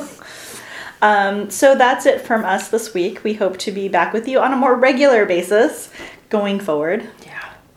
Um, 1.01 1.49
so 1.49 1.77
that's 1.77 2.07
it 2.07 2.21
from 2.23 2.45
us 2.45 2.71
this 2.71 2.93
week. 2.93 3.23
We 3.23 3.35
hope 3.35 3.57
to 3.59 3.71
be 3.71 3.87
back 3.89 4.13
with 4.13 4.27
you 4.27 4.41
on 4.41 4.53
a 4.53 4.57
more 4.57 4.75
regular 4.75 5.27
basis 5.27 5.91
going 6.29 6.59
forward. 6.59 7.07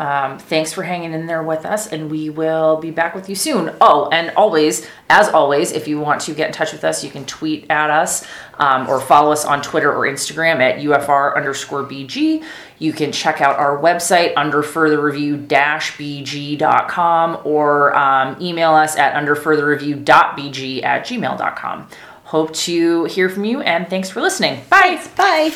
Um, 0.02 0.40
thanks 0.40 0.74
for 0.74 0.82
hanging 0.82 1.14
in 1.14 1.28
there 1.28 1.44
with 1.44 1.64
us, 1.64 1.86
and 1.86 2.10
we 2.10 2.32
will 2.32 2.78
be 2.78 2.90
back 2.90 3.14
with 3.14 3.30
you 3.30 3.36
soon. 3.36 3.76
Oh, 3.80 4.10
and 4.12 4.36
always, 4.36 4.88
as 5.12 5.30
always, 5.30 5.74
if 5.74 5.88
you 5.88 6.00
want 6.00 6.22
to 6.22 6.34
get 6.34 6.48
in 6.48 6.54
touch 6.54 6.72
with 6.72 6.84
us, 6.84 7.04
you 7.04 7.12
can 7.12 7.24
tweet 7.26 7.70
at 7.70 7.92
us 7.92 8.26
um, 8.58 8.90
or 8.90 9.00
follow 9.00 9.32
us 9.32 9.46
on 9.46 9.62
Twitter 9.62 9.94
or 9.94 10.08
Instagram 10.08 10.60
at 10.60 10.80
UFR 10.80 11.38
underscore 11.38 11.84
BG. 11.84 12.44
You 12.80 12.94
can 12.94 13.12
check 13.12 13.42
out 13.42 13.60
our 13.60 13.78
website 13.78 14.34
under 14.36 14.64
further 14.64 15.00
review 15.00 15.38
bg.com 15.38 17.42
or 17.44 17.96
um, 17.96 18.38
email 18.42 18.72
us 18.72 18.98
at 18.98 19.16
under 19.16 19.36
further 19.36 19.68
review.bg 19.68 20.84
at 20.84 21.06
gmail.com. 21.06 21.88
Hope 22.24 22.56
to 22.56 23.06
hear 23.06 23.30
from 23.30 23.46
you, 23.46 23.62
and 23.62 23.88
thanks 23.88 24.10
for 24.10 24.20
listening. 24.20 24.64
Bye. 24.68 25.00
Bye. 25.16 25.56